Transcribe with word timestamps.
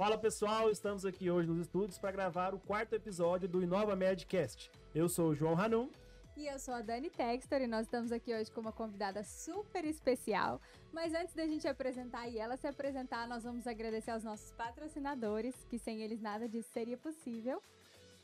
Fala 0.00 0.16
pessoal, 0.16 0.70
estamos 0.70 1.04
aqui 1.04 1.30
hoje 1.30 1.46
nos 1.46 1.58
estúdios 1.58 1.98
para 1.98 2.10
gravar 2.10 2.54
o 2.54 2.58
quarto 2.58 2.94
episódio 2.94 3.46
do 3.46 3.62
Inova 3.62 3.94
Medcast. 3.94 4.70
Eu 4.94 5.10
sou 5.10 5.28
o 5.28 5.34
João 5.34 5.52
Ranum. 5.52 5.90
E 6.38 6.46
eu 6.46 6.58
sou 6.58 6.72
a 6.72 6.80
Dani 6.80 7.10
Textor 7.10 7.60
e 7.60 7.66
nós 7.66 7.82
estamos 7.82 8.10
aqui 8.10 8.34
hoje 8.34 8.50
com 8.50 8.62
uma 8.62 8.72
convidada 8.72 9.22
super 9.22 9.84
especial. 9.84 10.58
Mas 10.90 11.12
antes 11.12 11.34
da 11.34 11.46
gente 11.46 11.68
apresentar 11.68 12.26
e 12.28 12.38
ela 12.38 12.56
se 12.56 12.66
apresentar, 12.66 13.28
nós 13.28 13.44
vamos 13.44 13.66
agradecer 13.66 14.10
aos 14.10 14.24
nossos 14.24 14.50
patrocinadores, 14.52 15.54
que 15.68 15.78
sem 15.78 16.00
eles 16.00 16.22
nada 16.22 16.48
disso 16.48 16.70
seria 16.72 16.96
possível 16.96 17.62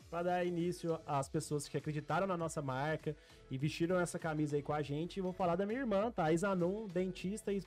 para 0.08 0.22
dar 0.22 0.47
início 0.47 0.98
às 1.05 1.28
pessoas 1.28 1.69
que 1.69 1.77
acreditaram 1.77 2.27
na 2.28 2.36
nossa 2.36 2.62
marca 2.62 3.14
e 3.50 3.58
vestiram 3.58 3.98
essa 4.00 4.19
camisa 4.19 4.56
aí 4.56 4.62
com 4.62 4.72
a 4.72 4.80
gente. 4.80 5.20
Vou 5.20 5.33
falar 5.33 5.56
da 5.56 5.66
minha 5.66 5.80
irmã, 5.80 6.11
Thais 6.11 6.42
Anon, 6.42 6.86
dentista 6.86 7.52
e 7.52 7.58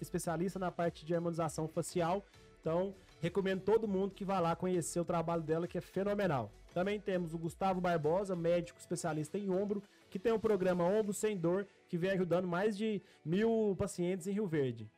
especialista 0.00 0.58
na 0.58 0.70
parte 0.70 1.04
de 1.04 1.14
harmonização 1.14 1.68
facial. 1.68 2.24
Então, 2.60 2.94
recomendo 3.20 3.62
todo 3.62 3.86
mundo 3.86 4.14
que 4.14 4.24
vá 4.24 4.40
lá 4.40 4.56
conhecer 4.56 4.98
o 4.98 5.04
trabalho 5.04 5.42
dela, 5.42 5.68
que 5.68 5.78
é 5.78 5.80
fenomenal. 5.80 6.50
Também 6.72 7.00
temos 7.00 7.34
o 7.34 7.38
Gustavo 7.38 7.80
Barbosa, 7.80 8.34
médico 8.34 8.78
especialista 8.78 9.36
em 9.36 9.50
ombro, 9.50 9.82
que 10.08 10.18
tem 10.18 10.32
o 10.32 10.38
programa 10.38 10.84
Ombro 10.84 11.12
Sem 11.12 11.36
Dor, 11.36 11.66
que 11.88 11.98
vem 11.98 12.10
ajudando 12.10 12.46
mais 12.46 12.76
de 12.76 13.02
mil 13.24 13.74
pacientes 13.78 14.26
em 14.26 14.32
Rio 14.32 14.46
Verde. 14.46 14.90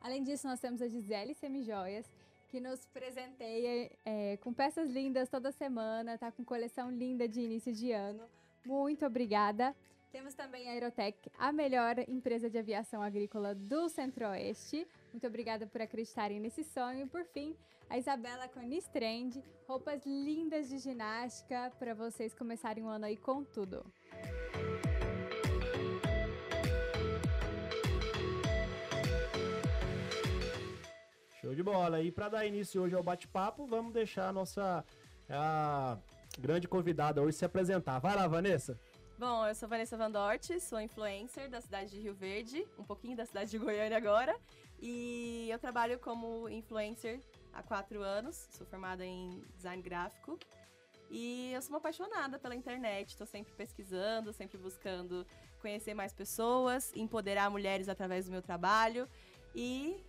Além 0.00 0.22
disso, 0.22 0.46
nós 0.46 0.60
temos 0.60 0.80
a 0.82 0.88
Gisele 0.88 1.34
Semijoias, 1.34 2.06
que 2.48 2.58
nos 2.58 2.84
presenteia 2.86 3.90
é, 4.04 4.36
com 4.38 4.52
peças 4.52 4.88
lindas 4.88 5.28
toda 5.28 5.52
semana, 5.52 6.18
tá 6.18 6.32
com 6.32 6.44
coleção 6.44 6.90
linda 6.90 7.28
de 7.28 7.40
início 7.40 7.72
de 7.72 7.92
ano. 7.92 8.22
Muito 8.64 9.06
obrigada. 9.06 9.74
Temos 10.10 10.34
também 10.34 10.68
a 10.68 10.72
Aerotech, 10.72 11.30
a 11.38 11.52
melhor 11.52 11.96
empresa 12.08 12.50
de 12.50 12.58
aviação 12.58 13.00
agrícola 13.00 13.54
do 13.54 13.88
Centro-Oeste. 13.88 14.86
Muito 15.12 15.26
obrigada 15.26 15.66
por 15.66 15.80
acreditarem 15.80 16.38
nesse 16.40 16.62
sonho. 16.62 17.04
E 17.04 17.06
por 17.06 17.24
fim, 17.24 17.56
a 17.88 17.98
Isabela 17.98 18.48
com 18.48 18.60
Trend, 18.92 19.42
roupas 19.66 20.04
lindas 20.06 20.68
de 20.68 20.78
ginástica 20.78 21.72
para 21.78 21.94
vocês 21.94 22.32
começarem 22.34 22.84
o 22.84 22.88
ano 22.88 23.06
aí 23.06 23.16
com 23.16 23.42
tudo. 23.42 23.84
Show 31.40 31.54
de 31.54 31.62
bola. 31.62 32.00
E 32.00 32.12
para 32.12 32.28
dar 32.28 32.46
início 32.46 32.82
hoje 32.82 32.94
ao 32.94 33.02
bate-papo, 33.02 33.66
vamos 33.66 33.92
deixar 33.92 34.28
a 34.28 34.32
nossa 34.32 34.84
a 35.28 35.98
grande 36.38 36.68
convidada 36.68 37.22
hoje 37.22 37.36
se 37.36 37.44
apresentar. 37.44 37.98
Vai 37.98 38.14
lá, 38.14 38.26
Vanessa. 38.26 38.78
Bom, 39.18 39.46
eu 39.46 39.54
sou 39.54 39.68
Vanessa 39.68 39.96
Van 39.96 40.10
Dort, 40.10 40.58
sou 40.60 40.80
influencer 40.80 41.50
da 41.50 41.60
cidade 41.60 41.90
de 41.90 42.00
Rio 42.00 42.14
Verde, 42.14 42.66
um 42.78 42.84
pouquinho 42.84 43.16
da 43.16 43.26
cidade 43.26 43.50
de 43.50 43.58
Goiânia 43.58 43.96
agora. 43.96 44.34
E 44.80 45.48
eu 45.50 45.58
trabalho 45.58 45.98
como 45.98 46.48
influencer 46.48 47.20
há 47.52 47.62
quatro 47.62 48.02
anos, 48.02 48.48
sou 48.50 48.66
formada 48.66 49.04
em 49.04 49.44
design 49.54 49.82
gráfico. 49.82 50.38
E 51.10 51.52
eu 51.52 51.60
sou 51.60 51.72
uma 51.72 51.78
apaixonada 51.78 52.38
pela 52.38 52.54
internet, 52.54 53.10
estou 53.10 53.26
sempre 53.26 53.52
pesquisando, 53.54 54.32
sempre 54.32 54.56
buscando 54.56 55.26
conhecer 55.60 55.92
mais 55.92 56.12
pessoas, 56.12 56.92
empoderar 56.94 57.50
mulheres 57.50 57.88
através 57.88 58.26
do 58.26 58.30
meu 58.30 58.40
trabalho. 58.40 59.08
E 59.54 60.02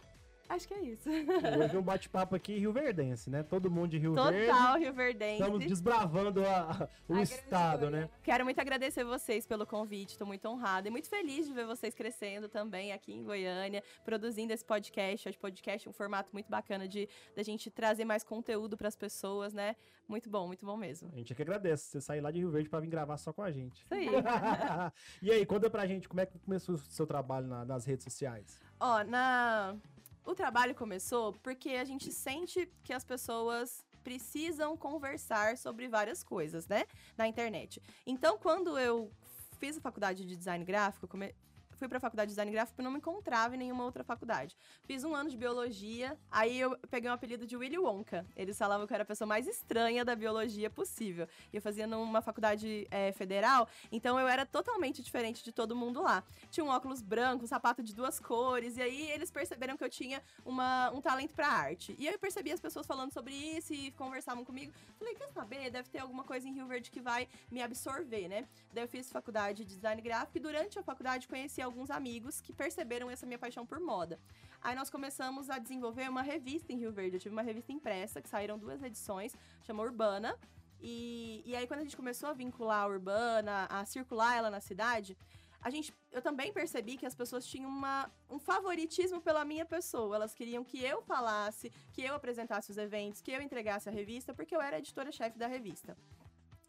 Acho 0.51 0.67
que 0.67 0.73
é 0.73 0.81
isso. 0.81 1.09
Hoje 1.09 1.77
um 1.77 1.81
bate-papo 1.81 2.35
aqui 2.35 2.57
Rio 2.57 2.73
Verdense, 2.73 3.29
né? 3.29 3.41
Todo 3.41 3.71
mundo 3.71 3.91
de 3.91 3.97
Rio 3.97 4.13
Total 4.13 4.33
Verde. 4.33 4.47
Total 4.51 4.79
Rio 4.79 4.93
Verdense. 4.93 5.41
Estamos 5.41 5.65
desbravando 5.65 6.45
a, 6.45 6.89
o 7.07 7.15
a 7.15 7.21
estado, 7.21 7.89
né? 7.89 8.09
Quero 8.21 8.43
muito 8.43 8.59
agradecer 8.59 9.05
vocês 9.05 9.47
pelo 9.47 9.65
convite, 9.65 10.09
estou 10.09 10.27
muito 10.27 10.45
honrada 10.49 10.89
e 10.89 10.91
muito 10.91 11.07
feliz 11.07 11.47
de 11.47 11.53
ver 11.53 11.65
vocês 11.65 11.95
crescendo 11.95 12.49
também 12.49 12.91
aqui 12.91 13.13
em 13.13 13.23
Goiânia, 13.23 13.81
produzindo 14.03 14.51
esse 14.51 14.65
podcast. 14.65 15.29
Acho 15.29 15.39
podcast 15.39 15.87
um 15.87 15.93
formato 15.93 16.31
muito 16.33 16.49
bacana 16.51 16.85
de 16.85 17.07
da 17.33 17.43
gente 17.43 17.71
trazer 17.71 18.03
mais 18.03 18.21
conteúdo 18.21 18.75
para 18.75 18.89
as 18.89 18.95
pessoas, 18.97 19.53
né? 19.53 19.77
Muito 20.05 20.29
bom, 20.29 20.47
muito 20.47 20.65
bom 20.65 20.75
mesmo. 20.75 21.09
A 21.13 21.15
gente 21.15 21.31
é 21.31 21.35
que 21.35 21.41
agradece 21.41 21.85
você 21.85 22.01
sair 22.01 22.19
lá 22.19 22.29
de 22.29 22.39
Rio 22.39 22.51
Verde 22.51 22.67
para 22.67 22.81
vir 22.81 22.89
gravar 22.89 23.15
só 23.15 23.31
com 23.31 23.41
a 23.41 23.51
gente. 23.51 23.85
Isso 23.85 23.93
aí. 23.93 24.09
e 25.23 25.31
aí, 25.31 25.45
conta 25.45 25.69
pra 25.69 25.87
gente 25.87 26.09
como 26.09 26.19
é 26.19 26.25
que 26.25 26.37
começou 26.39 26.75
o 26.75 26.77
seu 26.77 27.07
trabalho 27.07 27.47
na, 27.47 27.63
nas 27.63 27.85
redes 27.85 28.03
sociais. 28.03 28.59
Ó, 28.77 29.01
na 29.05 29.77
o 30.25 30.35
trabalho 30.35 30.75
começou 30.75 31.33
porque 31.41 31.69
a 31.71 31.85
gente 31.85 32.11
sente 32.11 32.69
que 32.83 32.93
as 32.93 33.03
pessoas 33.03 33.83
precisam 34.03 34.75
conversar 34.75 35.57
sobre 35.57 35.87
várias 35.87 36.23
coisas, 36.23 36.67
né? 36.67 36.85
Na 37.17 37.27
internet. 37.27 37.81
Então, 38.05 38.37
quando 38.37 38.77
eu 38.77 39.11
fiz 39.59 39.77
a 39.77 39.81
faculdade 39.81 40.25
de 40.25 40.35
design 40.35 40.65
gráfico, 40.65 41.07
come 41.07 41.35
fui 41.81 41.87
pra 41.87 41.99
faculdade 41.99 42.27
de 42.27 42.33
design 42.33 42.51
gráfico 42.51 42.79
e 42.79 42.83
não 42.83 42.91
me 42.91 42.99
encontrava 42.99 43.55
em 43.55 43.57
nenhuma 43.57 43.83
outra 43.83 44.03
faculdade. 44.03 44.55
Fiz 44.83 45.03
um 45.03 45.15
ano 45.15 45.31
de 45.31 45.35
biologia, 45.35 46.15
aí 46.29 46.59
eu 46.59 46.77
peguei 46.91 47.09
um 47.09 47.13
apelido 47.13 47.47
de 47.47 47.57
Willy 47.57 47.79
Wonka. 47.79 48.23
Eles 48.35 48.55
falavam 48.55 48.85
que 48.85 48.93
eu 48.93 48.95
era 48.95 49.01
a 49.01 49.05
pessoa 49.05 49.27
mais 49.27 49.47
estranha 49.47 50.05
da 50.05 50.15
biologia 50.15 50.69
possível. 50.69 51.27
E 51.51 51.55
eu 51.55 51.61
fazia 51.61 51.87
numa 51.87 52.21
faculdade 52.21 52.87
é, 52.91 53.11
federal, 53.13 53.67
então 53.91 54.19
eu 54.19 54.27
era 54.27 54.45
totalmente 54.45 55.01
diferente 55.01 55.43
de 55.43 55.51
todo 55.51 55.75
mundo 55.75 56.03
lá. 56.03 56.23
Tinha 56.51 56.63
um 56.63 56.69
óculos 56.69 57.01
branco, 57.01 57.45
um 57.45 57.47
sapato 57.47 57.81
de 57.81 57.95
duas 57.95 58.19
cores, 58.19 58.77
e 58.77 58.81
aí 58.83 59.09
eles 59.09 59.31
perceberam 59.31 59.75
que 59.75 59.83
eu 59.83 59.89
tinha 59.89 60.21
uma, 60.45 60.91
um 60.91 61.01
talento 61.01 61.33
pra 61.33 61.47
arte. 61.47 61.95
E 61.97 62.05
eu 62.05 62.19
percebi 62.19 62.51
as 62.51 62.59
pessoas 62.59 62.85
falando 62.85 63.11
sobre 63.11 63.33
isso 63.33 63.73
e 63.73 63.89
conversavam 63.93 64.45
comigo. 64.45 64.71
Falei, 64.99 65.15
quer 65.15 65.31
saber? 65.31 65.71
Deve 65.71 65.89
ter 65.89 65.97
alguma 65.97 66.23
coisa 66.23 66.47
em 66.47 66.53
Rio 66.53 66.67
Verde 66.67 66.91
que 66.91 67.01
vai 67.01 67.27
me 67.49 67.59
absorver, 67.59 68.27
né? 68.27 68.47
Daí 68.71 68.83
eu 68.83 68.87
fiz 68.87 69.11
faculdade 69.11 69.65
de 69.65 69.73
design 69.73 69.99
gráfico 69.99 70.37
e 70.37 70.39
durante 70.39 70.77
a 70.77 70.83
faculdade 70.83 71.27
conheci 71.27 71.59
alguns 71.71 71.89
amigos 71.89 72.41
que 72.41 72.53
perceberam 72.53 73.09
essa 73.09 73.25
minha 73.25 73.39
paixão 73.39 73.65
por 73.65 73.79
moda. 73.79 74.19
Aí 74.61 74.75
nós 74.75 74.89
começamos 74.89 75.49
a 75.49 75.57
desenvolver 75.57 76.07
uma 76.09 76.21
revista 76.21 76.71
em 76.71 76.77
Rio 76.77 76.91
Verde. 76.91 77.15
Eu 77.15 77.21
tive 77.21 77.33
uma 77.33 77.41
revista 77.51 77.71
impressa, 77.71 78.21
que 78.21 78.29
saíram 78.29 78.59
duas 78.59 78.83
edições, 78.83 79.35
chama 79.65 79.81
Urbana. 79.81 80.37
E, 80.79 81.41
e 81.45 81.55
aí, 81.55 81.65
quando 81.67 81.79
a 81.79 81.83
gente 81.83 81.95
começou 81.95 82.27
a 82.29 82.33
vincular 82.33 82.83
a 82.83 82.87
Urbana, 82.87 83.67
a 83.69 83.85
circular 83.85 84.35
ela 84.35 84.49
na 84.49 84.59
cidade, 84.59 85.17
a 85.61 85.69
gente, 85.69 85.93
eu 86.11 86.21
também 86.21 86.51
percebi 86.51 86.97
que 86.97 87.05
as 87.05 87.15
pessoas 87.15 87.45
tinham 87.45 87.69
uma, 87.69 88.11
um 88.29 88.39
favoritismo 88.39 89.21
pela 89.21 89.45
minha 89.45 89.65
pessoa. 89.65 90.15
Elas 90.15 90.33
queriam 90.33 90.63
que 90.63 90.83
eu 90.83 91.01
falasse, 91.03 91.71
que 91.93 92.01
eu 92.01 92.15
apresentasse 92.15 92.71
os 92.71 92.77
eventos, 92.77 93.21
que 93.21 93.31
eu 93.31 93.41
entregasse 93.41 93.87
a 93.87 93.91
revista, 93.91 94.33
porque 94.33 94.55
eu 94.55 94.61
era 94.61 94.79
editora-chefe 94.79 95.37
da 95.37 95.47
revista. 95.47 95.95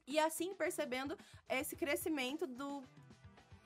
E 0.06 0.18
assim, 0.18 0.54
percebendo 0.54 1.16
esse 1.48 1.74
crescimento 1.74 2.46
do, 2.46 2.82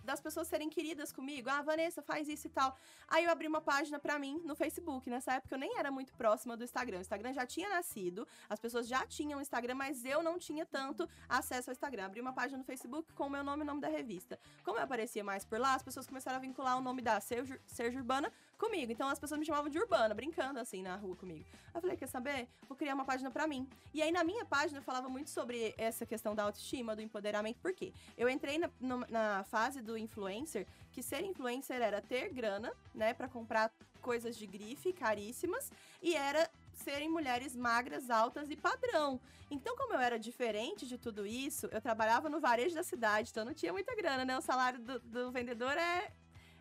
das 0.06 0.20
pessoas 0.20 0.48
serem 0.48 0.70
queridas 0.70 1.12
comigo. 1.12 1.50
Ah, 1.50 1.60
Vanessa, 1.60 2.00
faz 2.00 2.28
isso 2.28 2.46
e 2.46 2.50
tal. 2.50 2.76
Aí 3.08 3.24
eu 3.24 3.30
abri 3.30 3.46
uma 3.46 3.60
página 3.60 3.98
para 3.98 4.18
mim 4.18 4.40
no 4.44 4.54
Facebook. 4.54 5.10
Nessa 5.10 5.34
época 5.34 5.54
eu 5.54 5.58
nem 5.58 5.78
era 5.78 5.90
muito 5.90 6.14
próxima 6.14 6.56
do 6.56 6.64
Instagram. 6.64 6.98
O 6.98 7.00
Instagram 7.00 7.32
já 7.32 7.44
tinha 7.44 7.68
nascido, 7.68 8.26
as 8.48 8.58
pessoas 8.58 8.88
já 8.88 9.04
tinham 9.06 9.40
Instagram, 9.40 9.74
mas 9.74 10.04
eu 10.04 10.22
não 10.22 10.38
tinha 10.38 10.64
tanto 10.64 11.08
acesso 11.28 11.70
ao 11.70 11.72
Instagram. 11.72 12.06
Abri 12.06 12.20
uma 12.20 12.32
página 12.32 12.56
no 12.56 12.64
Facebook 12.64 13.12
com 13.12 13.26
o 13.26 13.30
meu 13.30 13.44
nome 13.44 13.60
e 13.60 13.64
o 13.64 13.66
nome 13.66 13.80
da 13.80 13.88
revista. 13.88 14.38
Como 14.64 14.78
eu 14.78 14.82
aparecia 14.84 15.24
mais 15.24 15.44
por 15.44 15.58
lá, 15.58 15.74
as 15.74 15.82
pessoas 15.82 16.06
começaram 16.06 16.36
a 16.36 16.40
vincular 16.40 16.78
o 16.78 16.80
nome 16.80 17.02
da 17.02 17.20
Sergio, 17.20 17.60
Urbana 17.96 18.32
comigo. 18.56 18.92
Então 18.92 19.08
as 19.08 19.18
pessoas 19.18 19.38
me 19.38 19.46
chamavam 19.46 19.70
de 19.70 19.78
Urbana, 19.78 20.14
brincando 20.14 20.58
assim 20.58 20.82
na 20.82 20.96
rua 20.96 21.16
comigo. 21.16 21.44
Eu 21.74 21.80
falei, 21.80 21.96
quer 21.96 22.08
saber? 22.08 22.48
Vou 22.68 22.76
criar 22.76 22.94
uma 22.94 23.04
página 23.04 23.30
para 23.30 23.46
mim. 23.46 23.68
E 23.92 24.02
aí 24.02 24.10
na 24.10 24.24
minha 24.24 24.44
página 24.44 24.78
eu 24.78 24.82
falava 24.82 25.08
muito 25.08 25.30
sobre 25.30 25.74
essa 25.76 26.04
questão 26.06 26.34
da 26.34 26.44
autoestima, 26.44 26.96
do 26.96 27.02
empoderamento. 27.02 27.58
Por 27.60 27.72
quê? 27.72 27.92
Eu 28.16 28.28
entrei 28.28 28.58
na, 28.58 28.70
na 29.08 29.44
fase 29.44 29.80
do 29.80 29.96
influencer, 29.96 30.66
que 30.92 31.02
ser 31.02 31.22
influencer 31.22 31.80
era 31.80 32.00
ter 32.00 32.32
grana, 32.32 32.72
né, 32.94 33.12
para 33.12 33.28
comprar 33.28 33.70
coisas 34.00 34.36
de 34.36 34.46
grife 34.46 34.92
caríssimas 34.92 35.70
e 36.00 36.14
era 36.14 36.48
serem 36.72 37.08
mulheres 37.08 37.56
magras, 37.56 38.08
altas 38.10 38.48
e 38.50 38.56
padrão. 38.56 39.20
Então, 39.50 39.76
como 39.76 39.94
eu 39.94 40.00
era 40.00 40.18
diferente 40.18 40.86
de 40.86 40.98
tudo 40.98 41.26
isso, 41.26 41.66
eu 41.72 41.80
trabalhava 41.80 42.28
no 42.28 42.40
varejo 42.40 42.74
da 42.74 42.82
cidade, 42.82 43.30
então 43.30 43.44
não 43.44 43.54
tinha 43.54 43.72
muita 43.72 43.94
grana, 43.94 44.24
né? 44.24 44.36
O 44.38 44.40
salário 44.40 44.78
do, 44.78 44.98
do 45.00 45.32
vendedor 45.32 45.76
é 45.76 46.12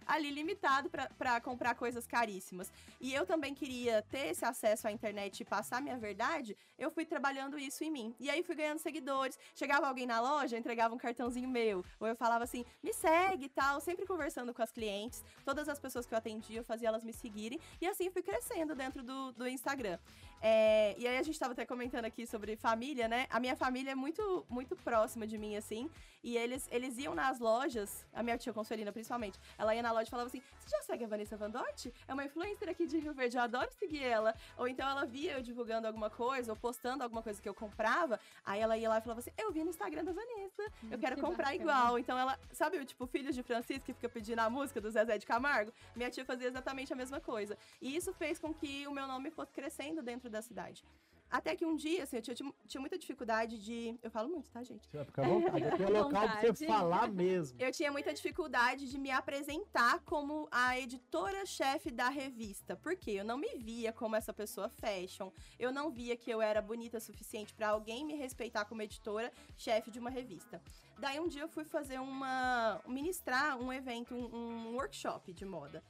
ali 0.06 0.30
limitado 0.30 0.90
para 0.90 1.42
comprar 1.42 1.76
coisas 1.76 2.06
caríssimas. 2.06 2.72
E 3.00 3.14
eu 3.14 3.26
também 3.26 3.54
queria 3.54 4.02
ter 4.04 4.28
esse 4.28 4.46
acesso 4.46 4.88
à 4.88 4.92
internet 4.92 5.42
e 5.42 5.46
passar 5.46 5.82
minha 5.82 5.98
verdade, 5.98 6.58
eu 6.78 6.92
fui 6.92 7.06
trabalhando 7.06 7.58
isso 7.58 7.84
em 7.84 7.92
mim. 7.92 8.16
E 8.20 8.30
aí 8.30 8.44
fui 8.44 8.56
ganhando 8.56 8.80
seguidores. 8.80 9.38
Chegava 9.54 9.88
alguém 9.88 10.06
na 10.06 10.20
loja, 10.20 10.58
entregava 10.58 10.94
um 10.94 10.98
cartãozinho 10.98 11.50
meu. 11.50 11.84
Ou 12.00 12.08
eu 12.08 12.16
falava 12.16 12.44
assim, 12.44 12.66
me 12.84 12.94
segue 12.94 13.46
e 13.46 13.50
tal, 13.50 13.80
sempre 13.80 14.06
conversando 14.06 14.54
com 14.54 14.62
as 14.62 14.72
clientes. 14.72 15.24
Todas 15.44 15.70
as 15.70 15.80
pessoas 15.80 16.06
que 16.06 16.14
eu 16.14 16.18
atendia, 16.18 16.60
eu 16.60 16.64
fazia 16.64 16.88
elas 16.88 17.04
me 17.04 17.14
seguirem. 17.14 17.60
E 17.82 17.88
assim 17.88 18.10
fui 18.10 18.22
crescendo 18.22 18.76
dentro 18.76 19.04
do, 19.04 19.32
do 19.32 19.48
Instagram. 19.48 19.98
É, 20.42 20.96
e 20.98 21.08
aí 21.08 21.18
a 21.18 21.24
gente 21.24 21.34
estava 21.34 21.54
até 21.54 21.66
comentando 21.66 22.06
aqui 22.06 22.28
sobre 22.28 22.56
família, 22.56 23.08
né? 23.08 23.26
A 23.30 23.40
minha 23.40 23.56
família 23.56 23.92
é 23.92 23.96
muito, 23.96 24.46
muito 24.50 24.76
próxima 24.76 25.26
de 25.26 25.38
mim, 25.38 25.56
assim. 25.56 25.90
E 26.24 26.38
eles, 26.38 26.68
eles 26.72 26.98
iam 26.98 27.14
nas 27.14 27.40
lojas, 27.40 28.06
a 28.12 28.24
minha 28.24 28.38
tia 28.38 28.52
Consuelina 28.52 28.92
principalmente, 28.92 29.40
ela 29.58 29.76
ia 29.76 29.82
na 29.84 29.92
loja 29.92 30.08
e 30.08 30.10
falava 30.10 30.28
assim: 30.28 30.42
Você 30.60 30.70
já 30.70 30.82
segue 30.82 31.04
a 31.04 31.08
Vanessa 31.08 31.38
Van 31.38 31.50
Dort? 31.50 31.88
É 32.08 32.14
uma 32.14 32.26
influencer 32.26 32.68
aqui 32.68 32.88
de 32.88 32.98
Rio 32.98 33.14
Verde, 33.14 33.38
eu 33.38 33.44
adoro 33.44 33.72
seguir 33.74 34.04
ela. 34.04 34.34
Ou 34.58 34.68
então 34.68 34.88
ela 34.90 35.06
via 35.06 35.34
eu 35.34 35.42
divulgando 35.42 35.88
alguma 35.88 36.10
coisa, 36.10 36.52
ou 36.52 36.56
postando 36.66 37.04
alguma 37.04 37.22
coisa 37.22 37.40
que 37.40 37.48
eu 37.48 37.54
comprava, 37.54 38.20
aí 38.44 38.60
ela 38.60 38.76
ia 38.76 38.90
lá 38.90 38.98
e 38.98 39.02
falava 39.02 39.20
assim: 39.20 39.30
Eu 39.38 39.52
vi 39.52 39.64
no 39.64 39.70
Instagram 39.70 40.04
da 40.04 40.12
Vanessa, 40.12 40.64
eu 40.90 40.98
quero 40.98 41.16
que 41.16 41.22
comprar 41.22 41.52
bacana. 41.52 41.62
igual. 41.62 42.00
Então 42.00 42.18
ela, 42.18 42.40
sabe 42.52 42.80
o 42.80 42.86
tipo 42.86 43.06
Filhos 43.06 43.36
de 43.36 43.44
Francisco 43.44 43.86
que 43.86 43.94
fica 43.94 44.10
pedindo 44.10 44.40
a 44.40 44.50
música 44.50 44.82
do 44.82 44.90
Zezé 44.90 45.20
de 45.20 45.28
Camargo? 45.28 45.72
Minha 45.96 46.10
tia 46.10 46.26
fazia 46.26 46.48
exatamente 46.48 46.92
a 46.92 46.96
mesma 46.96 47.22
coisa. 47.22 47.56
E 47.80 47.96
isso 47.96 48.12
fez 48.14 48.40
com 48.40 48.52
que 48.52 48.88
o 48.88 48.92
meu 48.92 49.06
nome 49.06 49.30
fosse 49.30 49.54
crescendo 49.54 50.02
dentro 50.02 50.28
da 50.28 50.42
cidade. 50.42 50.84
Até 51.30 51.56
que 51.56 51.66
um 51.66 51.76
dia, 51.76 52.04
assim, 52.04 52.18
eu 52.18 52.22
tinha, 52.22 52.54
tinha 52.68 52.82
muita 52.82 52.98
dificuldade 52.98 53.58
de. 53.58 53.98
Eu 54.02 54.12
falo 54.12 54.30
muito, 54.30 54.50
tá, 54.50 54.64
gente? 54.64 54.88
Você 54.88 54.98
vai 54.98 55.06
ficar 55.06 55.26
à 55.26 55.28
vontade. 55.28 55.64
Aqui 55.66 55.84
é 55.84 55.90
local 55.90 56.30
pra 56.30 56.42
você 56.42 56.68
falar 56.68 57.08
mesmo. 57.10 57.60
Eu 57.60 57.72
tinha 57.72 57.92
muita 57.92 58.14
dificuldade 58.14 58.90
de 58.90 58.98
me 58.98 59.12
apresentar 59.12 60.00
como 60.02 60.48
a 60.52 60.80
editora-chefe 60.80 61.92
da 61.92 62.10
revista. 62.10 62.76
Porque 62.76 63.12
eu 63.12 63.26
não 63.26 63.38
me 63.38 63.56
via 63.58 63.92
como 63.92 64.16
essa 64.16 64.34
pessoa 64.34 64.70
fashion. 64.70 65.30
Eu 65.60 65.72
não 65.72 65.92
via 65.92 66.16
que 66.16 66.30
eu 66.30 66.42
era 66.42 66.62
bonita 66.62 66.98
o 66.98 67.02
suficiente 67.02 67.54
pra 67.54 67.70
alguém 67.70 68.06
me 68.06 68.16
respeitar 68.16 68.66
como 68.66 68.82
editora-chefe 68.82 69.92
de 69.92 70.00
uma 70.00 70.10
revista. 70.10 70.62
Daí 70.98 71.20
um 71.20 71.28
dia 71.28 71.42
eu 71.42 71.50
fui 71.50 71.66
fazer 71.66 72.00
uma. 72.00 72.82
ministrar 72.88 73.58
um 73.58 73.74
evento, 73.74 74.16
um, 74.16 74.36
um 74.36 74.76
workshop 74.76 75.34
de 75.34 75.46
moda. 75.46 75.84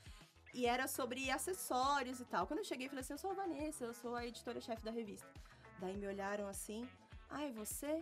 E 0.59 0.65
era 0.65 0.87
sobre 0.87 1.29
acessórios 1.29 2.21
e 2.21 2.25
tal. 2.33 2.47
Quando 2.47 2.59
eu 2.59 2.69
cheguei, 2.71 2.87
falei 2.87 3.01
assim: 3.01 3.15
eu 3.15 3.23
sou 3.23 3.31
a 3.31 3.33
Vanessa, 3.33 3.83
eu 3.83 3.93
sou 3.93 4.15
a 4.15 4.25
editora-chefe 4.25 4.83
da 4.85 4.91
revista. 4.99 5.29
Daí 5.81 5.97
me 5.97 6.07
olharam 6.07 6.47
assim: 6.47 6.87
ai, 7.29 7.51
você? 7.51 8.01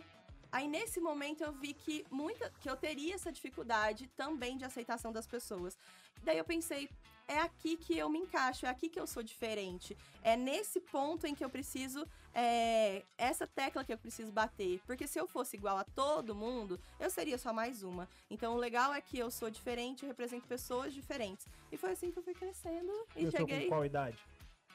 Aí 0.52 0.68
nesse 0.68 1.00
momento 1.00 1.42
eu 1.42 1.52
vi 1.52 1.74
que 1.74 2.06
muita 2.12 2.48
que 2.60 2.70
eu 2.70 2.76
teria 2.76 3.16
essa 3.16 3.32
dificuldade 3.38 4.06
também 4.22 4.56
de 4.56 4.64
aceitação 4.64 5.12
das 5.12 5.26
pessoas. 5.26 5.76
Daí 6.22 6.38
eu 6.38 6.44
pensei, 6.44 6.88
é 7.26 7.38
aqui 7.38 7.76
que 7.76 7.96
eu 7.96 8.08
me 8.08 8.18
encaixo, 8.18 8.66
é 8.66 8.68
aqui 8.68 8.88
que 8.88 8.98
eu 8.98 9.06
sou 9.06 9.22
diferente. 9.22 9.96
É 10.22 10.36
nesse 10.36 10.80
ponto 10.80 11.26
em 11.26 11.34
que 11.34 11.44
eu 11.44 11.50
preciso 11.50 12.06
é, 12.34 13.02
essa 13.16 13.46
tecla 13.46 13.84
que 13.84 13.92
eu 13.92 13.98
preciso 13.98 14.32
bater, 14.32 14.80
porque 14.86 15.06
se 15.06 15.18
eu 15.18 15.26
fosse 15.26 15.56
igual 15.56 15.78
a 15.78 15.84
todo 15.84 16.34
mundo, 16.34 16.78
eu 16.98 17.10
seria 17.10 17.38
só 17.38 17.52
mais 17.52 17.82
uma. 17.82 18.08
Então 18.30 18.54
o 18.54 18.58
legal 18.58 18.92
é 18.92 19.00
que 19.00 19.18
eu 19.18 19.30
sou 19.30 19.50
diferente, 19.50 20.02
eu 20.02 20.08
represento 20.08 20.46
pessoas 20.46 20.92
diferentes. 20.92 21.46
E 21.70 21.76
foi 21.76 21.92
assim 21.92 22.10
que 22.10 22.18
eu 22.18 22.22
fui 22.22 22.34
crescendo 22.34 22.92
e 23.16 23.24
eu 23.24 23.32
tô 23.32 23.38
com 23.38 23.48
cheguei 23.48 23.68
qual 23.68 23.84
idade? 23.84 24.18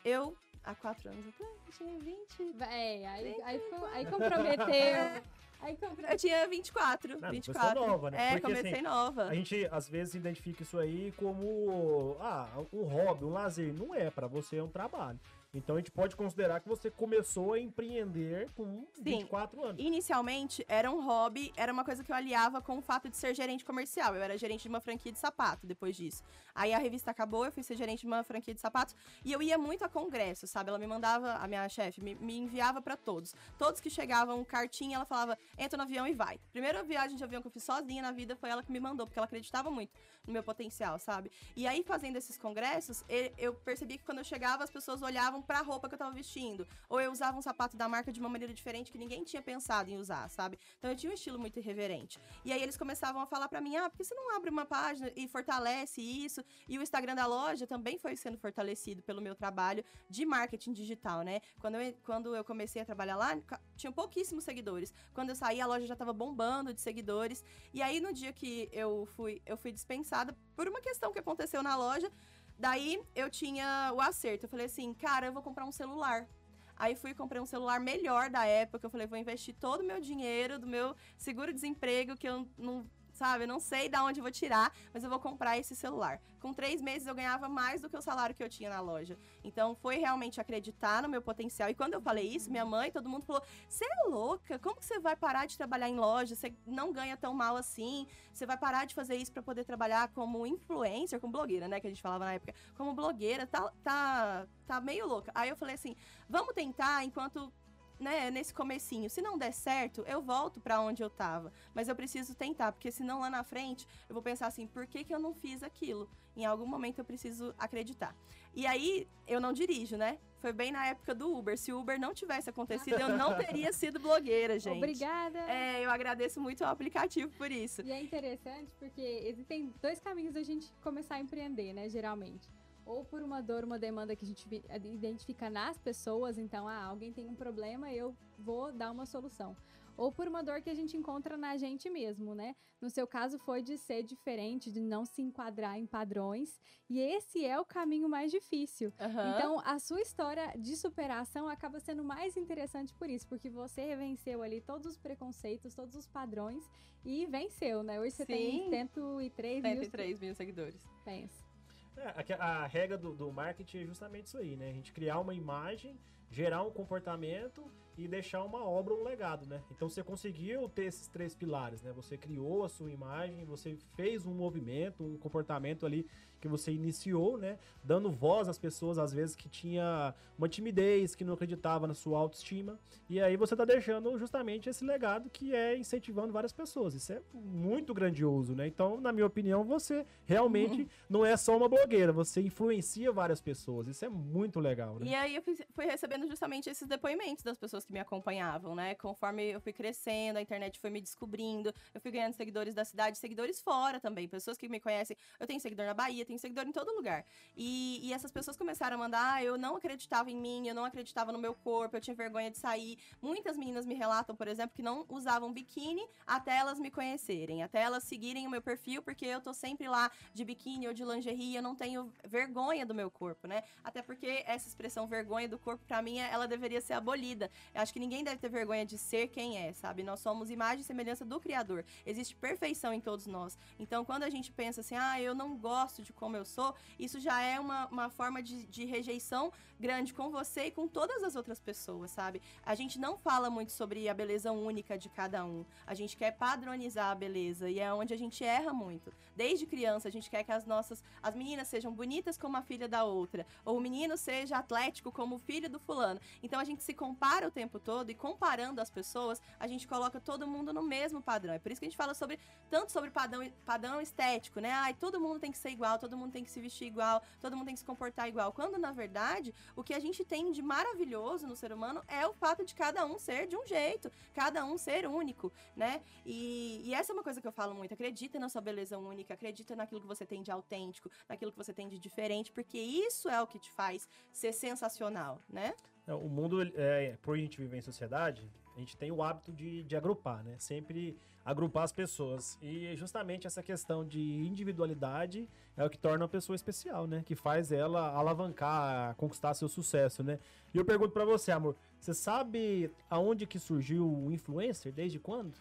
eu 0.03 0.35
há 0.63 0.73
quatro 0.75 1.09
anos 1.09 1.27
atrás, 1.27 1.53
eu 1.67 1.73
tinha 1.73 1.99
20 1.99 2.63
É, 2.63 3.07
aí, 3.07 3.41
aí, 3.43 3.61
aí 3.93 4.05
comprometeu. 4.05 5.23
Aí. 5.61 5.77
Eu 6.09 6.17
tinha 6.17 6.47
24, 6.47 7.19
Não, 7.19 7.31
24. 7.31 7.69
começou 7.73 7.87
nova, 7.87 8.11
né? 8.11 8.17
É, 8.17 8.29
Porque, 8.31 8.41
comecei 8.41 8.73
assim, 8.73 8.81
nova. 8.81 9.23
A 9.25 9.35
gente 9.35 9.67
às 9.71 9.89
vezes 9.89 10.15
identifica 10.15 10.63
isso 10.63 10.77
aí 10.77 11.13
como 11.17 12.15
ah, 12.21 12.47
um 12.71 12.83
hobby, 12.83 13.25
um 13.25 13.33
lazer. 13.33 13.73
Não 13.73 13.93
é, 13.93 14.09
pra 14.09 14.27
você 14.27 14.57
é 14.57 14.63
um 14.63 14.69
trabalho. 14.69 15.19
Então 15.53 15.75
a 15.75 15.79
gente 15.79 15.91
pode 15.91 16.15
considerar 16.15 16.59
que 16.59 16.67
você 16.67 16.91
começou 16.91 17.53
a 17.53 17.59
empreender 17.59 18.49
com 18.55 18.85
24 19.01 19.63
anos. 19.63 19.83
Inicialmente, 19.83 20.63
era 20.67 20.91
um 20.91 21.03
hobby, 21.03 21.51
era 21.57 21.73
uma 21.73 21.83
coisa 21.83 22.03
que 22.03 22.11
eu 22.11 22.15
aliava 22.15 22.61
com 22.61 22.77
o 22.77 22.81
fato 22.81 23.09
de 23.09 23.17
ser 23.17 23.33
gerente 23.33 23.65
comercial. 23.65 24.15
Eu 24.15 24.21
era 24.21 24.37
gerente 24.37 24.63
de 24.63 24.69
uma 24.69 24.79
franquia 24.79 25.11
de 25.11 25.17
sapato 25.17 25.65
depois 25.65 25.95
disso. 25.95 26.23
Aí 26.53 26.71
a 26.71 26.77
revista 26.77 27.09
acabou, 27.09 27.45
eu 27.45 27.51
fui 27.51 27.63
ser 27.63 27.75
gerente 27.75 28.01
de 28.01 28.07
uma 28.07 28.23
franquia 28.23 28.53
de 28.53 28.61
sapatos 28.61 28.95
e 29.25 29.31
eu 29.31 29.41
ia 29.41 29.57
muito 29.57 29.83
a 29.83 29.89
congresso, 29.89 30.45
sabe? 30.45 30.69
Ela 30.69 30.77
me 30.77 30.85
mandava, 30.85 31.33
a 31.33 31.47
minha 31.47 31.67
chefe, 31.67 31.99
me, 31.99 32.13
me 32.15 32.37
enviava 32.37 32.79
pra 32.81 32.95
todos. 32.95 33.33
Todos 33.57 33.81
que 33.81 33.89
chegavam, 33.89 34.43
cartinha, 34.43 34.97
ela 34.97 35.05
falava, 35.05 35.37
entra 35.57 35.77
no 35.77 35.83
avião 35.83 36.07
e 36.07 36.13
vai. 36.13 36.39
Primeira 36.51 36.83
viagem 36.83 37.17
de 37.17 37.23
avião 37.23 37.41
que 37.41 37.47
eu 37.47 37.51
fiz 37.51 37.63
sozinha 37.63 38.03
na 38.03 38.11
vida 38.11 38.35
foi 38.35 38.49
ela 38.49 38.61
que 38.61 38.71
me 38.71 38.79
mandou, 38.79 39.07
porque 39.07 39.17
ela 39.17 39.25
acreditava 39.25 39.71
muito 39.71 39.91
meu 40.31 40.43
potencial, 40.43 40.99
sabe? 40.99 41.31
E 41.55 41.67
aí, 41.67 41.83
fazendo 41.83 42.15
esses 42.17 42.37
congressos, 42.37 43.03
eu 43.37 43.53
percebi 43.53 43.97
que 43.97 44.03
quando 44.03 44.19
eu 44.19 44.23
chegava, 44.23 44.63
as 44.63 44.69
pessoas 44.69 45.01
olhavam 45.01 45.41
pra 45.41 45.61
roupa 45.61 45.87
que 45.87 45.95
eu 45.95 45.99
tava 45.99 46.11
vestindo. 46.11 46.67
Ou 46.87 46.99
eu 46.99 47.11
usava 47.11 47.37
um 47.37 47.41
sapato 47.41 47.75
da 47.75 47.87
marca 47.87 48.11
de 48.11 48.19
uma 48.19 48.29
maneira 48.29 48.53
diferente 48.53 48.91
que 48.91 48.97
ninguém 48.97 49.23
tinha 49.23 49.41
pensado 49.41 49.89
em 49.89 49.97
usar, 49.97 50.29
sabe? 50.29 50.59
Então 50.77 50.89
eu 50.89 50.95
tinha 50.95 51.11
um 51.11 51.13
estilo 51.13 51.39
muito 51.39 51.59
irreverente. 51.59 52.19
E 52.45 52.51
aí 52.51 52.61
eles 52.61 52.77
começavam 52.77 53.21
a 53.21 53.25
falar 53.25 53.47
pra 53.47 53.61
mim: 53.61 53.75
ah, 53.75 53.89
por 53.89 53.97
que 53.97 54.03
você 54.03 54.15
não 54.15 54.35
abre 54.35 54.49
uma 54.49 54.65
página 54.65 55.11
e 55.15 55.27
fortalece 55.27 56.01
isso? 56.01 56.43
E 56.67 56.77
o 56.77 56.81
Instagram 56.81 57.15
da 57.15 57.25
loja 57.25 57.65
também 57.65 57.97
foi 57.97 58.15
sendo 58.15 58.37
fortalecido 58.37 59.01
pelo 59.01 59.21
meu 59.21 59.35
trabalho 59.35 59.83
de 60.09 60.25
marketing 60.25 60.73
digital, 60.73 61.21
né? 61.21 61.41
Quando 61.59 61.75
eu, 61.75 61.93
quando 62.03 62.35
eu 62.35 62.43
comecei 62.43 62.81
a 62.81 62.85
trabalhar 62.85 63.15
lá, 63.15 63.37
tinha 63.75 63.91
pouquíssimos 63.91 64.43
seguidores. 64.43 64.93
Quando 65.13 65.29
eu 65.29 65.35
saí, 65.35 65.59
a 65.61 65.67
loja 65.67 65.85
já 65.85 65.95
tava 65.95 66.13
bombando 66.13 66.73
de 66.73 66.81
seguidores. 66.81 67.43
E 67.73 67.81
aí, 67.81 67.99
no 67.99 68.13
dia 68.13 68.31
que 68.33 68.69
eu 68.71 69.07
fui, 69.15 69.41
eu 69.45 69.57
fui 69.57 69.71
dispensada 69.71 70.18
por 70.55 70.67
uma 70.67 70.81
questão 70.81 71.11
que 71.11 71.19
aconteceu 71.19 71.61
na 71.61 71.75
loja, 71.75 72.11
daí 72.57 73.01
eu 73.15 73.29
tinha 73.29 73.91
o 73.93 74.01
acerto. 74.01 74.45
Eu 74.45 74.49
falei 74.49 74.65
assim, 74.65 74.93
cara, 74.93 75.27
eu 75.27 75.33
vou 75.33 75.41
comprar 75.41 75.65
um 75.65 75.71
celular. 75.71 76.27
Aí 76.75 76.95
fui 76.95 77.11
e 77.11 77.13
comprei 77.13 77.41
um 77.41 77.45
celular 77.45 77.79
melhor 77.79 78.29
da 78.29 78.45
época. 78.45 78.85
Eu 78.85 78.89
falei, 78.89 79.05
vou 79.05 79.17
investir 79.17 79.53
todo 79.59 79.81
o 79.81 79.85
meu 79.85 79.99
dinheiro 79.99 80.57
do 80.57 80.65
meu 80.65 80.95
seguro-desemprego, 81.17 82.15
que 82.15 82.27
eu 82.27 82.47
não, 82.57 82.89
sabe, 83.19 83.43
eu 83.43 83.47
não 83.47 83.59
sei 83.59 83.89
de 83.89 83.97
onde 83.97 84.21
vou 84.21 84.31
tirar, 84.31 84.73
mas 84.93 85.03
eu 85.03 85.09
vou 85.09 85.19
comprar 85.19 85.57
esse 85.57 85.75
celular. 85.75 86.21
Com 86.39 86.53
três 86.53 86.81
meses 86.81 87.05
eu 87.05 87.13
ganhava 87.13 87.49
mais 87.49 87.81
do 87.81 87.89
que 87.89 87.97
o 87.97 88.01
salário 88.01 88.33
que 88.33 88.41
eu 88.41 88.49
tinha 88.49 88.69
na 88.69 88.79
loja. 88.79 89.17
Então 89.43 89.75
foi 89.75 89.97
realmente 89.97 90.39
acreditar 90.39 91.03
no 91.03 91.09
meu 91.09 91.21
potencial. 91.21 91.69
E 91.69 91.75
quando 91.75 91.93
eu 91.95 92.01
falei 92.01 92.25
isso, 92.25 92.49
minha 92.49 92.65
mãe, 92.65 92.91
todo 92.91 93.09
mundo 93.09 93.25
falou: 93.25 93.43
Você 93.67 93.83
é 93.83 94.07
louca? 94.07 94.57
Como 94.57 94.77
que 94.77 94.85
você 94.85 94.99
vai 94.99 95.15
parar 95.17 95.45
de 95.45 95.57
trabalhar 95.57 95.89
em 95.89 95.97
loja? 95.97 96.33
Você 96.33 96.53
não 96.65 96.93
ganha 96.93 97.17
tão 97.17 97.33
mal 97.33 97.57
assim. 97.57 98.07
Você 98.33 98.45
vai 98.45 98.57
parar 98.57 98.85
de 98.85 98.95
fazer 98.95 99.17
isso 99.17 99.33
para 99.33 99.43
poder 99.43 99.65
trabalhar 99.65 100.07
como 100.09 100.47
influencer, 100.47 101.19
como 101.19 101.33
blogueira, 101.33 101.67
né? 101.67 101.79
Que 101.81 101.87
a 101.87 101.89
gente 101.89 102.01
falava 102.01 102.23
na 102.23 102.33
época. 102.33 102.55
Como 102.77 102.93
blogueira, 102.93 103.45
tá, 103.45 103.71
tá, 103.83 104.47
tá 104.65 104.79
meio 104.79 105.05
louca. 105.05 105.29
Aí 105.35 105.49
eu 105.49 105.57
falei 105.57 105.75
assim: 105.75 105.95
vamos 106.29 106.53
tentar 106.53 107.03
enquanto. 107.03 107.51
Né, 107.99 108.31
nesse 108.31 108.53
comecinho, 108.53 109.09
se 109.09 109.21
não 109.21 109.37
der 109.37 109.51
certo, 109.51 110.05
eu 110.07 110.21
volto 110.21 110.61
para 110.61 110.79
onde 110.79 111.03
eu 111.03 111.09
tava, 111.09 111.51
mas 111.73 111.89
eu 111.89 111.95
preciso 111.95 112.33
tentar, 112.33 112.71
porque 112.71 112.89
senão 112.91 113.19
lá 113.19 113.29
na 113.29 113.43
frente 113.43 113.85
eu 114.07 114.13
vou 114.13 114.23
pensar 114.23 114.47
assim, 114.47 114.65
por 114.65 114.87
que, 114.87 115.03
que 115.03 115.13
eu 115.13 115.19
não 115.19 115.33
fiz 115.33 115.63
aquilo? 115.63 116.09
Em 116.33 116.45
algum 116.45 116.65
momento 116.65 116.99
eu 116.99 117.03
preciso 117.03 117.53
acreditar. 117.57 118.15
E 118.53 118.65
aí, 118.65 119.07
eu 119.27 119.39
não 119.39 119.53
dirijo, 119.53 119.97
né? 119.97 120.17
Foi 120.39 120.53
bem 120.53 120.71
na 120.71 120.87
época 120.87 121.13
do 121.13 121.37
Uber. 121.37 121.57
Se 121.57 121.71
o 121.71 121.79
Uber 121.79 121.99
não 121.99 122.13
tivesse 122.13 122.49
acontecido, 122.49 122.99
eu 122.99 123.09
não 123.09 123.37
teria 123.37 123.71
sido 123.73 123.99
blogueira, 123.99 124.57
gente. 124.57 124.77
Obrigada. 124.77 125.39
É, 125.51 125.83
eu 125.83 125.91
agradeço 125.91 126.39
muito 126.39 126.63
ao 126.63 126.71
aplicativo 126.71 127.31
por 127.37 127.51
isso. 127.51 127.81
E 127.81 127.91
é 127.91 128.01
interessante 128.01 128.73
porque 128.79 129.01
existem 129.01 129.73
dois 129.81 129.99
caminhos 129.99 130.33
da 130.33 130.41
gente 130.41 130.73
começar 130.81 131.15
a 131.15 131.19
empreender, 131.19 131.73
né, 131.73 131.89
geralmente. 131.89 132.49
Ou 132.89 133.05
por 133.05 133.21
uma 133.21 133.39
dor, 133.39 133.63
uma 133.63 133.77
demanda 133.77 134.15
que 134.15 134.25
a 134.25 134.27
gente 134.27 134.47
identifica 134.83 135.47
nas 135.47 135.77
pessoas, 135.77 136.39
então, 136.39 136.67
ah, 136.67 136.85
alguém 136.85 137.13
tem 137.13 137.27
um 137.27 137.35
problema, 137.35 137.93
eu 137.93 138.17
vou 138.39 138.71
dar 138.71 138.89
uma 138.89 139.05
solução. 139.05 139.55
Ou 139.95 140.11
por 140.11 140.27
uma 140.27 140.41
dor 140.41 140.59
que 140.59 140.71
a 140.71 140.73
gente 140.73 140.97
encontra 140.97 141.37
na 141.37 141.55
gente 141.55 141.87
mesmo, 141.87 142.33
né? 142.33 142.55
No 142.81 142.89
seu 142.89 143.05
caso 143.05 143.37
foi 143.37 143.61
de 143.61 143.77
ser 143.77 144.01
diferente, 144.01 144.71
de 144.71 144.81
não 144.81 145.05
se 145.05 145.21
enquadrar 145.21 145.77
em 145.77 145.85
padrões, 145.85 146.59
e 146.89 146.99
esse 146.99 147.45
é 147.45 147.59
o 147.59 147.65
caminho 147.65 148.09
mais 148.09 148.31
difícil. 148.31 148.91
Aham. 148.99 149.33
Então, 149.35 149.61
a 149.63 149.77
sua 149.77 150.01
história 150.01 150.51
de 150.57 150.75
superação 150.75 151.47
acaba 151.47 151.79
sendo 151.79 152.03
mais 152.03 152.35
interessante 152.37 152.91
por 152.95 153.07
isso, 153.07 153.27
porque 153.27 153.51
você 153.51 153.95
venceu 153.95 154.41
ali 154.41 154.61
todos 154.61 154.87
os 154.87 154.97
preconceitos, 154.97 155.75
todos 155.75 155.95
os 155.95 156.07
padrões 156.07 156.67
e 157.05 157.27
venceu, 157.27 157.83
né? 157.83 157.99
Hoje 157.99 158.15
você 158.15 158.25
tem 158.25 158.63
Sim. 158.63 158.69
103 158.71 159.63
mil 159.63 159.73
103 159.75 160.19
mil 160.19 160.33
seguidores. 160.33 160.81
Pensa. 161.05 161.48
É, 161.97 162.35
a, 162.35 162.63
a 162.63 162.67
regra 162.67 162.97
do, 162.97 163.13
do 163.13 163.31
marketing 163.31 163.79
é 163.79 163.85
justamente 163.85 164.27
isso 164.27 164.37
aí, 164.37 164.55
né? 164.55 164.69
A 164.69 164.73
gente 164.73 164.93
criar 164.93 165.19
uma 165.19 165.33
imagem, 165.33 165.99
gerar 166.29 166.63
um 166.63 166.71
comportamento 166.71 167.71
e 167.97 168.07
deixar 168.07 168.43
uma 168.43 168.63
obra, 168.63 168.93
um 168.93 169.03
legado, 169.03 169.45
né? 169.45 169.61
Então 169.69 169.89
você 169.89 170.01
conseguiu 170.01 170.69
ter 170.69 170.85
esses 170.85 171.07
três 171.07 171.35
pilares, 171.35 171.81
né? 171.81 171.91
Você 171.91 172.17
criou 172.17 172.63
a 172.63 172.69
sua 172.69 172.91
imagem, 172.91 173.43
você 173.43 173.77
fez 173.95 174.25
um 174.25 174.33
movimento, 174.33 175.03
um 175.03 175.17
comportamento 175.17 175.85
ali 175.85 176.07
que 176.39 176.47
você 176.47 176.71
iniciou, 176.71 177.37
né? 177.37 177.57
Dando 177.83 178.11
voz 178.11 178.47
às 178.47 178.57
pessoas, 178.57 178.97
às 178.97 179.13
vezes, 179.13 179.35
que 179.35 179.49
tinha 179.49 180.13
uma 180.37 180.47
timidez, 180.47 181.15
que 181.15 181.23
não 181.23 181.33
acreditava 181.33 181.85
na 181.85 181.93
sua 181.93 182.17
autoestima. 182.17 182.79
E 183.09 183.19
aí 183.19 183.35
você 183.35 183.55
tá 183.55 183.65
deixando 183.65 184.17
justamente 184.17 184.69
esse 184.69 184.85
legado 184.85 185.29
que 185.29 185.53
é 185.53 185.77
incentivando 185.77 186.31
várias 186.31 186.53
pessoas. 186.53 186.93
Isso 186.93 187.11
é 187.11 187.21
muito 187.33 187.93
grandioso, 187.93 188.55
né? 188.55 188.67
Então, 188.67 189.01
na 189.01 189.11
minha 189.11 189.25
opinião, 189.25 189.63
você 189.63 190.05
realmente 190.25 190.87
não 191.09 191.25
é 191.25 191.35
só 191.35 191.57
uma 191.57 191.67
blogueira, 191.67 192.13
você 192.13 192.41
influencia 192.41 193.11
várias 193.11 193.41
pessoas. 193.41 193.87
Isso 193.87 194.05
é 194.05 194.09
muito 194.09 194.59
legal, 194.59 194.97
né? 194.99 195.07
E 195.07 195.15
aí 195.15 195.35
eu 195.35 195.41
fui, 195.41 195.57
fui 195.71 195.85
recebendo 195.85 196.25
justamente 196.27 196.69
esses 196.69 196.87
depoimentos 196.87 197.43
das 197.43 197.57
pessoas 197.57 197.85
que 197.85 197.91
me 197.91 197.99
acompanhavam, 197.99 198.75
né? 198.75 198.95
Conforme 198.95 199.51
eu 199.51 199.59
fui 199.59 199.73
crescendo, 199.73 200.37
a 200.37 200.41
internet 200.41 200.79
foi 200.79 200.89
me 200.89 201.01
descobrindo, 201.01 201.73
eu 201.93 201.99
fui 201.99 202.11
ganhando 202.11 202.33
seguidores 202.33 202.73
da 202.73 202.85
cidade, 202.85 203.17
seguidores 203.17 203.61
fora 203.61 203.99
também, 203.99 204.27
pessoas 204.27 204.57
que 204.57 204.69
me 204.69 204.79
conhecem. 204.79 205.17
Eu 205.39 205.47
tenho 205.47 205.59
seguidor 205.59 205.85
na 205.85 205.93
Bahia, 205.93 206.25
tenho 206.29 206.39
seguidor 206.39 206.67
em 206.67 206.71
todo 206.71 206.95
lugar. 206.95 207.25
E, 207.55 207.99
e 208.03 208.13
essas 208.13 208.31
pessoas 208.31 208.55
começaram 208.55 208.95
a 208.95 208.99
mandar, 208.99 209.33
ah, 209.33 209.43
eu 209.43 209.57
não 209.57 209.75
acreditava 209.75 210.29
em 210.29 210.35
mim, 210.35 210.67
eu 210.67 210.75
não 210.75 210.85
acreditava 210.85 211.31
no 211.31 211.39
meu 211.39 211.55
corpo, 211.55 211.97
eu 211.97 212.01
tinha 212.01 212.15
vergonha 212.15 212.51
de 212.51 212.57
sair. 212.57 212.97
Muitas 213.21 213.57
meninas 213.57 213.85
me 213.85 213.95
relatam, 213.95 214.35
por 214.35 214.47
exemplo, 214.47 214.75
que 214.75 214.83
não 214.83 215.05
usavam 215.09 215.51
biquíni 215.51 216.07
até 216.25 216.55
elas 216.55 216.79
me 216.79 216.91
conhecerem, 216.91 217.63
até 217.63 217.81
elas 217.81 218.03
seguirem 218.03 218.45
o 218.45 218.49
meu 218.49 218.61
perfil, 218.61 219.01
porque 219.01 219.25
eu 219.25 219.41
tô 219.41 219.53
sempre 219.53 219.87
lá 219.87 220.11
de 220.33 220.45
biquíni 220.45 220.87
ou 220.87 220.93
de 220.93 221.03
lingerie, 221.03 221.55
eu 221.55 221.63
não 221.63 221.75
tenho 221.75 222.13
vergonha 222.23 222.85
do 222.85 222.93
meu 222.93 223.09
corpo, 223.09 223.47
né? 223.47 223.63
Até 223.83 224.01
porque 224.01 224.43
essa 224.45 224.67
expressão 224.67 225.07
vergonha 225.07 225.47
do 225.47 225.57
corpo, 225.57 225.83
para 225.85 226.01
mim, 226.01 226.19
ela 226.19 226.47
deveria 226.47 226.79
ser 226.79 226.93
abolida. 226.93 227.49
Eu 227.73 227.81
acho 227.81 227.91
que 227.91 227.99
ninguém 227.99 228.23
deve 228.23 228.37
ter 228.37 228.49
vergonha 228.49 228.85
de 228.85 228.97
ser 228.97 229.29
quem 229.29 229.57
é, 229.57 229.73
sabe? 229.73 230.03
Nós 230.03 230.19
somos 230.19 230.51
imagem 230.51 230.81
e 230.81 230.83
semelhança 230.83 231.25
do 231.25 231.39
Criador. 231.39 231.83
Existe 232.05 232.35
perfeição 232.35 232.93
em 232.93 233.01
todos 233.01 233.25
nós. 233.25 233.57
Então, 233.79 234.05
quando 234.05 234.23
a 234.23 234.29
gente 234.29 234.51
pensa 234.51 234.81
assim, 234.81 234.95
ah, 234.95 235.19
eu 235.19 235.33
não 235.33 235.57
gosto 235.57 236.03
de 236.03 236.13
como 236.19 236.35
eu 236.35 236.45
sou, 236.45 236.75
isso 236.99 237.19
já 237.19 237.41
é 237.41 237.59
uma, 237.59 237.87
uma 237.87 238.09
forma 238.09 238.43
de, 238.43 238.65
de 238.67 238.85
rejeição 238.85 239.51
grande 239.79 240.13
com 240.13 240.29
você 240.29 240.65
e 240.65 240.71
com 240.71 240.87
todas 240.87 241.23
as 241.23 241.35
outras 241.35 241.59
pessoas, 241.59 242.11
sabe? 242.11 242.41
A 242.65 242.75
gente 242.75 242.99
não 242.99 243.17
fala 243.17 243.49
muito 243.49 243.71
sobre 243.71 244.09
a 244.09 244.13
beleza 244.13 244.51
única 244.51 244.97
de 244.97 245.07
cada 245.07 245.45
um. 245.45 245.65
A 245.87 245.93
gente 245.93 246.17
quer 246.17 246.31
padronizar 246.31 247.11
a 247.11 247.15
beleza 247.15 247.69
e 247.69 247.79
é 247.79 247.91
onde 247.93 248.13
a 248.13 248.17
gente 248.17 248.43
erra 248.43 248.73
muito. 248.73 249.13
Desde 249.35 249.65
criança, 249.65 250.09
a 250.09 250.11
gente 250.11 250.29
quer 250.29 250.43
que 250.43 250.51
as 250.51 250.65
nossas 250.65 251.01
as 251.23 251.33
meninas 251.33 251.69
sejam 251.69 251.93
bonitas 251.93 252.37
como 252.37 252.57
a 252.57 252.61
filha 252.61 252.89
da 252.89 253.05
outra, 253.05 253.45
ou 253.63 253.77
o 253.77 253.81
menino 253.81 254.17
seja 254.17 254.57
atlético 254.57 255.11
como 255.11 255.35
o 255.35 255.39
filho 255.39 255.69
do 255.69 255.79
fulano. 255.79 256.19
Então 256.43 256.59
a 256.59 256.65
gente 256.65 256.83
se 256.83 256.93
compara 256.93 257.47
o 257.47 257.51
tempo 257.51 257.79
todo 257.79 258.09
e 258.09 258.15
comparando 258.15 258.81
as 258.81 258.89
pessoas, 258.89 259.41
a 259.57 259.67
gente 259.67 259.87
coloca 259.87 260.19
todo 260.19 260.47
mundo 260.47 260.73
no 260.73 260.83
mesmo 260.83 261.21
padrão. 261.21 261.53
É 261.53 261.59
por 261.59 261.71
isso 261.71 261.79
que 261.79 261.85
a 261.85 261.89
gente 261.89 261.97
fala 261.97 262.13
sobre 262.13 262.37
tanto 262.69 262.91
sobre 262.91 263.09
padrão, 263.09 263.49
padrão 263.65 264.01
estético, 264.01 264.59
né? 264.59 264.71
Ai, 264.71 264.93
todo 264.93 265.21
mundo 265.21 265.39
tem 265.39 265.51
que 265.51 265.57
ser 265.57 265.69
igual, 265.69 265.97
todo 266.09 266.17
mundo 266.17 266.31
tem 266.31 266.43
que 266.43 266.49
se 266.49 266.59
vestir 266.59 266.87
igual, 266.87 267.21
todo 267.39 267.55
mundo 267.55 267.65
tem 267.65 267.75
que 267.75 267.79
se 267.79 267.85
comportar 267.85 268.27
igual. 268.27 268.51
Quando 268.51 268.77
na 268.77 268.91
verdade, 268.91 269.53
o 269.75 269.83
que 269.83 269.93
a 269.93 269.99
gente 269.99 270.25
tem 270.25 270.51
de 270.51 270.61
maravilhoso 270.61 271.45
no 271.45 271.55
ser 271.55 271.71
humano 271.71 272.03
é 272.07 272.25
o 272.25 272.33
fato 272.33 272.65
de 272.65 272.73
cada 272.73 273.05
um 273.05 273.19
ser 273.19 273.47
de 273.47 273.55
um 273.55 273.65
jeito, 273.65 274.11
cada 274.33 274.65
um 274.65 274.77
ser 274.77 275.07
único, 275.07 275.51
né? 275.75 276.01
E, 276.25 276.81
e 276.83 276.93
essa 276.93 277.11
é 277.11 277.13
uma 277.13 277.23
coisa 277.23 277.39
que 277.39 277.47
eu 277.47 277.51
falo 277.51 277.75
muito. 277.75 277.93
Acredita 277.93 278.39
na 278.39 278.49
sua 278.49 278.61
beleza 278.61 278.97
única, 278.97 279.33
acredita 279.35 279.75
naquilo 279.75 280.01
que 280.01 280.07
você 280.07 280.25
tem 280.25 280.41
de 280.41 280.51
autêntico, 280.51 281.09
naquilo 281.27 281.51
que 281.51 281.57
você 281.57 281.73
tem 281.73 281.87
de 281.87 281.99
diferente, 281.99 282.51
porque 282.51 282.79
isso 282.79 283.29
é 283.29 283.41
o 283.41 283.47
que 283.47 283.59
te 283.59 283.71
faz 283.71 284.07
ser 284.31 284.53
sensacional, 284.53 285.41
né? 285.47 285.75
É, 286.07 286.13
o 286.13 286.27
mundo, 286.27 286.63
é, 286.75 287.17
por 287.21 287.35
a 287.35 287.39
gente 287.39 287.57
viver 287.59 287.77
em 287.77 287.81
sociedade, 287.81 288.49
a 288.75 288.79
gente 288.79 288.97
tem 288.97 289.11
o 289.11 289.21
hábito 289.21 289.51
de, 289.51 289.83
de 289.83 289.95
agrupar, 289.95 290.43
né? 290.43 290.57
Sempre 290.57 291.17
agrupar 291.45 291.83
as 291.83 291.91
pessoas. 291.91 292.57
E 292.61 292.95
justamente 292.95 293.47
essa 293.47 293.63
questão 293.63 294.05
de 294.05 294.19
individualidade 294.19 295.47
é 295.75 295.83
o 295.83 295.89
que 295.89 295.97
torna 295.97 296.25
a 296.25 296.27
pessoa 296.27 296.55
especial, 296.55 297.07
né? 297.07 297.23
Que 297.25 297.35
faz 297.35 297.71
ela 297.71 298.09
alavancar, 298.11 299.15
conquistar 299.15 299.53
seu 299.53 299.67
sucesso, 299.67 300.23
né? 300.23 300.39
E 300.73 300.77
eu 300.77 300.85
pergunto 300.85 301.11
para 301.11 301.25
você, 301.25 301.51
amor, 301.51 301.75
você 301.99 302.13
sabe 302.13 302.91
aonde 303.09 303.45
que 303.45 303.57
surgiu 303.59 304.05
o 304.07 304.31
influencer? 304.31 304.91
Desde 304.91 305.19
quando? 305.19 305.53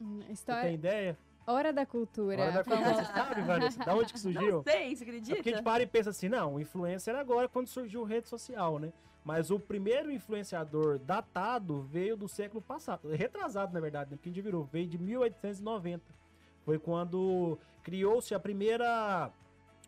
Hum, 0.00 0.20
Você 0.26 0.32
História... 0.32 0.62
tem 0.64 0.74
ideia? 0.74 1.18
Hora 1.44 1.72
da 1.72 1.84
cultura. 1.84 2.40
Hora 2.40 2.52
da 2.52 2.64
cultura, 2.64 2.94
você 2.94 3.04
sabe, 3.06 3.42
Vanessa? 3.42 3.84
Da 3.84 3.96
onde 3.96 4.12
que 4.12 4.20
surgiu? 4.20 4.56
Não 4.58 4.62
sei, 4.62 4.94
você 4.94 5.02
É 5.04 5.06
acredita? 5.08 5.34
porque 5.36 5.50
a 5.50 5.52
gente 5.54 5.64
para 5.64 5.82
e 5.82 5.86
pensa 5.86 6.10
assim, 6.10 6.28
não, 6.28 6.54
o 6.54 6.60
influencer 6.60 7.16
agora 7.16 7.46
é 7.46 7.48
quando 7.48 7.66
surgiu 7.66 8.04
rede 8.04 8.28
social, 8.28 8.78
né? 8.78 8.92
Mas 9.24 9.50
o 9.50 9.58
primeiro 9.58 10.10
influenciador 10.10 10.98
datado 10.98 11.82
veio 11.82 12.16
do 12.16 12.28
século 12.28 12.60
passado, 12.60 13.08
retrasado 13.10 13.72
na 13.72 13.80
verdade, 13.80 14.10
né? 14.10 14.16
Porque 14.16 14.28
a 14.28 14.32
gente 14.32 14.42
virou, 14.42 14.64
veio 14.64 14.86
de 14.86 14.98
1890. 14.98 16.02
Foi 16.64 16.78
quando 16.78 17.58
criou-se 17.82 18.34
a 18.34 18.40
primeira. 18.40 19.30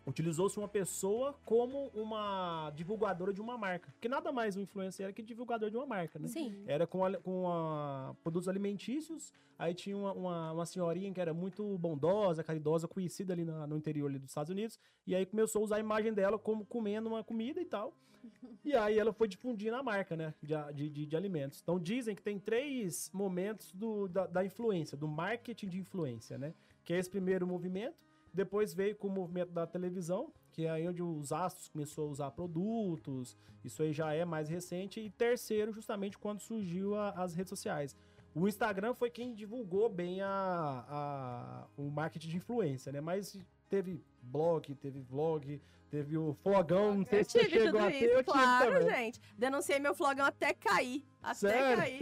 Utilizou-se 0.07 0.59
uma 0.59 0.69
pessoa 0.69 1.35
como 1.45 1.89
uma 1.95 2.71
divulgadora 2.77 3.33
de 3.33 3.41
uma 3.41 3.57
marca. 3.57 3.91
Porque 3.93 4.09
nada 4.09 4.31
mais 4.31 4.55
um 4.57 4.61
influencer 4.61 5.05
era 5.05 5.13
que 5.13 5.23
divulgador 5.23 5.71
de 5.71 5.77
uma 5.77 5.87
marca, 5.87 6.19
né? 6.19 6.29
Sim. 6.29 6.63
Era 6.67 6.87
com, 6.87 7.05
a- 7.05 7.17
com 7.19 7.49
a- 7.51 8.15
produtos 8.23 8.47
alimentícios. 8.49 9.33
Aí 9.59 9.73
tinha 9.73 9.97
uma, 9.97 10.13
uma, 10.13 10.53
uma 10.53 10.67
senhorinha 10.67 11.13
que 11.13 11.21
era 11.21 11.33
muito 11.33 11.79
bondosa, 11.79 12.45
caridosa, 12.45 12.87
conhecida 12.87 13.33
ali 13.33 13.45
na- 13.45 13.67
no 13.67 13.77
interior 13.77 14.09
ali 14.11 14.19
dos 14.19 14.31
Estados 14.31 14.51
Unidos. 14.51 14.79
E 15.07 15.15
aí 15.15 15.25
começou 15.25 15.61
a 15.61 15.65
usar 15.65 15.77
a 15.77 15.81
imagem 15.81 16.13
dela 16.13 16.39
como 16.39 16.67
comendo 16.67 17.09
uma 17.09 17.25
comida 17.25 17.61
e 17.61 17.65
tal. 17.65 17.95
E 18.65 18.75
aí 18.75 18.99
ela 18.99 19.13
foi 19.13 19.29
difundindo 19.29 19.77
a 19.77 19.83
marca, 19.83 20.17
né? 20.17 20.35
De, 20.43 20.89
de, 20.91 21.07
de 21.07 21.17
alimentos. 21.17 21.61
Então 21.63 21.79
dizem 21.79 22.15
que 22.15 22.23
tem 22.23 22.39
três 22.39 23.11
momentos 23.13 23.73
do, 23.73 24.09
da, 24.09 24.27
da 24.27 24.45
influência, 24.45 24.97
do 24.97 25.07
marketing 25.09 25.69
de 25.69 25.79
influência, 25.79 26.37
né? 26.39 26.55
Que 26.85 26.93
é 26.95 26.99
esse 26.99 27.09
primeiro 27.11 27.47
movimento. 27.47 28.03
Depois 28.35 28.75
veio 28.75 28.97
com 28.97 29.07
o 29.07 29.11
movimento 29.11 29.53
da 29.53 29.65
televisão, 29.67 30.33
que 30.51 30.67
é 30.67 30.71
aí 30.71 30.89
onde 30.89 31.03
os 31.03 31.33
astros 31.33 31.69
começou 31.69 32.09
a 32.09 32.11
usar 32.11 32.31
produtos. 32.33 33.37
Isso 33.65 33.83
aí 33.83 33.93
já 33.93 34.13
é 34.13 34.25
mais 34.25 34.49
recente. 34.49 35.01
E 35.01 35.09
terceiro, 35.09 35.73
justamente 35.73 36.19
quando 36.19 36.41
surgiu 36.41 36.97
a- 36.97 37.11
as 37.11 37.35
redes 37.35 37.49
sociais. 37.51 37.97
O 38.35 38.49
Instagram 38.49 38.95
foi 38.95 39.11
quem 39.11 39.33
divulgou 39.35 39.89
bem 39.89 40.21
a, 40.23 40.85
a- 40.89 41.67
o 41.77 41.89
marketing 41.91 42.29
de 42.31 42.37
influência, 42.39 42.91
né? 42.91 43.01
Mas 43.01 43.39
teve 43.69 44.03
blog, 44.23 44.75
teve 44.75 45.01
vlog, 45.01 45.61
teve 45.91 46.17
o 46.19 46.35
flogão, 46.43 46.95
não 46.97 47.05
sei 47.05 47.21
Eu 47.21 47.25
se 47.25 47.31
você 47.31 47.39
tive 47.45 47.51
chegou 47.61 47.73
tudo 47.81 47.85
a 47.85 47.91
ter, 47.91 47.97
isso, 47.97 48.05
eu 48.07 48.25
tive 48.25 48.25
claro, 48.25 48.73
também. 48.81 48.89
gente. 49.05 49.21
Denunciei 49.39 49.79
meu 49.79 49.95
flogão 49.95 50.27
até 50.27 50.53
cair. 50.53 51.05
Até 51.23 51.35
Sério? 51.35 51.77
cair. 51.77 52.01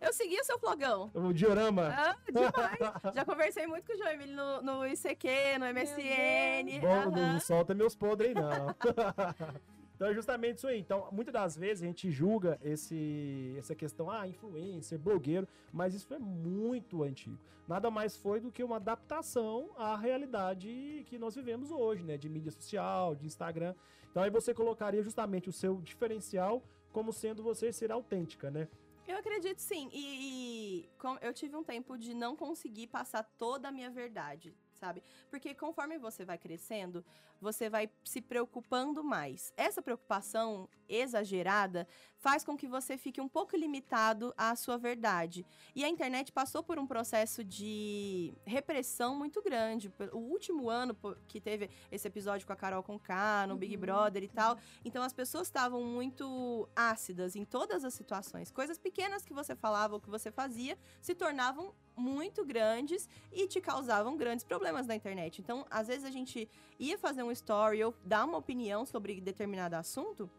Eu 0.00 0.12
segui 0.12 0.40
o 0.40 0.44
seu 0.44 0.58
flogão. 0.60 1.10
O 1.14 1.32
diorama. 1.32 1.88
Ah, 1.92 2.16
demais. 2.26 3.14
Já 3.14 3.24
conversei 3.24 3.66
muito 3.66 3.84
com 3.84 3.94
o 3.94 3.96
João 3.96 4.10
Emílio 4.12 4.36
no, 4.36 4.62
no 4.62 4.86
ICQ, 4.86 5.28
no 5.58 5.66
MSN. 5.66 6.80
Bom, 6.80 7.10
não 7.10 7.40
solta 7.40 7.74
meus 7.74 7.96
podres 7.96 8.28
aí, 8.28 8.34
não. 8.34 8.74
então 9.98 10.06
é 10.06 10.14
justamente 10.14 10.58
isso 10.58 10.68
aí. 10.68 10.78
Então, 10.78 11.08
muitas 11.10 11.32
das 11.32 11.56
vezes 11.56 11.82
a 11.82 11.86
gente 11.86 12.08
julga 12.08 12.56
esse, 12.62 13.56
essa 13.58 13.74
questão, 13.74 14.08
ah, 14.08 14.28
influencer, 14.28 14.96
blogueiro, 14.96 15.48
mas 15.72 15.92
isso 15.92 16.14
é 16.14 16.20
muito 16.20 17.02
antigo. 17.02 17.36
Nada 17.66 17.90
mais 17.90 18.16
foi 18.16 18.38
do 18.38 18.52
que 18.52 18.62
uma 18.62 18.76
adaptação 18.76 19.70
à 19.76 19.96
realidade 19.96 21.04
que 21.08 21.18
nós 21.18 21.34
vivemos 21.34 21.72
hoje, 21.72 22.04
né? 22.04 22.16
De 22.16 22.28
mídia 22.28 22.52
social, 22.52 23.16
de 23.16 23.26
Instagram. 23.26 23.74
Então 24.08 24.22
aí 24.22 24.30
você 24.30 24.54
colocaria 24.54 25.02
justamente 25.02 25.48
o 25.48 25.52
seu 25.52 25.80
diferencial 25.80 26.62
como 26.92 27.12
sendo 27.12 27.42
você 27.42 27.72
ser 27.72 27.90
autêntica, 27.90 28.52
né? 28.52 28.68
Eu 29.06 29.16
acredito 29.16 29.58
sim. 29.58 29.90
E, 29.92 30.84
e 30.84 30.88
eu 31.20 31.34
tive 31.34 31.56
um 31.56 31.64
tempo 31.64 31.98
de 31.98 32.14
não 32.14 32.36
conseguir 32.36 32.86
passar 32.86 33.24
toda 33.36 33.66
a 33.66 33.72
minha 33.72 33.90
verdade, 33.90 34.54
sabe? 34.78 35.02
Porque 35.30 35.54
conforme 35.54 35.98
você 35.98 36.24
vai 36.24 36.38
crescendo, 36.38 37.04
você 37.40 37.68
vai 37.68 37.90
se 38.04 38.20
preocupando 38.20 39.02
mais. 39.04 39.52
Essa 39.56 39.82
preocupação 39.82 40.68
exagerada 40.88 41.86
faz 42.16 42.44
com 42.44 42.56
que 42.56 42.66
você 42.66 42.96
fique 42.96 43.20
um 43.20 43.28
pouco 43.28 43.56
limitado 43.56 44.32
à 44.36 44.56
sua 44.56 44.76
verdade. 44.76 45.46
E 45.74 45.84
a 45.84 45.88
internet 45.88 46.32
passou 46.32 46.62
por 46.62 46.78
um 46.78 46.86
processo 46.86 47.44
de 47.44 48.34
repressão 48.44 49.16
muito 49.16 49.42
grande. 49.42 49.92
O 50.12 50.18
último 50.18 50.68
ano 50.68 50.96
que 51.28 51.40
teve 51.40 51.70
esse 51.92 52.08
episódio 52.08 52.46
com 52.46 52.52
a 52.52 52.56
Carol 52.56 52.82
Conká, 52.82 53.46
no 53.46 53.56
Big 53.56 53.74
Uhum. 53.74 53.80
Brother 53.80 54.22
e 54.22 54.28
tal, 54.28 54.58
então 54.84 55.02
as 55.02 55.12
pessoas 55.12 55.46
estavam 55.46 55.84
muito 55.84 56.68
ácidas 56.74 57.36
em 57.36 57.44
todas 57.44 57.84
as 57.84 57.94
situações. 57.94 58.50
Coisas 58.50 58.78
pequenas 58.78 59.24
que 59.24 59.34
você 59.34 59.54
falava 59.54 59.94
ou 59.94 60.00
que 60.00 60.10
você 60.10 60.30
fazia 60.32 60.76
se 61.00 61.14
tornavam 61.14 61.74
muito 61.98 62.44
grandes 62.44 63.08
e 63.32 63.46
te 63.46 63.60
causavam 63.60 64.16
grandes 64.16 64.44
problemas 64.44 64.86
na 64.86 64.94
internet. 64.94 65.40
Então, 65.40 65.66
às 65.70 65.88
vezes 65.88 66.04
a 66.04 66.10
gente 66.10 66.48
ia 66.78 66.96
fazer 66.96 67.22
um 67.22 67.32
story 67.32 67.82
ou 67.82 67.94
dar 68.04 68.24
uma 68.24 68.38
opinião 68.38 68.86
sobre 68.86 69.20
determinado 69.20 69.74
assunto, 69.74 70.30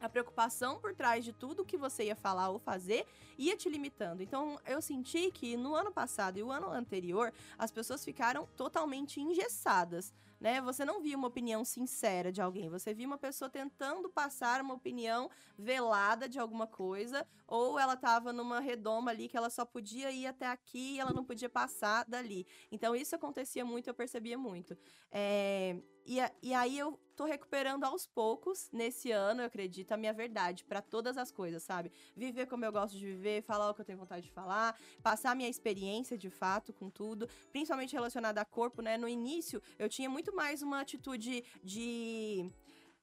a 0.00 0.08
preocupação 0.08 0.78
por 0.78 0.94
trás 0.94 1.24
de 1.24 1.32
tudo 1.32 1.64
que 1.64 1.76
você 1.76 2.04
ia 2.04 2.14
falar 2.14 2.50
ou 2.50 2.58
fazer 2.58 3.04
ia 3.36 3.56
te 3.56 3.68
limitando. 3.68 4.22
Então, 4.22 4.58
eu 4.66 4.80
senti 4.80 5.30
que 5.30 5.56
no 5.56 5.74
ano 5.74 5.92
passado 5.92 6.38
e 6.38 6.42
o 6.42 6.52
ano 6.52 6.70
anterior, 6.70 7.32
as 7.58 7.70
pessoas 7.70 8.04
ficaram 8.04 8.46
totalmente 8.56 9.20
engessadas, 9.20 10.12
né? 10.40 10.60
Você 10.60 10.84
não 10.84 11.00
via 11.00 11.16
uma 11.16 11.28
opinião 11.28 11.64
sincera 11.64 12.30
de 12.32 12.40
alguém, 12.40 12.68
você 12.68 12.94
via 12.94 13.06
uma 13.06 13.18
pessoa 13.18 13.48
tentando 13.50 14.08
passar 14.08 14.60
uma 14.60 14.74
opinião 14.74 15.30
velada 15.58 16.28
de 16.28 16.38
alguma 16.38 16.66
coisa, 16.66 17.26
ou 17.46 17.78
ela 17.78 17.94
estava 17.94 18.32
numa 18.32 18.60
redoma 18.60 19.10
ali 19.10 19.28
que 19.28 19.36
ela 19.36 19.50
só 19.50 19.64
podia 19.64 20.10
ir 20.10 20.26
até 20.26 20.46
aqui 20.46 20.94
e 20.96 21.00
ela 21.00 21.12
não 21.12 21.24
podia 21.24 21.48
passar 21.48 22.04
dali. 22.06 22.46
Então, 22.70 22.94
isso 22.94 23.14
acontecia 23.14 23.64
muito, 23.64 23.88
eu 23.88 23.94
percebia 23.94 24.38
muito. 24.38 24.76
É, 25.10 25.76
E, 26.06 26.18
e 26.42 26.54
aí 26.54 26.78
eu 26.78 26.98
tô 27.18 27.24
recuperando 27.24 27.82
aos 27.82 28.06
poucos, 28.06 28.68
nesse 28.72 29.10
ano, 29.10 29.42
eu 29.42 29.46
acredito, 29.46 29.90
a 29.90 29.96
minha 29.96 30.12
verdade 30.12 30.64
pra 30.64 30.80
todas 30.80 31.18
as 31.18 31.32
coisas, 31.32 31.64
sabe? 31.64 31.90
Viver 32.14 32.46
como 32.46 32.64
eu 32.64 32.70
gosto 32.70 32.96
de 32.96 33.04
viver, 33.04 33.42
falar 33.42 33.68
o 33.68 33.74
que 33.74 33.80
eu 33.80 33.84
tenho 33.84 33.98
vontade 33.98 34.26
de 34.26 34.30
falar, 34.30 34.78
passar 35.02 35.32
a 35.32 35.34
minha 35.34 35.48
experiência 35.48 36.16
de 36.16 36.30
fato 36.30 36.72
com 36.72 36.88
tudo, 36.88 37.28
principalmente 37.50 37.92
relacionada 37.92 38.40
a 38.40 38.44
corpo, 38.44 38.80
né? 38.80 38.96
No 38.96 39.08
início, 39.08 39.60
eu 39.80 39.88
tinha 39.88 40.08
muito 40.08 40.32
mais 40.32 40.62
uma 40.62 40.80
atitude 40.80 41.42
de 41.64 42.48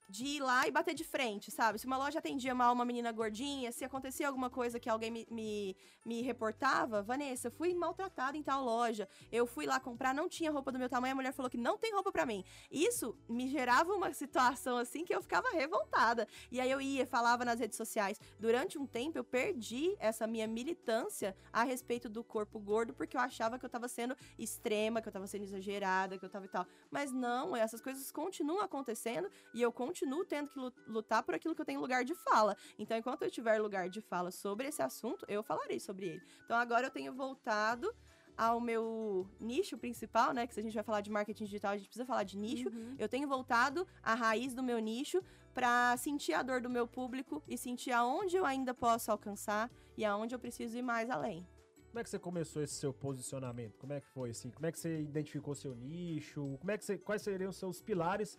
de 0.08 0.26
ir 0.26 0.40
lá 0.40 0.68
e 0.68 0.72
bater 0.72 0.94
de 0.94 1.04
frente, 1.04 1.50
sabe? 1.52 1.80
Se 1.80 1.86
uma 1.88 1.98
loja 1.98 2.20
atendia 2.20 2.54
mal 2.54 2.74
uma 2.74 2.86
menina 2.86 3.12
gordinha, 3.12 3.72
se 3.72 3.84
acontecia 3.84 4.28
alguma 4.28 4.50
coisa 4.50 4.80
que 4.80 4.90
alguém 4.90 5.10
me, 5.10 5.28
me, 5.30 5.76
me 6.06 6.22
reportava, 6.22 7.02
Vanessa, 7.02 7.48
eu 7.48 7.52
fui 7.52 7.74
maltratada 7.74 8.38
em 8.38 8.44
tal 8.44 8.64
loja, 8.64 9.08
eu 9.32 9.48
fui 9.48 9.66
lá 9.66 9.80
comprar, 9.80 10.14
não 10.14 10.30
tinha 10.30 10.52
roupa 10.52 10.72
do 10.72 10.78
meu 10.78 10.88
tamanho, 10.88 11.14
a 11.14 11.16
mulher 11.16 11.34
falou 11.34 11.50
que 11.50 11.58
não 11.58 11.78
tem 11.78 11.94
roupa 11.94 12.12
pra 12.12 12.26
mim. 12.26 12.44
Isso 12.70 13.18
me 13.28 13.48
gerava 13.48 13.94
uma 13.94 14.14
situação 14.14 14.78
assim 14.78 15.04
que 15.04 15.14
eu 15.14 15.22
ficava 15.22 15.50
revoltada. 15.50 16.28
E 16.52 16.60
aí 16.60 16.70
eu 16.70 16.80
ia, 16.80 17.06
falava 17.08 17.44
nas 17.44 17.60
redes 17.60 17.78
sociais. 17.78 18.20
Durante 18.40 18.78
um 18.78 18.86
tempo 18.86 19.18
eu 19.18 19.24
perdi 19.24 19.96
essa 20.00 20.28
minha 20.28 20.48
militância 20.48 21.36
a 21.52 21.64
respeito 21.64 22.08
do 22.08 22.24
corpo 22.24 22.60
gordo, 22.60 22.94
porque 22.94 23.18
eu 23.18 23.22
achava 23.22 23.58
que 23.58 23.66
eu 23.66 23.70
tava 23.70 23.88
sendo 23.88 24.16
extrema, 24.38 25.02
que 25.02 25.08
eu 25.08 25.14
tava 25.14 25.26
sendo 25.26 25.44
exagerada, 25.44 26.18
que 26.18 26.26
eu 26.26 26.30
tava 26.30 26.46
e 26.46 26.50
tal. 26.50 26.66
Mas 26.92 27.12
não, 27.12 27.56
essas 27.56 27.82
coisas 27.82 28.12
continuam 28.12 28.62
acontecendo 28.62 29.30
e 29.54 29.62
eu 29.62 29.72
continuo 29.72 29.95
tendo 30.28 30.50
que 30.50 30.60
lu- 30.60 30.74
lutar 30.88 31.24
por 31.24 31.36
aquilo 31.36 31.56
que 31.56 31.62
eu 31.62 31.66
tenho 31.66 31.80
lugar 31.80 32.04
de 32.04 32.16
fala. 32.16 32.56
Então, 32.78 32.98
enquanto 32.98 33.22
eu 33.24 33.32
tiver 33.32 33.60
lugar 33.60 33.90
de 33.90 34.02
fala 34.02 34.32
sobre 34.32 34.68
esse 34.68 34.82
assunto, 34.82 35.26
eu 35.28 35.44
falarei 35.44 35.80
sobre 35.80 36.08
ele. 36.08 36.22
Então, 36.44 36.58
agora 36.58 36.88
eu 36.88 36.92
tenho 36.92 37.14
voltado 37.14 37.94
ao 38.38 38.60
meu 38.60 39.30
nicho 39.40 39.78
principal, 39.78 40.34
né? 40.34 40.46
Que 40.46 40.54
se 40.54 40.60
a 40.60 40.64
gente 40.64 40.74
vai 40.74 40.84
falar 40.84 41.02
de 41.02 41.10
marketing 41.10 41.46
digital, 41.46 41.72
a 41.72 41.78
gente 41.78 41.88
precisa 41.88 42.06
falar 42.06 42.24
de 42.24 42.38
nicho. 42.38 42.70
Uhum. 42.70 42.96
Eu 43.00 43.08
tenho 43.08 43.28
voltado 43.28 43.88
à 44.04 44.14
raiz 44.14 44.54
do 44.54 44.62
meu 44.62 44.80
nicho 44.80 45.22
para 45.54 45.96
sentir 45.98 46.34
a 46.34 46.44
dor 46.44 46.60
do 46.60 46.70
meu 46.70 46.86
público 46.86 47.42
e 47.48 47.58
sentir 47.58 47.92
aonde 47.92 48.36
eu 48.36 48.46
ainda 48.46 48.74
posso 48.74 49.10
alcançar 49.10 49.72
e 49.98 50.04
aonde 50.04 50.36
eu 50.36 50.40
preciso 50.40 50.78
ir 50.78 50.82
mais 50.82 51.10
além. 51.10 51.48
Como 51.88 52.02
é 52.02 52.04
que 52.04 52.10
você 52.10 52.20
começou 52.20 52.62
esse 52.62 52.74
seu 52.74 52.94
posicionamento? 52.94 53.78
Como 53.78 53.94
é 53.94 54.02
que 54.02 54.08
foi 54.08 54.32
assim? 54.32 54.52
Como 54.52 54.66
é 54.66 54.72
que 54.74 54.78
você 54.78 55.00
identificou 55.00 55.56
seu 55.56 55.74
nicho? 55.74 56.58
Como 56.60 56.70
é 56.70 56.78
que 56.78 56.84
você, 56.84 56.98
quais 56.98 57.22
seriam 57.22 57.52
os 57.52 57.56
seus 57.56 57.82
pilares 57.82 58.38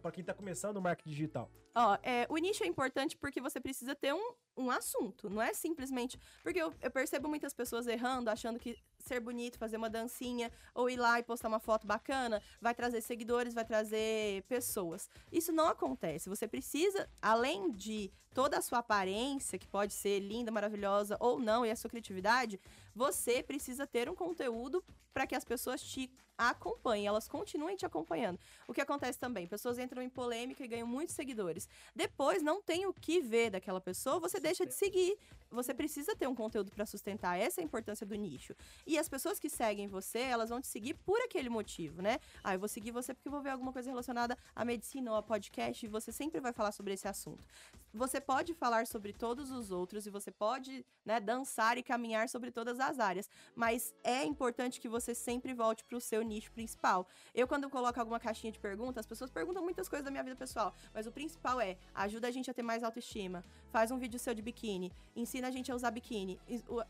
para 0.00 0.12
quem 0.12 0.22
tá 0.22 0.34
começando 0.34 0.74
no 0.76 0.82
marketing 0.82 1.10
digital? 1.10 1.50
Ó, 1.74 1.96
é, 2.02 2.26
o 2.28 2.36
nicho 2.36 2.62
é 2.62 2.66
importante 2.66 3.16
porque 3.16 3.40
você 3.40 3.58
precisa 3.58 3.94
ter 3.94 4.12
um, 4.12 4.34
um 4.56 4.70
assunto, 4.70 5.30
não 5.30 5.40
é 5.40 5.54
simplesmente. 5.54 6.18
Porque 6.42 6.58
eu, 6.60 6.72
eu 6.80 6.90
percebo 6.90 7.28
muitas 7.28 7.54
pessoas 7.54 7.86
errando, 7.86 8.28
achando 8.28 8.58
que 8.58 8.76
ser 9.02 9.20
bonito, 9.20 9.58
fazer 9.58 9.76
uma 9.76 9.90
dancinha, 9.90 10.50
ou 10.74 10.88
ir 10.88 10.96
lá 10.96 11.18
e 11.18 11.22
postar 11.22 11.48
uma 11.48 11.60
foto 11.60 11.86
bacana, 11.86 12.42
vai 12.60 12.74
trazer 12.74 13.00
seguidores, 13.00 13.54
vai 13.54 13.64
trazer 13.64 14.42
pessoas. 14.44 15.08
Isso 15.30 15.52
não 15.52 15.68
acontece. 15.68 16.28
Você 16.28 16.46
precisa, 16.46 17.08
além 17.20 17.70
de 17.72 18.10
toda 18.32 18.58
a 18.58 18.62
sua 18.62 18.78
aparência, 18.78 19.58
que 19.58 19.66
pode 19.66 19.92
ser 19.92 20.20
linda, 20.20 20.50
maravilhosa 20.50 21.16
ou 21.20 21.38
não, 21.38 21.66
e 21.66 21.70
a 21.70 21.76
sua 21.76 21.90
criatividade, 21.90 22.58
você 22.94 23.42
precisa 23.42 23.86
ter 23.86 24.08
um 24.08 24.14
conteúdo 24.14 24.82
para 25.12 25.26
que 25.26 25.34
as 25.34 25.44
pessoas 25.44 25.82
te 25.82 26.10
acompanhem, 26.36 27.06
elas 27.06 27.28
continuem 27.28 27.76
te 27.76 27.84
acompanhando. 27.84 28.38
O 28.66 28.72
que 28.72 28.80
acontece 28.80 29.18
também? 29.18 29.46
Pessoas 29.46 29.78
entram 29.78 30.02
em 30.02 30.08
polêmica 30.08 30.64
e 30.64 30.68
ganham 30.68 30.86
muitos 30.86 31.14
seguidores. 31.14 31.68
Depois 31.94 32.42
não 32.42 32.62
tem 32.62 32.86
o 32.86 32.94
que 32.94 33.20
ver 33.20 33.50
daquela 33.50 33.80
pessoa, 33.80 34.18
você 34.18 34.40
deixa 34.40 34.66
de 34.66 34.74
seguir. 34.74 35.18
Você 35.52 35.74
precisa 35.74 36.16
ter 36.16 36.26
um 36.26 36.34
conteúdo 36.34 36.70
para 36.72 36.86
sustentar. 36.86 37.38
Essa 37.38 37.60
é 37.60 37.62
a 37.62 37.64
importância 37.64 38.06
do 38.06 38.14
nicho. 38.14 38.54
E 38.86 38.98
as 38.98 39.08
pessoas 39.08 39.38
que 39.38 39.48
seguem 39.48 39.86
você, 39.86 40.20
elas 40.20 40.50
vão 40.50 40.60
te 40.60 40.66
seguir 40.66 40.94
por 40.94 41.20
aquele 41.20 41.48
motivo, 41.48 42.00
né? 42.00 42.18
Ah, 42.42 42.54
eu 42.54 42.58
vou 42.58 42.68
seguir 42.68 42.90
você 42.90 43.12
porque 43.14 43.28
eu 43.28 43.32
vou 43.32 43.42
ver 43.42 43.50
alguma 43.50 43.72
coisa 43.72 43.90
relacionada 43.90 44.36
à 44.54 44.64
medicina 44.64 45.10
ou 45.10 45.16
a 45.16 45.22
podcast 45.22 45.84
e 45.84 45.88
você 45.88 46.10
sempre 46.10 46.40
vai 46.40 46.52
falar 46.52 46.72
sobre 46.72 46.94
esse 46.94 47.06
assunto. 47.06 47.46
Você 47.94 48.22
pode 48.22 48.54
falar 48.54 48.86
sobre 48.86 49.12
todos 49.12 49.50
os 49.50 49.70
outros 49.70 50.06
e 50.06 50.10
você 50.10 50.30
pode, 50.30 50.84
né, 51.04 51.20
dançar 51.20 51.76
e 51.76 51.82
caminhar 51.82 52.26
sobre 52.26 52.50
todas 52.50 52.80
as 52.80 52.98
áreas, 52.98 53.28
mas 53.54 53.94
é 54.02 54.24
importante 54.24 54.80
que 54.80 54.88
você 54.88 55.14
sempre 55.14 55.52
volte 55.52 55.84
para 55.84 55.98
o 55.98 56.00
seu 56.00 56.22
nicho 56.22 56.50
principal. 56.52 57.06
Eu, 57.34 57.46
quando 57.46 57.68
coloco 57.68 58.00
alguma 58.00 58.18
caixinha 58.18 58.50
de 58.50 58.58
perguntas, 58.58 59.00
as 59.00 59.06
pessoas 59.06 59.30
perguntam 59.30 59.62
muitas 59.62 59.90
coisas 59.90 60.04
da 60.04 60.10
minha 60.10 60.22
vida 60.22 60.34
pessoal, 60.34 60.74
mas 60.94 61.06
o 61.06 61.12
principal 61.12 61.60
é 61.60 61.76
ajuda 61.94 62.28
a 62.28 62.30
gente 62.30 62.50
a 62.50 62.54
ter 62.54 62.62
mais 62.62 62.82
autoestima, 62.82 63.44
faz 63.70 63.90
um 63.90 63.98
vídeo 63.98 64.18
seu 64.18 64.32
de 64.32 64.40
biquíni, 64.40 64.90
ensina 65.14 65.48
a 65.48 65.50
gente 65.50 65.70
a 65.70 65.74
usar 65.74 65.90
biquíni, 65.90 66.40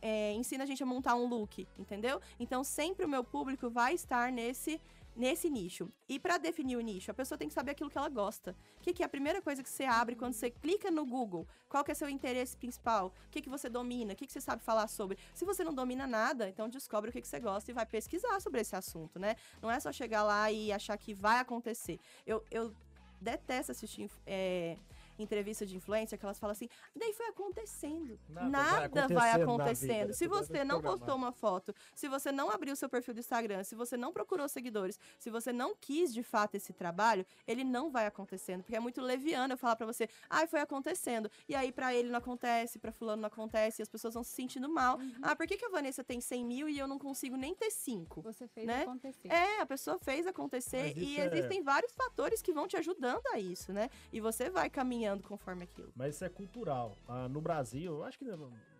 é, 0.01 0.33
ensina 0.35 0.63
a 0.63 0.67
gente 0.67 0.85
a 0.85 0.87
montar 0.87 1.17
um 1.17 1.27
look, 1.27 1.67
entendeu? 1.77 2.21
Então, 2.39 2.63
sempre 2.63 3.05
o 3.05 3.09
meu 3.09 3.25
público 3.25 3.69
vai 3.69 3.93
estar 3.95 4.31
nesse 4.31 4.81
nesse 5.14 5.49
nicho. 5.50 5.88
E 6.09 6.19
para 6.19 6.38
definir 6.38 6.76
o 6.76 6.81
nicho, 6.81 7.11
a 7.11 7.14
pessoa 7.14 7.38
tem 7.38 7.49
que 7.49 7.54
saber 7.54 7.73
aquilo 7.73 7.90
que 7.90 7.99
ela 7.99 8.09
gosta. 8.09 8.57
O 8.78 8.83
que, 8.83 8.92
que 8.92 9.02
é 9.02 9.07
a 9.07 9.09
primeira 9.09 9.40
coisa 9.40 9.62
que 9.62 9.69
você 9.69 9.85
abre 9.85 10.16
quando 10.16 10.35
você 10.35 10.50
clica 10.50 10.90
no 10.90 11.04
Google? 11.04 11.47
Qual 11.69 11.85
que 11.85 11.90
é 11.90 11.95
seu 11.95 12.09
interesse 12.09 12.57
principal? 12.57 13.12
O 13.26 13.31
que, 13.31 13.42
que 13.42 13.49
você 13.49 13.69
domina? 13.69 14.12
O 14.12 14.16
que, 14.16 14.26
que 14.26 14.33
você 14.33 14.40
sabe 14.40 14.62
falar 14.62 14.88
sobre? 14.88 15.19
Se 15.35 15.45
você 15.45 15.62
não 15.62 15.75
domina 15.75 16.07
nada, 16.07 16.49
então 16.49 16.69
descobre 16.69 17.11
o 17.11 17.12
que, 17.12 17.21
que 17.21 17.28
você 17.28 17.40
gosta 17.40 17.71
e 17.71 17.75
vai 17.75 17.87
pesquisar 17.87 18.40
sobre 18.40 18.61
esse 18.61 18.75
assunto, 18.75 19.19
né? 19.19 19.37
Não 19.61 19.71
é 19.71 19.78
só 19.78 19.92
chegar 19.92 20.23
lá 20.23 20.50
e 20.50 20.73
achar 20.73 20.97
que 20.97 21.14
vai 21.14 21.38
acontecer. 21.38 21.99
Eu, 22.26 22.45
eu 22.50 22.75
detesto 23.21 23.73
assistir 23.73 24.11
é, 24.26 24.76
entrevista 25.19 25.64
de 25.66 25.76
influência 25.76 26.16
que 26.19 26.25
elas 26.25 26.38
falam 26.38 26.52
assim, 26.52 26.69
daí 26.94 27.12
foi 27.12 27.27
acontecendo. 27.27 28.18
Nada 28.29 28.48
Nada, 28.48 29.09
vai 29.09 29.22
vai 29.22 29.31
acontecendo 29.42 29.46
na 29.46 29.64
acontecendo. 29.64 30.01
vida, 30.03 30.12
Se 30.14 30.27
você 30.27 30.64
não 30.64 30.81
postou 30.83 31.14
uma 31.16 31.33
foto, 31.33 31.75
se 31.94 32.09
você 32.09 32.33
não 32.33 32.51
abriu 32.51 32.75
seu 32.77 32.88
perfil 32.88 33.14
do 33.14 33.20
Instagram, 33.20 33.62
se 33.64 33.75
você 33.75 33.96
não 33.96 34.12
procurou 34.12 34.48
seguidores, 34.48 34.98
se 35.18 35.31
você 35.31 35.53
não 35.53 35.75
quis 35.75 36.12
de 36.12 36.22
fato 36.22 36.55
esse 36.55 36.72
trabalho, 36.72 37.25
ele 37.46 37.64
não 37.64 37.90
vai 37.90 38.07
acontecendo. 38.07 38.62
Porque 38.62 38.77
é 38.77 38.81
muito 38.81 39.01
leviano 39.01 39.55
eu 39.55 39.59
falar 39.59 39.77
pra 39.77 39.87
você, 39.87 40.09
ai, 40.29 40.46
foi 40.46 40.61
acontecendo. 40.61 41.31
E 41.48 41.55
aí 41.55 41.70
pra 41.72 41.94
ele 41.94 42.09
não 42.09 42.18
acontece, 42.18 42.79
pra 42.79 42.92
fulano 42.92 43.22
não 43.22 43.29
acontece, 43.29 43.81
e 43.81 43.83
as 43.83 43.88
pessoas 43.88 44.14
vão 44.14 44.25
se 44.25 44.31
sentindo 44.31 44.68
mal. 44.68 44.98
Uhum. 44.98 45.12
Ah, 45.22 45.37
por 45.37 45.46
que, 45.46 45.57
que 45.57 45.64
a 45.64 45.68
Vanessa 45.68 46.03
tem 46.03 46.20
100 46.20 46.44
mil 46.44 46.68
e 46.68 46.79
eu 46.79 46.87
não 46.87 46.98
consigo 46.98 47.37
nem 47.37 47.55
ter 47.55 47.70
5? 47.70 48.22
Você 48.22 48.46
fez 48.48 48.66
né? 48.66 48.83
acontecer. 48.83 49.29
É, 49.29 49.61
a 49.61 49.66
pessoa 49.66 49.98
fez 49.98 50.27
acontecer 50.27 50.96
e 50.96 51.18
é- 51.20 51.27
existem 51.27 51.62
vários 51.62 51.92
fatores 51.92 52.40
que 52.42 52.53
vão 52.53 52.66
te 52.66 52.77
ajudando 52.77 53.22
a 53.33 53.38
isso, 53.38 53.72
né? 53.72 53.88
E 54.12 54.20
você 54.20 54.51
vai 54.51 54.68
caminhando 54.70 55.02
conforme 55.23 55.65
aquilo. 55.65 55.93
Mas 55.95 56.15
isso 56.15 56.25
é 56.25 56.29
cultural. 56.29 56.97
Ah, 57.09 57.29
no 57.29 57.41
Brasil, 57.41 58.03
acho 58.05 58.19
que 58.19 58.25
em 58.25 58.37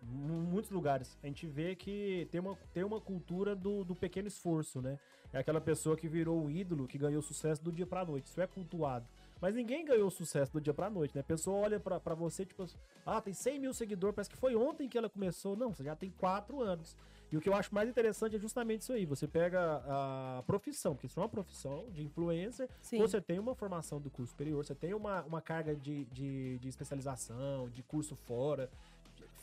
muitos 0.07 0.71
lugares, 0.71 1.17
a 1.23 1.27
gente 1.27 1.47
vê 1.47 1.75
que 1.75 2.27
tem 2.31 2.41
uma, 2.41 2.57
tem 2.73 2.83
uma 2.83 2.99
cultura 2.99 3.55
do, 3.55 3.83
do 3.83 3.95
pequeno 3.95 4.27
esforço, 4.27 4.81
né? 4.81 4.99
É 5.31 5.39
aquela 5.39 5.59
pessoa 5.59 5.97
que 5.97 6.07
virou 6.07 6.43
um 6.43 6.49
ídolo, 6.49 6.87
que 6.87 6.97
ganhou 6.97 7.21
sucesso 7.21 7.63
do 7.63 7.71
dia 7.71 7.87
pra 7.87 8.05
noite. 8.05 8.27
Isso 8.27 8.39
é 8.39 8.47
cultuado. 8.47 9.07
Mas 9.41 9.55
ninguém 9.55 9.83
ganhou 9.83 10.09
sucesso 10.09 10.53
do 10.53 10.61
dia 10.61 10.73
pra 10.73 10.89
noite, 10.89 11.13
né? 11.15 11.21
A 11.21 11.23
pessoa 11.23 11.57
olha 11.57 11.79
pra, 11.79 11.99
pra 11.99 12.15
você, 12.15 12.45
tipo, 12.45 12.65
ah, 13.05 13.19
tem 13.19 13.33
100 13.33 13.59
mil 13.59 13.73
seguidores, 13.73 14.15
parece 14.15 14.29
que 14.29 14.37
foi 14.37 14.55
ontem 14.55 14.87
que 14.87 14.97
ela 14.97 15.09
começou. 15.09 15.57
Não, 15.57 15.73
você 15.73 15.83
já 15.83 15.95
tem 15.95 16.11
4 16.11 16.61
anos. 16.61 16.95
E 17.33 17.37
o 17.37 17.41
que 17.41 17.49
eu 17.49 17.55
acho 17.55 17.73
mais 17.73 17.89
interessante 17.89 18.35
é 18.35 18.39
justamente 18.39 18.81
isso 18.81 18.93
aí. 18.93 19.07
Você 19.07 19.27
pega 19.27 19.81
a 19.87 20.43
profissão, 20.45 20.93
porque 20.93 21.07
isso 21.07 21.19
é 21.19 21.23
uma 21.23 21.27
profissão 21.27 21.89
de 21.91 22.03
influencer, 22.03 22.69
Sim. 22.79 22.99
você 22.99 23.19
tem 23.19 23.39
uma 23.39 23.55
formação 23.55 23.99
do 23.99 24.07
curso 24.07 24.29
superior, 24.29 24.63
você 24.63 24.75
tem 24.75 24.93
uma, 24.93 25.23
uma 25.23 25.41
carga 25.41 25.75
de, 25.75 26.05
de, 26.05 26.59
de 26.59 26.69
especialização, 26.69 27.69
de 27.71 27.81
curso 27.81 28.15
fora, 28.15 28.69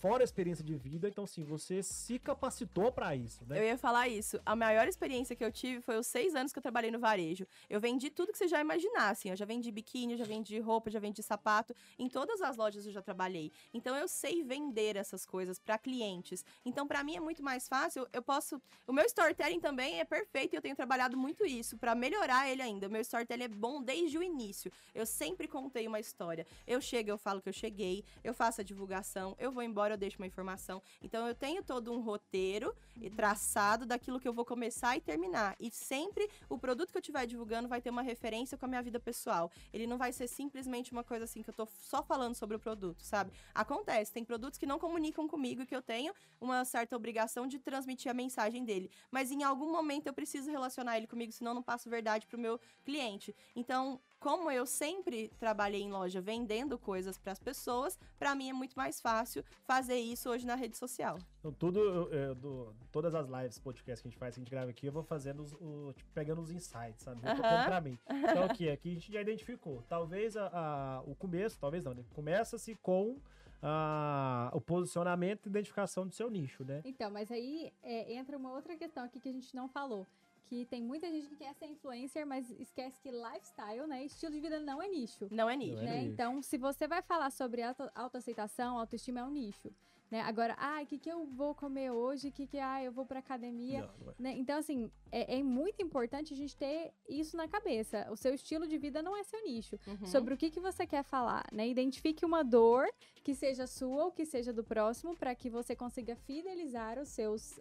fora 0.01 0.23
a 0.23 0.25
experiência 0.25 0.65
de 0.65 0.75
vida, 0.75 1.09
então 1.09 1.27
sim, 1.27 1.45
você 1.45 1.83
se 1.83 2.19
capacitou 2.19 2.91
pra 2.91 3.15
isso, 3.15 3.45
né? 3.47 3.59
Eu 3.59 3.65
ia 3.65 3.77
falar 3.77 4.09
isso. 4.09 4.41
A 4.47 4.57
maior 4.57 4.89
experiência 4.89 5.37
que 5.37 5.45
eu 5.45 5.53
tive 5.53 5.83
foi 5.83 5.99
os 5.99 6.07
seis 6.07 6.35
anos 6.35 6.53
que 6.53 6.59
eu 6.59 6.63
trabalhei 6.63 6.91
no 6.91 6.99
varejo. 6.99 7.47
Eu 7.69 7.79
vendi 7.81 8.09
tudo 8.09 8.33
que 8.33 8.39
você 8.39 8.49
já 8.49 8.61
imaginasse. 8.61 9.29
Eu 9.29 9.37
já 9.37 9.45
vendi 9.45 9.71
biquíni, 9.71 10.17
já 10.17 10.25
vendi 10.25 10.59
roupa, 10.59 10.91
já 10.91 10.99
vendi 10.99 11.23
sapato. 11.23 11.75
Em 11.99 12.09
todas 12.09 12.41
as 12.41 12.57
lojas 12.57 12.87
eu 12.87 12.93
já 12.93 13.03
trabalhei. 13.03 13.53
Então 13.75 13.95
eu 13.95 14.09
sei 14.09 14.43
vender 14.43 14.97
essas 14.97 15.27
coisas 15.27 15.59
para 15.59 15.77
clientes. 15.77 16.45
Então 16.65 16.87
para 16.87 17.05
mim 17.05 17.17
é 17.17 17.21
muito 17.21 17.43
mais 17.43 17.69
fácil. 17.69 18.07
Eu 18.11 18.23
posso. 18.23 18.61
O 18.87 18.93
meu 18.95 19.05
storytelling 19.05 19.61
também 19.61 20.01
é 20.01 20.05
perfeito 20.05 20.55
e 20.55 20.57
eu 20.57 20.63
tenho 20.63 20.75
trabalhado 20.75 21.17
muito 21.17 21.45
isso 21.45 21.77
para 21.77 21.95
melhorar 21.95 22.49
ele 22.49 22.63
ainda. 22.63 22.89
O 22.89 22.91
meu 22.91 23.03
storytelling 23.03 23.45
é 23.45 23.49
bom 23.49 23.83
desde 23.83 24.17
o 24.17 24.23
início. 24.23 24.73
Eu 24.95 25.05
sempre 25.05 25.47
contei 25.47 25.87
uma 25.87 26.01
história. 26.01 26.47
Eu 26.67 26.81
chego, 26.81 27.11
eu 27.11 27.19
falo 27.19 27.43
que 27.43 27.51
eu 27.51 27.53
cheguei, 27.53 28.03
eu 28.25 28.33
faço 28.33 28.63
a 28.63 28.65
divulgação, 28.65 29.37
eu 29.39 29.53
vou 29.53 29.63
embora, 29.63 29.90
eu 29.93 29.99
deixo 29.99 30.19
uma 30.19 30.27
informação. 30.27 30.83
Então 31.03 31.27
eu 31.27 31.35
tenho 31.35 31.63
todo 31.63 31.93
um 31.93 32.01
roteiro 32.01 32.75
e 33.01 33.11
traçado 33.11 33.87
daquilo 33.87 34.21
que 34.21 34.29
eu 34.29 34.33
vou 34.33 34.45
começar 34.45 34.97
e 34.97 35.01
terminar. 35.01 35.57
E 35.59 35.71
sempre 35.71 36.29
o 36.49 36.59
produto 36.59 36.91
que 36.91 36.97
eu 36.97 37.01
estiver 37.01 37.27
divulgando 37.27 37.69
vai 37.69 37.81
ter 37.81 37.91
uma 37.91 38.03
referência 38.03 38.57
com 38.57 38.67
a 38.67 38.69
minha 38.69 38.83
vida 38.83 39.01
pessoal. 39.01 39.51
Ele 39.73 39.87
não 39.87 39.99
vai 39.99 40.13
ser 40.13 40.29
simplesmente 40.29 40.93
uma 40.93 41.05
coisa 41.05 41.25
assim 41.25 41.43
que 41.43 41.51
eu 41.51 41.55
tô 41.55 41.67
só 41.67 42.03
falando 42.03 42.35
sobre 42.35 42.57
o 42.57 42.61
produto, 42.61 43.03
sabe? 43.03 43.33
Acontece, 43.55 44.13
tem 44.13 44.25
produtos 44.25 44.59
que 44.59 44.67
não 44.67 44.79
comunicam 44.79 45.27
comigo 45.27 45.63
e 45.63 45.67
que 45.67 45.75
eu 45.75 45.83
tenho 45.83 46.13
uma 46.41 46.65
certa 46.65 46.97
obrigação 46.97 47.47
de 47.47 47.59
transmitir 47.59 48.11
a 48.11 48.15
mensagem 48.15 48.65
dele. 48.65 48.91
Mas 49.11 49.31
em 49.31 49.43
algum 49.43 49.71
momento 49.71 50.07
eu 50.07 50.13
preciso 50.13 50.51
relacionar 50.51 50.97
ele 50.97 51.07
comigo, 51.07 51.33
senão 51.33 51.53
eu 51.53 51.57
não 51.57 51.63
passo 51.63 51.89
verdade 51.89 52.27
pro 52.27 52.39
meu 52.39 52.61
cliente. 52.85 53.35
Então, 53.55 54.01
como 54.21 54.51
eu 54.51 54.67
sempre 54.67 55.29
trabalhei 55.39 55.81
em 55.81 55.91
loja 55.91 56.21
vendendo 56.21 56.79
coisas 56.79 57.17
para 57.19 57.33
as 57.33 57.39
pessoas, 57.39 57.99
para 58.19 58.35
mim 58.35 58.51
é 58.51 58.53
muito 58.53 58.75
mais 58.75 59.01
fácil 59.01 59.43
fazer 59.65 59.97
isso 59.97 60.29
hoje 60.29 60.47
na 60.47 60.55
rede 60.55 60.77
social. 60.77 61.19
Então, 61.39 61.51
tudo, 61.53 61.81
eu- 61.81 62.13
eu- 62.13 62.35
do- 62.35 62.75
todas 62.93 63.15
as 63.15 63.27
lives, 63.27 63.59
podcasts 63.59 64.03
que 64.03 64.09
a 64.09 64.11
gente 64.11 64.19
faz, 64.19 64.35
que 64.35 64.41
a 64.41 64.45
gente 64.45 64.51
grava 64.51 64.71
aqui, 64.71 64.87
eu 64.87 64.93
vou 64.93 65.03
fazendo, 65.03 65.41
os, 65.43 65.55
o- 65.55 65.93
tipo, 65.97 66.11
pegando 66.13 66.41
os 66.43 66.51
insights, 66.51 67.03
sabe? 67.03 67.21
Colocando 67.23 67.65
pra 67.65 67.81
mim. 67.81 67.99
Então, 68.43 68.45
aqui, 68.45 68.69
aqui 68.69 68.91
a 68.91 68.95
gente 68.95 69.11
já 69.13 69.21
identificou. 69.23 69.83
Talvez 69.89 70.37
a, 70.37 70.47
a- 70.53 71.03
o 71.07 71.15
começo, 71.15 71.59
talvez 71.59 71.83
não, 71.85 71.95
né? 71.95 72.05
Começa-se 72.15 72.75
com 72.77 73.17
a- 73.63 74.51
o 74.55 74.61
posicionamento 74.61 75.47
e 75.47 75.49
identificação 75.49 76.07
do 76.07 76.15
seu 76.15 76.31
nicho, 76.31 76.65
né? 76.65 76.83
Então, 76.85 77.11
mas 77.11 77.31
aí 77.31 77.73
é, 77.83 78.13
entra 78.15 78.37
uma 78.37 78.53
outra 78.53 78.77
questão 78.77 79.05
aqui 79.05 79.19
que 79.21 79.29
a 79.29 79.33
gente 79.33 79.55
não 79.55 79.69
falou. 79.69 80.07
Que 80.47 80.65
tem 80.67 80.83
muita 80.83 81.11
gente 81.11 81.29
que 81.29 81.37
quer 81.37 81.55
ser 81.55 81.67
influencer, 81.67 82.27
mas 82.27 82.51
esquece 82.59 83.01
que 83.01 83.11
lifestyle, 83.11 83.87
né? 83.87 84.05
Estilo 84.05 84.33
de 84.33 84.41
vida 84.41 84.59
não 84.59 84.83
é 84.83 84.89
nicho. 84.89 85.29
Não 85.31 85.49
é 85.49 85.57
nicho. 85.57 85.77
Não 85.77 85.83
é 85.83 85.87
né? 85.87 85.99
nicho. 86.01 86.13
Então, 86.13 86.43
se 86.43 86.59
você 86.59 86.89
vai 86.89 87.03
falar 87.03 87.31
sobre 87.31 87.63
auto- 87.63 87.91
autoaceitação, 87.95 88.79
autoestima 88.79 89.21
é 89.21 89.25
um 89.25 89.31
nicho. 89.31 89.71
Né? 90.11 90.23
Agora, 90.23 90.57
ah, 90.59 90.83
o 90.83 90.87
que, 90.87 90.99
que 90.99 91.09
eu 91.09 91.25
vou 91.25 91.55
comer 91.55 91.93
hoje? 91.93 92.29
O 92.29 92.33
que, 92.33 92.45
que 92.45 92.59
ah, 92.59 92.83
eu 92.83 92.91
vou 92.91 93.07
pra 93.07 93.21
academia? 93.21 93.83
Não, 93.83 94.07
não 94.07 94.11
é. 94.11 94.15
né? 94.19 94.33
Então, 94.37 94.59
assim, 94.59 94.91
é, 95.13 95.39
é 95.39 95.43
muito 95.43 95.81
importante 95.81 96.35
a 96.35 96.37
gente 96.37 96.57
ter 96.57 96.93
isso 97.09 97.37
na 97.37 97.47
cabeça. 97.47 98.09
O 98.11 98.17
seu 98.17 98.35
estilo 98.35 98.67
de 98.67 98.77
vida 98.77 99.01
não 99.03 99.17
é 99.17 99.23
seu 99.23 99.41
nicho. 99.45 99.79
Uhum. 99.87 100.07
Sobre 100.07 100.35
o 100.35 100.37
que, 100.37 100.51
que 100.51 100.59
você 100.59 100.85
quer 100.85 101.05
falar, 101.05 101.47
né? 101.53 101.69
Identifique 101.69 102.25
uma 102.25 102.43
dor 102.43 102.89
que 103.23 103.37
seja 103.37 103.69
sua 103.69 104.07
ou 104.07 104.11
que 104.11 104.27
seja 104.27 104.53
do 104.53 104.65
próximo 104.65 105.17
para 105.17 105.33
que 105.33 105.49
você 105.49 105.77
consiga 105.77 106.17
fidelizar 106.17 106.99
os 106.99 107.11
seus 107.11 107.61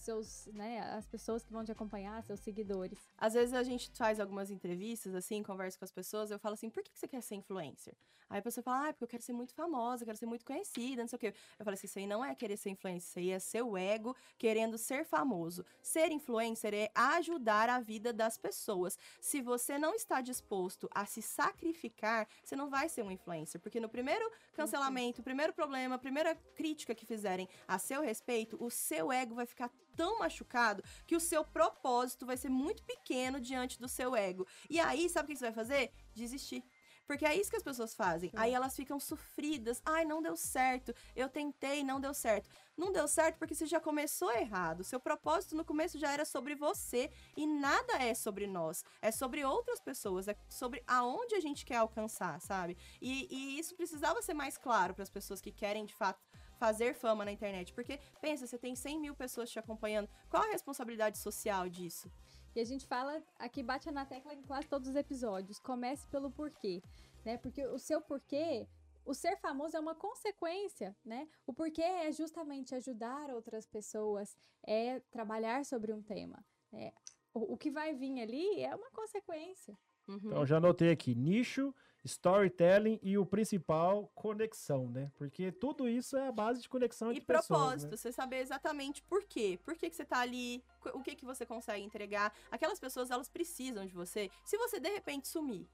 seus, 0.00 0.46
né, 0.52 0.80
as 0.80 1.06
pessoas 1.06 1.44
que 1.44 1.52
vão 1.52 1.64
te 1.64 1.72
acompanhar, 1.72 2.22
seus 2.22 2.40
seguidores. 2.40 2.98
Às 3.16 3.34
vezes 3.34 3.54
a 3.54 3.62
gente 3.62 3.90
faz 3.96 4.20
algumas 4.20 4.50
entrevistas, 4.50 5.14
assim, 5.14 5.42
conversa 5.42 5.78
com 5.78 5.84
as 5.84 5.92
pessoas, 5.92 6.30
eu 6.30 6.38
falo 6.38 6.54
assim, 6.54 6.70
por 6.70 6.82
que 6.82 6.90
você 6.94 7.08
quer 7.08 7.22
ser 7.22 7.36
influencer? 7.36 7.94
Aí 8.28 8.38
a 8.38 8.42
pessoa 8.42 8.64
fala, 8.64 8.88
ah, 8.88 8.92
porque 8.92 9.04
eu 9.04 9.08
quero 9.08 9.22
ser 9.22 9.32
muito 9.32 9.54
famosa, 9.54 10.04
quero 10.04 10.16
ser 10.16 10.26
muito 10.26 10.44
conhecida, 10.44 11.02
não 11.02 11.08
sei 11.08 11.16
o 11.16 11.20
quê. 11.20 11.34
Eu 11.58 11.64
falo 11.64 11.74
assim, 11.74 11.86
isso 11.86 11.98
aí 11.98 12.06
não 12.06 12.24
é 12.24 12.34
querer 12.34 12.56
ser 12.56 12.70
influencer, 12.70 13.08
isso 13.08 13.18
aí 13.18 13.30
é 13.30 13.38
seu 13.38 13.76
ego 13.76 14.16
querendo 14.38 14.78
ser 14.78 15.04
famoso. 15.04 15.64
Ser 15.82 16.10
influencer 16.10 16.74
é 16.74 16.90
ajudar 16.94 17.68
a 17.68 17.80
vida 17.80 18.12
das 18.12 18.38
pessoas. 18.38 18.98
Se 19.20 19.40
você 19.40 19.78
não 19.78 19.94
está 19.94 20.20
disposto 20.20 20.88
a 20.92 21.06
se 21.06 21.22
sacrificar, 21.22 22.26
você 22.42 22.56
não 22.56 22.68
vai 22.68 22.88
ser 22.88 23.02
um 23.02 23.10
influencer, 23.10 23.60
porque 23.60 23.78
no 23.78 23.88
primeiro 23.88 24.30
cancelamento, 24.54 25.22
primeiro 25.22 25.52
problema, 25.52 25.98
primeira 25.98 26.34
crítica 26.56 26.94
que 26.94 27.06
fizerem 27.06 27.48
a 27.68 27.78
seu 27.78 28.02
respeito, 28.02 28.56
o 28.58 28.70
seu 28.70 29.12
ego 29.12 29.34
vai 29.34 29.46
ficar 29.46 29.70
tão 29.96 30.18
machucado 30.18 30.82
que 31.06 31.16
o 31.16 31.20
seu 31.20 31.44
propósito 31.44 32.26
vai 32.26 32.36
ser 32.36 32.48
muito 32.48 32.82
pequeno 32.82 33.40
diante 33.40 33.80
do 33.80 33.88
seu 33.88 34.14
ego. 34.14 34.46
E 34.68 34.78
aí, 34.80 35.08
sabe 35.08 35.26
o 35.26 35.32
que 35.32 35.38
você 35.38 35.46
vai 35.46 35.54
fazer? 35.54 35.92
Desistir. 36.14 36.64
Porque 37.06 37.26
é 37.26 37.34
isso 37.34 37.50
que 37.50 37.56
as 37.56 37.62
pessoas 37.62 37.94
fazem. 37.94 38.30
Sim. 38.30 38.36
Aí 38.38 38.52
elas 38.52 38.74
ficam 38.74 38.98
sofridas. 38.98 39.82
Ai, 39.84 40.04
não 40.04 40.22
deu 40.22 40.36
certo. 40.36 40.94
Eu 41.14 41.28
tentei, 41.28 41.84
não 41.84 42.00
deu 42.00 42.14
certo. 42.14 42.48
Não 42.76 42.90
deu 42.92 43.06
certo 43.06 43.38
porque 43.38 43.54
você 43.54 43.66
já 43.66 43.78
começou 43.78 44.32
errado. 44.32 44.82
Seu 44.82 44.98
propósito 44.98 45.54
no 45.54 45.64
começo 45.64 45.98
já 45.98 46.10
era 46.10 46.24
sobre 46.24 46.54
você 46.54 47.10
e 47.36 47.46
nada 47.46 48.02
é 48.02 48.14
sobre 48.14 48.46
nós. 48.46 48.84
É 49.02 49.10
sobre 49.10 49.44
outras 49.44 49.80
pessoas. 49.80 50.28
É 50.28 50.36
sobre 50.48 50.82
aonde 50.86 51.34
a 51.34 51.40
gente 51.40 51.64
quer 51.64 51.76
alcançar, 51.76 52.40
sabe? 52.40 52.76
E, 53.00 53.28
e 53.30 53.58
isso 53.58 53.74
precisava 53.76 54.22
ser 54.22 54.34
mais 54.34 54.56
claro 54.56 54.94
para 54.94 55.02
as 55.02 55.10
pessoas 55.10 55.40
que 55.40 55.52
querem 55.52 55.84
de 55.84 55.94
fato 55.94 56.22
fazer 56.58 56.94
fama 56.94 57.24
na 57.24 57.32
internet. 57.32 57.72
Porque, 57.72 57.98
pensa, 58.20 58.46
você 58.46 58.58
tem 58.58 58.74
100 58.74 59.00
mil 59.00 59.14
pessoas 59.14 59.50
te 59.50 59.58
acompanhando. 59.58 60.08
Qual 60.28 60.42
a 60.42 60.46
responsabilidade 60.46 61.18
social 61.18 61.68
disso? 61.68 62.10
E 62.54 62.60
a 62.60 62.64
gente 62.64 62.86
fala, 62.86 63.22
aqui 63.38 63.62
bate 63.62 63.90
na 63.90 64.06
tecla 64.06 64.32
em 64.32 64.42
quase 64.42 64.68
todos 64.68 64.88
os 64.88 64.94
episódios. 64.96 65.58
Comece 65.58 66.06
pelo 66.08 66.30
porquê, 66.30 66.82
né? 67.24 67.36
Porque 67.36 67.66
o 67.66 67.78
seu 67.78 68.00
porquê, 68.00 68.66
o 69.04 69.12
ser 69.12 69.36
famoso 69.38 69.76
é 69.76 69.80
uma 69.80 69.94
consequência, 69.94 70.96
né? 71.04 71.28
O 71.46 71.52
porquê 71.52 71.82
é 71.82 72.12
justamente 72.12 72.74
ajudar 72.74 73.30
outras 73.30 73.66
pessoas, 73.66 74.36
é 74.64 75.00
trabalhar 75.10 75.64
sobre 75.64 75.92
um 75.92 76.00
tema. 76.00 76.44
né? 76.70 76.92
O, 77.32 77.54
o 77.54 77.56
que 77.58 77.70
vai 77.70 77.92
vir 77.92 78.20
ali 78.20 78.60
é 78.60 78.74
uma 78.74 78.90
consequência. 78.92 79.76
Uhum. 80.06 80.20
Então, 80.24 80.46
já 80.46 80.58
anotei 80.58 80.90
aqui, 80.92 81.14
nicho, 81.14 81.74
storytelling 82.04 82.98
e 83.02 83.16
o 83.18 83.24
principal, 83.26 84.10
conexão, 84.14 84.88
né? 84.88 85.10
Porque 85.16 85.50
tudo 85.50 85.88
isso 85.88 86.16
é 86.16 86.28
a 86.28 86.32
base 86.32 86.60
de 86.62 86.68
conexão 86.68 87.08
E 87.10 87.16
entre 87.16 87.26
pessoas, 87.26 87.46
propósito, 87.46 87.90
né? 87.90 87.96
você 87.96 88.12
saber 88.12 88.40
exatamente 88.40 89.02
por 89.02 89.24
quê. 89.24 89.58
Por 89.64 89.74
que, 89.76 89.88
que 89.90 89.96
você 89.96 90.04
tá 90.04 90.18
ali, 90.20 90.62
o 90.92 91.02
que, 91.02 91.14
que 91.14 91.24
você 91.24 91.44
consegue 91.46 91.82
entregar. 91.84 92.32
Aquelas 92.50 92.78
pessoas, 92.78 93.10
elas 93.10 93.28
precisam 93.28 93.86
de 93.86 93.94
você. 93.94 94.30
Se 94.44 94.56
você, 94.58 94.78
de 94.78 94.90
repente, 94.90 95.28
sumir, 95.28 95.66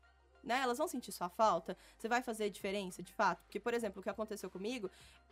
né? 0.43 0.61
Elas 0.63 0.79
vão 0.79 0.89
sentir 0.89 1.13
sua 1.13 1.29
falta. 1.29 1.77
Você 1.99 2.09
vai 2.09 2.23
fazer 2.23 2.49
diferença, 2.51 3.03
de 3.03 3.13
fato? 3.13 3.43
Porque, 3.45 3.61
por 3.61 3.75
exemplo, 3.75 4.01
o 4.01 4.03
que 4.03 4.09
aconteceu 4.11 4.49
comigo, 4.49 4.91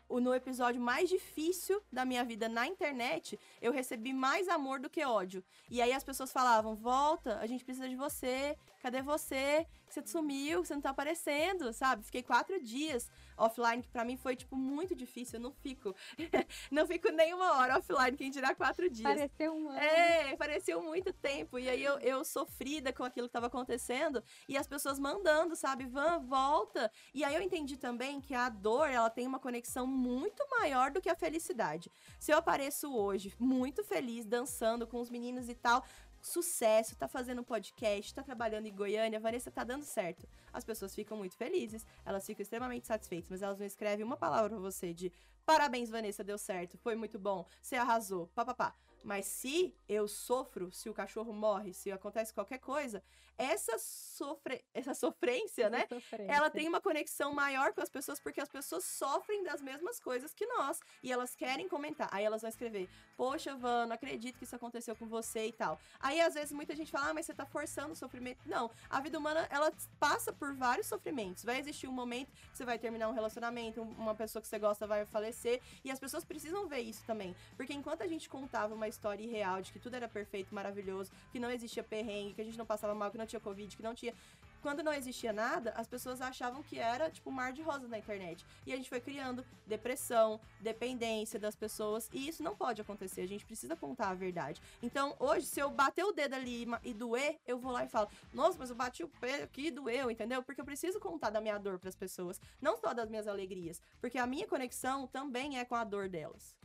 o- 0.09 0.21
no 0.21 0.35
episódio 0.35 0.81
mais 0.81 1.09
difícil 1.09 1.83
da 1.93 2.05
minha 2.05 2.25
vida 2.25 2.49
na 2.49 2.67
internet, 2.67 3.39
eu 3.61 3.73
recebi 3.73 4.13
mais 4.13 4.49
amor 4.49 4.81
do 4.81 4.89
que 4.91 5.05
ódio. 5.05 5.45
E 5.71 5.81
aí 5.83 5.93
as 5.93 6.03
pessoas 6.05 6.33
falavam, 6.33 6.75
volta, 6.75 7.39
a 7.39 7.47
gente 7.47 7.65
precisa 7.65 7.89
de 7.89 7.95
você, 7.97 8.57
cadê 8.81 9.03
você? 9.03 9.67
Você 9.89 10.03
sumiu, 10.07 10.65
você 10.65 10.75
não 10.75 10.83
tá 10.83 10.91
aparecendo, 10.91 11.73
sabe? 11.73 12.05
Fiquei 12.05 12.23
quatro 12.23 12.63
dias 12.63 13.11
offline, 13.39 13.83
que 13.83 13.89
pra 13.89 14.05
mim 14.05 14.17
foi, 14.17 14.37
tipo, 14.37 14.57
muito 14.57 14.95
difícil. 14.95 15.39
Eu 15.39 15.43
não 15.43 15.53
fico, 15.53 15.95
não 16.71 16.87
fico 16.87 17.11
nem 17.11 17.33
uma 17.33 17.59
hora 17.59 17.79
offline, 17.79 18.17
quem 18.17 18.31
dirá 18.31 18.55
quatro 18.55 18.91
dias. 18.91 19.09
Pareceu 19.09 19.55
um 19.55 19.69
ano. 19.69 19.79
É, 19.79 20.37
pareceu 20.37 20.83
muito 20.83 21.13
tempo. 21.13 21.59
E 21.59 21.69
aí 21.69 21.83
eu, 21.83 21.99
eu 22.01 22.25
sofrida 22.25 22.93
com 22.93 23.05
aquilo 23.05 23.29
que 23.29 23.31
estava 23.31 23.47
acontecendo 23.47 24.23
e 24.49 24.57
as 24.57 24.67
pessoas 24.67 24.99
mandando, 24.99 25.55
sabe? 25.55 25.87
Van, 25.87 26.19
volta. 26.19 26.91
E 27.15 27.25
aí 27.25 27.35
eu 27.35 27.41
entendi 27.41 27.77
também 27.77 28.21
que 28.21 28.35
a 28.35 28.49
dor, 28.49 28.89
ela 28.89 29.09
tem 29.09 29.27
uma 29.27 29.39
conexão 29.39 29.87
muito 29.87 30.45
maior 30.51 30.91
do 30.91 31.01
que 31.01 31.09
a 31.09 31.15
felicidade. 31.15 31.91
Se 32.19 32.33
eu 32.33 32.39
apareço 32.39 32.95
hoje 32.95 33.33
muito 33.39 33.85
feliz, 33.85 34.27
dançando 34.27 34.87
com 34.87 35.01
os 35.01 35.11
meninos 35.11 35.49
e 35.49 35.55
tal, 35.55 35.85
sucesso, 36.21 36.97
tá 36.97 37.09
fazendo 37.09 37.41
um 37.41 37.45
podcast, 37.45 38.15
tá 38.15 38.23
trabalhando 38.23 38.67
em 38.67 38.75
Goiânia, 38.75 39.21
Vanessa 39.21 39.51
tá 39.51 39.65
dando 39.65 39.85
certo. 39.85 40.29
As 40.53 40.65
pessoas 40.65 40.95
ficam 40.95 41.17
muito 41.17 41.37
felizes, 41.37 41.87
elas 42.05 42.27
ficam 42.27 42.43
extremamente 42.43 42.87
satisfeitas, 42.87 43.31
mas 43.31 43.43
elas 43.43 43.59
não 43.59 43.67
escrevem 43.67 44.05
uma 44.05 44.17
palavra 44.17 44.51
pra 44.51 44.59
você 44.59 44.93
de 44.93 45.13
parabéns, 45.47 45.89
Vanessa, 45.89 46.23
deu 46.23 46.37
certo, 46.37 46.77
foi 46.79 46.95
muito 46.95 47.19
bom, 47.19 47.47
você 47.63 47.77
arrasou, 47.77 48.27
papapá. 48.35 48.75
Mas 49.05 49.27
se 49.27 49.75
eu 49.89 50.07
sofro, 50.09 50.73
se 50.73 50.89
o 50.89 50.95
cachorro 50.95 51.33
morre, 51.33 51.73
se 51.73 51.91
acontece 51.93 52.33
qualquer 52.35 52.59
coisa, 52.59 53.03
essa, 53.37 53.79
sofre... 53.79 54.65
essa 54.75 54.95
sofrência, 54.95 55.71
né? 55.71 55.87
Sofrência. 55.89 56.33
Ela 56.33 56.51
tem 56.51 56.67
uma 56.67 56.81
conexão 56.81 57.33
maior 57.33 57.73
com 57.73 57.81
as 57.81 57.89
pessoas 57.89 58.19
porque 58.19 58.41
as 58.41 58.49
pessoas 58.49 58.85
sofrem 58.85 59.45
das 59.45 59.63
mesmas 59.63 60.01
coisas 60.01 60.35
que 60.35 60.45
nós 60.47 60.81
e 61.05 61.13
elas 61.13 61.37
querem 61.37 61.69
comentar. 61.69 62.09
Aí 62.11 62.25
elas 62.25 62.43
vão 62.43 62.49
escrever: 62.49 62.89
Poxa, 63.17 63.55
Van, 63.55 63.87
não 63.87 63.95
acredito 63.95 64.37
que 64.39 64.43
isso 64.45 64.57
aconteceu 64.57 64.97
com 64.97 65.07
você 65.07 65.47
e 65.47 65.53
tal. 65.53 65.79
Aí 66.01 66.21
às 66.21 66.35
vezes 66.35 66.51
muita 66.51 66.75
gente 66.75 66.91
fala: 66.91 67.11
Ah, 67.11 67.15
mas 67.15 67.27
você 67.27 67.35
tá 67.35 67.47
forçando 67.47 67.93
o 67.93 67.97
sofrimento. 67.97 68.41
Não, 68.45 68.69
a 68.91 69.01
vida 69.01 69.17
humana 69.17 69.47
ela 69.51 69.73
passa 70.01 70.33
por 70.33 70.53
vários 70.55 70.89
sofrimentos. 70.89 71.45
Vai 71.45 71.61
existir 71.61 71.87
um 71.87 71.93
momento 71.93 72.33
que 72.33 72.57
você 72.59 72.65
vai 72.65 72.77
terminar 72.77 73.09
um 73.09 73.13
relacionamento, 73.15 73.81
um- 73.81 73.91
uma 73.93 74.17
pessoa 74.17 74.43
que 74.43 74.49
você 74.49 74.59
gosta 74.59 74.85
vai 74.85 75.07
falecer 75.07 75.61
e 75.85 75.93
as 75.93 76.01
pessoas 76.01 76.25
precisam 76.25 76.67
ver 76.67 76.81
isso 76.81 77.05
também. 77.07 77.37
Porque 77.57 77.73
enquanto 77.73 78.03
a 78.03 78.09
gente 78.09 78.29
contava 78.29 78.75
uma 78.75 78.88
história 78.89 79.23
irreal 79.23 79.61
de 79.63 79.73
que 79.73 79.79
tudo 79.79 79.95
era 79.95 80.09
perfeito, 80.09 80.55
maravilhoso, 80.55 81.13
que 81.31 81.39
não 81.39 81.51
existia 81.51 81.83
perrengue, 81.83 82.35
que 82.35 82.41
a 82.41 82.45
gente 82.45 82.59
não 82.59 82.67
passava 82.67 82.95
mal, 82.95 83.11
que 83.11 83.19
não 83.19 83.27
tinha 83.27 83.41
Covid, 83.41 83.77
que 83.77 83.83
não 83.83 83.95
tinha 83.95 84.15
quando 84.61 84.83
não 84.83 84.93
existia 84.93 85.33
nada, 85.33 85.73
as 85.77 85.87
pessoas 85.87 86.21
achavam 86.21 86.63
que 86.63 86.79
era 86.79 87.11
tipo 87.11 87.31
um 87.31 87.33
mar 87.33 87.53
de 87.53 87.63
rosas 87.63 87.89
na 87.89 87.99
internet. 87.99 88.45
E 88.67 88.73
a 88.73 88.77
gente 88.77 88.89
foi 88.89 89.01
criando 89.01 89.45
depressão, 89.67 90.41
dependência 90.61 91.39
das 91.39 91.55
pessoas, 91.55 92.09
e 92.13 92.29
isso 92.29 92.43
não 92.43 92.57
pode 92.57 92.81
acontecer. 92.81 93.23
A 93.23 93.29
gente 93.29 93.45
precisa 93.45 93.77
contar 93.77 94.11
a 94.11 94.15
verdade. 94.15 94.61
Então, 94.83 95.15
hoje, 95.19 95.47
se 95.47 95.61
eu 95.61 95.71
bater 95.71 96.05
o 96.05 96.13
dedo 96.13 96.35
ali 96.35 96.67
e 96.83 96.93
doer, 96.93 97.39
eu 97.47 97.59
vou 97.59 97.73
lá 97.73 97.85
e 97.85 97.89
falo: 97.89 98.09
"Nossa, 98.33 98.59
mas 98.59 98.71
eu 98.71 98.77
bati 98.77 99.05
o 99.05 99.09
pé 99.09 99.45
aqui 99.45 99.67
e 99.69 99.71
doeu", 99.71 100.11
entendeu? 100.11 100.43
Porque 100.43 100.61
eu 100.61 100.65
preciso 100.65 100.99
contar 100.99 101.31
da 101.31 101.41
minha 101.41 101.59
dor 101.59 101.79
para 101.79 101.89
as 101.89 101.97
pessoas, 101.97 102.41
não 102.61 102.77
só 102.77 102.93
das 102.93 103.09
minhas 103.09 103.29
alegrias, 103.29 103.81
porque 104.01 104.19
a 104.19 104.27
minha 104.27 104.47
conexão 104.47 105.07
também 105.07 105.59
é 105.59 105.65
com 105.65 105.75
a 105.75 105.85
dor 105.85 106.09
delas. 106.09 106.58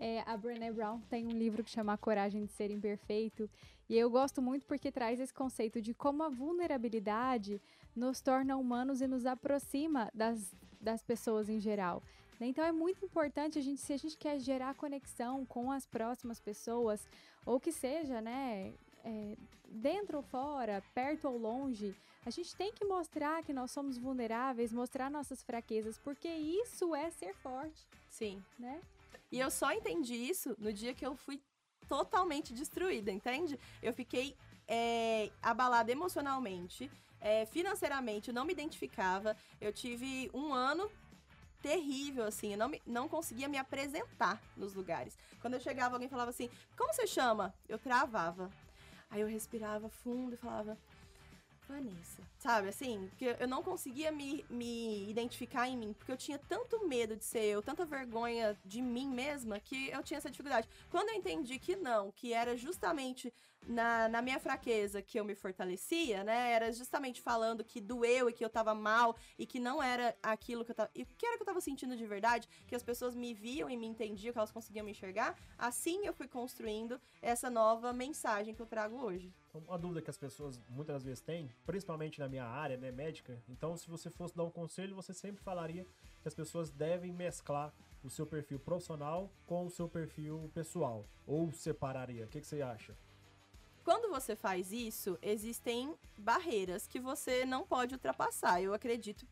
É, 0.00 0.22
a 0.26 0.36
Brené 0.36 0.70
Brown 0.70 1.00
tem 1.10 1.26
um 1.26 1.36
livro 1.36 1.64
que 1.64 1.70
chama 1.70 1.92
A 1.92 1.98
Coragem 1.98 2.44
de 2.44 2.52
Ser 2.52 2.70
Imperfeito. 2.70 3.50
E 3.88 3.96
eu 3.96 4.08
gosto 4.08 4.40
muito 4.40 4.64
porque 4.64 4.92
traz 4.92 5.18
esse 5.18 5.34
conceito 5.34 5.82
de 5.82 5.92
como 5.92 6.22
a 6.22 6.28
vulnerabilidade 6.28 7.60
nos 7.96 8.20
torna 8.20 8.56
humanos 8.56 9.00
e 9.00 9.08
nos 9.08 9.26
aproxima 9.26 10.08
das, 10.14 10.54
das 10.80 11.02
pessoas 11.02 11.48
em 11.48 11.58
geral. 11.58 12.00
Então 12.40 12.64
é 12.64 12.70
muito 12.70 13.04
importante 13.04 13.58
a 13.58 13.62
gente, 13.62 13.80
se 13.80 13.92
a 13.92 13.96
gente 13.96 14.16
quer 14.16 14.38
gerar 14.38 14.76
conexão 14.76 15.44
com 15.44 15.72
as 15.72 15.84
próximas 15.84 16.38
pessoas, 16.38 17.04
ou 17.44 17.58
que 17.58 17.72
seja, 17.72 18.20
né, 18.20 18.72
é, 19.04 19.36
dentro 19.68 20.18
ou 20.18 20.22
fora, 20.22 20.80
perto 20.94 21.26
ou 21.26 21.36
longe, 21.36 21.92
a 22.24 22.30
gente 22.30 22.54
tem 22.54 22.72
que 22.72 22.84
mostrar 22.84 23.42
que 23.42 23.52
nós 23.52 23.72
somos 23.72 23.98
vulneráveis, 23.98 24.72
mostrar 24.72 25.10
nossas 25.10 25.42
fraquezas, 25.42 25.98
porque 25.98 26.28
isso 26.28 26.94
é 26.94 27.10
ser 27.10 27.34
forte, 27.34 27.84
Sim. 28.08 28.40
né? 28.56 28.80
E 29.30 29.38
eu 29.38 29.50
só 29.50 29.72
entendi 29.72 30.14
isso 30.14 30.54
no 30.58 30.72
dia 30.72 30.94
que 30.94 31.04
eu 31.04 31.14
fui 31.16 31.40
totalmente 31.88 32.52
destruída, 32.52 33.10
entende? 33.10 33.58
Eu 33.82 33.92
fiquei 33.92 34.36
é, 34.66 35.30
abalada 35.42 35.90
emocionalmente. 35.90 36.90
É, 37.20 37.46
financeiramente, 37.46 38.28
eu 38.28 38.34
não 38.34 38.44
me 38.44 38.52
identificava. 38.52 39.36
Eu 39.60 39.72
tive 39.72 40.30
um 40.32 40.52
ano 40.52 40.90
terrível, 41.60 42.24
assim. 42.24 42.52
Eu 42.52 42.58
não, 42.58 42.68
me, 42.68 42.82
não 42.86 43.08
conseguia 43.08 43.48
me 43.48 43.58
apresentar 43.58 44.40
nos 44.56 44.74
lugares. 44.74 45.18
Quando 45.40 45.54
eu 45.54 45.60
chegava, 45.60 45.96
alguém 45.96 46.08
falava 46.08 46.30
assim: 46.30 46.48
Como 46.76 46.92
você 46.92 47.06
chama? 47.06 47.52
Eu 47.68 47.78
travava. 47.78 48.50
Aí 49.10 49.20
eu 49.20 49.26
respirava 49.26 49.88
fundo 49.88 50.34
e 50.34 50.36
falava: 50.36 50.78
Vanessa. 51.68 52.22
Sabe, 52.38 52.68
assim, 52.68 53.08
porque 53.08 53.36
eu 53.38 53.46
não 53.46 53.62
conseguia 53.62 54.10
me, 54.10 54.44
me 54.48 55.08
identificar 55.10 55.68
em 55.68 55.76
mim, 55.76 55.92
porque 55.92 56.10
eu 56.10 56.16
tinha 56.16 56.38
tanto 56.38 56.86
medo 56.86 57.16
de 57.16 57.24
ser 57.24 57.44
eu, 57.44 57.62
tanta 57.62 57.84
vergonha 57.84 58.56
de 58.64 58.80
mim 58.80 59.08
mesma, 59.08 59.60
que 59.60 59.90
eu 59.90 60.02
tinha 60.02 60.18
essa 60.18 60.30
dificuldade. 60.30 60.68
Quando 60.90 61.10
eu 61.10 61.16
entendi 61.16 61.58
que 61.58 61.76
não, 61.76 62.10
que 62.12 62.32
era 62.32 62.56
justamente 62.56 63.32
na, 63.66 64.08
na 64.08 64.22
minha 64.22 64.38
fraqueza 64.38 65.02
que 65.02 65.18
eu 65.18 65.24
me 65.24 65.34
fortalecia, 65.34 66.24
né? 66.24 66.52
Era 66.52 66.72
justamente 66.72 67.20
falando 67.20 67.64
que 67.64 67.80
doeu 67.80 68.28
e 68.28 68.32
que 68.32 68.44
eu 68.44 68.48
tava 68.48 68.74
mal 68.74 69.16
e 69.38 69.46
que 69.46 69.60
não 69.60 69.82
era 69.82 70.16
aquilo 70.22 70.64
que 70.64 70.70
eu 70.70 70.74
tava. 70.74 70.90
E 70.94 71.02
o 71.02 71.06
que 71.06 71.26
era 71.26 71.36
que 71.36 71.42
eu 71.42 71.46
tava 71.46 71.60
sentindo 71.60 71.96
de 71.96 72.06
verdade, 72.06 72.48
que 72.66 72.74
as 72.74 72.82
pessoas 72.82 73.14
me 73.14 73.34
viam 73.34 73.68
e 73.68 73.76
me 73.76 73.86
entendiam, 73.86 74.32
que 74.32 74.38
elas 74.38 74.52
conseguiam 74.52 74.84
me 74.84 74.92
enxergar. 74.92 75.36
Assim 75.56 76.06
eu 76.06 76.12
fui 76.12 76.26
construindo 76.26 77.00
essa 77.20 77.50
nova 77.50 77.92
mensagem 77.92 78.54
que 78.54 78.62
eu 78.62 78.66
trago 78.66 78.96
hoje. 78.96 79.32
Uma 79.52 79.78
dúvida 79.78 80.00
que 80.00 80.10
as 80.10 80.18
pessoas 80.18 80.60
muitas 80.68 81.02
vezes 81.02 81.20
têm, 81.20 81.50
principalmente 81.66 82.20
na 82.20 82.28
minha 82.28 82.44
área, 82.44 82.76
né, 82.76 82.90
médica. 82.90 83.42
Então, 83.48 83.76
se 83.76 83.88
você 83.88 84.08
fosse 84.10 84.36
dar 84.36 84.44
um 84.44 84.50
conselho, 84.50 84.94
você 84.94 85.12
sempre 85.12 85.42
falaria 85.42 85.84
que 86.22 86.28
as 86.28 86.34
pessoas 86.34 86.70
devem 86.70 87.12
mesclar 87.12 87.72
o 88.04 88.10
seu 88.10 88.26
perfil 88.26 88.58
profissional 88.60 89.30
com 89.46 89.66
o 89.66 89.70
seu 89.70 89.88
perfil 89.88 90.50
pessoal. 90.54 91.04
Ou 91.26 91.50
separaria? 91.52 92.24
O 92.24 92.28
que, 92.28 92.40
que 92.40 92.46
você 92.46 92.62
acha? 92.62 92.94
Quando 93.88 94.10
você 94.10 94.36
faz 94.36 94.70
isso, 94.70 95.18
existem 95.22 95.98
barreiras 96.18 96.86
que 96.86 97.00
você 97.00 97.46
não 97.46 97.66
pode 97.66 97.94
ultrapassar, 97.94 98.60
eu 98.60 98.74
acredito, 98.74 99.26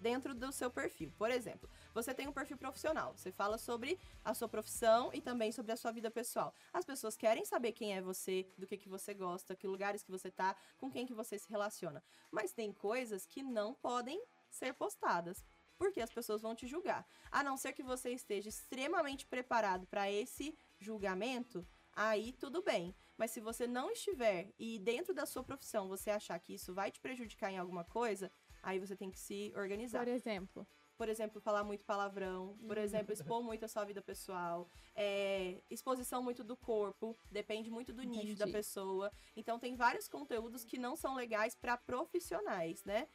dentro 0.00 0.34
do 0.34 0.50
seu 0.50 0.70
perfil. 0.70 1.12
Por 1.18 1.30
exemplo, 1.30 1.68
você 1.92 2.14
tem 2.14 2.26
um 2.26 2.32
perfil 2.32 2.56
profissional, 2.56 3.14
você 3.14 3.30
fala 3.30 3.58
sobre 3.58 3.98
a 4.24 4.32
sua 4.32 4.48
profissão 4.48 5.10
e 5.12 5.20
também 5.20 5.52
sobre 5.52 5.70
a 5.70 5.76
sua 5.76 5.92
vida 5.92 6.10
pessoal. 6.10 6.54
As 6.72 6.86
pessoas 6.86 7.14
querem 7.14 7.44
saber 7.44 7.72
quem 7.72 7.94
é 7.94 8.00
você, 8.00 8.46
do 8.56 8.66
que, 8.66 8.78
que 8.78 8.88
você 8.88 9.12
gosta, 9.12 9.54
que 9.54 9.66
lugares 9.66 10.02
que 10.02 10.10
você 10.10 10.30
tá, 10.30 10.56
com 10.78 10.90
quem 10.90 11.04
que 11.04 11.12
você 11.12 11.38
se 11.38 11.50
relaciona. 11.50 12.02
Mas 12.30 12.54
tem 12.54 12.72
coisas 12.72 13.26
que 13.26 13.42
não 13.42 13.74
podem 13.74 14.18
ser 14.48 14.72
postadas 14.72 15.44
porque 15.76 16.00
as 16.00 16.10
pessoas 16.10 16.40
vão 16.40 16.54
te 16.54 16.66
julgar. 16.66 17.06
A 17.30 17.42
não 17.42 17.58
ser 17.58 17.74
que 17.74 17.82
você 17.82 18.12
esteja 18.12 18.48
extremamente 18.48 19.26
preparado 19.26 19.86
para 19.88 20.10
esse 20.10 20.56
julgamento, 20.80 21.66
aí 21.94 22.32
tudo 22.32 22.62
bem. 22.62 22.94
Mas 23.16 23.30
se 23.30 23.40
você 23.40 23.66
não 23.66 23.90
estiver 23.90 24.52
e 24.58 24.78
dentro 24.78 25.14
da 25.14 25.26
sua 25.26 25.42
profissão 25.42 25.88
você 25.88 26.10
achar 26.10 26.38
que 26.38 26.54
isso 26.54 26.74
vai 26.74 26.90
te 26.90 27.00
prejudicar 27.00 27.50
em 27.50 27.58
alguma 27.58 27.84
coisa, 27.84 28.30
aí 28.62 28.78
você 28.78 28.96
tem 28.96 29.10
que 29.10 29.18
se 29.18 29.52
organizar. 29.56 30.00
Por 30.00 30.08
exemplo. 30.08 30.66
Por 30.96 31.08
exemplo, 31.08 31.40
falar 31.40 31.64
muito 31.64 31.84
palavrão. 31.84 32.56
Por 32.66 32.78
exemplo, 32.78 33.12
expor 33.12 33.42
muito 33.42 33.64
a 33.64 33.68
sua 33.68 33.84
vida 33.84 34.00
pessoal. 34.00 34.68
É, 34.94 35.60
exposição 35.68 36.22
muito 36.22 36.44
do 36.44 36.56
corpo. 36.56 37.16
Depende 37.30 37.68
muito 37.68 37.92
do 37.92 38.02
Entendi. 38.02 38.26
nicho 38.26 38.38
da 38.38 38.46
pessoa. 38.46 39.10
Então, 39.34 39.58
tem 39.58 39.74
vários 39.74 40.06
conteúdos 40.06 40.64
que 40.64 40.78
não 40.78 40.94
são 40.94 41.16
legais 41.16 41.56
para 41.56 41.76
profissionais, 41.76 42.84
né? 42.84 43.08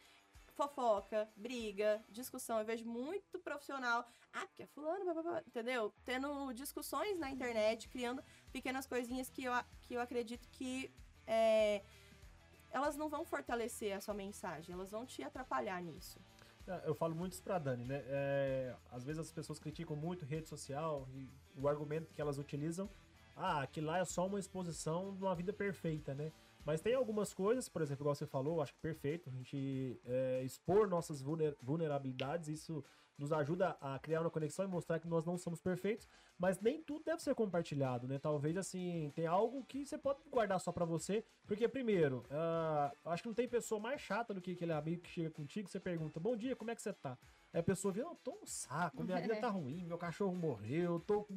Fofoca, 0.59 1.29
briga, 1.37 2.03
discussão. 2.09 2.59
Eu 2.59 2.65
vejo 2.65 2.85
muito 2.85 3.39
profissional. 3.39 4.05
Ah, 4.33 4.45
porque 4.47 4.63
é 4.63 4.67
fulano, 4.67 5.05
blá, 5.05 5.13
blá, 5.13 5.23
blá, 5.23 5.43
entendeu? 5.47 5.93
Tendo 6.03 6.51
discussões 6.51 7.17
na 7.17 7.29
internet, 7.31 7.87
criando 7.87 8.21
pequenas 8.51 8.85
coisinhas 8.85 9.29
que 9.29 9.45
eu, 9.45 9.53
que 9.83 9.93
eu 9.93 10.01
acredito 10.01 10.49
que 10.49 10.93
é, 11.25 11.81
elas 12.71 12.97
não 12.97 13.07
vão 13.07 13.23
fortalecer 13.23 13.95
a 13.95 14.01
sua 14.01 14.13
mensagem, 14.13 14.73
elas 14.73 14.91
vão 14.91 15.05
te 15.05 15.23
atrapalhar 15.23 15.81
nisso. 15.81 16.19
É, 16.67 16.81
eu 16.89 16.93
falo 16.93 17.15
muito 17.15 17.33
isso 17.33 17.43
pra 17.43 17.57
Dani, 17.57 17.85
né? 17.85 18.03
É, 18.07 18.75
às 18.91 19.05
vezes 19.05 19.21
as 19.21 19.31
pessoas 19.31 19.59
criticam 19.59 19.95
muito 19.95 20.25
rede 20.25 20.49
social 20.49 21.07
e 21.13 21.29
o 21.55 21.69
argumento 21.69 22.13
que 22.13 22.21
elas 22.21 22.37
utilizam, 22.37 22.89
ah, 23.33 23.61
aquilo 23.61 23.87
lá 23.87 23.99
é 23.99 24.05
só 24.05 24.27
uma 24.27 24.37
exposição 24.39 25.15
de 25.15 25.23
uma 25.23 25.33
vida 25.33 25.53
perfeita, 25.53 26.13
né? 26.13 26.33
Mas 26.69 26.82
tem 26.82 26.93
algumas 26.93 27.34
coisas, 27.34 27.67
por 27.67 27.82
exemplo, 27.82 28.03
igual 28.03 28.13
você 28.13 28.27
falou, 28.27 28.62
acho 28.62 28.71
que 28.75 28.79
perfeito, 28.79 29.27
a 29.27 29.32
gente 29.32 29.99
é, 30.05 30.43
expor 30.43 30.88
nossas 30.88 31.19
vulnerabilidades, 31.19 32.47
isso 32.47 32.86
nos 33.17 33.34
ajuda 33.34 33.75
a 33.82 33.97
criar 33.97 34.21
uma 34.21 34.29
conexão 34.29 34.63
e 34.63 34.67
mostrar 34.67 34.99
que 34.99 35.08
nós 35.08 35.25
não 35.25 35.36
somos 35.36 35.60
perfeitos, 35.60 36.08
mas 36.38 36.60
nem 36.62 36.79
tudo 36.79 37.03
deve 37.03 37.23
ser 37.23 37.34
compartilhado, 37.34 38.08
né? 38.08 38.19
Talvez, 38.19 38.55
assim, 38.55 39.12
tem 39.15 39.25
algo 39.25 39.65
que 39.65 39.84
você 39.84 39.97
pode 39.97 40.19
guardar 40.29 40.60
só 40.60 40.71
para 40.71 40.86
você, 40.86 41.25
porque, 41.47 41.67
primeiro, 41.67 42.23
uh, 42.29 42.95
acho 43.05 43.23
que 43.23 43.29
não 43.29 43.36
tem 43.36 43.47
pessoa 43.47 43.82
mais 43.82 43.99
chata 43.99 44.32
do 44.32 44.39
que 44.39 44.51
aquele 44.51 44.71
amigo 44.71 45.01
que 45.01 45.10
chega 45.10 45.32
contigo 45.32 45.67
e 45.67 45.71
você 45.71 45.79
pergunta, 45.79 46.19
bom 46.19 46.38
dia, 46.38 46.55
como 46.55 46.69
é 46.69 46.75
que 46.75 46.84
você 46.84 46.93
tá? 46.93 47.17
Aí 47.51 47.62
a 47.62 47.63
pessoa 47.63 47.91
vira, 47.91 48.05
eu 48.05 48.15
tô 48.23 48.32
um 48.43 48.45
saco, 48.45 49.03
minha 49.03 49.17
vida 49.19 49.36
tá 49.38 49.49
ruim, 49.49 49.84
meu 49.86 49.97
cachorro 49.97 50.36
morreu, 50.36 50.99
tô 50.99 51.23
com, 51.23 51.36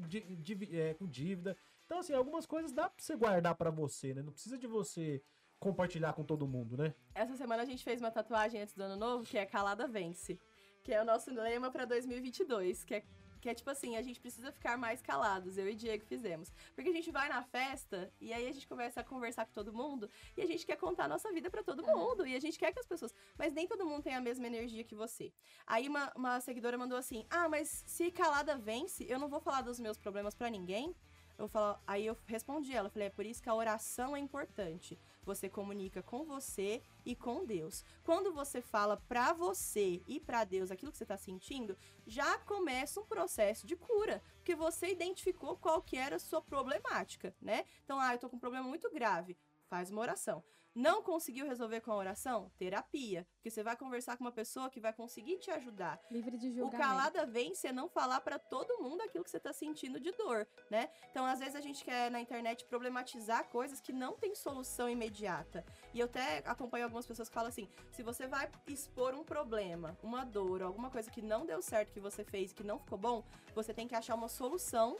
é, 0.71 0.93
com 0.93 1.07
dívida. 1.07 1.57
Então, 1.93 2.01
assim, 2.01 2.15
algumas 2.15 2.47
coisas 2.47 2.73
dá 2.73 2.89
pra 2.89 3.05
você 3.05 3.15
guardar 3.15 3.55
para 3.55 3.71
você, 3.71 4.15
né? 4.15 4.23
Não 4.23 4.33
precisa 4.33 4.57
de 4.57 4.67
você 4.67 5.23
compartilhar 5.59 6.15
com 6.15 6.25
todo 6.25 6.49
mundo, 6.49 6.75
né? 6.75 6.95
Essa 7.15 7.37
semana 7.37 7.63
a 7.63 7.67
gente 7.67 7.85
fez 7.85 8.01
uma 8.01 8.11
tatuagem 8.11 8.63
antes 8.63 8.75
do 8.75 8.83
ano 8.83 8.97
novo, 8.97 9.27
que 9.27 9.37
é 9.37 9.45
Calada 9.45 9.87
Vence. 9.87 10.41
Que 10.83 10.95
é 10.95 11.03
o 11.03 11.05
nosso 11.05 11.31
lema 11.31 11.71
para 11.71 11.85
2022, 11.85 12.83
que 12.83 12.95
é 12.95 13.05
que 13.43 13.49
é 13.49 13.55
tipo 13.55 13.69
assim, 13.69 13.97
a 13.97 14.03
gente 14.03 14.21
precisa 14.21 14.53
ficar 14.53 14.79
mais 14.79 15.03
calados. 15.03 15.59
Eu 15.59 15.69
e 15.69 15.75
Diego 15.75 16.05
fizemos. 16.07 16.51
Porque 16.75 16.89
a 16.89 16.93
gente 16.93 17.11
vai 17.11 17.29
na 17.29 17.43
festa 17.43 18.11
e 18.21 18.33
aí 18.33 18.49
a 18.49 18.53
gente 18.53 18.69
começa 18.69 19.01
a 19.01 19.05
conversar 19.05 19.45
com 19.45 19.53
todo 19.53 19.73
mundo 19.73 20.09
e 20.37 20.41
a 20.41 20.47
gente 20.47 20.65
quer 20.65 20.77
contar 20.77 21.05
a 21.05 21.09
nossa 21.09 21.31
vida 21.33 21.51
para 21.51 21.63
todo 21.63 21.85
mundo. 21.85 22.25
E 22.25 22.37
a 22.37 22.41
gente 22.41 22.57
quer 22.57 22.73
que 22.73 22.79
as 22.79 22.87
pessoas. 22.87 23.13
Mas 23.37 23.53
nem 23.53 23.67
todo 23.67 23.85
mundo 23.85 24.03
tem 24.03 24.15
a 24.15 24.21
mesma 24.21 24.47
energia 24.47 24.85
que 24.85 24.95
você. 24.95 25.33
Aí 25.67 25.89
uma, 25.89 26.11
uma 26.15 26.41
seguidora 26.41 26.79
mandou 26.79 26.97
assim: 26.97 27.27
Ah, 27.29 27.49
mas 27.49 27.83
se 27.85 28.13
calada 28.13 28.57
vence, 28.57 29.05
eu 29.09 29.19
não 29.19 29.29
vou 29.29 29.41
falar 29.41 29.63
dos 29.63 29.81
meus 29.81 29.99
problemas 29.99 30.37
para 30.37 30.49
ninguém. 30.49 30.95
Eu 31.39 31.49
falo, 31.49 31.79
aí 31.87 32.07
eu 32.07 32.17
respondi 32.27 32.75
ela, 32.75 32.91
falei, 32.91 33.09
é 33.09 33.11
por 33.11 33.27
isso 33.27 33.43
que 33.43 33.49
a 33.49 33.55
oração 33.55 34.17
é 34.17 34.21
importante. 34.21 34.99
Você 35.25 35.49
comunica 35.49 36.03
com 36.03 36.25
você 36.25 36.83
e 37.05 37.15
com 37.15 37.45
Deus. 37.45 37.85
Quando 38.05 38.33
você 38.33 38.61
fala 38.61 38.97
para 39.09 39.33
você 39.33 40.03
e 40.07 40.21
para 40.21 40.45
Deus 40.45 40.71
aquilo 40.71 40.93
que 40.93 40.99
você 40.99 41.05
está 41.05 41.17
sentindo, 41.17 41.77
já 42.07 42.39
começa 42.39 43.01
um 43.01 43.07
processo 43.07 43.67
de 43.67 43.77
cura, 43.77 44.23
porque 44.37 44.55
você 44.55 44.89
identificou 44.91 45.57
qual 45.57 45.81
que 45.83 45.97
era 45.97 46.17
a 46.17 46.21
sua 46.21 46.43
problemática, 46.43 47.35
né? 47.41 47.65
Então, 47.85 47.99
ah, 47.99 48.15
eu 48.15 48.19
tô 48.19 48.29
com 48.29 48.37
um 48.37 48.41
problema 48.41 48.67
muito 48.67 48.91
grave. 48.91 49.37
Faz 49.69 49.91
uma 49.91 50.01
oração. 50.01 50.45
Não 50.75 51.03
conseguiu 51.03 51.47
resolver 51.47 51.83
com 51.83 51.93
a 51.93 51.97
oração? 51.97 52.51
Terapia. 52.57 53.27
Porque 53.35 53.51
você 53.51 53.63
vai 53.63 53.77
conversar 53.77 54.17
com 54.17 54.25
uma 54.25 54.33
pessoa 54.33 54.71
que 54.71 54.81
vai 54.81 54.93
conseguir 54.93 55.39
te 55.39 55.51
ajudar. 55.51 56.01
Livre 56.11 56.39
de 56.39 56.51
julgamento. 56.51 56.77
O 56.77 56.79
calada 56.79 57.27
vem 57.27 57.55
você 57.55 57.71
não 57.71 57.89
falar 57.89 58.21
para 58.21 58.39
todo 58.39 58.83
mundo 58.83 59.03
aquilo 59.03 59.23
que 59.23 59.31
você 59.31 59.39
tá 59.39 59.53
sentindo 59.53 60.01
de 60.01 60.11
dor, 60.13 60.49
né? 60.71 60.89
Então, 61.11 61.27
às 61.27 61.41
vezes 61.41 61.55
a 61.57 61.61
gente 61.61 61.85
quer 61.85 62.11
na 62.11 62.21
internet 62.21 62.65
problematizar 62.65 63.45
coisas 63.51 63.81
que 63.81 63.93
não 63.93 64.15
tem 64.15 64.35
solução 64.35 64.89
imediata. 64.89 65.63
E 65.93 66.01
eu 66.01 66.07
até 66.07 66.43
acompanho 66.47 66.85
algumas 66.85 67.05
pessoas 67.05 67.29
que 67.29 67.35
falam 67.35 67.51
assim: 67.51 67.69
se 67.91 68.03
você 68.03 68.27
vai 68.27 68.51
expor 68.67 69.15
um 69.15 69.25
problema, 69.25 69.99
uma 70.03 70.25
dor, 70.25 70.63
alguma 70.63 70.91
coisa 70.91 71.11
que 71.11 71.21
não 71.21 71.45
deu 71.45 71.61
certo 71.61 71.93
que 71.93 72.01
você 72.01 72.25
fez, 72.25 72.53
que 72.53 72.65
não 72.65 72.79
ficou 72.79 72.97
bom, 72.97 73.23
você 73.55 73.75
tem 73.75 73.87
que 73.87 73.95
achar 73.95 74.15
uma 74.15 74.29
solução 74.29 74.97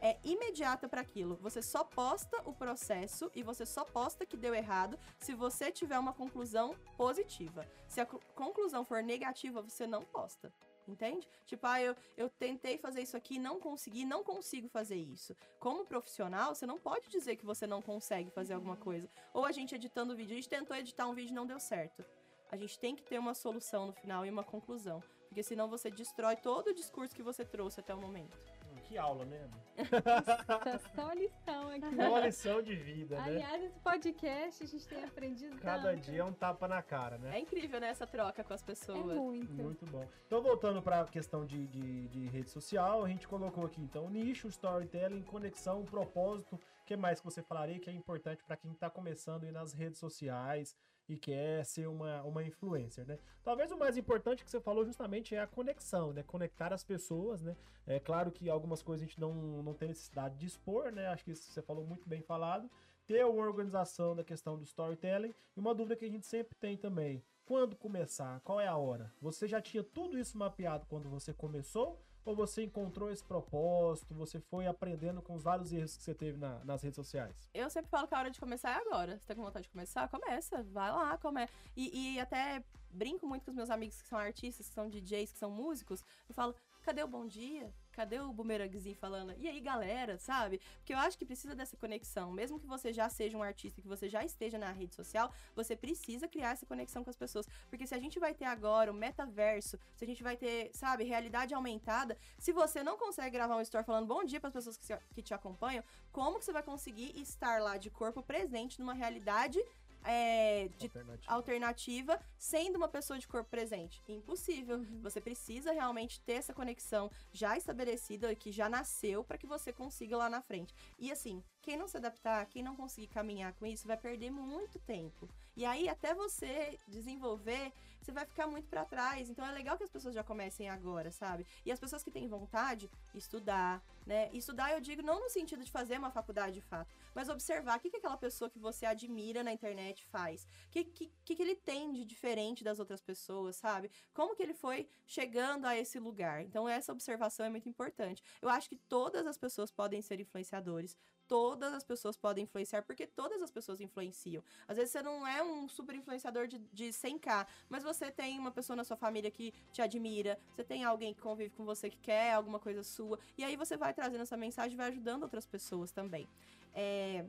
é 0.00 0.18
imediata 0.22 0.88
para 0.88 1.00
aquilo. 1.00 1.36
Você 1.36 1.62
só 1.62 1.84
posta 1.84 2.40
o 2.44 2.52
processo 2.52 3.30
e 3.34 3.42
você 3.42 3.64
só 3.64 3.84
posta 3.84 4.26
que 4.26 4.36
deu 4.36 4.54
errado 4.54 4.98
se 5.18 5.34
você 5.34 5.70
tiver 5.70 5.98
uma 5.98 6.12
conclusão 6.12 6.74
positiva. 6.96 7.66
Se 7.88 8.00
a 8.00 8.06
conclusão 8.06 8.84
for 8.84 9.02
negativa, 9.02 9.62
você 9.62 9.86
não 9.86 10.02
posta. 10.02 10.52
Entende? 10.86 11.28
Tipo, 11.44 11.66
ah, 11.66 11.82
eu, 11.82 11.96
eu 12.16 12.30
tentei 12.30 12.78
fazer 12.78 13.02
isso 13.02 13.16
aqui, 13.16 13.40
não 13.40 13.58
consegui, 13.58 14.04
não 14.04 14.22
consigo 14.22 14.68
fazer 14.68 14.94
isso. 14.94 15.34
Como 15.58 15.84
profissional, 15.84 16.54
você 16.54 16.64
não 16.64 16.78
pode 16.78 17.08
dizer 17.08 17.34
que 17.34 17.44
você 17.44 17.66
não 17.66 17.82
consegue 17.82 18.30
fazer 18.30 18.54
alguma 18.54 18.76
coisa. 18.76 19.10
Ou 19.34 19.44
a 19.44 19.50
gente 19.50 19.74
editando 19.74 20.12
o 20.12 20.16
vídeo, 20.16 20.32
a 20.32 20.36
gente 20.36 20.48
tentou 20.48 20.76
editar 20.76 21.08
um 21.08 21.14
vídeo 21.14 21.32
e 21.32 21.34
não 21.34 21.46
deu 21.46 21.58
certo. 21.58 22.04
A 22.52 22.56
gente 22.56 22.78
tem 22.78 22.94
que 22.94 23.02
ter 23.02 23.18
uma 23.18 23.34
solução 23.34 23.86
no 23.86 23.92
final 23.92 24.24
e 24.24 24.30
uma 24.30 24.44
conclusão. 24.44 25.02
Porque 25.28 25.42
senão 25.42 25.68
você 25.68 25.90
destrói 25.90 26.36
todo 26.36 26.68
o 26.68 26.74
discurso 26.74 27.16
que 27.16 27.22
você 27.22 27.44
trouxe 27.44 27.80
até 27.80 27.92
o 27.92 28.00
momento 28.00 28.38
que 28.86 28.96
aula, 28.96 29.24
né? 29.24 29.48
Nossa, 29.76 30.88
só 30.94 31.12
lição 31.12 31.68
aqui. 31.68 31.96
Só 31.96 32.18
lição 32.18 32.62
de 32.62 32.74
vida, 32.76 33.16
né? 33.16 33.22
Aliás, 33.22 33.64
esse 33.64 33.78
podcast 33.80 34.62
a 34.62 34.66
gente 34.66 34.88
tem 34.88 35.04
aprendido 35.04 35.58
Cada 35.58 35.90
tanto. 35.90 36.02
dia 36.02 36.20
é 36.20 36.24
um 36.24 36.32
tapa 36.32 36.66
na 36.66 36.82
cara, 36.82 37.18
né? 37.18 37.36
É 37.36 37.40
incrível, 37.40 37.80
né, 37.80 37.88
essa 37.88 38.06
troca 38.06 38.42
com 38.42 38.54
as 38.54 38.62
pessoas. 38.62 39.10
É 39.10 39.14
muito. 39.14 39.52
Muito 39.52 39.86
bom. 39.86 40.08
Então, 40.26 40.42
voltando 40.42 40.80
para 40.80 41.00
a 41.00 41.04
questão 41.06 41.44
de, 41.44 41.66
de, 41.66 42.08
de, 42.08 42.26
rede 42.26 42.50
social, 42.50 43.04
a 43.04 43.08
gente 43.08 43.26
colocou 43.26 43.66
aqui, 43.66 43.80
então, 43.80 44.08
nicho, 44.08 44.48
storytelling, 44.48 45.22
conexão, 45.22 45.84
propósito. 45.84 46.56
O 46.56 46.84
que 46.86 46.96
mais 46.96 47.20
que 47.20 47.24
você 47.24 47.42
falaria 47.42 47.78
que 47.78 47.90
é 47.90 47.92
importante 47.92 48.44
para 48.44 48.56
quem 48.56 48.72
está 48.72 48.88
começando 48.88 49.44
aí 49.44 49.52
nas 49.52 49.72
redes 49.72 49.98
sociais, 49.98 50.76
e 51.08 51.16
quer 51.16 51.64
ser 51.64 51.86
uma, 51.86 52.22
uma 52.22 52.42
influencer, 52.42 53.06
né? 53.06 53.18
Talvez 53.44 53.70
o 53.70 53.78
mais 53.78 53.96
importante 53.96 54.44
que 54.44 54.50
você 54.50 54.60
falou 54.60 54.84
justamente 54.84 55.34
é 55.34 55.40
a 55.40 55.46
conexão, 55.46 56.12
né? 56.12 56.22
Conectar 56.22 56.72
as 56.72 56.82
pessoas, 56.82 57.42
né? 57.42 57.56
É 57.86 58.00
claro 58.00 58.32
que 58.32 58.50
algumas 58.50 58.82
coisas 58.82 59.04
a 59.04 59.06
gente 59.06 59.20
não, 59.20 59.32
não 59.62 59.74
tem 59.74 59.88
necessidade 59.88 60.36
de 60.36 60.46
expor, 60.46 60.90
né? 60.90 61.06
Acho 61.08 61.24
que 61.24 61.30
isso 61.30 61.50
você 61.50 61.62
falou 61.62 61.86
muito 61.86 62.08
bem 62.08 62.22
falado. 62.22 62.68
ter 63.06 63.24
uma 63.24 63.46
organização 63.46 64.16
da 64.16 64.24
questão 64.24 64.56
do 64.58 64.64
storytelling. 64.64 65.34
E 65.56 65.60
uma 65.60 65.74
dúvida 65.74 65.96
que 65.96 66.04
a 66.04 66.10
gente 66.10 66.26
sempre 66.26 66.54
tem 66.58 66.76
também: 66.76 67.22
quando 67.44 67.76
começar? 67.76 68.40
Qual 68.40 68.60
é 68.60 68.66
a 68.66 68.76
hora? 68.76 69.12
Você 69.20 69.46
já 69.46 69.60
tinha 69.60 69.84
tudo 69.84 70.18
isso 70.18 70.36
mapeado 70.36 70.86
quando 70.86 71.08
você 71.08 71.32
começou? 71.32 72.02
Ou 72.26 72.34
você 72.34 72.64
encontrou 72.64 73.08
esse 73.08 73.22
propósito? 73.22 74.12
Você 74.14 74.40
foi 74.40 74.66
aprendendo 74.66 75.22
com 75.22 75.36
os 75.36 75.44
vários 75.44 75.72
erros 75.72 75.96
que 75.96 76.02
você 76.02 76.12
teve 76.12 76.36
na, 76.36 76.58
nas 76.64 76.82
redes 76.82 76.96
sociais? 76.96 77.48
Eu 77.54 77.70
sempre 77.70 77.88
falo 77.88 78.08
que 78.08 78.14
a 78.16 78.18
hora 78.18 78.30
de 78.32 78.40
começar 78.40 78.70
é 78.70 78.80
agora. 78.80 79.16
Você 79.16 79.24
tá 79.24 79.34
com 79.36 79.44
vontade 79.44 79.62
de 79.62 79.70
começar? 79.70 80.08
Começa. 80.08 80.64
Vai 80.64 80.90
lá, 80.90 81.16
começa. 81.18 81.52
E, 81.76 82.16
e 82.16 82.20
até 82.20 82.64
brinco 82.90 83.28
muito 83.28 83.44
com 83.44 83.52
os 83.52 83.56
meus 83.56 83.70
amigos 83.70 84.02
que 84.02 84.08
são 84.08 84.18
artistas, 84.18 84.68
que 84.68 84.74
são 84.74 84.88
DJs, 84.88 85.30
que 85.30 85.38
são 85.38 85.52
músicos. 85.52 86.02
Eu 86.28 86.34
falo, 86.34 86.52
cadê 86.82 87.00
o 87.04 87.08
bom 87.08 87.26
dia? 87.26 87.72
Cadê 87.96 88.20
o 88.20 88.30
bumerangzinho 88.30 88.94
falando? 88.94 89.34
E 89.38 89.48
aí, 89.48 89.58
galera, 89.58 90.18
sabe? 90.18 90.60
Porque 90.76 90.92
eu 90.92 90.98
acho 90.98 91.16
que 91.16 91.24
precisa 91.24 91.54
dessa 91.54 91.78
conexão. 91.78 92.30
Mesmo 92.30 92.60
que 92.60 92.66
você 92.66 92.92
já 92.92 93.08
seja 93.08 93.38
um 93.38 93.42
artista, 93.42 93.80
que 93.80 93.88
você 93.88 94.06
já 94.06 94.22
esteja 94.22 94.58
na 94.58 94.70
rede 94.70 94.94
social, 94.94 95.32
você 95.54 95.74
precisa 95.74 96.28
criar 96.28 96.50
essa 96.50 96.66
conexão 96.66 97.02
com 97.02 97.08
as 97.08 97.16
pessoas. 97.16 97.48
Porque 97.70 97.86
se 97.86 97.94
a 97.94 97.98
gente 97.98 98.18
vai 98.18 98.34
ter 98.34 98.44
agora 98.44 98.92
o 98.92 98.94
metaverso, 98.94 99.78
se 99.94 100.04
a 100.04 100.06
gente 100.06 100.22
vai 100.22 100.36
ter, 100.36 100.70
sabe, 100.74 101.04
realidade 101.04 101.54
aumentada, 101.54 102.18
se 102.38 102.52
você 102.52 102.82
não 102.82 102.98
consegue 102.98 103.30
gravar 103.30 103.56
um 103.56 103.62
story 103.62 103.86
falando 103.86 104.06
bom 104.06 104.22
dia 104.24 104.40
para 104.40 104.48
as 104.48 104.54
pessoas 104.54 104.76
que, 104.76 104.94
que 105.14 105.22
te 105.22 105.32
acompanham, 105.32 105.82
como 106.12 106.38
que 106.38 106.44
você 106.44 106.52
vai 106.52 106.62
conseguir 106.62 107.18
estar 107.18 107.62
lá 107.62 107.78
de 107.78 107.88
corpo 107.88 108.22
presente 108.22 108.78
numa 108.78 108.92
realidade 108.92 109.58
é, 110.06 110.68
de 110.76 110.86
alternativa. 110.86 111.32
alternativa. 111.32 112.20
sendo 112.38 112.76
uma 112.76 112.88
pessoa 112.88 113.18
de 113.18 113.26
corpo 113.26 113.50
presente. 113.50 114.02
Impossível. 114.08 114.78
Uhum. 114.78 115.00
Você 115.02 115.20
precisa 115.20 115.72
realmente 115.72 116.20
ter 116.20 116.34
essa 116.34 116.54
conexão 116.54 117.10
já 117.32 117.56
estabelecida, 117.56 118.34
que 118.34 118.52
já 118.52 118.68
nasceu, 118.68 119.24
para 119.24 119.38
que 119.38 119.46
você 119.46 119.72
consiga 119.72 120.16
lá 120.16 120.28
na 120.28 120.40
frente. 120.40 120.74
E 120.98 121.10
assim, 121.10 121.42
quem 121.66 121.76
não 121.76 121.88
se 121.88 121.96
adaptar, 121.96 122.46
quem 122.46 122.62
não 122.62 122.76
conseguir 122.76 123.08
caminhar 123.08 123.52
com 123.54 123.66
isso, 123.66 123.88
vai 123.88 123.96
perder 123.96 124.30
muito 124.30 124.78
tempo. 124.78 125.28
E 125.56 125.64
aí, 125.64 125.88
até 125.88 126.14
você 126.14 126.78
desenvolver, 126.86 127.72
você 128.00 128.12
vai 128.12 128.24
ficar 128.24 128.46
muito 128.46 128.68
para 128.68 128.84
trás. 128.84 129.28
Então, 129.28 129.44
é 129.44 129.50
legal 129.50 129.76
que 129.76 129.82
as 129.82 129.90
pessoas 129.90 130.14
já 130.14 130.22
comecem 130.22 130.68
agora, 130.68 131.10
sabe? 131.10 131.44
E 131.64 131.72
as 131.72 131.80
pessoas 131.80 132.04
que 132.04 132.10
têm 132.10 132.28
vontade, 132.28 132.88
estudar, 133.12 133.82
né? 134.06 134.30
Estudar, 134.32 134.70
eu 134.74 134.80
digo, 134.80 135.02
não 135.02 135.18
no 135.18 135.28
sentido 135.28 135.64
de 135.64 135.70
fazer 135.72 135.98
uma 135.98 136.12
faculdade 136.12 136.54
de 136.54 136.60
fato, 136.60 136.94
mas 137.12 137.28
observar 137.28 137.78
o 137.78 137.80
que, 137.80 137.90
que 137.90 137.96
aquela 137.96 138.16
pessoa 138.16 138.48
que 138.48 138.60
você 138.60 138.86
admira 138.86 139.42
na 139.42 139.52
internet 139.52 140.04
faz. 140.04 140.46
O 140.68 140.70
que, 140.70 140.84
que, 140.84 141.10
que 141.24 141.42
ele 141.42 141.56
tem 141.56 141.92
de 141.92 142.04
diferente 142.04 142.62
das 142.62 142.78
outras 142.78 143.00
pessoas, 143.00 143.56
sabe? 143.56 143.90
Como 144.14 144.36
que 144.36 144.42
ele 144.44 144.54
foi 144.54 144.88
chegando 145.04 145.64
a 145.64 145.76
esse 145.76 145.98
lugar. 145.98 146.42
Então, 146.42 146.68
essa 146.68 146.92
observação 146.92 147.44
é 147.44 147.50
muito 147.50 147.68
importante. 147.68 148.22
Eu 148.40 148.48
acho 148.48 148.68
que 148.68 148.76
todas 148.76 149.26
as 149.26 149.36
pessoas 149.36 149.72
podem 149.72 150.00
ser 150.00 150.20
influenciadores, 150.20 150.96
todas 151.28 151.72
as 151.72 151.84
pessoas 151.84 152.16
podem 152.16 152.44
influenciar, 152.44 152.82
porque 152.82 153.06
todas 153.06 153.40
as 153.42 153.50
pessoas 153.50 153.80
influenciam. 153.80 154.42
Às 154.66 154.76
vezes 154.76 154.92
você 154.92 155.02
não 155.02 155.26
é 155.26 155.42
um 155.42 155.68
super 155.68 155.94
influenciador 155.94 156.46
de, 156.46 156.58
de 156.72 156.88
100k, 156.88 157.46
mas 157.68 157.82
você 157.82 158.10
tem 158.10 158.38
uma 158.38 158.50
pessoa 158.50 158.76
na 158.76 158.84
sua 158.84 158.96
família 158.96 159.30
que 159.30 159.52
te 159.72 159.82
admira, 159.82 160.38
você 160.54 160.64
tem 160.64 160.84
alguém 160.84 161.14
que 161.14 161.20
convive 161.20 161.54
com 161.54 161.64
você 161.64 161.90
que 161.90 161.98
quer 161.98 162.32
alguma 162.34 162.58
coisa 162.58 162.82
sua, 162.82 163.18
e 163.36 163.44
aí 163.44 163.56
você 163.56 163.76
vai 163.76 163.92
trazendo 163.92 164.22
essa 164.22 164.36
mensagem 164.36 164.74
e 164.74 164.76
vai 164.76 164.88
ajudando 164.88 165.22
outras 165.22 165.46
pessoas 165.46 165.90
também. 165.90 166.28
É... 166.74 167.24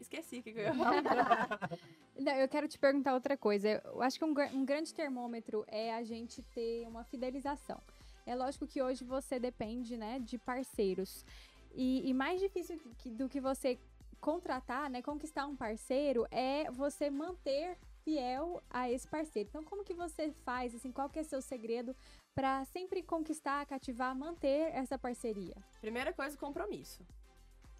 Esqueci 0.00 0.38
o 0.38 0.42
que 0.42 0.50
eu 0.50 0.62
ia 0.62 0.74
falar. 0.74 1.02
Não, 2.18 2.32
eu 2.32 2.48
quero 2.48 2.66
te 2.66 2.78
perguntar 2.78 3.14
outra 3.14 3.36
coisa. 3.36 3.82
Eu 3.84 4.02
acho 4.02 4.18
que 4.18 4.24
um, 4.24 4.34
um 4.54 4.64
grande 4.64 4.94
termômetro 4.94 5.64
é 5.68 5.94
a 5.94 6.02
gente 6.02 6.42
ter 6.54 6.86
uma 6.86 7.04
fidelização. 7.04 7.80
É 8.26 8.34
lógico 8.34 8.66
que 8.66 8.82
hoje 8.82 9.04
você 9.04 9.38
depende, 9.38 9.96
né, 9.96 10.18
de 10.18 10.38
parceiros. 10.38 11.24
E, 11.72 12.08
e 12.08 12.14
mais 12.14 12.40
difícil 12.40 12.78
que, 12.98 13.10
do 13.10 13.28
que 13.28 13.40
você 13.40 13.78
contratar, 14.20 14.90
né, 14.90 15.00
conquistar 15.00 15.46
um 15.46 15.56
parceiro, 15.56 16.26
é 16.30 16.70
você 16.70 17.08
manter 17.08 17.78
fiel 18.04 18.62
a 18.68 18.90
esse 18.90 19.08
parceiro. 19.08 19.48
Então, 19.48 19.64
como 19.64 19.84
que 19.84 19.94
você 19.94 20.32
faz, 20.44 20.74
assim, 20.74 20.92
qual 20.92 21.08
que 21.08 21.18
é 21.18 21.22
seu 21.22 21.40
segredo 21.40 21.96
para 22.34 22.64
sempre 22.66 23.02
conquistar, 23.02 23.64
cativar, 23.66 24.14
manter 24.14 24.72
essa 24.74 24.98
parceria? 24.98 25.56
Primeira 25.80 26.12
coisa, 26.12 26.36
compromisso. 26.36 27.06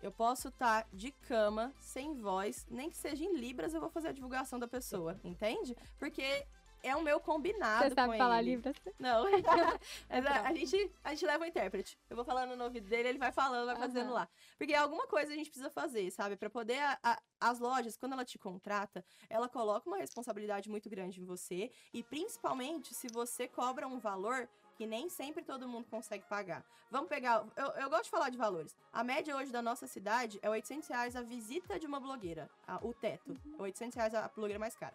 Eu 0.03 0.11
posso 0.11 0.49
estar 0.49 0.85
tá 0.85 0.89
de 0.93 1.13
cama, 1.13 1.75
sem 1.79 2.15
voz, 2.15 2.67
nem 2.71 2.89
que 2.89 2.97
seja 2.97 3.23
em 3.23 3.37
libras, 3.37 3.75
eu 3.75 3.81
vou 3.81 3.91
fazer 3.91 4.09
a 4.09 4.13
divulgação 4.13 4.59
da 4.59 4.67
pessoa, 4.67 5.21
entende? 5.23 5.77
Porque 5.99 6.47
é 6.83 6.95
o 6.97 7.03
meu 7.03 7.21
combinado 7.21 7.89
Você 7.89 7.95
sabe 7.95 8.17
falar 8.17 8.41
Libras? 8.41 8.77
Não. 8.99 9.25
Mas 10.09 10.27
a, 10.27 10.49
a, 10.49 10.55
gente, 10.55 10.91
a 11.05 11.11
gente 11.11 11.27
leva 11.27 11.45
o 11.45 11.47
intérprete. 11.47 11.99
Eu 12.09 12.17
vou 12.17 12.25
falando 12.25 12.57
no 12.57 12.65
ouvido 12.65 12.89
dele, 12.89 13.09
ele 13.09 13.19
vai 13.19 13.33
falando, 13.33 13.67
vai 13.67 13.77
fazendo 13.77 14.09
uhum. 14.09 14.15
lá. 14.15 14.29
Porque 14.59 14.75
alguma 14.75 15.07
coisa 15.07 15.33
a 15.33 15.37
gente 15.37 15.51
precisa 15.51 15.71
fazer, 15.71 16.11
sabe? 16.11 16.37
Para 16.37 16.51
poder. 16.51 16.79
A, 16.79 16.99
a, 17.03 17.23
as 17.41 17.59
lojas, 17.59 17.97
quando 17.97 18.13
ela 18.13 18.25
te 18.25 18.39
contrata, 18.39 19.05
ela 19.29 19.49
coloca 19.49 19.89
uma 19.89 19.97
responsabilidade 19.97 20.69
muito 20.69 20.89
grande 20.91 21.21
em 21.21 21.25
você. 21.25 21.71
E 21.93 22.03
principalmente 22.03 22.95
se 22.95 23.09
você 23.09 23.49
cobra 23.49 23.87
um 23.89 23.99
valor 23.99 24.49
que 24.81 24.87
nem 24.87 25.11
sempre 25.11 25.45
todo 25.45 25.69
mundo 25.69 25.87
consegue 25.91 26.25
pagar. 26.25 26.65
Vamos 26.91 27.11
pegar. 27.11 27.45
Eu, 27.55 27.67
eu 27.83 27.91
gosto 27.91 28.05
de 28.05 28.11
falar 28.11 28.31
de 28.31 28.39
valores. 28.39 28.75
A 28.91 29.05
média 29.05 29.37
hoje 29.37 29.53
da 29.53 29.61
nossa 29.61 29.87
cidade 29.87 30.39
é 30.41 30.49
800 30.49 30.89
reais 30.89 31.15
a 31.15 31.21
visita 31.23 31.79
de 31.79 31.87
uma 31.87 32.01
blogueira. 32.01 32.49
A, 32.67 32.77
o 32.83 32.95
teto. 32.95 33.39
Uhum. 33.45 33.57
800 33.59 33.95
reais 33.95 34.15
a 34.15 34.27
blogueira 34.29 34.59
mais 34.59 34.75
cara. 34.75 34.95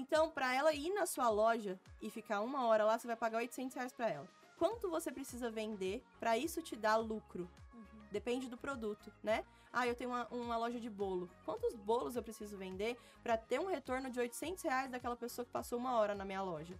Então, 0.00 0.30
para 0.30 0.54
ela 0.54 0.72
ir 0.72 0.94
na 0.94 1.04
sua 1.04 1.28
loja 1.28 1.78
e 2.00 2.08
ficar 2.08 2.40
uma 2.40 2.64
hora 2.64 2.86
lá, 2.86 2.98
você 2.98 3.06
vai 3.06 3.16
pagar 3.16 3.36
800 3.36 3.76
reais 3.76 3.92
para 3.92 4.08
ela. 4.08 4.26
Quanto 4.58 4.88
você 4.88 5.12
precisa 5.12 5.50
vender 5.50 6.02
para 6.18 6.38
isso 6.38 6.62
te 6.62 6.74
dar 6.74 6.96
lucro? 6.96 7.46
Uhum. 7.74 8.00
Depende 8.10 8.48
do 8.48 8.56
produto, 8.56 9.12
né? 9.22 9.44
Ah, 9.70 9.86
eu 9.86 9.94
tenho 9.94 10.08
uma, 10.08 10.26
uma, 10.28 10.56
loja 10.56 10.80
de 10.80 10.88
bolo. 10.88 11.28
Quantos 11.44 11.74
bolos 11.74 12.16
eu 12.16 12.22
preciso 12.22 12.56
vender 12.56 12.98
para 13.22 13.36
ter 13.36 13.60
um 13.60 13.66
retorno 13.66 14.08
de 14.08 14.18
800 14.18 14.64
reais 14.64 14.90
daquela 14.90 15.16
pessoa 15.16 15.44
que 15.44 15.52
passou 15.52 15.78
uma 15.78 15.94
hora 15.98 16.14
na 16.14 16.24
minha 16.24 16.42
loja? 16.42 16.74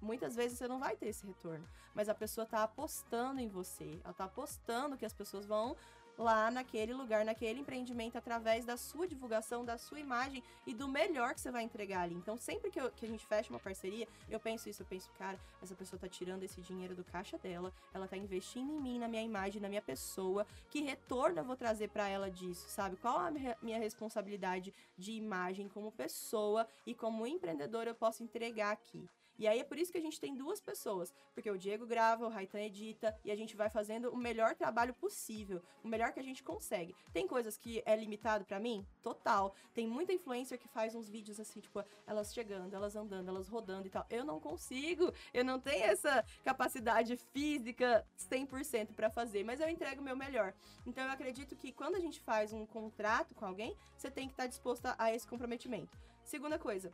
Muitas 0.00 0.34
vezes 0.34 0.56
você 0.56 0.66
não 0.66 0.78
vai 0.78 0.96
ter 0.96 1.08
esse 1.08 1.26
retorno, 1.26 1.68
mas 1.94 2.08
a 2.08 2.14
pessoa 2.14 2.46
está 2.46 2.62
apostando 2.62 3.40
em 3.40 3.48
você, 3.48 4.00
ela 4.02 4.10
está 4.10 4.24
apostando 4.24 4.96
que 4.96 5.04
as 5.04 5.12
pessoas 5.12 5.44
vão 5.44 5.76
lá 6.16 6.50
naquele 6.50 6.92
lugar, 6.92 7.24
naquele 7.24 7.60
empreendimento, 7.60 8.16
através 8.16 8.64
da 8.64 8.76
sua 8.76 9.06
divulgação, 9.06 9.64
da 9.64 9.76
sua 9.78 10.00
imagem 10.00 10.42
e 10.66 10.74
do 10.74 10.88
melhor 10.88 11.34
que 11.34 11.40
você 11.40 11.50
vai 11.50 11.62
entregar 11.62 12.02
ali. 12.02 12.14
Então, 12.14 12.36
sempre 12.36 12.70
que, 12.70 12.80
eu, 12.80 12.90
que 12.90 13.04
a 13.04 13.08
gente 13.08 13.26
fecha 13.26 13.50
uma 13.50 13.58
parceria, 13.58 14.06
eu 14.28 14.38
penso 14.38 14.68
isso, 14.68 14.82
eu 14.82 14.86
penso, 14.86 15.10
cara, 15.18 15.38
essa 15.62 15.74
pessoa 15.74 15.98
tá 15.98 16.08
tirando 16.08 16.42
esse 16.42 16.60
dinheiro 16.60 16.94
do 16.94 17.04
caixa 17.04 17.38
dela, 17.38 17.72
ela 17.92 18.06
tá 18.06 18.16
investindo 18.16 18.72
em 18.72 18.80
mim, 18.80 18.98
na 18.98 19.08
minha 19.08 19.22
imagem, 19.22 19.60
na 19.60 19.68
minha 19.68 19.82
pessoa, 19.82 20.46
que 20.70 20.82
retorno 20.82 21.38
eu 21.38 21.44
vou 21.44 21.56
trazer 21.56 21.88
para 21.88 22.08
ela 22.08 22.30
disso, 22.30 22.68
sabe? 22.68 22.96
Qual 22.96 23.18
a 23.18 23.30
minha 23.62 23.78
responsabilidade 23.78 24.72
de 24.96 25.12
imagem 25.12 25.68
como 25.68 25.90
pessoa 25.92 26.66
e 26.86 26.94
como 26.94 27.26
empreendedor 27.26 27.86
eu 27.86 27.94
posso 27.94 28.22
entregar 28.22 28.72
aqui? 28.72 29.08
E 29.38 29.46
aí 29.46 29.60
é 29.60 29.64
por 29.64 29.78
isso 29.78 29.90
que 29.90 29.98
a 29.98 30.00
gente 30.00 30.20
tem 30.20 30.34
duas 30.34 30.60
pessoas, 30.60 31.12
porque 31.34 31.50
o 31.50 31.58
Diego 31.58 31.86
grava, 31.86 32.26
o 32.26 32.28
Raitan 32.28 32.60
edita 32.60 33.16
e 33.24 33.30
a 33.30 33.36
gente 33.36 33.56
vai 33.56 33.68
fazendo 33.68 34.10
o 34.10 34.16
melhor 34.16 34.54
trabalho 34.54 34.94
possível, 34.94 35.62
o 35.82 35.88
melhor 35.88 36.12
que 36.12 36.20
a 36.20 36.22
gente 36.22 36.42
consegue. 36.42 36.94
Tem 37.12 37.26
coisas 37.26 37.56
que 37.56 37.82
é 37.84 37.96
limitado 37.96 38.44
para 38.44 38.60
mim? 38.60 38.86
Total. 39.02 39.54
Tem 39.72 39.86
muita 39.86 40.12
influencer 40.12 40.58
que 40.58 40.68
faz 40.68 40.94
uns 40.94 41.08
vídeos 41.08 41.40
assim, 41.40 41.60
tipo, 41.60 41.82
elas 42.06 42.32
chegando, 42.32 42.74
elas 42.74 42.94
andando, 42.94 43.28
elas 43.28 43.48
rodando 43.48 43.86
e 43.86 43.90
tal. 43.90 44.06
Eu 44.08 44.24
não 44.24 44.40
consigo, 44.40 45.12
eu 45.32 45.44
não 45.44 45.58
tenho 45.58 45.84
essa 45.84 46.24
capacidade 46.44 47.16
física 47.16 48.06
100% 48.18 48.94
para 48.94 49.10
fazer, 49.10 49.44
mas 49.44 49.60
eu 49.60 49.68
entrego 49.68 50.00
o 50.00 50.04
meu 50.04 50.16
melhor. 50.16 50.54
Então 50.86 51.04
eu 51.04 51.10
acredito 51.10 51.56
que 51.56 51.72
quando 51.72 51.96
a 51.96 52.00
gente 52.00 52.20
faz 52.20 52.52
um 52.52 52.64
contrato 52.66 53.34
com 53.34 53.44
alguém, 53.44 53.76
você 53.96 54.10
tem 54.10 54.26
que 54.28 54.34
estar 54.34 54.44
tá 54.44 54.48
disposto 54.48 54.86
a 54.96 55.12
esse 55.12 55.26
comprometimento. 55.26 55.98
Segunda 56.24 56.58
coisa, 56.58 56.92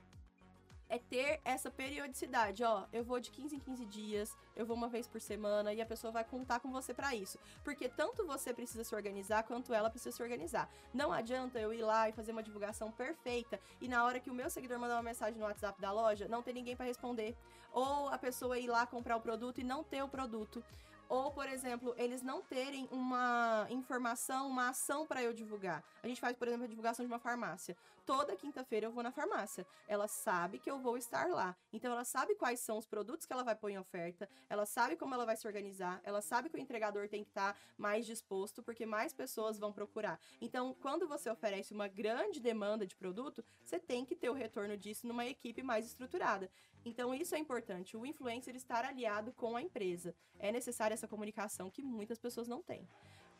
é 0.90 0.98
ter 0.98 1.40
essa 1.44 1.70
periodicidade, 1.70 2.64
ó, 2.64 2.84
eu 2.92 3.04
vou 3.04 3.20
de 3.20 3.30
15 3.30 3.54
em 3.54 3.60
15 3.60 3.86
dias, 3.86 4.36
eu 4.56 4.66
vou 4.66 4.76
uma 4.76 4.88
vez 4.88 5.06
por 5.06 5.20
semana 5.20 5.72
e 5.72 5.80
a 5.80 5.86
pessoa 5.86 6.10
vai 6.10 6.24
contar 6.24 6.58
com 6.58 6.70
você 6.70 6.92
para 6.92 7.14
isso. 7.14 7.38
Porque 7.62 7.88
tanto 7.88 8.26
você 8.26 8.52
precisa 8.52 8.82
se 8.82 8.94
organizar 8.94 9.44
quanto 9.44 9.72
ela 9.72 9.88
precisa 9.88 10.14
se 10.14 10.22
organizar. 10.22 10.68
Não 10.92 11.12
adianta 11.12 11.60
eu 11.60 11.72
ir 11.72 11.82
lá 11.82 12.08
e 12.08 12.12
fazer 12.12 12.32
uma 12.32 12.42
divulgação 12.42 12.90
perfeita 12.90 13.60
e 13.80 13.86
na 13.86 14.04
hora 14.04 14.18
que 14.18 14.30
o 14.30 14.34
meu 14.34 14.50
seguidor 14.50 14.80
mandar 14.80 14.96
uma 14.96 15.02
mensagem 15.02 15.38
no 15.38 15.46
WhatsApp 15.46 15.80
da 15.80 15.92
loja, 15.92 16.26
não 16.26 16.42
ter 16.42 16.52
ninguém 16.52 16.74
para 16.74 16.86
responder, 16.86 17.36
ou 17.72 18.08
a 18.08 18.18
pessoa 18.18 18.58
ir 18.58 18.66
lá 18.66 18.84
comprar 18.84 19.16
o 19.16 19.20
produto 19.20 19.60
e 19.60 19.64
não 19.64 19.84
ter 19.84 20.02
o 20.02 20.08
produto. 20.08 20.62
Ou, 21.08 21.32
por 21.32 21.48
exemplo, 21.48 21.92
eles 21.98 22.22
não 22.22 22.40
terem 22.40 22.88
uma 22.92 23.66
informação, 23.68 24.48
uma 24.48 24.68
ação 24.68 25.04
para 25.04 25.20
eu 25.20 25.32
divulgar. 25.32 25.82
A 26.04 26.06
gente 26.06 26.20
faz, 26.20 26.36
por 26.36 26.46
exemplo, 26.46 26.66
a 26.66 26.68
divulgação 26.68 27.04
de 27.04 27.10
uma 27.10 27.18
farmácia. 27.18 27.76
Toda 28.06 28.36
quinta-feira 28.36 28.86
eu 28.86 28.92
vou 28.92 29.02
na 29.02 29.12
farmácia. 29.12 29.66
Ela 29.86 30.08
sabe 30.08 30.58
que 30.58 30.70
eu 30.70 30.78
vou 30.78 30.96
estar 30.96 31.28
lá. 31.28 31.56
Então, 31.72 31.92
ela 31.92 32.04
sabe 32.04 32.34
quais 32.34 32.60
são 32.60 32.78
os 32.78 32.86
produtos 32.86 33.26
que 33.26 33.32
ela 33.32 33.44
vai 33.44 33.54
pôr 33.54 33.70
em 33.70 33.78
oferta. 33.78 34.28
Ela 34.48 34.66
sabe 34.66 34.96
como 34.96 35.14
ela 35.14 35.26
vai 35.26 35.36
se 35.36 35.46
organizar. 35.46 36.00
Ela 36.04 36.20
sabe 36.20 36.48
que 36.48 36.56
o 36.56 36.60
entregador 36.60 37.08
tem 37.08 37.22
que 37.22 37.30
estar 37.30 37.52
tá 37.54 37.60
mais 37.76 38.06
disposto, 38.06 38.62
porque 38.62 38.84
mais 38.84 39.12
pessoas 39.12 39.58
vão 39.58 39.72
procurar. 39.72 40.18
Então, 40.40 40.74
quando 40.80 41.06
você 41.06 41.30
oferece 41.30 41.72
uma 41.72 41.88
grande 41.88 42.40
demanda 42.40 42.86
de 42.86 42.96
produto, 42.96 43.44
você 43.64 43.78
tem 43.78 44.04
que 44.04 44.16
ter 44.16 44.30
o 44.30 44.34
retorno 44.34 44.76
disso 44.76 45.06
numa 45.06 45.26
equipe 45.26 45.62
mais 45.62 45.86
estruturada. 45.86 46.50
Então, 46.84 47.14
isso 47.14 47.34
é 47.34 47.38
importante, 47.38 47.96
o 47.96 48.06
influencer 48.06 48.56
estar 48.56 48.84
aliado 48.84 49.32
com 49.32 49.56
a 49.56 49.62
empresa. 49.62 50.14
É 50.38 50.50
necessária 50.50 50.94
essa 50.94 51.06
comunicação 51.06 51.70
que 51.70 51.82
muitas 51.82 52.18
pessoas 52.18 52.48
não 52.48 52.62
têm. 52.62 52.88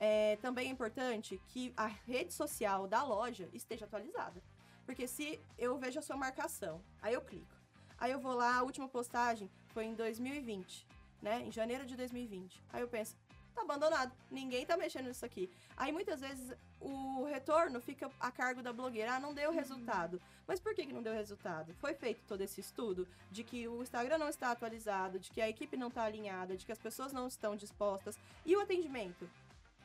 É, 0.01 0.37
também 0.37 0.69
é 0.69 0.71
importante 0.71 1.39
que 1.49 1.75
a 1.77 1.87
rede 1.87 2.33
social 2.33 2.89
da 2.89 3.05
loja 3.05 3.49
esteja 3.53 3.85
atualizada. 3.85 4.43
Porque 4.87 5.07
se 5.07 5.39
eu 5.59 5.79
vejo 5.79 5.99
a 5.99 6.03
sua 6.03 6.17
marcação, 6.17 6.83
aí 7.03 7.13
eu 7.13 7.21
clico. 7.21 7.55
Aí 7.99 8.11
eu 8.11 8.19
vou 8.19 8.35
lá, 8.35 8.57
a 8.57 8.63
última 8.63 8.89
postagem 8.89 9.51
foi 9.69 9.85
em 9.85 9.95
2020, 9.95 10.87
né? 11.21 11.43
Em 11.43 11.53
janeiro 11.53 11.85
de 11.85 11.95
2020. 11.97 12.65
Aí 12.73 12.81
eu 12.81 12.89
penso, 12.89 13.15
tá 13.55 13.61
abandonado, 13.61 14.11
ninguém 14.31 14.65
tá 14.65 14.75
mexendo 14.75 15.07
nisso 15.07 15.25
aqui. 15.25 15.51
Aí 15.77 15.93
muitas 15.93 16.21
vezes 16.21 16.57
o 16.81 17.25
retorno 17.25 17.79
fica 17.79 18.11
a 18.19 18.33
cargo 18.33 18.63
da 18.63 18.73
blogueira, 18.73 19.17
ah, 19.17 19.21
não 19.21 19.35
deu 19.35 19.53
resultado. 19.53 20.21
Mas 20.47 20.59
por 20.59 20.75
que, 20.75 20.87
que 20.87 20.95
não 20.95 21.03
deu 21.03 21.13
resultado? 21.13 21.75
Foi 21.75 21.93
feito 21.93 22.25
todo 22.27 22.41
esse 22.41 22.61
estudo 22.61 23.07
de 23.31 23.45
que 23.45 23.69
o 23.69 23.83
Instagram 23.83 24.17
não 24.17 24.31
está 24.31 24.51
atualizado, 24.51 25.19
de 25.19 25.31
que 25.31 25.43
a 25.43 25.49
equipe 25.49 25.77
não 25.77 25.89
está 25.89 26.05
alinhada, 26.05 26.57
de 26.57 26.65
que 26.65 26.73
as 26.73 26.79
pessoas 26.79 27.13
não 27.13 27.29
estão 27.29 27.55
dispostas. 27.55 28.19
E 28.47 28.57
o 28.57 28.61
atendimento? 28.61 29.29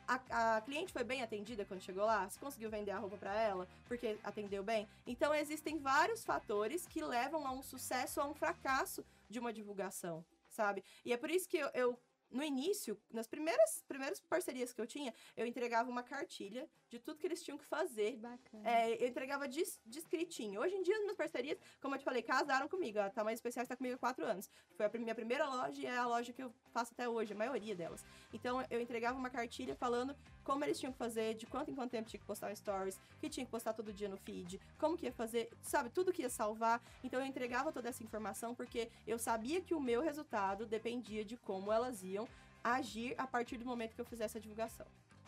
A, 0.06 0.56
a, 0.56 0.60
cliente 0.60 0.92
foi 0.92 1.02
bem 1.02 1.22
atendida 1.22 1.64
quando 1.64 1.82
chegou 1.82 2.04
lá? 2.04 2.28
Você 2.28 2.38
conseguiu 2.38 2.70
vender 2.70 2.92
a 2.92 2.98
roupa 2.98 3.16
para 3.16 3.34
ela? 3.40 3.68
Porque 3.86 4.18
atendeu 4.22 4.62
bem? 4.62 4.88
Então, 5.06 5.34
existem 5.34 5.78
vários 5.78 6.24
fatores 6.24 6.86
que 6.86 7.02
levam 7.02 7.46
a 7.46 7.50
um 7.50 7.62
sucesso 7.62 8.20
ou 8.20 8.26
a 8.26 8.30
um 8.30 8.34
fracasso 8.34 9.04
de 9.28 9.38
uma 9.38 9.52
divulgação, 9.52 10.24
sabe? 10.48 10.84
E 11.04 11.12
é 11.12 11.16
por 11.16 11.30
isso 11.30 11.48
que 11.48 11.58
eu, 11.58 11.68
eu 11.74 11.98
no 12.30 12.42
início, 12.42 12.98
nas 13.12 13.26
primeiras, 13.26 13.84
primeiras 13.88 14.20
parcerias 14.20 14.72
que 14.72 14.80
eu 14.80 14.86
tinha, 14.86 15.14
eu 15.36 15.46
entregava 15.46 15.90
uma 15.90 16.02
cartilha 16.02 16.68
de 16.88 16.98
tudo 16.98 17.18
que 17.18 17.26
eles 17.26 17.42
tinham 17.42 17.58
que 17.58 17.64
fazer. 17.64 18.12
Que 18.12 18.18
bacana. 18.18 18.70
É, 18.70 19.02
eu 19.02 19.08
entregava 19.08 19.48
descritinho. 19.48 20.60
Hoje 20.60 20.74
em 20.74 20.82
dia, 20.82 20.94
as 20.94 21.00
minhas 21.00 21.16
parcerias, 21.16 21.58
como 21.80 21.94
eu 21.94 21.98
te 21.98 22.04
falei, 22.04 22.22
casaram 22.22 22.68
comigo. 22.68 22.98
A 22.98 23.10
Tamanho 23.10 23.34
Especial 23.34 23.62
está 23.62 23.76
comigo 23.76 23.96
há 23.96 23.98
quatro 23.98 24.24
anos. 24.24 24.48
Foi 24.76 24.86
a 24.86 24.90
minha 24.98 25.14
primeira 25.14 25.46
loja 25.46 25.80
e 25.80 25.86
é 25.86 25.96
a 25.96 26.06
loja 26.06 26.32
que 26.32 26.42
eu 26.42 26.52
faço 26.72 26.92
até 26.92 27.08
hoje, 27.08 27.32
a 27.32 27.36
maioria 27.36 27.74
delas. 27.74 28.04
Então, 28.32 28.64
eu 28.70 28.80
entregava 28.80 29.18
uma 29.18 29.30
cartilha 29.30 29.74
falando 29.74 30.16
como 30.44 30.64
eles 30.64 30.78
tinham 30.78 30.92
que 30.92 30.98
fazer, 30.98 31.34
de 31.34 31.46
quanto 31.46 31.70
em 31.70 31.74
quanto 31.74 31.90
tempo 31.90 32.08
tinha 32.08 32.20
que 32.20 32.26
postar 32.26 32.54
stories, 32.54 33.00
que 33.18 33.28
tinha 33.28 33.44
que 33.44 33.50
postar 33.50 33.72
todo 33.72 33.92
dia 33.92 34.08
no 34.08 34.16
feed, 34.16 34.60
como 34.78 34.96
que 34.96 35.06
ia 35.06 35.12
fazer, 35.12 35.50
sabe, 35.60 35.90
tudo 35.90 36.12
que 36.12 36.22
ia 36.22 36.30
salvar. 36.30 36.80
Então, 37.02 37.20
eu 37.20 37.26
entregava 37.26 37.72
toda 37.72 37.88
essa 37.88 38.02
informação 38.02 38.54
porque 38.54 38.88
eu 39.06 39.18
sabia 39.18 39.60
que 39.60 39.74
o 39.74 39.80
meu 39.80 40.00
resultado 40.00 40.64
dependia 40.66 41.24
de 41.24 41.36
como 41.36 41.72
elas 41.72 42.02
iam 42.02 42.28
agir 42.62 43.14
a 43.16 43.26
partir 43.26 43.56
do 43.56 43.64
momento 43.64 43.94
que 43.94 44.00
eu 44.00 44.04
fizesse 44.04 44.38
a 44.38 44.40
divulgação. 44.40 44.86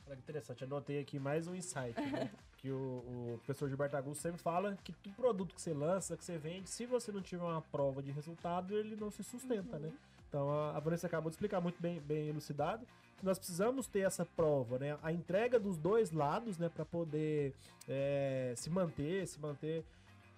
Olha 0.09 0.17
que 0.17 0.23
interessante, 0.23 0.65
anotei 0.65 1.01
aqui 1.01 1.19
mais 1.19 1.47
um 1.47 1.55
insight, 1.55 2.01
né? 2.01 2.31
que 2.57 2.71
o, 2.71 2.77
o, 2.77 3.41
professor 3.45 3.69
Gilberto 3.69 3.95
Augusto 3.95 4.23
sempre 4.23 4.41
fala 4.41 4.75
que 4.83 4.91
todo 4.91 5.15
produto 5.15 5.55
que 5.55 5.61
você 5.61 5.75
lança, 5.75 6.17
que 6.17 6.25
você 6.25 6.39
vende, 6.39 6.71
se 6.71 6.87
você 6.87 7.13
não 7.13 7.21
tiver 7.21 7.43
uma 7.43 7.61
prova 7.61 8.03
de 8.03 8.11
resultado, 8.11 8.75
ele 8.75 8.97
não 8.97 9.11
se 9.11 9.23
sustenta, 9.23 9.77
uhum. 9.77 9.83
né? 9.83 9.93
Então 10.27 10.51
a, 10.51 10.79
a 10.79 10.81
Vanessa 10.81 11.07
acabou 11.07 11.29
de 11.31 11.35
explicar 11.35 11.61
muito 11.61 11.81
bem, 11.81 12.01
bem 12.01 12.29
elucidado 12.29 12.87
que 13.19 13.25
nós 13.25 13.39
precisamos 13.39 13.87
ter 13.87 14.01
essa 14.01 14.25
prova, 14.25 14.79
né? 14.79 14.97
A 15.03 15.13
entrega 15.13 15.61
dos 15.61 15.77
dois 15.77 16.11
lados, 16.11 16.57
né? 16.57 16.71
Para 16.71 16.87
poder 16.87 17.55
é, 17.87 18.55
se 18.57 18.71
manter, 18.71 19.27
se 19.27 19.39
manter 19.39 19.85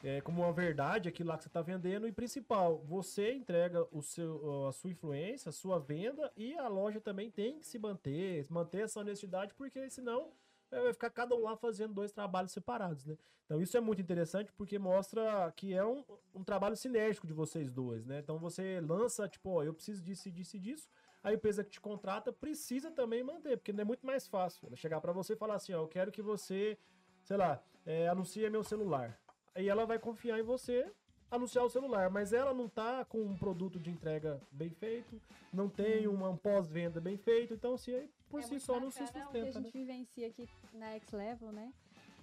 é, 0.03 0.20
como 0.20 0.42
uma 0.42 0.53
verdade 0.53 1.09
aquilo 1.09 1.28
lá 1.28 1.36
que 1.36 1.44
você 1.44 1.48
está 1.48 1.61
vendendo 1.61 2.07
e 2.07 2.12
principal, 2.12 2.78
você 2.86 3.32
entrega 3.32 3.86
o 3.92 4.03
seu, 4.03 4.66
a 4.68 4.72
sua 4.72 4.90
influência, 4.90 5.51
a 5.51 5.53
sua 5.53 5.78
venda 5.78 6.32
e 6.36 6.57
a 6.57 6.68
loja 6.68 7.01
também 7.01 7.30
tem 7.30 7.59
que 7.59 7.66
se 7.66 7.78
manter, 7.78 8.46
manter 8.51 8.82
essa 8.82 9.01
honestidade, 9.01 9.55
porque 9.55 9.90
senão 9.90 10.32
é, 10.70 10.80
vai 10.82 10.92
ficar 10.92 11.11
cada 11.11 11.34
um 11.34 11.42
lá 11.42 11.57
fazendo 11.57 11.92
dois 11.92 12.12
trabalhos 12.12 12.53
separados, 12.53 13.05
né? 13.05 13.16
Então 13.44 13.61
isso 13.61 13.76
é 13.76 13.80
muito 13.80 14.01
interessante 14.01 14.53
porque 14.53 14.78
mostra 14.78 15.53
que 15.57 15.74
é 15.74 15.84
um, 15.84 16.05
um 16.32 16.44
trabalho 16.44 16.76
sinérgico 16.76 17.26
de 17.26 17.32
vocês 17.32 17.70
dois, 17.70 18.07
né? 18.07 18.20
Então 18.20 18.38
você 18.38 18.80
lança, 18.80 19.28
tipo, 19.28 19.51
ó, 19.51 19.64
eu 19.64 19.74
preciso 19.74 20.03
disso, 20.03 20.30
disso 20.30 20.57
e 20.57 20.61
disso, 20.61 20.88
a 21.22 21.34
empresa 21.34 21.64
que 21.64 21.70
te 21.70 21.80
contrata 21.80 22.32
precisa 22.32 22.90
também 22.90 23.22
manter, 23.22 23.57
porque 23.57 23.72
não 23.72 23.82
é 23.82 23.84
muito 23.84 24.07
mais 24.07 24.26
fácil 24.26 24.66
ela 24.66 24.76
chegar 24.76 25.01
para 25.01 25.12
você 25.12 25.32
e 25.34 25.36
falar 25.36 25.57
assim, 25.57 25.74
ó, 25.74 25.82
eu 25.82 25.88
quero 25.88 26.12
que 26.12 26.22
você, 26.22 26.78
sei 27.24 27.36
lá, 27.36 27.62
é, 27.84 28.09
anuncie 28.09 28.48
meu 28.48 28.62
celular. 28.62 29.20
Aí 29.55 29.68
ela 29.68 29.84
vai 29.84 29.98
confiar 29.98 30.38
em 30.38 30.42
você 30.42 30.90
anunciar 31.30 31.64
o 31.64 31.70
celular, 31.70 32.11
mas 32.11 32.32
ela 32.32 32.53
não 32.53 32.68
tá 32.68 33.05
com 33.05 33.22
um 33.22 33.36
produto 33.36 33.78
de 33.78 33.88
entrega 33.88 34.40
bem 34.51 34.70
feito, 34.70 35.20
não 35.53 35.68
tem 35.68 36.09
hum. 36.09 36.24
um 36.28 36.36
pós-venda 36.36 37.01
bem 37.01 37.16
feito, 37.16 37.55
então 37.55 37.76
se 37.76 38.09
por 38.28 38.40
é 38.40 38.42
si 38.42 38.59
só 38.59 38.80
não 38.80 38.90
se 38.90 38.98
sustenta. 38.98 39.28
O 39.28 39.32
que 39.32 39.38
a 39.38 39.44
gente 39.44 39.61
né? 39.61 39.70
vivencia 39.72 40.26
aqui 40.26 40.48
na 40.74 40.94
X 40.96 41.12
Level, 41.12 41.53
né? 41.53 41.72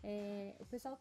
É, 0.04 0.56
o 0.60 0.66
pessoal, 0.66 1.00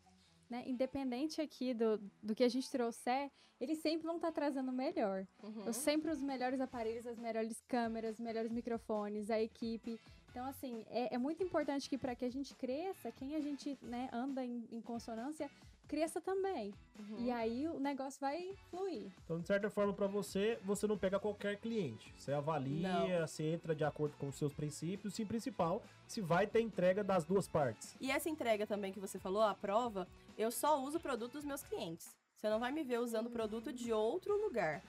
né, 0.48 0.64
independente 0.66 1.40
aqui 1.40 1.74
do, 1.74 1.98
do 2.22 2.34
que 2.34 2.44
a 2.44 2.48
gente 2.48 2.70
trouxer, 2.70 3.30
eles 3.60 3.78
sempre 3.78 4.06
vão 4.06 4.16
estar 4.16 4.28
tá 4.28 4.34
trazendo 4.34 4.70
o 4.70 4.74
melhor. 4.74 5.26
Uhum. 5.42 5.64
Eu 5.66 5.72
sempre 5.72 6.10
os 6.10 6.20
melhores 6.20 6.60
aparelhos, 6.60 7.06
as 7.06 7.18
melhores 7.18 7.60
câmeras, 7.66 8.14
os 8.14 8.20
melhores 8.20 8.52
microfones, 8.52 9.30
a 9.30 9.40
equipe. 9.40 9.98
Então, 10.30 10.44
assim, 10.44 10.84
é, 10.90 11.14
é 11.14 11.18
muito 11.18 11.42
importante 11.42 11.88
que 11.88 11.96
para 11.96 12.14
que 12.14 12.24
a 12.24 12.30
gente 12.30 12.54
cresça, 12.54 13.10
quem 13.12 13.34
a 13.34 13.40
gente 13.40 13.78
né, 13.82 14.08
anda 14.12 14.44
em, 14.44 14.68
em 14.70 14.80
consonância 14.80 15.50
cresça 15.86 16.20
também. 16.20 16.74
Uhum. 16.98 17.16
E 17.18 17.30
aí 17.30 17.68
o 17.68 17.78
negócio 17.78 18.20
vai 18.20 18.54
fluir. 18.70 19.10
Então, 19.24 19.40
de 19.40 19.46
certa 19.46 19.70
forma, 19.70 19.92
para 19.92 20.06
você, 20.06 20.58
você 20.64 20.86
não 20.86 20.98
pega 20.98 21.18
qualquer 21.18 21.56
cliente. 21.56 22.12
Você 22.16 22.32
avalia, 22.32 22.92
não. 23.20 23.26
você 23.26 23.44
entra 23.44 23.74
de 23.74 23.84
acordo 23.84 24.16
com 24.16 24.28
os 24.28 24.36
seus 24.36 24.52
princípios 24.52 25.18
e, 25.18 25.24
principal, 25.24 25.82
se 26.06 26.20
vai 26.20 26.46
ter 26.46 26.60
entrega 26.60 27.02
das 27.02 27.24
duas 27.24 27.48
partes. 27.48 27.96
E 28.00 28.10
essa 28.10 28.28
entrega 28.28 28.66
também 28.66 28.92
que 28.92 29.00
você 29.00 29.18
falou, 29.18 29.42
a 29.42 29.54
prova, 29.54 30.06
eu 30.36 30.50
só 30.50 30.80
uso 30.82 30.98
o 30.98 31.00
produto 31.00 31.32
dos 31.32 31.44
meus 31.44 31.62
clientes. 31.62 32.16
Você 32.36 32.50
não 32.50 32.60
vai 32.60 32.70
me 32.70 32.84
ver 32.84 33.00
usando 33.00 33.30
produto 33.30 33.72
de 33.72 33.92
outro 33.92 34.36
lugar. 34.36 34.82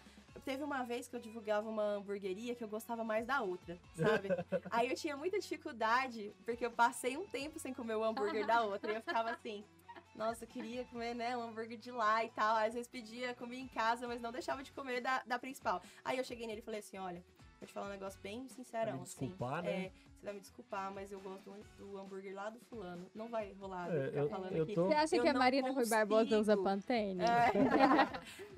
Teve 0.45 0.63
uma 0.63 0.83
vez 0.83 1.07
que 1.07 1.15
eu 1.15 1.19
divulgava 1.19 1.67
uma 1.67 1.95
hamburgueria 1.95 2.53
que 2.53 2.63
eu 2.63 2.67
gostava 2.67 3.03
mais 3.03 3.25
da 3.25 3.41
outra, 3.41 3.77
sabe? 3.95 4.27
Aí 4.69 4.89
eu 4.89 4.95
tinha 4.95 5.17
muita 5.17 5.39
dificuldade, 5.39 6.31
porque 6.45 6.65
eu 6.65 6.71
passei 6.71 7.17
um 7.17 7.25
tempo 7.25 7.57
sem 7.57 7.73
comer 7.73 7.95
o 7.95 8.03
hambúrguer 8.03 8.45
da 8.45 8.61
outra. 8.61 8.91
E 8.91 8.95
eu 8.95 9.01
ficava 9.01 9.31
assim, 9.31 9.63
nossa, 10.17 10.43
eu 10.43 10.47
queria 10.47 10.83
comer, 10.85 11.13
né, 11.13 11.37
um 11.37 11.43
hambúrguer 11.43 11.77
de 11.77 11.91
lá 11.91 12.25
e 12.25 12.29
tal. 12.29 12.55
Às 12.57 12.73
vezes 12.73 12.87
pedia, 12.87 13.35
comia 13.35 13.59
em 13.59 13.67
casa, 13.67 14.07
mas 14.07 14.19
não 14.19 14.31
deixava 14.31 14.63
de 14.63 14.71
comer 14.71 14.99
da, 14.99 15.23
da 15.23 15.37
principal. 15.37 15.81
Aí 16.03 16.17
eu 16.17 16.23
cheguei 16.23 16.47
nele 16.47 16.59
e 16.59 16.63
falei 16.63 16.79
assim, 16.79 16.97
olha, 16.97 17.23
vou 17.59 17.67
te 17.67 17.73
falar 17.73 17.87
um 17.87 17.91
negócio 17.91 18.19
bem 18.19 18.47
sincerão, 18.49 19.03
assim. 19.03 19.27
Desculpar, 19.27 19.61
né? 19.61 19.85
É, 19.85 19.91
você 20.17 20.25
vai 20.25 20.33
me 20.33 20.39
desculpar, 20.39 20.91
mas 20.91 21.11
eu 21.11 21.19
gosto 21.19 21.53
do 21.77 21.97
hambúrguer 21.97 22.33
lá 22.33 22.49
do 22.49 22.59
fulano. 22.61 23.05
Não 23.13 23.29
vai 23.29 23.53
rolar 23.59 23.93
é, 23.93 24.07
ficar 24.07 24.19
eu, 24.19 24.29
falando 24.29 24.55
eu 24.55 24.63
aqui. 24.63 24.73
Tô... 24.73 24.87
Você 24.87 24.93
acha 24.93 25.15
eu 25.15 25.23
que 25.23 25.29
a 25.29 25.33
Marina 25.33 25.71
Rui 25.71 25.87
Barbosa 25.87 26.39
usa 26.39 26.57
Pantene? 26.57 27.21
É. 27.21 27.51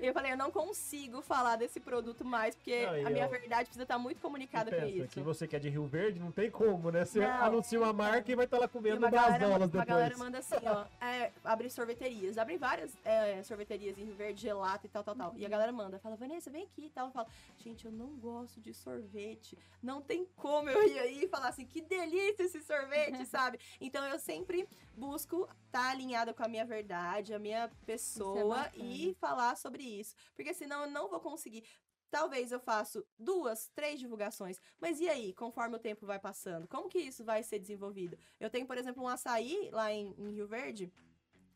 eu 0.00 0.14
falei, 0.14 0.32
eu 0.32 0.36
não 0.38 0.50
consigo 0.50 1.20
falar 1.20 1.56
desse 1.56 1.78
produto 1.78 2.24
mais, 2.24 2.54
porque 2.54 2.86
não, 2.86 3.06
a 3.06 3.10
minha 3.10 3.24
eu... 3.24 3.30
verdade 3.30 3.64
precisa 3.64 3.82
estar 3.82 3.98
muito 3.98 4.20
comunicada 4.20 4.70
com 4.74 4.86
isso. 4.86 5.08
que 5.08 5.20
você 5.20 5.46
que 5.46 5.54
é 5.54 5.58
de 5.58 5.68
Rio 5.68 5.84
Verde, 5.86 6.18
não 6.18 6.32
tem 6.32 6.50
como, 6.50 6.90
né? 6.90 7.04
Você 7.04 7.20
não, 7.20 7.30
anuncia 7.44 7.78
uma 7.78 7.92
marca 7.92 8.32
e 8.32 8.34
vai 8.34 8.46
estar 8.46 8.58
lá 8.58 8.66
comendo 8.66 9.00
das 9.00 9.38
bolas 9.38 9.70
depois. 9.70 9.82
A 9.82 9.84
galera 9.84 10.16
manda 10.16 10.38
assim, 10.38 10.54
ó, 10.64 10.86
é, 11.04 11.30
abre 11.44 11.68
sorveterias. 11.68 12.38
Abrem 12.38 12.56
várias 12.56 12.96
é, 13.04 13.42
sorveterias 13.42 13.98
em 13.98 14.04
Rio 14.04 14.14
Verde, 14.14 14.40
gelato 14.40 14.86
e 14.86 14.88
tal, 14.88 15.04
tal, 15.04 15.14
tal. 15.14 15.34
E 15.36 15.44
a 15.44 15.48
galera 15.48 15.72
manda, 15.72 15.98
fala, 15.98 16.16
Vanessa, 16.16 16.50
vem 16.50 16.64
aqui 16.64 16.86
e 16.86 16.90
tal. 16.90 17.08
Eu 17.08 17.12
falo, 17.12 17.28
gente, 17.58 17.84
eu 17.84 17.92
não 17.92 18.16
gosto 18.16 18.60
de 18.60 18.72
sorvete. 18.72 19.58
Não 19.82 20.00
tem 20.00 20.26
como 20.36 20.70
eu 20.70 20.88
ir 20.88 20.98
aí 20.98 21.24
e 21.24 21.28
falar 21.28 21.48
assim, 21.48 21.59
que 21.64 21.80
delícia 21.80 22.44
esse 22.44 22.60
sorvete, 22.62 23.24
sabe? 23.26 23.58
Então 23.80 24.04
eu 24.04 24.18
sempre 24.18 24.68
busco 24.96 25.44
estar 25.66 25.84
tá 25.84 25.90
alinhada 25.90 26.32
com 26.34 26.42
a 26.42 26.48
minha 26.48 26.64
verdade, 26.64 27.34
a 27.34 27.38
minha 27.38 27.70
pessoa 27.86 28.66
é 28.66 28.78
e 28.78 29.14
falar 29.14 29.56
sobre 29.56 29.82
isso. 29.82 30.14
Porque 30.34 30.54
senão 30.54 30.82
eu 30.82 30.90
não 30.90 31.08
vou 31.08 31.20
conseguir. 31.20 31.64
Talvez 32.10 32.50
eu 32.50 32.58
faça 32.58 33.04
duas, 33.16 33.68
três 33.68 34.00
divulgações, 34.00 34.60
mas 34.80 34.98
e 34.98 35.08
aí, 35.08 35.32
conforme 35.32 35.76
o 35.76 35.78
tempo 35.78 36.04
vai 36.04 36.18
passando? 36.18 36.66
Como 36.66 36.88
que 36.88 36.98
isso 36.98 37.24
vai 37.24 37.40
ser 37.44 37.60
desenvolvido? 37.60 38.18
Eu 38.40 38.50
tenho, 38.50 38.66
por 38.66 38.76
exemplo, 38.76 39.00
um 39.00 39.08
açaí 39.08 39.70
lá 39.70 39.92
em, 39.92 40.12
em 40.18 40.32
Rio 40.32 40.48
Verde, 40.48 40.92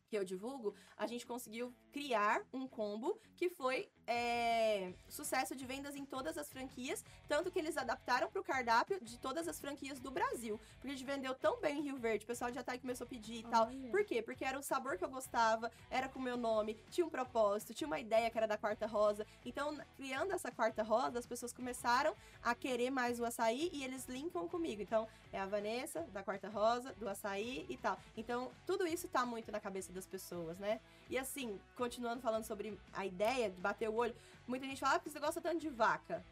que 0.07 0.17
eu 0.17 0.23
divulgo, 0.23 0.73
a 0.97 1.07
gente 1.07 1.25
conseguiu 1.25 1.73
criar 1.91 2.41
um 2.53 2.67
combo 2.67 3.19
que 3.35 3.49
foi 3.49 3.89
é, 4.07 4.93
sucesso 5.09 5.55
de 5.55 5.65
vendas 5.65 5.95
em 5.95 6.05
todas 6.05 6.37
as 6.37 6.49
franquias, 6.49 7.03
tanto 7.27 7.51
que 7.51 7.59
eles 7.59 7.77
adaptaram 7.77 8.29
para 8.29 8.39
o 8.39 8.43
cardápio 8.43 8.99
de 9.01 9.17
todas 9.19 9.47
as 9.47 9.59
franquias 9.59 9.99
do 9.99 10.11
Brasil. 10.11 10.59
Porque 10.75 10.87
a 10.87 10.91
gente 10.91 11.05
vendeu 11.05 11.33
tão 11.33 11.59
bem 11.59 11.79
em 11.79 11.81
Rio 11.83 11.97
Verde, 11.97 12.23
o 12.23 12.27
pessoal 12.27 12.51
já 12.53 12.63
tá 12.63 12.73
aí 12.73 12.79
começou 12.79 13.05
a 13.05 13.07
pedir 13.07 13.41
e 13.41 13.45
Olha. 13.45 13.51
tal. 13.51 13.67
Por 13.91 14.05
quê? 14.05 14.21
Porque 14.21 14.45
era 14.45 14.57
o 14.57 14.63
sabor 14.63 14.97
que 14.97 15.03
eu 15.03 15.09
gostava, 15.09 15.71
era 15.89 16.07
com 16.07 16.19
o 16.19 16.21
meu 16.21 16.37
nome, 16.37 16.75
tinha 16.89 17.05
um 17.05 17.09
propósito, 17.09 17.73
tinha 17.73 17.87
uma 17.87 17.99
ideia 17.99 18.29
que 18.29 18.37
era 18.37 18.47
da 18.47 18.57
quarta 18.57 18.85
rosa. 18.85 19.25
Então, 19.45 19.77
criando 19.95 20.33
essa 20.33 20.51
quarta 20.51 20.83
rosa, 20.83 21.19
as 21.19 21.25
pessoas 21.25 21.51
começaram 21.51 22.15
a 22.41 22.53
querer 22.53 22.89
mais 22.89 23.19
o 23.19 23.25
açaí 23.25 23.69
e 23.73 23.83
eles 23.83 24.05
linkam 24.05 24.47
comigo. 24.47 24.81
Então, 24.81 25.07
é 25.31 25.39
a 25.39 25.45
Vanessa, 25.45 26.01
da 26.13 26.23
quarta 26.23 26.47
rosa, 26.47 26.93
do 26.93 27.07
açaí 27.09 27.65
e 27.69 27.77
tal. 27.77 27.97
Então, 28.15 28.51
tudo 28.65 28.85
isso 28.85 29.07
tá 29.07 29.25
muito 29.25 29.51
na 29.51 29.59
cabeça 29.59 29.91
das 29.95 30.05
pessoas, 30.05 30.59
né? 30.59 30.79
E 31.09 31.17
assim, 31.17 31.59
continuando 31.75 32.21
falando 32.21 32.43
sobre 32.43 32.79
a 32.93 33.05
ideia 33.05 33.49
de 33.49 33.59
bater 33.59 33.89
o 33.89 33.95
olho, 33.95 34.15
muita 34.47 34.65
gente 34.65 34.79
fala, 34.79 34.95
ah, 34.95 35.01
você 35.03 35.19
gosta 35.19 35.41
tanto 35.41 35.59
de 35.59 35.69
vaca. 35.69 36.23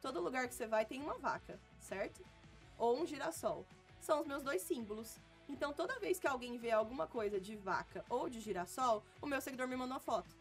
Todo 0.00 0.20
lugar 0.20 0.48
que 0.48 0.54
você 0.54 0.66
vai 0.66 0.84
tem 0.84 1.02
uma 1.02 1.18
vaca, 1.18 1.58
certo? 1.80 2.24
Ou 2.78 3.00
um 3.00 3.06
girassol. 3.06 3.66
São 4.00 4.20
os 4.20 4.26
meus 4.26 4.42
dois 4.42 4.62
símbolos. 4.62 5.18
Então, 5.48 5.72
toda 5.72 5.98
vez 5.98 6.18
que 6.18 6.26
alguém 6.26 6.58
vê 6.58 6.70
alguma 6.70 7.06
coisa 7.06 7.40
de 7.40 7.56
vaca 7.56 8.04
ou 8.08 8.28
de 8.28 8.40
girassol, 8.40 9.02
o 9.20 9.26
meu 9.26 9.40
seguidor 9.40 9.66
me 9.66 9.76
manda 9.76 9.94
uma 9.94 10.00
foto. 10.00 10.36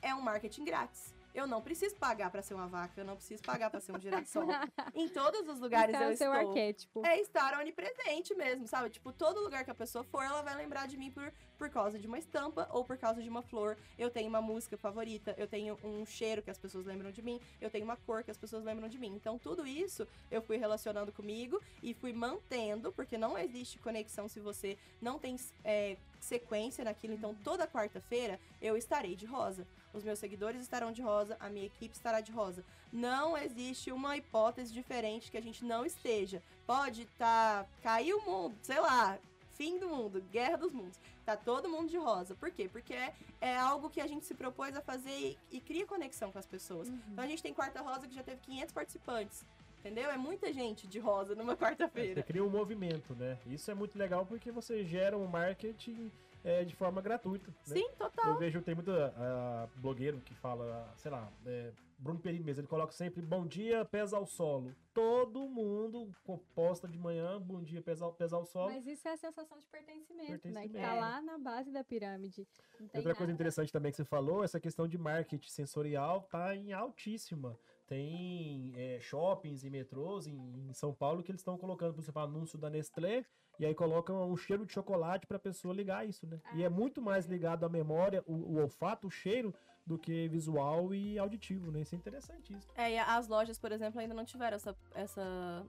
É 0.00 0.14
um 0.14 0.20
marketing 0.20 0.64
grátis. 0.64 1.15
Eu 1.36 1.46
não 1.46 1.60
preciso 1.60 1.94
pagar 1.96 2.30
para 2.30 2.40
ser 2.40 2.54
uma 2.54 2.66
vaca, 2.66 2.98
eu 2.98 3.04
não 3.04 3.14
preciso 3.14 3.42
pagar 3.42 3.68
para 3.68 3.78
ser 3.78 3.92
um 3.92 4.00
girassol. 4.00 4.48
em 4.94 5.06
todos 5.06 5.46
os 5.46 5.60
lugares 5.60 5.94
é 5.94 6.06
eu 6.06 6.10
estou. 6.12 6.32
arquétipo. 6.32 7.04
É 7.04 7.20
estar 7.20 7.60
onipresente 7.60 8.34
mesmo, 8.34 8.66
sabe? 8.66 8.88
Tipo, 8.88 9.12
todo 9.12 9.42
lugar 9.42 9.62
que 9.62 9.70
a 9.70 9.74
pessoa 9.74 10.02
for, 10.02 10.24
ela 10.24 10.40
vai 10.40 10.56
lembrar 10.56 10.88
de 10.88 10.96
mim 10.96 11.10
por, 11.10 11.30
por 11.58 11.68
causa 11.68 11.98
de 11.98 12.06
uma 12.06 12.18
estampa 12.18 12.66
ou 12.72 12.82
por 12.82 12.96
causa 12.96 13.22
de 13.22 13.28
uma 13.28 13.42
flor. 13.42 13.76
Eu 13.98 14.08
tenho 14.08 14.30
uma 14.30 14.40
música 14.40 14.78
favorita, 14.78 15.34
eu 15.36 15.46
tenho 15.46 15.78
um 15.84 16.06
cheiro 16.06 16.40
que 16.40 16.50
as 16.50 16.56
pessoas 16.56 16.86
lembram 16.86 17.10
de 17.10 17.20
mim, 17.20 17.38
eu 17.60 17.68
tenho 17.68 17.84
uma 17.84 17.98
cor 17.98 18.24
que 18.24 18.30
as 18.30 18.38
pessoas 18.38 18.64
lembram 18.64 18.88
de 18.88 18.98
mim. 18.98 19.12
Então, 19.14 19.38
tudo 19.38 19.66
isso 19.66 20.08
eu 20.30 20.40
fui 20.40 20.56
relacionando 20.56 21.12
comigo 21.12 21.60
e 21.82 21.92
fui 21.92 22.14
mantendo, 22.14 22.90
porque 22.92 23.18
não 23.18 23.36
existe 23.36 23.78
conexão 23.78 24.26
se 24.26 24.40
você 24.40 24.78
não 25.02 25.18
tem 25.18 25.36
é, 25.62 25.98
sequência 26.18 26.82
naquilo. 26.82 27.12
Então, 27.12 27.34
toda 27.44 27.66
quarta-feira 27.66 28.40
eu 28.62 28.74
estarei 28.74 29.14
de 29.14 29.26
rosa. 29.26 29.66
Os 29.92 30.04
meus 30.04 30.18
seguidores 30.18 30.60
estarão 30.60 30.92
de 30.92 31.02
rosa, 31.02 31.36
a 31.40 31.48
minha 31.48 31.66
equipe 31.66 31.94
estará 31.94 32.20
de 32.20 32.32
rosa. 32.32 32.64
Não 32.92 33.36
existe 33.36 33.90
uma 33.90 34.16
hipótese 34.16 34.72
diferente 34.72 35.30
que 35.30 35.36
a 35.36 35.42
gente 35.42 35.64
não 35.64 35.84
esteja. 35.84 36.42
Pode 36.66 37.02
estar. 37.02 37.64
Tá, 37.64 37.70
caiu 37.82 38.18
o 38.18 38.24
mundo, 38.24 38.56
sei 38.62 38.80
lá, 38.80 39.18
fim 39.52 39.78
do 39.78 39.88
mundo, 39.88 40.22
guerra 40.30 40.58
dos 40.58 40.72
mundos. 40.72 40.98
Tá 41.24 41.36
todo 41.36 41.68
mundo 41.68 41.88
de 41.88 41.96
rosa. 41.96 42.34
Por 42.34 42.50
quê? 42.50 42.68
Porque 42.68 42.94
é, 42.94 43.12
é 43.40 43.56
algo 43.56 43.90
que 43.90 44.00
a 44.00 44.06
gente 44.06 44.24
se 44.24 44.34
propôs 44.34 44.76
a 44.76 44.80
fazer 44.80 45.10
e, 45.10 45.38
e 45.50 45.60
cria 45.60 45.86
conexão 45.86 46.30
com 46.30 46.38
as 46.38 46.46
pessoas. 46.46 46.88
Uhum. 46.88 47.00
Então 47.12 47.24
a 47.24 47.26
gente 47.26 47.42
tem 47.42 47.52
quarta 47.52 47.80
rosa 47.80 48.06
que 48.06 48.14
já 48.14 48.22
teve 48.22 48.40
500 48.42 48.72
participantes. 48.72 49.44
Entendeu? 49.80 50.10
É 50.10 50.16
muita 50.16 50.52
gente 50.52 50.86
de 50.86 50.98
rosa 50.98 51.34
numa 51.34 51.54
quarta-feira. 51.56 52.12
É, 52.12 52.14
você 52.14 52.22
cria 52.22 52.44
um 52.44 52.50
movimento, 52.50 53.14
né? 53.14 53.38
Isso 53.46 53.70
é 53.70 53.74
muito 53.74 53.98
legal 53.98 54.26
porque 54.26 54.50
você 54.50 54.84
gera 54.84 55.16
um 55.16 55.26
marketing 55.26 56.10
é, 56.46 56.64
de 56.64 56.76
forma 56.76 57.02
gratuita. 57.02 57.50
Né? 57.50 57.74
Sim, 57.74 57.88
total. 57.98 58.28
Eu 58.28 58.38
vejo, 58.38 58.62
tem 58.62 58.74
muito 58.74 58.92
uh, 58.92 59.68
blogueiro 59.76 60.20
que 60.20 60.32
fala, 60.32 60.92
sei 60.96 61.10
lá, 61.10 61.28
é, 61.44 61.72
Bruno 61.98 62.20
Peri 62.20 62.38
mesmo, 62.38 62.60
ele 62.60 62.68
coloca 62.68 62.92
sempre 62.92 63.20
bom 63.20 63.44
dia, 63.44 63.84
pesa 63.84 64.16
ao 64.16 64.24
solo. 64.24 64.72
Todo 64.94 65.48
mundo 65.48 66.14
posta 66.54 66.86
de 66.86 66.96
manhã, 66.98 67.40
bom 67.40 67.60
dia, 67.60 67.82
pesa, 67.82 68.08
pesa 68.12 68.36
ao 68.36 68.44
solo. 68.44 68.72
Mas 68.72 68.86
isso 68.86 69.08
é 69.08 69.12
a 69.12 69.16
sensação 69.16 69.58
de 69.58 69.66
pertencimento, 69.66 70.28
pertencimento. 70.28 70.72
né? 70.72 70.80
Que 70.80 70.86
tá 70.86 70.94
lá 70.94 71.20
na 71.20 71.36
base 71.36 71.72
da 71.72 71.82
pirâmide. 71.82 72.46
Outra 72.80 73.02
nada. 73.02 73.14
coisa 73.16 73.32
interessante 73.32 73.72
também 73.72 73.90
que 73.90 73.96
você 73.96 74.04
falou, 74.04 74.44
essa 74.44 74.60
questão 74.60 74.86
de 74.86 74.96
marketing 74.96 75.48
sensorial 75.48 76.22
tá 76.30 76.54
em 76.54 76.72
altíssima. 76.72 77.58
Tem 77.88 78.72
é, 78.76 79.00
shoppings 79.00 79.64
e 79.64 79.70
metrôs 79.70 80.26
em, 80.26 80.36
em, 80.68 80.72
São 80.72 80.92
Paulo 80.92 81.22
que 81.22 81.30
eles 81.30 81.40
estão 81.40 81.56
colocando, 81.56 81.94
por 81.94 82.02
exemplo, 82.02 82.22
anúncio 82.22 82.58
da 82.58 82.68
Nestlé 82.70 83.24
e 83.58 83.66
aí 83.66 83.74
colocam 83.74 84.30
um 84.30 84.36
cheiro 84.36 84.66
de 84.66 84.72
chocolate 84.72 85.26
para 85.26 85.36
a 85.36 85.40
pessoa 85.40 85.74
ligar 85.74 86.06
isso, 86.06 86.26
né? 86.26 86.40
Ah, 86.44 86.56
e 86.56 86.62
é 86.62 86.68
muito 86.68 87.00
mais 87.00 87.26
ligado 87.26 87.64
à 87.64 87.68
memória, 87.68 88.22
o, 88.26 88.34
o, 88.34 88.60
olfato, 88.60 89.06
o 89.06 89.10
cheiro, 89.10 89.54
do 89.86 89.96
que 89.96 90.28
visual 90.28 90.92
e 90.92 91.16
auditivo, 91.18 91.70
né? 91.70 91.82
Isso 91.82 91.94
é 91.94 91.98
interessantíssimo. 91.98 92.72
É, 92.74 92.92
e 92.92 92.98
as 92.98 93.28
lojas, 93.28 93.56
por 93.56 93.70
exemplo, 93.70 94.00
ainda 94.00 94.14
não 94.14 94.24
tiveram 94.24 94.56
essa, 94.56 94.76
essa 94.92 95.64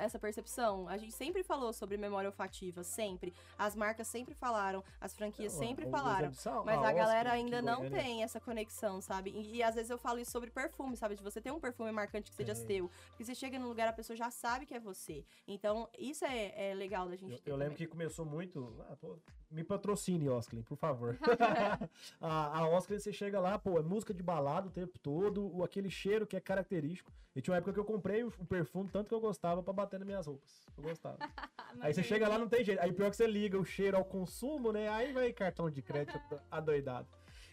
essa 0.00 0.18
percepção. 0.18 0.88
A 0.88 0.96
gente 0.96 1.12
sempre 1.12 1.42
falou 1.42 1.72
sobre 1.72 1.96
memória 1.96 2.28
olfativa, 2.28 2.82
sempre. 2.82 3.32
As 3.58 3.76
marcas 3.76 4.06
sempre 4.08 4.34
falaram, 4.34 4.82
as 5.00 5.14
franquias 5.14 5.52
sempre 5.52 5.88
falaram. 5.88 6.32
Mas 6.64 6.82
a, 6.82 6.88
a 6.88 6.92
galera 6.92 7.32
ainda 7.32 7.60
não 7.62 7.88
tem 7.88 8.22
essa 8.22 8.40
conexão, 8.40 9.00
sabe? 9.00 9.30
E, 9.30 9.56
e, 9.56 9.62
às 9.62 9.74
vezes 9.74 9.90
eu 9.90 9.98
falo 9.98 10.18
isso 10.18 10.30
sobre 10.30 10.50
perfume, 10.50 10.96
sabe? 10.96 11.16
De 11.16 11.22
você 11.22 11.40
ter 11.40 11.52
um 11.52 11.60
perfume 11.60 11.92
marcante 11.92 12.30
que 12.30 12.36
seja 12.36 12.52
é. 12.52 12.54
seu. 12.54 12.90
Porque 13.08 13.24
você 13.24 13.34
chega 13.34 13.58
no 13.58 13.68
lugar, 13.68 13.88
a 13.88 13.92
pessoa 13.92 14.16
já 14.16 14.30
sabe 14.30 14.66
que 14.66 14.74
é 14.74 14.80
você. 14.80 15.24
Então, 15.46 15.88
isso 15.98 16.24
é, 16.24 16.70
é 16.70 16.74
legal 16.74 17.08
da 17.08 17.16
gente 17.16 17.42
eu. 17.46 17.54
Eu 17.54 17.56
lembro 17.56 17.76
que 17.76 17.86
começou 17.86 18.24
muito. 18.24 18.74
Ah, 18.88 18.96
pô, 18.96 19.18
me 19.50 19.64
patrocine, 19.64 20.28
Osklin, 20.28 20.62
por 20.62 20.76
favor. 20.76 21.18
a, 22.20 22.58
a 22.58 22.68
Osklin, 22.68 22.98
você 22.98 23.12
chega 23.12 23.40
lá, 23.40 23.58
pô, 23.58 23.78
é 23.78 23.82
música 23.82 24.14
de 24.14 24.22
balada 24.22 24.68
o 24.68 24.70
tempo 24.70 24.98
todo, 24.98 25.54
o, 25.54 25.64
aquele 25.64 25.90
cheiro 25.90 26.26
que 26.26 26.36
é 26.36 26.40
característico. 26.40 27.12
E 27.34 27.40
tinha 27.40 27.52
uma 27.52 27.58
época 27.58 27.72
que 27.72 27.78
eu 27.78 27.84
comprei 27.84 28.22
o, 28.22 28.28
o 28.38 28.46
perfume 28.46 28.88
tanto 28.92 29.08
que 29.08 29.14
eu 29.14 29.20
gostava 29.20 29.62
para 29.62 29.72
bater 29.72 29.98
nas 29.98 30.06
minhas 30.06 30.26
roupas. 30.26 30.66
Eu 30.76 30.82
gostava. 30.82 31.18
aí 31.80 31.92
você 31.92 32.02
chega 32.02 32.28
lá, 32.28 32.38
não 32.38 32.48
tem 32.48 32.64
jeito. 32.64 32.80
Aí 32.80 32.92
pior 32.92 33.10
que 33.10 33.16
você 33.16 33.26
liga 33.26 33.58
o 33.58 33.64
cheiro 33.64 33.96
ao 33.96 34.04
consumo, 34.04 34.72
né? 34.72 34.88
Aí 34.88 35.12
vai 35.12 35.32
cartão 35.32 35.70
de 35.70 35.82
crédito 35.82 36.18
adoidado. 36.50 37.08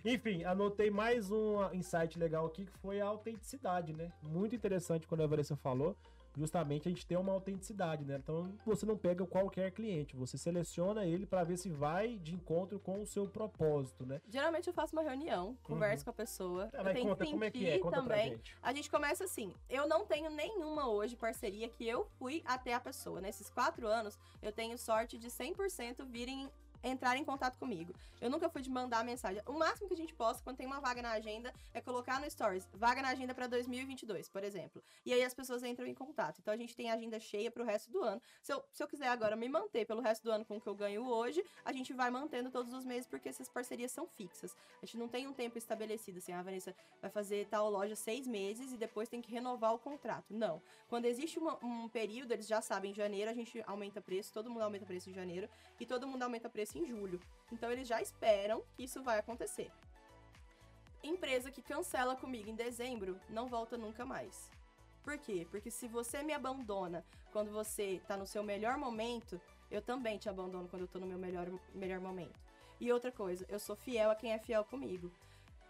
Enfim, 0.06 0.44
anotei 0.44 0.90
mais 0.90 1.32
um 1.32 1.74
insight 1.74 2.18
legal 2.18 2.46
aqui 2.46 2.66
que 2.66 2.78
foi 2.80 3.02
a 3.02 3.08
autenticidade, 3.08 3.94
né? 3.94 4.12
Muito 4.22 4.56
interessante 4.56 5.08
quando 5.08 5.22
a 5.22 5.28
Vanessa 5.28 5.56
falou 5.56 5.98
justamente 6.38 6.88
a 6.88 6.92
gente 6.92 7.06
tem 7.06 7.18
uma 7.18 7.34
autenticidade, 7.34 8.06
né? 8.06 8.20
Então 8.22 8.54
você 8.66 8.86
não 8.86 8.98
pega 8.98 9.26
qualquer 9.26 9.72
cliente, 9.72 10.16
você 10.16 10.38
seleciona 10.38 11.06
ele 11.06 11.26
para 11.26 11.44
ver 11.44 11.58
se 11.58 11.70
vai 11.70 12.18
de 12.20 12.36
encontro 12.36 12.80
com 12.80 13.02
o 13.02 13.06
seu 13.06 13.28
propósito, 13.28 14.06
né? 14.06 14.22
Geralmente 14.30 14.68
eu 14.68 14.74
faço 14.74 14.96
uma 14.96 15.02
reunião, 15.02 15.58
converso 15.64 16.02
uhum. 16.02 16.06
com 16.06 16.10
a 16.12 16.14
pessoa, 16.14 16.70
ah, 16.74 16.78
eu 16.78 16.94
tenho 16.94 17.10
conta, 17.10 17.26
que 17.26 17.32
como 17.32 17.44
é 17.44 17.52
que 17.52 17.68
é? 17.68 17.80
Conta 17.80 18.02
também. 18.02 18.30
Gente. 18.32 18.58
A 18.62 18.74
gente 18.74 18.90
começa 18.90 19.24
assim, 19.24 19.54
eu 19.70 19.88
não 19.88 20.06
tenho 20.06 20.30
nenhuma 20.30 20.88
hoje 20.90 21.16
parceria 21.16 21.68
que 21.68 21.88
eu 21.88 22.08
fui 22.20 22.44
até 22.46 22.74
a 22.74 22.80
pessoa. 22.80 23.20
Nesses 23.20 23.50
quatro 23.50 23.88
anos, 23.88 24.18
eu 24.42 24.52
tenho 24.52 24.78
sorte 24.78 25.18
de 25.18 25.28
100% 25.28 26.06
virem 26.06 26.50
entrar 26.84 27.18
em 27.18 27.24
contato 27.24 27.58
comigo. 27.58 27.94
Eu 28.20 28.30
nunca 28.30 28.50
fui 28.50 28.62
de 28.62 28.70
mandar 28.70 29.04
mensagem. 29.04 29.42
O 29.46 29.54
máximo 29.54 29.88
que 29.88 29.94
a 29.94 29.98
gente 29.98 30.14
posta 30.14 30.42
quando 30.44 30.58
tem 30.58 30.66
uma 30.66 30.80
vaga 30.80 31.02
na 31.02 31.12
agenda 31.12 31.54
é 31.74 31.82
colocar 31.82 32.20
no 32.20 32.30
Stories, 32.30 32.68
vaga 32.74 33.02
na 33.02 33.10
agenda 33.10 33.34
para 33.34 33.48
2022, 33.48 34.28
por 34.30 34.44
exemplo. 34.44 34.84
E 35.06 35.14
aí 35.14 35.24
as 35.24 35.34
pessoas 35.34 35.64
entram 35.64 35.86
em 35.86 35.94
contato. 35.94 36.40
Então 36.40 36.54
a 36.54 36.58
gente 36.58 36.76
tem 36.76 36.90
agenda 36.90 37.20
cheia 37.20 37.52
para 37.52 37.62
o 37.62 37.66
resto 37.66 37.92
do 37.92 38.04
ano. 38.04 38.22
Se 38.42 38.52
eu, 38.52 38.64
se 38.72 38.82
eu 38.82 38.88
quiser 38.88 39.10
agora 39.10 39.36
me 39.36 39.48
manter 39.48 39.86
pelo 39.86 40.02
resto 40.02 40.24
do 40.24 40.32
ano 40.32 40.46
com 40.46 40.58
o 40.58 40.62
que 40.62 40.68
eu 40.68 40.76
ganho 40.76 41.08
hoje, 41.08 41.44
a 41.64 41.72
gente 41.72 41.94
vai 41.94 42.10
mantendo 42.10 42.50
todos 42.50 42.74
os 42.74 42.86
meses 42.86 43.08
porque 43.08 43.30
essas 43.30 43.48
parcerias 43.48 43.92
são 43.92 44.08
fixas. 44.08 44.56
A 44.82 44.86
gente 44.86 44.98
não 44.98 45.08
tem 45.08 45.28
um 45.28 45.34
tempo 45.34 45.58
estabelecido 45.58 46.18
assim, 46.18 46.32
a 46.32 46.40
ah, 46.40 46.44
Vanessa 46.44 46.76
vai 47.02 47.12
fazer 47.12 47.48
tal 47.48 47.70
loja 47.70 47.96
seis 47.96 48.26
meses 48.26 48.72
e 48.72 48.78
depois 48.78 49.08
tem 49.08 49.22
que 49.22 49.32
renovar 49.32 49.74
o 49.74 49.80
contrato. 49.80 50.34
Não. 50.34 50.62
Quando 50.90 51.06
existe 51.06 51.38
uma, 51.38 51.58
um 51.64 51.88
período, 51.90 52.32
eles 52.32 52.48
já 52.48 52.62
sabem, 52.62 52.92
em 52.92 52.94
janeiro 52.94 53.30
a 53.30 53.34
gente 53.34 53.64
aumenta 53.68 54.02
preço, 54.02 54.34
todo 54.34 54.50
mundo 54.50 54.64
aumenta 54.64 54.86
preço 54.86 55.10
em 55.10 55.14
janeiro 55.14 55.48
e 55.80 55.86
todo 55.86 56.08
mundo 56.08 56.24
aumenta 56.24 56.50
preço 56.50 56.67
em 56.76 56.86
julho. 56.86 57.20
Então 57.52 57.72
eles 57.72 57.88
já 57.88 58.02
esperam 58.02 58.64
que 58.76 58.84
isso 58.84 59.04
vai 59.04 59.20
acontecer. 59.20 59.72
Empresa 61.04 61.52
que 61.52 61.62
cancela 61.62 62.16
comigo 62.16 62.50
em 62.50 62.56
dezembro 62.56 63.20
não 63.30 63.48
volta 63.48 63.78
nunca 63.78 64.06
mais. 64.06 64.50
Por 65.04 65.18
quê? 65.18 65.48
Porque 65.50 65.72
se 65.72 65.88
você 65.88 66.24
me 66.24 66.34
abandona 66.34 67.06
quando 67.32 67.52
você 67.52 68.02
tá 68.08 68.18
no 68.18 68.26
seu 68.26 68.44
melhor 68.44 68.78
momento, 68.78 69.40
eu 69.72 69.82
também 69.82 70.18
te 70.18 70.28
abandono 70.28 70.68
quando 70.68 70.82
eu 70.82 70.88
tô 70.88 71.00
no 71.00 71.06
meu 71.06 71.18
melhor, 71.18 71.48
melhor 71.74 72.00
momento. 72.00 72.40
E 72.80 72.92
outra 72.92 73.12
coisa, 73.12 73.46
eu 73.48 73.60
sou 73.60 73.76
fiel 73.76 74.12
a 74.12 74.16
quem 74.16 74.34
é 74.34 74.40
fiel 74.40 74.66
comigo. 74.66 75.12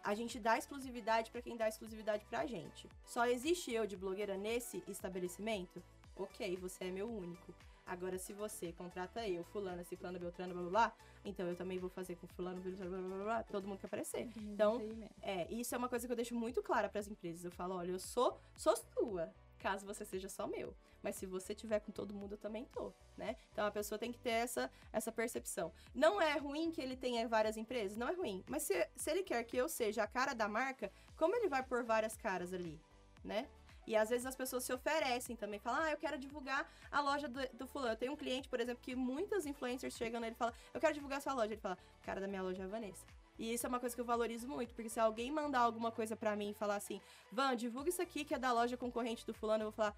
A 0.03 0.15
gente 0.15 0.39
dá 0.39 0.57
exclusividade 0.57 1.29
para 1.31 1.41
quem 1.41 1.57
dá 1.57 1.67
exclusividade 1.67 2.25
pra 2.25 2.45
gente. 2.45 2.89
Só 3.05 3.25
existe 3.27 3.71
eu 3.71 3.85
de 3.85 3.97
blogueira 3.97 4.37
nesse 4.37 4.83
estabelecimento? 4.87 5.83
Ok, 6.15 6.55
você 6.57 6.85
é 6.85 6.91
meu 6.91 7.09
único. 7.09 7.53
Agora, 7.87 8.17
se 8.19 8.33
você 8.33 8.73
contrata 8.73 9.25
eu, 9.27 9.43
fulano, 9.45 9.83
ciclano, 9.85 10.19
beltrano, 10.19 10.53
blá, 10.53 10.61
blá, 10.63 10.71
blá, 10.71 10.93
então 11.23 11.47
eu 11.47 11.55
também 11.55 11.79
vou 11.79 11.89
fazer 11.89 12.15
com 12.17 12.27
fulano, 12.27 12.59
beltrano, 12.59 12.91
blá, 12.91 13.15
blá, 13.15 13.23
blá, 13.23 13.43
todo 13.43 13.65
mundo 13.65 13.79
quer 13.79 13.87
aparecer. 13.87 14.29
Então, 14.35 14.81
é, 15.21 15.49
isso 15.51 15.73
é 15.73 15.77
uma 15.77 15.87
coisa 15.87 16.05
que 16.05 16.11
eu 16.11 16.15
deixo 16.15 16.35
muito 16.35 16.61
clara 16.61 16.89
para 16.89 16.99
as 16.99 17.07
empresas. 17.07 17.45
Eu 17.45 17.51
falo, 17.51 17.75
olha, 17.75 17.91
eu 17.91 17.99
sou, 17.99 18.37
sou 18.55 18.75
sua, 18.75 19.33
caso 19.57 19.85
você 19.85 20.03
seja 20.03 20.27
só 20.27 20.45
meu. 20.45 20.75
Mas 21.01 21.15
se 21.15 21.25
você 21.25 21.55
tiver 21.55 21.79
com 21.79 21.91
todo 21.91 22.13
mundo, 22.13 22.33
eu 22.33 22.37
também 22.37 22.65
tô, 22.65 22.91
né? 23.15 23.37
Então 23.53 23.65
a 23.65 23.71
pessoa 23.71 23.97
tem 23.97 24.11
que 24.11 24.19
ter 24.19 24.31
essa, 24.31 24.69
essa 24.91 25.11
percepção. 25.11 25.71
Não 25.95 26.21
é 26.21 26.37
ruim 26.37 26.71
que 26.71 26.81
ele 26.81 26.97
tenha 26.97 27.25
várias 27.27 27.55
empresas, 27.55 27.97
não 27.97 28.09
é 28.09 28.13
ruim. 28.13 28.43
Mas 28.47 28.63
se, 28.63 28.89
se 28.95 29.11
ele 29.11 29.23
quer 29.23 29.41
que 29.43 29.55
eu 29.55 29.69
seja 29.69 30.03
a 30.03 30.07
cara 30.07 30.33
da 30.33 30.49
marca, 30.49 30.91
como 31.15 31.35
ele 31.35 31.47
vai 31.47 31.63
pôr 31.63 31.83
várias 31.83 32.17
caras 32.17 32.53
ali, 32.53 32.81
né? 33.23 33.47
E 33.87 33.95
às 33.95 34.09
vezes 34.09 34.25
as 34.25 34.35
pessoas 34.35 34.63
se 34.65 34.73
oferecem 34.73 35.35
também, 35.35 35.59
falam, 35.59 35.81
ah, 35.81 35.91
eu 35.91 35.97
quero 35.97 36.17
divulgar 36.17 36.69
a 36.91 36.99
loja 36.99 37.27
do, 37.29 37.39
do 37.53 37.65
fulano. 37.65 37.93
Eu 37.93 37.97
tenho 37.97 38.11
um 38.11 38.17
cliente, 38.17 38.49
por 38.49 38.59
exemplo, 38.59 38.83
que 38.83 38.93
muitas 38.93 39.45
influencers 39.45 39.95
chegam 39.95 40.19
nele 40.19 40.35
e 40.35 40.37
falam, 40.37 40.53
eu 40.73 40.81
quero 40.81 40.93
divulgar 40.93 41.19
a 41.19 41.21
sua 41.21 41.33
loja. 41.33 41.53
Ele 41.53 41.61
fala, 41.61 41.77
cara 42.03 42.19
da 42.19 42.27
minha 42.27 42.43
loja 42.43 42.61
é 42.61 42.65
a 42.65 42.67
Vanessa. 42.67 43.05
E 43.39 43.53
isso 43.53 43.65
é 43.65 43.69
uma 43.69 43.79
coisa 43.79 43.95
que 43.95 44.01
eu 44.01 44.05
valorizo 44.05 44.47
muito, 44.47 44.73
porque 44.73 44.89
se 44.89 44.99
alguém 44.99 45.31
mandar 45.31 45.59
alguma 45.59 45.91
coisa 45.91 46.15
para 46.15 46.35
mim 46.35 46.49
e 46.49 46.53
falar 46.53 46.75
assim, 46.75 46.99
Van, 47.31 47.55
divulga 47.55 47.89
isso 47.89 48.01
aqui 48.01 48.25
que 48.25 48.33
é 48.33 48.39
da 48.39 48.51
loja 48.51 48.75
concorrente 48.75 49.25
do 49.25 49.33
fulano, 49.33 49.63
eu 49.63 49.67
vou 49.67 49.73
falar, 49.73 49.95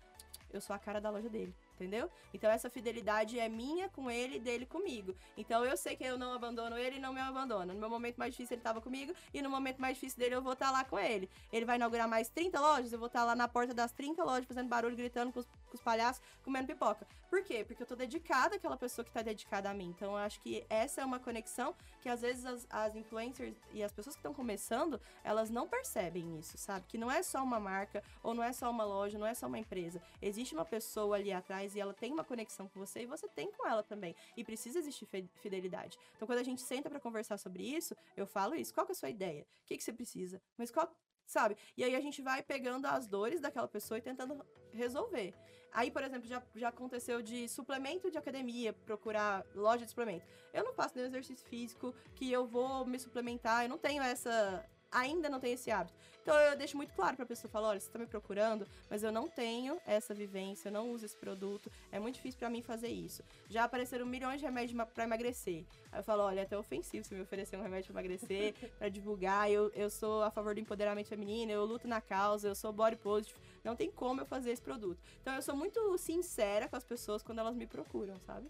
eu 0.52 0.60
sou 0.60 0.76
a 0.76 0.80
cara 0.80 1.00
da 1.00 1.10
loja 1.10 1.30
dele 1.30 1.56
entendeu? 1.80 2.10
Então 2.34 2.52
essa 2.52 2.70
fidelidade 2.70 3.40
é 3.40 3.48
minha 3.48 3.88
com 3.90 4.12
ele 4.12 4.36
e 4.36 4.40
dele 4.40 4.66
comigo. 4.66 5.16
Então 5.38 5.64
eu 5.64 5.78
sei 5.78 5.96
que 5.96 6.04
eu 6.04 6.18
não 6.18 6.34
abandono 6.34 6.78
ele 6.78 6.98
e 6.98 7.00
não 7.00 7.14
me 7.14 7.22
abandona. 7.22 7.74
No 7.74 7.80
meu 7.80 7.90
momento 7.90 8.18
mais 8.18 8.34
difícil 8.34 8.56
ele 8.56 8.60
estava 8.60 8.82
comigo 8.82 9.14
e 9.34 9.42
no 9.42 9.50
momento 9.50 9.80
mais 9.80 9.96
difícil 9.96 10.20
dele 10.20 10.36
eu 10.36 10.42
vou 10.42 10.54
estar 10.54 10.68
tá 10.68 10.72
lá 10.72 10.84
com 10.84 11.00
ele. 11.00 11.30
Ele 11.52 11.66
vai 11.66 11.78
inaugurar 11.78 12.08
mais 12.08 12.28
30 12.30 12.60
lojas, 12.60 12.92
eu 12.92 13.00
vou 13.00 13.08
estar 13.08 13.22
tá 13.22 13.26
lá 13.26 13.36
na 13.36 13.48
porta 13.48 13.74
das 13.74 13.92
30 13.94 14.24
lojas 14.24 14.46
fazendo 14.46 14.68
barulho, 14.68 14.96
gritando 14.96 15.32
com 15.32 15.40
os, 15.40 15.48
com 15.70 15.76
os 15.76 15.82
palhaços, 15.82 16.22
comendo 16.44 16.68
pipoca. 16.68 17.08
Por 17.30 17.44
quê? 17.44 17.64
Porque 17.64 17.84
eu 17.84 17.88
tô 17.88 17.96
dedicada 17.96 18.56
àquela 18.56 18.76
pessoa 18.76 19.06
que 19.06 19.12
tá 19.12 19.22
dedicada 19.22 19.70
a 19.70 19.74
mim. 19.74 19.94
Então 19.96 20.14
eu 20.14 20.18
acho 20.18 20.40
que 20.42 20.66
essa 20.68 21.02
é 21.02 21.06
uma 21.06 21.20
conexão 21.20 21.76
que 22.02 22.10
às 22.10 22.22
vezes 22.22 22.46
as, 22.46 22.68
as 22.70 22.96
influencers 22.96 23.56
e 23.72 23.84
as 23.84 23.92
pessoas 23.92 24.16
que 24.16 24.20
estão 24.20 24.34
começando, 24.34 25.00
elas 25.24 25.50
não 25.50 25.68
percebem 25.68 26.40
isso, 26.40 26.58
sabe? 26.58 26.86
Que 26.88 26.98
não 26.98 27.12
é 27.12 27.22
só 27.22 27.44
uma 27.44 27.60
marca 27.60 28.04
ou 28.24 28.34
não 28.34 28.44
é 28.44 28.52
só 28.52 28.70
uma 28.70 28.84
loja, 28.84 29.20
não 29.20 29.28
é 29.28 29.34
só 29.34 29.46
uma 29.46 29.60
empresa. 29.60 30.02
Existe 30.22 30.56
uma 30.56 30.66
pessoa 30.66 31.16
ali 31.16 31.32
atrás 31.32 31.76
e 31.76 31.80
ela 31.80 31.94
tem 31.94 32.12
uma 32.12 32.24
conexão 32.24 32.68
com 32.68 32.80
você 32.80 33.04
e 33.04 33.06
você 33.06 33.28
tem 33.28 33.52
com 33.52 33.68
ela 33.68 33.84
também. 33.84 34.16
E 34.36 34.44
precisa 34.44 34.80
existir 34.80 35.08
fidelidade. 35.42 35.98
Então, 36.16 36.28
quando 36.28 36.40
a 36.40 36.44
gente 36.44 36.62
senta 36.62 36.90
para 36.90 37.00
conversar 37.00 37.38
sobre 37.38 37.64
isso, 37.64 37.96
eu 38.18 38.26
falo 38.26 38.56
isso. 38.56 38.74
Qual 38.74 38.86
que 38.86 38.92
é 38.92 38.96
a 38.96 38.96
sua 38.96 39.10
ideia? 39.10 39.46
O 39.64 39.68
que, 39.68 39.78
que 39.78 39.84
você 39.84 39.94
precisa? 39.94 40.42
Mas 40.58 40.72
qual 40.72 40.92
sabe? 41.30 41.56
E 41.78 41.84
aí 41.84 41.96
a 41.96 42.02
gente 42.02 42.22
vai 42.22 42.42
pegando 42.42 42.86
as 42.88 43.08
dores 43.08 43.40
daquela 43.40 43.68
pessoa 43.68 43.98
e 43.98 44.02
tentando 44.02 44.44
resolver. 44.72 45.34
Aí, 45.72 45.92
por 45.92 46.04
exemplo, 46.04 46.28
já, 46.28 46.42
já 46.56 46.70
aconteceu 46.70 47.22
de 47.22 47.48
suplemento 47.48 48.10
de 48.10 48.18
academia, 48.18 48.74
procurar 48.74 49.46
loja 49.54 49.86
de 49.86 49.90
suplemento. 49.92 50.26
Eu 50.52 50.64
não 50.64 50.74
faço 50.74 50.96
nenhum 50.96 51.08
exercício 51.08 51.48
físico 51.48 51.94
que 52.16 52.32
eu 52.32 52.48
vou 52.48 52.86
me 52.86 53.00
suplementar, 53.00 53.64
eu 53.64 53.70
não 53.70 53.78
tenho 53.78 54.02
essa 54.02 54.66
ainda 54.92 55.30
não 55.30 55.40
tenho 55.40 55.54
esse 55.54 55.72
hábito. 55.72 55.98
Então 56.22 56.36
eu 56.36 56.56
deixo 56.58 56.78
muito 56.78 56.94
claro 56.94 57.16
para 57.16 57.26
a 57.26 57.28
pessoa 57.28 57.50
falar, 57.50 57.70
olha, 57.70 57.80
você 57.80 57.88
está 57.88 57.98
me 57.98 58.06
procurando, 58.06 58.68
mas 58.90 59.04
eu 59.04 59.12
não 59.12 59.28
tenho 59.28 59.80
essa 59.86 60.14
vivência, 60.14 60.68
eu 60.68 60.72
não 60.72 60.92
uso 60.92 61.06
esse 61.06 61.18
produto, 61.18 61.72
é 61.92 62.00
muito 62.00 62.16
difícil 62.16 62.38
para 62.38 62.50
mim 62.50 62.62
fazer 62.62 62.90
isso. 62.90 63.24
Já 63.50 63.64
apareceram 63.64 64.06
milhões 64.06 64.40
de 64.40 64.46
remédios 64.46 64.80
para 64.94 65.04
emagrecer. 65.06 65.66
Aí 65.92 66.00
eu 66.00 66.04
falo, 66.04 66.24
olha, 66.24 66.42
é 66.42 66.44
até 66.44 66.58
ofensivo 66.58 67.04
se 67.04 67.14
me 67.14 67.22
oferecer 67.22 67.58
um 67.58 67.64
remédio 67.64 67.92
para 67.92 68.02
emagrecer, 68.02 68.54
para 68.78 68.90
divulgar. 68.90 69.50
Eu, 69.50 69.72
eu 69.74 69.90
sou 69.90 70.22
a 70.22 70.30
favor 70.30 70.54
do 70.54 70.60
empoderamento 70.60 71.08
feminino, 71.08 71.52
eu 71.52 71.66
luto 71.66 71.88
na 71.88 72.02
causa, 72.02 72.48
eu 72.48 72.56
sou 72.56 72.72
body 72.72 72.98
positive. 72.98 73.40
Não 73.64 73.76
tem 73.76 73.90
como 73.90 74.22
eu 74.22 74.26
fazer 74.26 74.52
esse 74.52 74.62
produto. 74.62 75.02
Então 75.22 75.34
eu 75.34 75.42
sou 75.42 75.56
muito 75.56 75.98
sincera 75.98 76.68
com 76.68 76.76
as 76.76 76.84
pessoas 76.84 77.24
quando 77.24 77.40
elas 77.40 77.56
me 77.56 77.66
procuram, 77.66 78.20
sabe? 78.20 78.50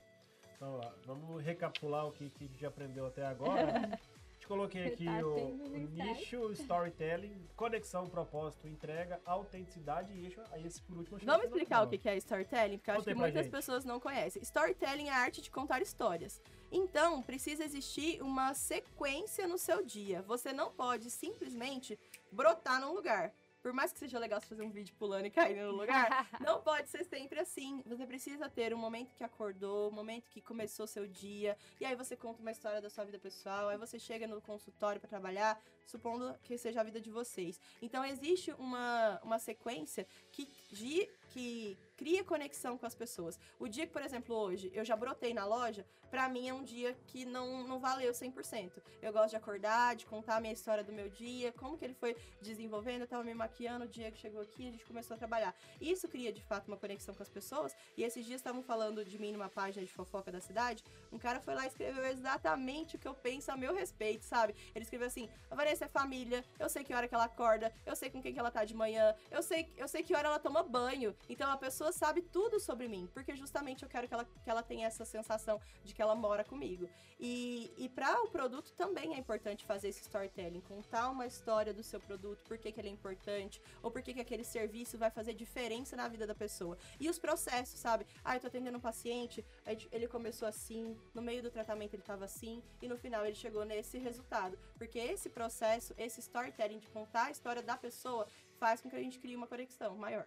Então, 0.55 0.81
ó, 0.83 0.91
vamos 1.05 1.41
recapitular 1.41 2.05
o 2.05 2.11
que, 2.11 2.29
que 2.29 2.43
a 2.43 2.47
gente 2.47 2.65
aprendeu 2.65 3.05
até 3.05 3.25
agora. 3.25 3.97
coloquei 4.49 4.87
aqui 4.87 5.05
tá 5.05 5.23
o, 5.23 5.53
o 5.53 5.77
nicho, 5.77 6.51
storytelling, 6.53 7.47
conexão, 7.55 8.09
propósito, 8.09 8.67
entrega, 8.67 9.21
autenticidade 9.23 10.11
e 10.11 10.25
eixo. 10.25 10.41
Aí 10.51 10.65
esse 10.65 10.81
por 10.81 10.97
último. 10.97 11.19
Vamos 11.23 11.45
explicar 11.45 11.83
o 11.83 11.87
que 11.87 12.09
é 12.09 12.17
storytelling, 12.17 12.79
porque 12.79 12.89
eu 12.89 12.95
acho 12.95 13.03
que 13.05 13.13
muitas 13.13 13.43
gente. 13.43 13.51
pessoas 13.51 13.85
não 13.85 13.99
conhecem. 13.99 14.41
Storytelling 14.41 15.07
é 15.07 15.11
a 15.11 15.17
arte 15.17 15.39
de 15.39 15.51
contar 15.51 15.83
histórias. 15.83 16.41
Então, 16.71 17.21
precisa 17.21 17.63
existir 17.63 18.21
uma 18.23 18.55
sequência 18.55 19.47
no 19.47 19.57
seu 19.57 19.85
dia. 19.85 20.23
Você 20.23 20.51
não 20.51 20.71
pode 20.71 21.11
simplesmente 21.11 21.97
brotar 22.31 22.81
num 22.81 22.93
lugar 22.93 23.31
por 23.61 23.73
mais 23.73 23.91
que 23.91 23.99
seja 23.99 24.17
legal 24.17 24.39
você 24.39 24.47
fazer 24.47 24.63
um 24.63 24.69
vídeo 24.69 24.93
pulando 24.97 25.25
e 25.25 25.31
caindo 25.31 25.65
no 25.67 25.71
lugar, 25.71 26.27
não 26.39 26.61
pode 26.61 26.89
ser 26.89 27.03
sempre 27.03 27.39
assim. 27.39 27.83
Você 27.85 28.05
precisa 28.05 28.49
ter 28.49 28.73
um 28.73 28.77
momento 28.77 29.13
que 29.15 29.23
acordou, 29.23 29.89
um 29.89 29.93
momento 29.93 30.29
que 30.29 30.41
começou 30.41 30.87
seu 30.87 31.07
dia, 31.07 31.57
e 31.79 31.85
aí 31.85 31.95
você 31.95 32.15
conta 32.15 32.41
uma 32.41 32.51
história 32.51 32.81
da 32.81 32.89
sua 32.89 33.03
vida 33.03 33.19
pessoal, 33.19 33.69
aí 33.69 33.77
você 33.77 33.99
chega 33.99 34.27
no 34.27 34.41
consultório 34.41 34.99
para 34.99 35.09
trabalhar, 35.09 35.61
supondo 35.85 36.33
que 36.43 36.57
seja 36.57 36.81
a 36.81 36.83
vida 36.83 37.01
de 37.01 37.11
vocês. 37.11 37.59
Então 37.81 38.03
existe 38.05 38.51
uma, 38.53 39.19
uma 39.23 39.39
sequência 39.39 40.07
que, 40.31 40.47
de, 40.71 41.09
que 41.29 41.77
cria 41.97 42.23
conexão 42.23 42.77
com 42.77 42.85
as 42.85 42.95
pessoas. 42.95 43.37
O 43.59 43.67
dia 43.67 43.85
que, 43.85 43.91
por 43.91 44.01
exemplo, 44.01 44.35
hoje 44.35 44.71
eu 44.73 44.85
já 44.85 44.95
brotei 44.95 45.33
na 45.33 45.45
loja, 45.45 45.85
para 46.09 46.27
mim 46.27 46.47
é 46.47 46.53
um 46.53 46.63
dia 46.63 46.95
que 47.07 47.25
não, 47.25 47.63
não 47.63 47.79
valeu 47.79 48.11
100%. 48.11 48.71
Eu 49.01 49.13
gosto 49.13 49.29
de 49.29 49.35
acordar, 49.35 49.95
de 49.95 50.05
contar 50.05 50.37
a 50.37 50.39
minha 50.41 50.53
história 50.53 50.83
do 50.83 50.91
meu 50.91 51.09
dia, 51.09 51.51
como 51.53 51.77
que 51.77 51.85
ele 51.85 51.93
foi 51.93 52.15
desenvolvendo, 52.41 53.01
eu 53.01 53.07
tava 53.07 53.23
me 53.23 53.33
maquiando, 53.33 53.85
o 53.85 53.87
dia 53.87 54.11
que 54.11 54.17
chegou 54.17 54.41
aqui, 54.41 54.67
a 54.67 54.71
gente 54.71 54.85
começou 54.85 55.15
a 55.15 55.17
trabalhar. 55.17 55.55
Isso 55.79 56.07
cria, 56.07 56.31
de 56.31 56.43
fato, 56.43 56.67
uma 56.67 56.77
conexão 56.77 57.13
com 57.13 57.23
as 57.23 57.29
pessoas, 57.29 57.75
e 57.95 58.03
esses 58.03 58.25
dias 58.25 58.39
estavam 58.39 58.61
falando 58.63 59.05
de 59.05 59.19
mim 59.19 59.31
numa 59.31 59.49
página 59.49 59.85
de 59.85 59.91
fofoca 59.91 60.31
da 60.31 60.41
cidade, 60.41 60.83
um 61.11 61.17
cara 61.17 61.39
foi 61.39 61.55
lá 61.55 61.65
e 61.65 61.67
escreveu 61.67 62.05
exatamente 62.05 62.95
o 62.95 62.99
que 62.99 63.07
eu 63.07 63.13
penso 63.13 63.51
a 63.51 63.57
meu 63.57 63.73
respeito, 63.73 64.25
sabe? 64.25 64.55
Ele 64.73 64.83
escreveu 64.83 65.07
assim, 65.07 65.29
a 65.49 65.55
Vanessa 65.55 65.85
é 65.85 65.87
família, 65.87 66.43
eu 66.59 66.69
sei 66.69 66.83
que 66.83 66.93
hora 66.93 67.07
que 67.07 67.15
ela 67.15 67.25
acorda, 67.25 67.73
eu 67.85 67.95
sei 67.95 68.09
com 68.09 68.21
quem 68.21 68.33
que 68.33 68.39
ela 68.39 68.51
tá 68.51 68.65
de 68.65 68.73
manhã, 68.73 69.15
eu 69.31 69.41
sei, 69.41 69.71
eu 69.77 69.87
sei 69.87 70.03
que 70.03 70.15
hora 70.15 70.27
ela 70.27 70.39
toma 70.39 70.63
banho, 70.63 71.15
então 71.27 71.49
a 71.51 71.57
pessoa 71.57 71.91
sabe 71.91 72.21
tudo 72.21 72.59
sobre 72.59 72.87
mim, 72.87 73.09
porque 73.13 73.35
justamente 73.35 73.83
eu 73.83 73.89
quero 73.89 74.07
que 74.07 74.13
ela, 74.13 74.25
que 74.25 74.49
ela 74.49 74.63
tenha 74.63 74.87
essa 74.87 75.05
sensação 75.05 75.61
de 75.83 75.93
que 75.93 75.98
ela 76.01 76.15
mora 76.15 76.43
comigo. 76.43 76.89
E, 77.19 77.73
e 77.77 77.89
para 77.89 78.21
o 78.23 78.29
produto 78.29 78.71
também 78.73 79.13
é 79.13 79.17
importante 79.17 79.65
fazer 79.65 79.89
esse 79.89 80.01
storytelling, 80.01 80.61
contar 80.61 81.09
uma 81.09 81.25
história 81.25 81.73
do 81.73 81.83
seu 81.83 81.99
produto, 81.99 82.41
por 82.45 82.57
que, 82.57 82.71
que 82.71 82.79
ele 82.79 82.87
é 82.87 82.91
importante, 82.91 83.61
ou 83.83 83.91
por 83.91 84.01
que, 84.01 84.13
que 84.13 84.21
aquele 84.21 84.45
serviço 84.45 84.97
vai 84.97 85.11
fazer 85.11 85.33
diferença 85.33 85.97
na 85.97 86.07
vida 86.07 86.25
da 86.25 86.33
pessoa. 86.33 86.77
E 86.97 87.09
os 87.09 87.19
processos, 87.19 87.77
sabe? 87.77 88.05
Ah, 88.23 88.35
eu 88.35 88.39
tô 88.39 88.47
atendendo 88.47 88.77
um 88.77 88.81
paciente, 88.81 89.45
ele 89.91 90.07
começou 90.07 90.47
assim, 90.47 90.97
no 91.13 91.21
meio 91.21 91.43
do 91.43 91.51
tratamento 91.51 91.93
ele 91.93 92.03
tava 92.03 92.23
assim, 92.23 92.63
e 92.81 92.87
no 92.87 92.97
final 92.97 93.25
ele 93.25 93.35
chegou 93.35 93.65
nesse 93.65 93.97
resultado. 93.97 94.57
Porque 94.77 94.97
esse 94.97 95.29
processo, 95.29 95.93
esse 95.97 96.21
storytelling 96.21 96.79
de 96.79 96.87
contar 96.87 97.25
a 97.25 97.31
história 97.31 97.61
da 97.61 97.75
pessoa, 97.75 98.27
faz 98.57 98.79
com 98.79 98.89
que 98.89 98.95
a 98.95 99.01
gente 99.01 99.19
crie 99.19 99.35
uma 99.35 99.47
conexão 99.47 99.97
maior. 99.97 100.25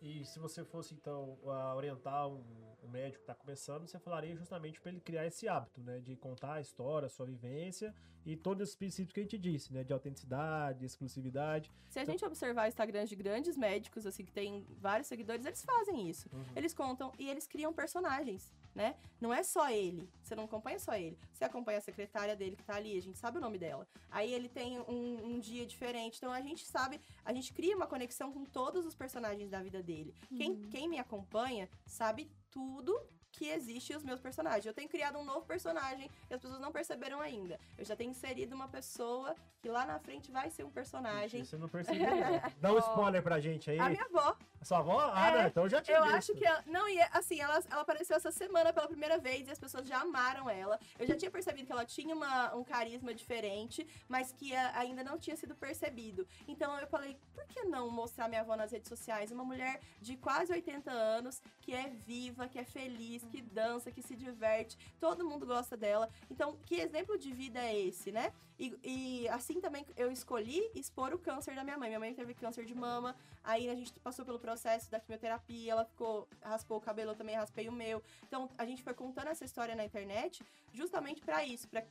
E 0.00 0.24
se 0.24 0.38
você 0.38 0.64
fosse, 0.64 0.94
então, 0.94 1.38
orientar 1.76 2.28
um, 2.28 2.44
um 2.88 2.90
médico 2.90 3.18
que 3.18 3.22
está 3.30 3.34
começando, 3.34 3.86
você 3.86 3.98
falaria 3.98 4.34
justamente 4.34 4.80
para 4.80 4.90
ele 4.90 5.00
criar 5.00 5.26
esse 5.26 5.46
hábito, 5.46 5.80
né? 5.80 6.00
De 6.00 6.16
contar 6.16 6.54
a 6.54 6.60
história, 6.60 7.06
a 7.06 7.08
sua 7.08 7.26
vivência 7.26 7.94
e 8.24 8.36
todos 8.36 8.70
os 8.70 8.76
princípios 8.76 9.12
que 9.12 9.20
a 9.20 9.22
gente 9.22 9.38
disse, 9.38 9.72
né? 9.72 9.84
De 9.84 9.92
autenticidade, 9.92 10.84
exclusividade. 10.84 11.70
Se 11.88 11.98
a 11.98 12.02
então... 12.02 12.12
gente 12.12 12.24
observar 12.24 12.68
Instagrams 12.68 13.08
de 13.08 13.16
grandes 13.16 13.56
médicos, 13.56 14.06
assim, 14.06 14.24
que 14.24 14.32
tem 14.32 14.66
vários 14.80 15.06
seguidores, 15.06 15.44
eles 15.44 15.64
fazem 15.64 16.08
isso. 16.08 16.28
Uhum. 16.32 16.44
Eles 16.56 16.74
contam 16.74 17.12
e 17.18 17.28
eles 17.28 17.46
criam 17.46 17.72
personagens 17.72 18.52
né? 18.78 18.94
Não 19.20 19.34
é 19.34 19.42
só 19.42 19.68
ele, 19.68 20.08
você 20.22 20.36
não 20.36 20.44
acompanha 20.44 20.78
só 20.78 20.94
ele. 20.94 21.18
Você 21.32 21.44
acompanha 21.44 21.78
a 21.78 21.80
secretária 21.80 22.36
dele 22.36 22.54
que 22.54 22.62
tá 22.62 22.76
ali, 22.76 22.96
a 22.96 23.02
gente 23.02 23.18
sabe 23.18 23.38
o 23.38 23.40
nome 23.40 23.58
dela. 23.58 23.86
Aí 24.08 24.32
ele 24.32 24.48
tem 24.48 24.78
um, 24.78 25.34
um 25.34 25.40
dia 25.40 25.66
diferente, 25.66 26.18
então 26.18 26.30
a 26.30 26.40
gente 26.40 26.64
sabe, 26.64 27.00
a 27.24 27.32
gente 27.32 27.52
cria 27.52 27.74
uma 27.74 27.88
conexão 27.88 28.32
com 28.32 28.44
todos 28.44 28.86
os 28.86 28.94
personagens 28.94 29.50
da 29.50 29.60
vida 29.60 29.82
dele. 29.82 30.14
Uhum. 30.30 30.36
Quem, 30.36 30.62
quem 30.70 30.88
me 30.88 30.98
acompanha 30.98 31.68
sabe 31.84 32.30
tudo 32.50 32.98
que 33.32 33.48
existe 33.48 33.94
os 33.94 34.02
meus 34.02 34.20
personagens. 34.20 34.66
Eu 34.66 34.74
tenho 34.74 34.88
criado 34.88 35.18
um 35.18 35.24
novo 35.24 35.46
personagem 35.46 36.10
e 36.28 36.34
as 36.34 36.40
pessoas 36.40 36.60
não 36.60 36.72
perceberam 36.72 37.20
ainda. 37.20 37.58
Eu 37.76 37.84
já 37.84 37.94
tenho 37.94 38.10
inserido 38.10 38.54
uma 38.54 38.68
pessoa 38.68 39.34
que 39.60 39.68
lá 39.68 39.84
na 39.86 39.98
frente 39.98 40.30
vai 40.30 40.50
ser 40.50 40.64
um 40.64 40.70
personagem. 40.70 41.44
Você 41.44 41.56
não 41.56 41.68
percebeu. 41.68 42.06
Dá 42.60 42.72
um 42.72 42.78
spoiler 42.78 43.22
pra 43.22 43.38
gente 43.38 43.70
aí. 43.70 43.78
A 43.78 43.88
minha 43.88 44.04
avó. 44.04 44.36
Sua 44.62 44.78
avó? 44.78 45.10
Ah, 45.14 45.28
é, 45.28 45.42
não, 45.42 45.46
então 45.48 45.68
já 45.68 45.80
tinha 45.80 45.98
Eu 45.98 46.02
visto. 46.04 46.16
acho 46.16 46.34
que 46.34 46.44
ela, 46.44 46.62
não, 46.66 46.88
e 46.88 47.00
assim, 47.12 47.40
ela, 47.40 47.62
ela 47.70 47.82
apareceu 47.82 48.16
essa 48.16 48.30
semana 48.30 48.72
pela 48.72 48.86
primeira 48.86 49.18
vez 49.18 49.46
e 49.46 49.50
as 49.50 49.58
pessoas 49.58 49.86
já 49.86 50.00
amaram 50.00 50.48
ela. 50.50 50.78
Eu 50.98 51.06
já 51.06 51.16
tinha 51.16 51.30
percebido 51.30 51.66
que 51.66 51.72
ela 51.72 51.84
tinha 51.84 52.14
uma, 52.14 52.54
um 52.54 52.64
carisma 52.64 53.14
diferente, 53.14 53.86
mas 54.08 54.32
que 54.32 54.54
a, 54.54 54.78
ainda 54.78 55.04
não 55.04 55.18
tinha 55.18 55.36
sido 55.36 55.54
percebido. 55.54 56.26
Então 56.46 56.78
eu 56.78 56.86
falei, 56.86 57.16
por 57.32 57.46
que 57.46 57.62
não 57.64 57.90
mostrar 57.90 58.28
minha 58.28 58.40
avó 58.40 58.56
nas 58.56 58.72
redes 58.72 58.88
sociais? 58.88 59.30
Uma 59.30 59.44
mulher 59.44 59.80
de 60.00 60.16
quase 60.16 60.52
80 60.52 60.90
anos, 60.90 61.42
que 61.60 61.74
é 61.74 61.88
viva, 61.88 62.48
que 62.48 62.58
é 62.58 62.64
feliz, 62.64 63.24
que 63.24 63.40
dança, 63.40 63.90
que 63.90 64.02
se 64.02 64.16
diverte, 64.16 64.76
todo 65.00 65.24
mundo 65.24 65.46
gosta 65.46 65.76
dela. 65.76 66.08
Então, 66.30 66.58
que 66.66 66.76
exemplo 66.76 67.16
de 67.18 67.32
vida 67.32 67.60
é 67.60 67.78
esse, 67.78 68.10
né? 68.10 68.32
E, 68.58 68.76
e, 68.82 69.28
assim 69.28 69.60
também 69.60 69.86
eu 69.96 70.10
escolhi 70.10 70.68
expor 70.74 71.14
o 71.14 71.18
câncer 71.18 71.54
da 71.54 71.62
minha 71.62 71.78
mãe. 71.78 71.88
Minha 71.88 72.00
mãe 72.00 72.12
teve 72.12 72.34
câncer 72.34 72.64
de 72.64 72.74
mama, 72.74 73.14
aí 73.44 73.70
a 73.70 73.74
gente 73.74 73.92
passou 74.00 74.24
pelo 74.24 74.38
processo 74.48 74.90
da 74.90 74.98
quimioterapia, 74.98 75.72
ela 75.72 75.84
ficou, 75.84 76.26
raspou 76.42 76.78
o 76.78 76.80
cabelo, 76.80 77.10
eu 77.10 77.14
também 77.14 77.36
raspei 77.36 77.68
o 77.68 77.72
meu. 77.72 78.02
Então 78.26 78.48
a 78.56 78.64
gente 78.64 78.82
foi 78.82 78.94
contando 78.94 79.28
essa 79.28 79.44
história 79.44 79.74
na 79.76 79.84
internet 79.84 80.42
justamente 80.72 81.20
para 81.20 81.44
isso, 81.44 81.68
para 81.68 81.82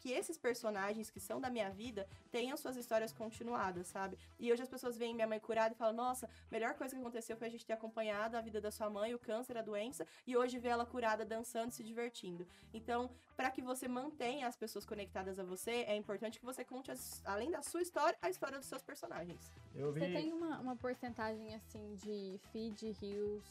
que 0.00 0.10
esses 0.10 0.36
personagens 0.36 1.08
que 1.08 1.20
são 1.20 1.40
da 1.40 1.48
minha 1.48 1.70
vida 1.70 2.08
tenham 2.32 2.56
suas 2.56 2.76
histórias 2.76 3.12
continuadas, 3.12 3.86
sabe? 3.86 4.18
E 4.40 4.52
hoje 4.52 4.62
as 4.62 4.68
pessoas 4.68 4.96
veem 4.96 5.14
minha 5.14 5.26
mãe 5.26 5.38
curada 5.38 5.72
e 5.72 5.78
falam: 5.78 5.94
nossa, 5.94 6.28
melhor 6.50 6.74
coisa 6.74 6.94
que 6.94 7.00
aconteceu 7.00 7.36
foi 7.36 7.46
a 7.46 7.50
gente 7.50 7.64
ter 7.64 7.74
acompanhado 7.74 8.36
a 8.36 8.40
vida 8.40 8.60
da 8.60 8.72
sua 8.72 8.90
mãe, 8.90 9.14
o 9.14 9.18
câncer, 9.18 9.56
a 9.56 9.62
doença, 9.62 10.04
e 10.26 10.36
hoje 10.36 10.58
ver 10.58 10.70
ela 10.70 10.86
curada, 10.86 11.24
dançando, 11.24 11.70
se 11.70 11.84
divertindo. 11.84 12.44
Então, 12.74 13.08
para 13.40 13.50
que 13.50 13.62
você 13.62 13.88
mantenha 13.88 14.46
as 14.46 14.54
pessoas 14.54 14.84
conectadas 14.84 15.38
a 15.38 15.42
você, 15.42 15.70
é 15.88 15.96
importante 15.96 16.38
que 16.38 16.44
você 16.44 16.62
conte, 16.62 16.90
as, 16.90 17.22
além 17.24 17.50
da 17.50 17.62
sua 17.62 17.80
história, 17.80 18.14
a 18.20 18.28
história 18.28 18.58
dos 18.58 18.66
seus 18.66 18.82
personagens. 18.82 19.40
Eu 19.74 19.90
vi... 19.90 20.00
Você 20.00 20.12
tem 20.12 20.30
uma, 20.30 20.58
uma 20.58 20.76
porcentagem 20.76 21.54
assim 21.54 21.94
de 22.04 22.38
feed, 22.52 22.94
reels, 23.00 23.42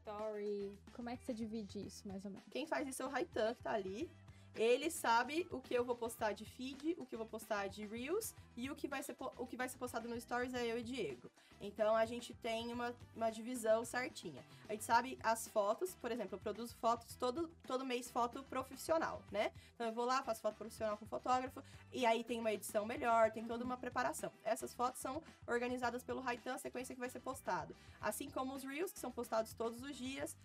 story? 0.00 0.76
Como 0.92 1.08
é 1.08 1.16
que 1.16 1.24
você 1.24 1.32
divide 1.32 1.86
isso, 1.86 2.08
mais 2.08 2.24
ou 2.24 2.32
menos? 2.32 2.48
Quem 2.50 2.66
faz 2.66 2.88
isso 2.88 3.00
é 3.00 3.06
o 3.06 3.08
Raitan, 3.08 3.54
que 3.54 3.62
tá 3.62 3.74
ali. 3.74 4.10
Ele 4.54 4.90
sabe 4.90 5.46
o 5.50 5.60
que 5.60 5.74
eu 5.74 5.84
vou 5.84 5.94
postar 5.94 6.32
de 6.32 6.44
feed, 6.44 6.96
o 6.98 7.06
que 7.06 7.14
eu 7.14 7.18
vou 7.18 7.28
postar 7.28 7.68
de 7.68 7.86
Reels 7.86 8.34
e 8.56 8.70
o 8.70 8.74
que 8.74 8.88
vai 8.88 9.02
ser, 9.02 9.16
o 9.36 9.46
que 9.46 9.56
vai 9.56 9.68
ser 9.68 9.78
postado 9.78 10.08
no 10.08 10.20
Stories 10.20 10.54
é 10.54 10.66
eu 10.66 10.78
e 10.78 10.82
Diego. 10.82 11.30
Então 11.60 11.94
a 11.96 12.06
gente 12.06 12.32
tem 12.34 12.72
uma, 12.72 12.94
uma 13.16 13.30
divisão 13.30 13.84
certinha. 13.84 14.44
A 14.68 14.72
gente 14.72 14.84
sabe 14.84 15.18
as 15.22 15.48
fotos, 15.48 15.94
por 15.94 16.12
exemplo, 16.12 16.36
eu 16.36 16.38
produzo 16.38 16.74
fotos 16.76 17.16
todo, 17.16 17.48
todo 17.66 17.84
mês, 17.84 18.10
foto 18.10 18.42
profissional, 18.44 19.22
né? 19.30 19.50
Então 19.74 19.86
eu 19.86 19.92
vou 19.92 20.04
lá, 20.04 20.22
faço 20.22 20.40
foto 20.40 20.56
profissional 20.56 20.96
com 20.96 21.06
fotógrafo, 21.06 21.62
e 21.92 22.06
aí 22.06 22.22
tem 22.22 22.38
uma 22.38 22.52
edição 22.52 22.84
melhor, 22.84 23.32
tem 23.32 23.44
toda 23.44 23.64
uma 23.64 23.76
preparação. 23.76 24.30
Essas 24.44 24.74
fotos 24.74 25.00
são 25.00 25.22
organizadas 25.46 26.02
pelo 26.02 26.20
Raitan, 26.20 26.54
a 26.54 26.58
sequência 26.58 26.94
que 26.94 27.00
vai 27.00 27.10
ser 27.10 27.20
postado. 27.20 27.74
Assim 28.00 28.30
como 28.30 28.54
os 28.54 28.62
Reels, 28.62 28.92
que 28.92 28.98
são 28.98 29.10
postados 29.10 29.52
todos 29.54 29.82
os 29.82 29.96
dias, 29.96 30.36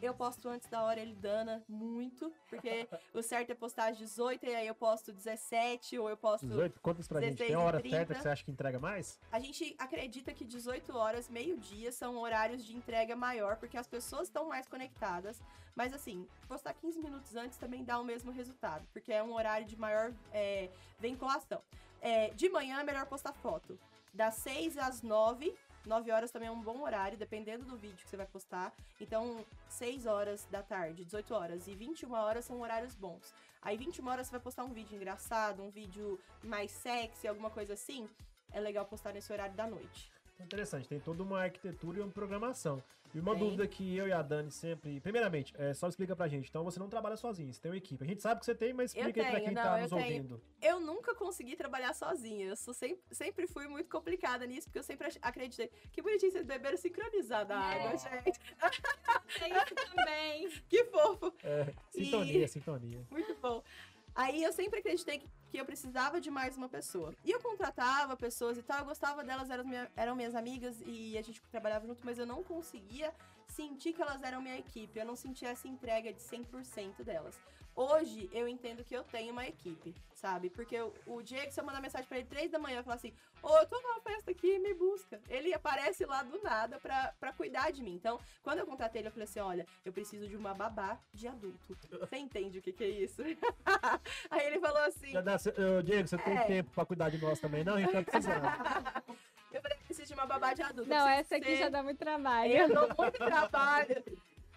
eu 0.00 0.14
posto 0.14 0.48
antes 0.48 0.68
da 0.68 0.82
hora, 0.82 1.00
ele 1.00 1.14
dana 1.14 1.62
muito, 1.68 2.32
porque 2.48 2.88
o 3.14 3.22
certo 3.22 3.50
é 3.50 3.54
postar 3.54 3.90
às 3.90 3.98
18 3.98 4.46
e 4.46 4.54
aí 4.54 4.66
eu 4.66 4.74
posto 4.74 5.12
17 5.12 5.98
ou 5.98 6.08
eu 6.08 6.16
posto 6.16 6.46
18? 6.46 6.80
Conta 6.80 7.00
isso 7.00 7.08
pra 7.08 7.20
gente, 7.20 7.38
tem 7.38 7.56
hora 7.56 7.80
certa 7.80 8.14
que 8.14 8.22
você 8.22 8.28
acha 8.28 8.44
que 8.44 8.50
entrega 8.50 8.78
mais? 8.78 9.18
A 9.30 9.38
gente 9.38 9.74
acredita 9.78 10.32
que 10.32 10.44
18 10.44 10.96
horas, 10.96 11.28
meio-dia, 11.28 11.92
são 11.92 12.16
horários 12.16 12.64
de 12.64 12.76
entrega 12.76 13.14
maior, 13.16 13.56
porque 13.56 13.76
as 13.76 13.86
pessoas 13.86 14.28
estão 14.28 14.48
mais 14.48 14.66
conectadas. 14.66 15.40
Mas 15.74 15.94
assim, 15.94 16.26
postar 16.48 16.74
15 16.74 17.00
minutos 17.00 17.36
antes 17.36 17.56
também 17.56 17.84
dá 17.84 17.98
o 17.98 18.04
mesmo 18.04 18.30
resultado, 18.30 18.86
porque 18.92 19.12
é 19.12 19.22
um 19.22 19.32
horário 19.32 19.66
de 19.66 19.76
maior 19.76 20.12
é, 20.32 20.68
vinculação. 20.98 21.62
É, 22.02 22.30
de 22.30 22.48
manhã 22.48 22.80
é 22.80 22.84
melhor 22.84 23.06
postar 23.06 23.32
foto 23.32 23.78
das 24.12 24.34
6 24.34 24.76
às 24.78 25.02
9. 25.02 25.54
9 25.86 26.10
horas 26.10 26.30
também 26.30 26.48
é 26.48 26.52
um 26.52 26.60
bom 26.60 26.82
horário, 26.82 27.16
dependendo 27.16 27.64
do 27.64 27.76
vídeo 27.76 27.96
que 27.96 28.08
você 28.08 28.16
vai 28.16 28.26
postar. 28.26 28.72
Então, 29.00 29.44
6 29.68 30.06
horas 30.06 30.46
da 30.50 30.62
tarde, 30.62 31.04
18 31.04 31.34
horas 31.34 31.66
e 31.66 31.74
21 31.74 32.12
horas 32.12 32.44
são 32.44 32.60
horários 32.60 32.94
bons. 32.94 33.34
Aí, 33.62 33.76
21 33.76 34.06
horas 34.08 34.26
você 34.26 34.32
vai 34.32 34.40
postar 34.40 34.64
um 34.64 34.72
vídeo 34.72 34.96
engraçado, 34.96 35.62
um 35.62 35.70
vídeo 35.70 36.18
mais 36.42 36.70
sexy, 36.70 37.28
alguma 37.28 37.50
coisa 37.50 37.74
assim. 37.74 38.08
É 38.52 38.60
legal 38.60 38.84
postar 38.84 39.12
nesse 39.12 39.32
horário 39.32 39.54
da 39.54 39.66
noite. 39.66 40.10
Interessante, 40.38 40.88
tem 40.88 40.98
toda 40.98 41.22
uma 41.22 41.42
arquitetura 41.42 41.98
e 41.98 42.02
uma 42.02 42.10
programação. 42.10 42.82
E 43.12 43.18
uma 43.18 43.32
Tem. 43.34 43.42
dúvida 43.44 43.66
que 43.66 43.96
eu 43.96 44.06
e 44.06 44.12
a 44.12 44.22
Dani 44.22 44.50
sempre. 44.50 45.00
Primeiramente, 45.00 45.52
é, 45.58 45.74
só 45.74 45.88
explica 45.88 46.14
pra 46.14 46.28
gente. 46.28 46.48
Então 46.48 46.62
você 46.62 46.78
não 46.78 46.88
trabalha 46.88 47.16
sozinho, 47.16 47.52
você 47.52 47.60
tem 47.60 47.70
uma 47.72 47.76
equipe. 47.76 48.02
A 48.04 48.06
gente 48.06 48.22
sabe 48.22 48.38
que 48.40 48.46
você 48.46 48.54
tem, 48.54 48.72
mas 48.72 48.94
Eu 48.94 49.00
explica 49.00 49.20
aí 49.22 49.26
pra 49.30 49.34
tenho, 49.40 49.46
quem 49.48 49.54
não, 49.54 49.62
tá 49.62 49.80
nos 49.80 49.90
tenho. 49.90 50.02
ouvindo. 50.02 50.42
Eu 50.62 50.80
nunca 50.80 51.14
consegui 51.14 51.56
trabalhar 51.56 51.92
sozinha. 51.92 52.46
Eu 52.46 52.56
sou 52.56 52.72
sempre, 52.72 53.02
sempre 53.10 53.46
fui 53.48 53.66
muito 53.66 53.88
complicada 53.90 54.46
nisso, 54.46 54.68
porque 54.68 54.78
eu 54.78 54.82
sempre 54.84 55.08
acreditei. 55.22 55.70
Que 55.92 56.00
bonitinho 56.02 56.30
vocês 56.32 56.44
beberam 56.46 56.76
sincronizada 56.76 57.58
a 57.58 57.74
É. 57.74 57.86
água, 57.86 57.96
gente. 57.98 58.40
Tem 59.38 59.52
isso 59.52 59.74
também. 59.74 60.50
Que 60.68 60.84
fofo. 60.84 61.32
É, 61.42 61.72
sintonia, 61.90 62.46
sintonia. 62.48 63.00
Muito 63.10 63.34
bom. 63.40 63.62
Aí 64.14 64.42
eu 64.42 64.52
sempre 64.52 64.80
acreditei 64.80 65.18
que, 65.18 65.28
que 65.50 65.56
eu 65.58 65.64
precisava 65.64 66.20
de 66.20 66.30
mais 66.30 66.56
uma 66.56 66.68
pessoa. 66.68 67.14
E 67.24 67.30
eu 67.30 67.40
contratava 67.40 68.16
pessoas 68.16 68.58
e 68.58 68.62
tal, 68.62 68.80
eu 68.80 68.84
gostava 68.84 69.22
delas, 69.24 69.50
eram, 69.50 69.64
minha- 69.64 69.90
eram 69.96 70.14
minhas 70.16 70.34
amigas 70.34 70.76
e 70.84 71.16
a 71.16 71.22
gente 71.22 71.40
trabalhava 71.50 71.86
junto, 71.86 72.04
mas 72.04 72.18
eu 72.18 72.26
não 72.26 72.42
conseguia 72.42 73.14
sentir 73.48 73.92
que 73.92 74.02
elas 74.02 74.22
eram 74.22 74.40
minha 74.42 74.58
equipe. 74.58 74.98
Eu 74.98 75.04
não 75.06 75.16
sentia 75.16 75.48
essa 75.48 75.66
entrega 75.68 76.12
de 76.12 76.20
100% 76.22 77.02
delas. 77.04 77.38
Hoje 77.84 78.28
eu 78.34 78.46
entendo 78.46 78.84
que 78.84 78.94
eu 78.94 79.02
tenho 79.04 79.32
uma 79.32 79.46
equipe, 79.46 79.94
sabe? 80.12 80.50
Porque 80.50 80.78
o, 80.78 80.92
o 81.06 81.22
Diego, 81.22 81.50
se 81.50 81.58
eu 81.58 81.64
mandar 81.64 81.80
mensagem 81.80 82.06
pra 82.06 82.18
ele 82.18 82.26
três 82.26 82.50
da 82.50 82.58
manhã, 82.58 82.80
eu 82.80 82.84
falar 82.84 82.96
assim: 82.96 83.14
Ô, 83.42 83.56
eu 83.56 83.66
tô 83.66 83.80
numa 83.80 83.98
festa 84.02 84.30
aqui, 84.30 84.58
me 84.58 84.74
busca. 84.74 85.18
Ele 85.30 85.54
aparece 85.54 86.04
lá 86.04 86.22
do 86.22 86.42
nada 86.42 86.78
pra, 86.78 87.14
pra 87.18 87.32
cuidar 87.32 87.72
de 87.72 87.82
mim. 87.82 87.94
Então, 87.94 88.20
quando 88.42 88.58
eu 88.58 88.66
contratei 88.66 89.00
ele, 89.00 89.08
eu 89.08 89.12
falei 89.12 89.24
assim: 89.24 89.40
olha, 89.40 89.66
eu 89.82 89.94
preciso 89.94 90.28
de 90.28 90.36
uma 90.36 90.52
babá 90.52 90.98
de 91.14 91.26
adulto. 91.26 91.74
Você 92.00 92.18
entende 92.18 92.58
o 92.58 92.62
que, 92.62 92.70
que 92.70 92.84
é 92.84 92.88
isso? 92.88 93.22
Aí 94.30 94.46
ele 94.46 94.60
falou 94.60 94.82
assim: 94.82 95.12
Já 95.12 95.22
dá, 95.22 95.36
Ô, 95.78 95.82
Diego, 95.82 96.06
você 96.06 96.18
tem 96.18 96.36
É. 96.36 96.44
tempo 96.44 96.70
pra 96.72 96.84
cuidar 96.84 97.08
de 97.08 97.16
nós 97.16 97.40
também? 97.40 97.64
Não, 97.64 97.76
a 97.76 97.80
gente 97.80 97.92
vai 97.94 98.04
precisar. 98.04 99.02
eu 99.52 99.62
falei, 99.62 99.78
preciso 99.86 100.08
de 100.08 100.12
uma 100.14 100.26
babá 100.26 100.52
de 100.52 100.62
adulto. 100.62 100.90
Não, 100.90 101.08
essa 101.08 101.36
aqui 101.36 101.46
ser- 101.46 101.56
já 101.56 101.68
dá 101.70 101.82
muito 101.82 101.96
trabalho. 101.98 102.52
Eu 102.52 102.68
dou 102.74 102.88
muito 102.98 103.16
trabalho. 103.18 104.04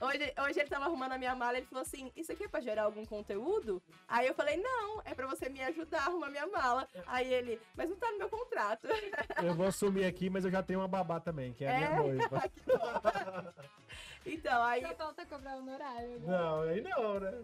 Hoje, 0.03 0.33
hoje 0.45 0.59
ele 0.59 0.69
tava 0.69 0.85
arrumando 0.85 1.13
a 1.13 1.17
minha 1.17 1.33
mala, 1.33 1.57
ele 1.57 1.65
falou 1.65 1.81
assim: 1.81 2.11
Isso 2.15 2.31
aqui 2.31 2.43
é 2.43 2.47
pra 2.47 2.59
gerar 2.59 2.83
algum 2.83 3.05
conteúdo? 3.05 3.81
Aí 4.07 4.27
eu 4.27 4.33
falei: 4.33 4.57
Não, 4.57 5.01
é 5.05 5.13
pra 5.15 5.25
você 5.27 5.47
me 5.47 5.61
ajudar 5.61 6.01
a 6.01 6.05
arrumar 6.07 6.29
minha 6.29 6.45
mala. 6.47 6.87
Aí 7.07 7.33
ele, 7.33 7.59
mas 7.75 7.89
não 7.89 7.95
tá 7.95 8.11
no 8.11 8.17
meu 8.17 8.29
contrato. 8.29 8.87
Eu 9.41 9.53
vou 9.55 9.67
assumir 9.67 10.05
aqui, 10.05 10.29
mas 10.29 10.43
eu 10.43 10.51
já 10.51 10.61
tenho 10.61 10.79
uma 10.81 10.87
babá 10.87 11.19
também, 11.19 11.53
que 11.53 11.63
é 11.63 11.69
a 11.69 11.77
minha 11.77 11.89
É? 11.89 11.95
noiva. 11.95 12.43
Então, 14.25 14.63
aí. 14.63 14.81
Só 14.81 14.95
falta 14.95 15.25
cobrar 15.25 15.57
honorário. 15.57 16.17
né? 16.19 16.25
Não, 16.27 16.61
aí 16.61 16.79
não, 16.81 17.19
né? 17.19 17.43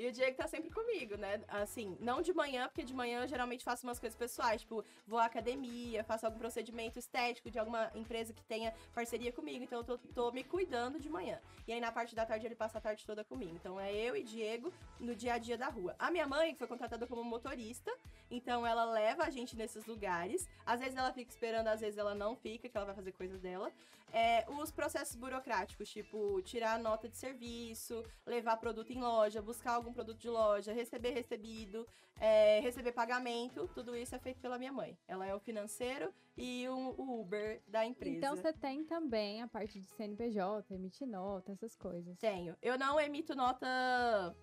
E 0.00 0.06
o 0.06 0.12
Diego 0.12 0.34
tá 0.34 0.48
sempre 0.48 0.70
comigo, 0.70 1.14
né? 1.18 1.42
Assim, 1.46 1.94
não 2.00 2.22
de 2.22 2.32
manhã, 2.32 2.66
porque 2.68 2.82
de 2.82 2.94
manhã 2.94 3.20
eu 3.20 3.28
geralmente 3.28 3.62
faço 3.62 3.86
umas 3.86 3.98
coisas 3.98 4.18
pessoais, 4.18 4.62
tipo, 4.62 4.82
vou 5.06 5.18
à 5.18 5.26
academia, 5.26 6.02
faço 6.02 6.24
algum 6.24 6.38
procedimento 6.38 6.98
estético 6.98 7.50
de 7.50 7.58
alguma 7.58 7.90
empresa 7.94 8.32
que 8.32 8.42
tenha 8.44 8.72
parceria 8.94 9.30
comigo, 9.30 9.62
então 9.62 9.80
eu 9.80 9.84
tô, 9.84 9.98
tô 9.98 10.32
me 10.32 10.42
cuidando 10.42 10.98
de 10.98 11.10
manhã. 11.10 11.38
E 11.68 11.72
aí 11.74 11.80
na 11.80 11.92
parte 11.92 12.14
da 12.14 12.24
tarde 12.24 12.46
ele 12.46 12.54
passa 12.54 12.78
a 12.78 12.80
tarde 12.80 13.04
toda 13.04 13.22
comigo. 13.22 13.52
Então 13.54 13.78
é 13.78 13.94
eu 13.94 14.16
e 14.16 14.22
Diego 14.22 14.72
no 14.98 15.14
dia 15.14 15.34
a 15.34 15.38
dia 15.38 15.58
da 15.58 15.68
rua. 15.68 15.94
A 15.98 16.10
minha 16.10 16.26
mãe 16.26 16.54
foi 16.54 16.66
contratada 16.66 17.06
como 17.06 17.22
motorista, 17.22 17.94
então 18.30 18.66
ela 18.66 18.86
leva 18.86 19.24
a 19.24 19.30
gente 19.30 19.54
nesses 19.54 19.84
lugares. 19.84 20.48
Às 20.64 20.80
vezes 20.80 20.96
ela 20.96 21.12
fica 21.12 21.30
esperando, 21.30 21.68
às 21.68 21.80
vezes 21.80 21.98
ela 21.98 22.14
não 22.14 22.34
fica, 22.34 22.70
que 22.70 22.76
ela 22.76 22.86
vai 22.86 22.94
fazer 22.94 23.12
coisas 23.12 23.38
dela. 23.38 23.70
É, 24.12 24.44
os 24.48 24.72
processos 24.72 25.14
burocráticos, 25.14 25.88
tipo, 25.88 26.42
tirar 26.42 26.78
nota 26.78 27.08
de 27.08 27.16
serviço, 27.16 28.04
levar 28.26 28.56
produto 28.56 28.92
em 28.92 29.00
loja, 29.00 29.40
buscar 29.40 29.74
algum 29.74 29.89
produto 29.92 30.18
de 30.18 30.28
loja, 30.28 30.72
receber 30.72 31.10
recebido, 31.10 31.86
é, 32.18 32.60
receber 32.60 32.92
pagamento, 32.92 33.68
tudo 33.74 33.96
isso 33.96 34.14
é 34.14 34.18
feito 34.18 34.40
pela 34.40 34.58
minha 34.58 34.72
mãe. 34.72 34.96
Ela 35.08 35.26
é 35.26 35.34
o 35.34 35.40
financeiro 35.40 36.12
e 36.36 36.68
o, 36.68 36.94
o 36.96 37.20
Uber 37.20 37.62
da 37.66 37.84
empresa. 37.84 38.16
Então 38.16 38.36
você 38.36 38.52
tem 38.52 38.84
também 38.84 39.42
a 39.42 39.48
parte 39.48 39.80
de 39.80 39.88
CNPJ, 39.90 40.74
emitir 40.74 41.06
nota, 41.06 41.52
essas 41.52 41.76
coisas. 41.76 42.18
Tenho. 42.18 42.56
Eu 42.60 42.78
não 42.78 43.00
emito 43.00 43.34
nota 43.34 44.34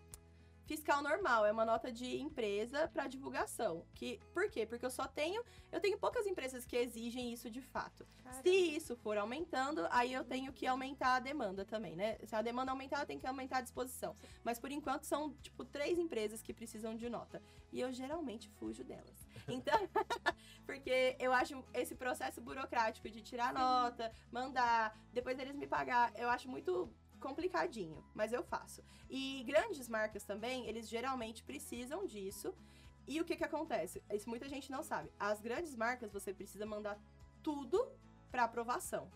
fiscal 0.68 1.02
normal, 1.02 1.46
é 1.46 1.52
uma 1.52 1.66
nota 1.66 1.92
de 1.92 2.18
empresa 2.20 2.88
para 2.90 3.08
divulgação. 3.08 3.86
Que, 3.96 4.20
por 4.34 4.50
quê? 4.50 4.66
Porque 4.66 4.86
eu 4.86 4.92
só 4.92 5.08
tenho, 5.08 5.42
eu 5.72 5.80
tenho 5.80 5.98
poucas 5.98 6.28
empresas 6.28 6.66
que 6.66 6.76
exigem 6.76 7.32
isso 7.32 7.50
de 7.50 7.62
fato. 7.62 8.06
Se 8.44 8.50
isso 8.50 8.96
for 8.98 9.18
aumentando, 9.18 9.88
aí 9.90 10.14
eu 10.14 10.26
tenho 10.26 10.52
que 10.52 10.68
aumentar 10.68 11.16
a 11.16 11.20
demanda 11.20 11.64
também, 11.64 11.96
né? 11.96 12.18
Se 12.26 12.36
a 12.36 12.42
demanda 12.42 12.72
aumentar, 12.72 13.00
eu 13.00 13.06
tenho 13.06 13.20
que 13.20 13.26
aumentar 13.26 13.60
a 13.60 13.62
disposição. 13.62 14.14
Mas 14.44 14.60
por 14.60 14.70
enquanto 14.70 15.06
são, 15.06 15.34
tipo, 15.42 15.64
três 15.64 15.98
empresas 15.98 16.42
que 16.42 16.54
precisam 16.54 16.96
de 16.96 17.10
nota. 17.10 17.42
E 17.72 17.80
eu 17.80 17.92
geralmente 17.94 18.50
fujo 18.50 18.84
delas. 18.84 19.26
Então, 19.48 19.80
porque 20.66 21.16
eu 21.18 21.32
acho 21.32 21.64
esse 21.74 21.96
processo 21.96 22.42
burocrático 22.42 23.10
de 23.10 23.22
tirar 23.22 23.54
nota, 23.54 24.12
mandar, 24.30 25.00
depois 25.14 25.40
eles 25.40 25.56
me 25.56 25.66
pagar, 25.66 26.12
eu 26.18 26.30
acho 26.30 26.50
muito 26.50 26.94
complicadinho, 27.20 28.04
mas 28.14 28.34
eu 28.34 28.44
faço. 28.44 28.84
E 29.10 29.44
grandes 29.44 29.88
marcas 29.88 30.24
também, 30.24 30.68
eles 30.68 30.88
geralmente 30.90 31.44
precisam 31.44 32.06
disso. 32.06 32.54
E 33.08 33.22
o 33.22 33.26
que 33.26 33.38
que 33.38 33.44
acontece? 33.44 34.04
Isso 34.12 34.30
muita 34.30 34.50
gente 34.50 34.70
não 34.70 34.84
sabe. 34.84 35.10
As 35.20 35.40
grandes 35.40 35.76
marcas, 35.76 36.12
você 36.12 36.34
precisa 36.34 36.66
mandar 36.66 37.00
tudo 37.42 37.90
para 38.30 38.44
aprovação. 38.44 39.10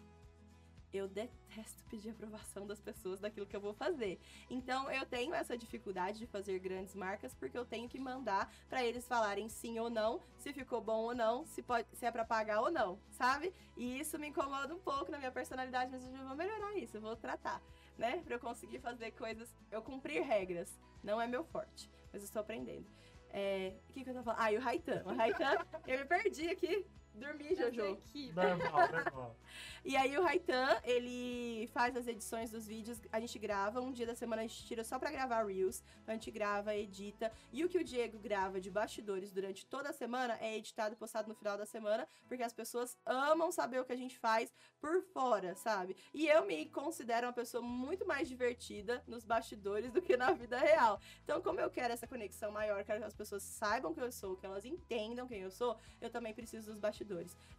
Eu 0.94 1.08
detesto 1.08 1.84
pedir 1.90 2.10
aprovação 2.10 2.68
das 2.68 2.82
pessoas 2.82 3.20
daquilo 3.20 3.46
que 3.46 3.56
eu 3.56 3.62
vou 3.62 3.74
fazer. 3.74 4.20
Então 4.50 4.92
eu 4.92 5.06
tenho 5.06 5.34
essa 5.34 5.58
dificuldade 5.58 6.20
de 6.20 6.28
fazer 6.28 6.60
grandes 6.60 6.96
marcas 6.96 7.34
porque 7.34 7.58
eu 7.58 7.66
tenho 7.66 7.88
que 7.88 7.98
mandar 7.98 8.54
para 8.70 8.84
eles 8.84 9.08
falarem 9.08 9.48
sim 9.48 9.80
ou 9.80 9.90
não, 9.90 10.22
se 10.38 10.52
ficou 10.52 10.82
bom 10.82 11.04
ou 11.04 11.16
não, 11.16 11.46
se 11.46 11.62
pode, 11.62 11.88
se 11.94 12.06
é 12.06 12.12
para 12.12 12.26
pagar 12.26 12.62
ou 12.62 12.70
não, 12.70 13.00
sabe? 13.10 13.54
E 13.78 14.00
isso 14.00 14.20
me 14.20 14.28
incomoda 14.28 14.76
um 14.76 14.80
pouco 14.80 15.12
na 15.12 15.18
minha 15.18 15.32
personalidade, 15.32 15.92
mas 15.92 16.06
eu 16.06 16.12
já 16.12 16.24
vou 16.26 16.36
melhorar 16.36 16.76
isso, 16.76 16.98
eu 16.98 17.02
vou 17.02 17.16
tratar, 17.16 17.62
né? 18.02 18.18
Para 18.26 18.36
eu 18.36 18.40
conseguir 18.40 18.80
fazer 18.80 19.12
coisas, 19.12 19.56
eu 19.70 19.82
cumprir 19.82 20.24
regras, 20.24 20.78
não 21.04 21.22
é 21.22 21.28
meu 21.28 21.44
forte, 21.44 21.88
mas 22.12 22.24
eu 22.24 22.26
estou 22.26 22.42
aprendendo. 22.42 22.86
É, 23.30 23.76
o 23.88 23.94
que, 23.94 24.04
que 24.04 24.10
eu 24.10 24.16
tô 24.16 24.24
falando? 24.24 24.42
Ah, 24.42 24.52
e 24.52 24.58
o 24.58 24.60
Raitan. 24.60 25.04
O 25.06 25.14
Raitan, 25.14 25.66
eu 25.88 26.00
me 26.00 26.06
perdi 26.06 26.50
aqui. 26.50 26.86
Dormi, 27.14 27.56
Jojo. 27.56 27.98
Normal, 28.34 28.92
normal. 28.92 29.36
E 29.84 29.98
aí 29.98 30.16
o 30.18 30.22
Raitan, 30.22 30.80
ele 30.84 31.68
faz 31.74 31.98
as 31.98 32.08
edições 32.08 32.52
dos 32.52 32.68
vídeos, 32.68 33.02
a 33.12 33.20
gente 33.20 33.38
grava, 33.40 33.82
um 33.82 33.92
dia 33.92 34.06
da 34.06 34.14
semana 34.14 34.44
a 34.44 34.48
gente 34.48 34.64
tira 34.66 34.84
só 34.84 35.00
pra 35.00 35.12
gravar 35.12 35.44
Reels, 35.44 35.84
então 36.02 36.14
a 36.14 36.18
gente 36.18 36.30
grava, 36.30 36.76
edita, 36.76 37.32
e 37.52 37.66
o 37.66 37.70
que 37.70 37.80
o 37.80 37.84
Diego 37.84 38.20
grava 38.20 38.62
de 38.62 38.70
bastidores 38.70 39.32
durante 39.32 39.66
toda 39.66 39.90
a 39.90 39.94
semana 39.94 40.38
é 40.40 40.56
editado 40.56 40.94
e 40.94 40.98
postado 40.98 41.28
no 41.28 41.34
final 41.34 41.58
da 41.58 41.66
semana, 41.66 42.08
porque 42.28 42.44
as 42.44 42.54
pessoas 42.54 42.96
amam 43.06 43.52
saber 43.52 43.80
o 43.80 43.86
que 43.86 43.92
a 43.92 43.98
gente 43.98 44.20
faz 44.20 44.54
por 44.80 45.02
fora, 45.02 45.56
sabe? 45.56 45.98
E 46.14 46.28
eu 46.28 46.46
me 46.46 46.68
considero 46.68 47.28
uma 47.28 47.34
pessoa 47.34 47.64
muito 47.64 48.06
mais 48.06 48.30
divertida 48.30 49.04
nos 49.08 49.26
bastidores 49.26 49.92
do 49.92 50.02
que 50.02 50.16
na 50.16 50.32
vida 50.32 50.60
real. 50.60 51.02
Então, 51.24 51.42
como 51.42 51.60
eu 51.60 51.72
quero 51.72 51.94
essa 51.94 52.06
conexão 52.06 52.52
maior, 52.52 52.84
quero 52.84 53.00
que 53.00 53.06
as 53.06 53.16
pessoas 53.16 53.42
saibam 53.42 53.94
quem 53.96 54.04
eu 54.04 54.12
sou, 54.12 54.38
que 54.38 54.46
elas 54.46 54.64
entendam 54.64 55.28
quem 55.28 55.42
eu 55.42 55.52
sou, 55.52 55.76
eu 56.00 56.10
também 56.10 56.34
preciso 56.36 56.68
dos 56.68 56.78
bastidores. 56.78 57.01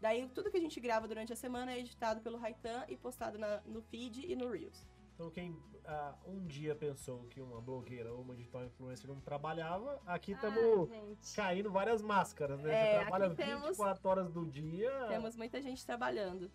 Daí, 0.00 0.28
tudo 0.28 0.50
que 0.50 0.56
a 0.56 0.60
gente 0.60 0.78
grava 0.80 1.06
durante 1.08 1.32
a 1.32 1.36
semana 1.36 1.72
é 1.72 1.78
editado 1.78 2.20
pelo 2.20 2.38
Raitan 2.38 2.84
e 2.88 2.96
postado 2.96 3.38
na- 3.38 3.60
no 3.66 3.80
feed 3.82 4.26
e 4.30 4.34
no 4.36 4.50
Reels. 4.50 4.86
Então, 5.14 5.30
quem 5.30 5.56
ah, 5.84 6.14
um 6.26 6.46
dia 6.46 6.74
pensou 6.74 7.24
que 7.24 7.40
uma 7.40 7.60
blogueira 7.60 8.12
ou 8.12 8.22
uma 8.22 8.34
digital 8.34 8.64
influencer 8.64 9.08
não 9.08 9.20
trabalhava, 9.20 10.00
aqui 10.06 10.32
estamos 10.32 10.88
gente. 10.88 11.34
caindo 11.34 11.70
várias 11.70 12.00
máscaras, 12.00 12.60
né? 12.60 12.72
É, 12.72 12.92
Você 12.94 13.00
trabalha 13.02 13.26
aqui 13.26 13.36
temos- 13.36 13.68
24 13.70 14.08
horas 14.08 14.30
do 14.32 14.46
dia. 14.46 14.90
Temos 15.08 15.36
muita 15.36 15.60
gente 15.60 15.84
trabalhando. 15.84 16.50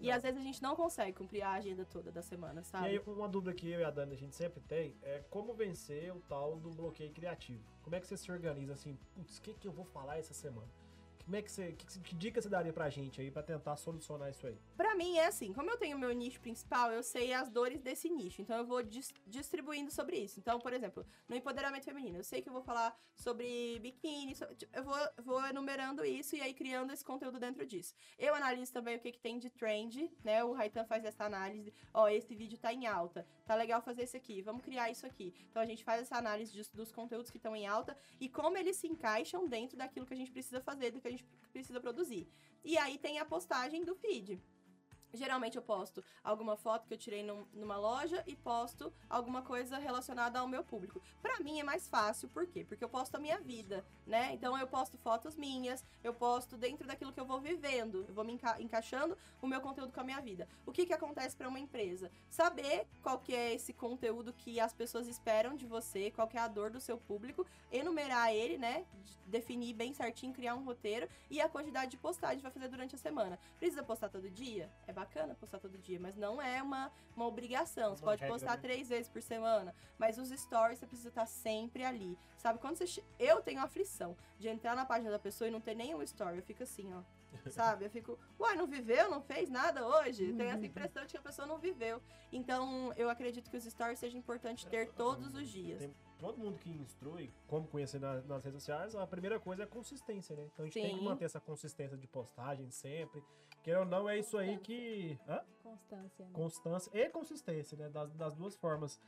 E 0.00 0.08
às 0.10 0.22
vezes 0.22 0.38
a 0.38 0.42
gente 0.44 0.62
não 0.62 0.76
consegue 0.76 1.12
cumprir 1.16 1.42
a 1.42 1.52
agenda 1.52 1.84
toda 1.84 2.12
da 2.12 2.22
semana, 2.22 2.60
E 2.60 2.64
sabe? 2.64 2.86
aí, 2.86 2.98
uma 3.06 3.28
dúvida 3.28 3.52
que 3.54 3.68
eu 3.68 3.80
e 3.80 3.84
a 3.84 3.90
Dani 3.90 4.12
a 4.12 4.16
gente 4.16 4.36
sempre 4.36 4.60
tem 4.60 4.94
é 5.02 5.24
como 5.30 5.52
vencer 5.52 6.14
o 6.14 6.20
tal 6.28 6.56
do 6.60 6.70
bloqueio 6.70 7.10
criativo. 7.12 7.64
Como 7.82 7.96
é 7.96 8.00
que 8.00 8.06
você 8.06 8.16
se 8.16 8.30
organiza 8.30 8.72
assim? 8.74 8.96
Putz, 9.14 9.38
o 9.38 9.42
que, 9.42 9.54
que 9.54 9.66
eu 9.66 9.72
vou 9.72 9.84
falar 9.84 10.18
essa 10.18 10.32
semana? 10.34 10.68
Como 11.24 11.36
é 11.36 11.42
que 11.42 11.50
você. 11.50 11.72
Que, 11.72 12.00
que 12.00 12.14
dica 12.14 12.40
você 12.40 12.48
daria 12.48 12.72
pra 12.72 12.90
gente 12.90 13.20
aí 13.20 13.30
pra 13.30 13.42
tentar 13.42 13.76
solucionar 13.76 14.30
isso 14.30 14.46
aí? 14.46 14.58
Pra 14.76 14.94
mim 14.94 15.16
é 15.16 15.26
assim, 15.26 15.52
como 15.52 15.70
eu 15.70 15.78
tenho 15.78 15.98
meu 15.98 16.12
nicho 16.12 16.38
principal, 16.40 16.92
eu 16.92 17.02
sei 17.02 17.32
as 17.32 17.48
dores 17.48 17.80
desse 17.80 18.10
nicho, 18.10 18.42
então 18.42 18.58
eu 18.58 18.66
vou 18.66 18.82
dis- 18.82 19.12
distribuindo 19.26 19.90
sobre 19.90 20.16
isso. 20.18 20.38
Então, 20.38 20.58
por 20.60 20.72
exemplo, 20.72 21.04
no 21.28 21.34
empoderamento 21.34 21.84
feminino, 21.84 22.18
eu 22.18 22.24
sei 22.24 22.42
que 22.42 22.48
eu 22.48 22.52
vou 22.52 22.62
falar 22.62 22.94
sobre 23.16 23.78
biquíni, 23.80 24.34
so- 24.34 24.54
tipo, 24.54 24.76
eu 24.76 24.84
vou, 24.84 24.96
vou 25.24 25.46
enumerando 25.46 26.04
isso 26.04 26.36
e 26.36 26.42
aí 26.42 26.52
criando 26.52 26.92
esse 26.92 27.04
conteúdo 27.04 27.38
dentro 27.40 27.64
disso. 27.66 27.94
Eu 28.18 28.34
analiso 28.34 28.72
também 28.72 28.96
o 28.96 29.00
que, 29.00 29.12
que 29.12 29.20
tem 29.20 29.38
de 29.38 29.48
trend, 29.48 30.10
né? 30.22 30.44
O 30.44 30.52
Raitan 30.52 30.84
faz 30.84 31.04
essa 31.04 31.24
análise, 31.24 31.72
ó, 31.92 32.08
esse 32.08 32.34
vídeo 32.34 32.58
tá 32.58 32.72
em 32.72 32.86
alta, 32.86 33.26
tá 33.46 33.54
legal 33.54 33.80
fazer 33.80 34.02
esse 34.02 34.16
aqui, 34.16 34.42
vamos 34.42 34.62
criar 34.62 34.90
isso 34.90 35.06
aqui. 35.06 35.32
Então 35.50 35.62
a 35.62 35.66
gente 35.66 35.82
faz 35.84 36.02
essa 36.02 36.16
análise 36.18 36.52
dos 36.74 36.92
conteúdos 36.92 37.30
que 37.30 37.38
estão 37.38 37.56
em 37.56 37.66
alta 37.66 37.96
e 38.20 38.28
como 38.28 38.58
eles 38.58 38.76
se 38.76 38.86
encaixam 38.86 39.48
dentro 39.48 39.76
daquilo 39.78 40.04
que 40.04 40.12
a 40.14 40.16
gente 40.16 40.30
precisa 40.30 40.60
fazer, 40.60 40.90
do 40.90 41.00
que 41.00 41.08
a 41.08 41.10
gente 41.16 41.26
precisa 41.52 41.80
produzir. 41.80 42.28
E 42.64 42.78
aí 42.78 42.98
tem 42.98 43.18
a 43.18 43.24
postagem 43.24 43.84
do 43.84 43.94
feed. 43.94 44.40
Geralmente 45.14 45.56
eu 45.56 45.62
posto 45.62 46.04
alguma 46.22 46.56
foto 46.56 46.86
que 46.86 46.94
eu 46.94 46.98
tirei 46.98 47.22
num, 47.22 47.46
numa 47.54 47.76
loja 47.76 48.22
e 48.26 48.34
posto 48.34 48.92
alguma 49.08 49.42
coisa 49.42 49.78
relacionada 49.78 50.38
ao 50.38 50.48
meu 50.48 50.64
público. 50.64 51.00
Para 51.22 51.40
mim 51.40 51.60
é 51.60 51.62
mais 51.62 51.88
fácil, 51.88 52.28
por 52.28 52.46
quê? 52.46 52.64
Porque 52.64 52.84
eu 52.84 52.88
posto 52.88 53.14
a 53.14 53.18
minha 53.18 53.38
vida, 53.40 53.84
né? 54.06 54.32
Então 54.32 54.58
eu 54.58 54.66
posto 54.66 54.98
fotos 54.98 55.36
minhas, 55.36 55.84
eu 56.02 56.12
posto 56.12 56.56
dentro 56.56 56.86
daquilo 56.86 57.12
que 57.12 57.20
eu 57.20 57.24
vou 57.24 57.40
vivendo, 57.40 58.04
eu 58.08 58.14
vou 58.14 58.24
me 58.24 58.32
enca 58.32 58.60
encaixando 58.60 59.16
o 59.40 59.46
meu 59.46 59.60
conteúdo 59.60 59.92
com 59.92 60.00
a 60.00 60.04
minha 60.04 60.20
vida. 60.20 60.48
O 60.66 60.72
que 60.72 60.86
que 60.86 60.92
acontece 60.92 61.36
para 61.36 61.48
uma 61.48 61.60
empresa? 61.60 62.10
Saber 62.28 62.86
qual 63.02 63.18
que 63.18 63.34
é 63.34 63.54
esse 63.54 63.72
conteúdo 63.72 64.32
que 64.32 64.58
as 64.58 64.72
pessoas 64.72 65.06
esperam 65.06 65.54
de 65.54 65.66
você, 65.66 66.10
qual 66.10 66.26
que 66.26 66.36
é 66.36 66.40
a 66.40 66.48
dor 66.48 66.70
do 66.70 66.80
seu 66.80 66.98
público, 66.98 67.46
enumerar 67.70 68.32
ele, 68.32 68.58
né? 68.58 68.84
Definir 69.26 69.74
bem 69.74 69.92
certinho, 69.92 70.32
criar 70.32 70.54
um 70.54 70.64
roteiro 70.64 71.08
e 71.30 71.40
a 71.40 71.48
quantidade 71.48 71.92
de 71.92 71.96
postagem 71.96 72.40
vai 72.40 72.50
fazer 72.50 72.68
durante 72.68 72.94
a 72.94 72.98
semana. 72.98 73.38
Precisa 73.58 73.82
postar 73.82 74.08
todo 74.08 74.28
dia? 74.30 74.70
É 74.86 74.92
postar 75.34 75.58
todo 75.58 75.78
dia, 75.78 75.98
mas 76.00 76.16
não 76.16 76.40
é 76.40 76.62
uma, 76.62 76.90
uma 77.16 77.26
obrigação. 77.26 77.96
Você 77.96 78.02
uma 78.02 78.10
pode 78.10 78.20
regra, 78.20 78.34
postar 78.34 78.56
né? 78.56 78.62
três 78.62 78.88
vezes 78.88 79.08
por 79.08 79.22
semana, 79.22 79.74
mas 79.98 80.18
os 80.18 80.30
stories 80.30 80.78
você 80.78 80.86
precisa 80.86 81.08
estar 81.08 81.26
sempre 81.26 81.84
ali. 81.84 82.18
Sabe, 82.36 82.58
quando 82.58 82.76
você. 82.76 83.02
Eu 83.18 83.40
tenho 83.42 83.60
aflição 83.60 84.16
de 84.38 84.48
entrar 84.48 84.74
na 84.76 84.84
página 84.84 85.10
da 85.10 85.18
pessoa 85.18 85.48
e 85.48 85.50
não 85.50 85.60
ter 85.60 85.74
nenhum 85.74 86.02
story. 86.02 86.36
Eu 86.36 86.42
fico 86.42 86.62
assim, 86.62 86.92
ó. 86.92 87.02
Sabe? 87.50 87.84
Eu 87.84 87.90
fico, 87.90 88.18
uai, 88.38 88.54
não 88.54 88.66
viveu, 88.66 89.10
não 89.10 89.20
fez 89.20 89.50
nada 89.50 89.86
hoje? 89.86 90.32
Tem 90.32 90.48
essa 90.48 90.66
impressão 90.66 91.04
de 91.04 91.12
que 91.12 91.16
a 91.18 91.22
pessoa 91.22 91.46
não 91.46 91.58
viveu. 91.58 92.00
Então, 92.32 92.92
eu 92.96 93.10
acredito 93.10 93.50
que 93.50 93.56
os 93.56 93.64
stories 93.64 93.98
seja 93.98 94.16
importante 94.16 94.66
ter 94.66 94.90
todos 94.92 95.34
os 95.34 95.48
dias. 95.48 95.82
Todo 96.24 96.38
mundo 96.38 96.58
que 96.58 96.70
instrui 96.70 97.30
como 97.46 97.68
conhecer 97.68 98.00
na, 98.00 98.22
nas 98.22 98.42
redes 98.42 98.62
sociais, 98.62 98.94
a 98.94 99.06
primeira 99.06 99.38
coisa 99.38 99.64
é 99.64 99.66
a 99.66 99.68
consistência, 99.68 100.34
né? 100.34 100.48
Então 100.50 100.62
a 100.62 100.66
gente 100.66 100.72
Sim. 100.72 100.80
tem 100.80 100.96
que 100.96 101.04
manter 101.04 101.26
essa 101.26 101.38
consistência 101.38 101.98
de 101.98 102.06
postagem 102.06 102.70
sempre. 102.70 103.22
Que 103.62 103.74
ou 103.74 103.84
não, 103.84 104.08
é 104.08 104.18
isso 104.18 104.38
aí 104.38 104.56
que. 104.56 105.18
Hã? 105.28 105.42
Constância. 105.62 106.24
Né? 106.24 106.30
Constância 106.32 106.90
e 106.94 107.10
consistência, 107.10 107.76
né? 107.76 107.90
Das, 107.90 108.10
das 108.14 108.34
duas 108.34 108.56
formas. 108.56 108.98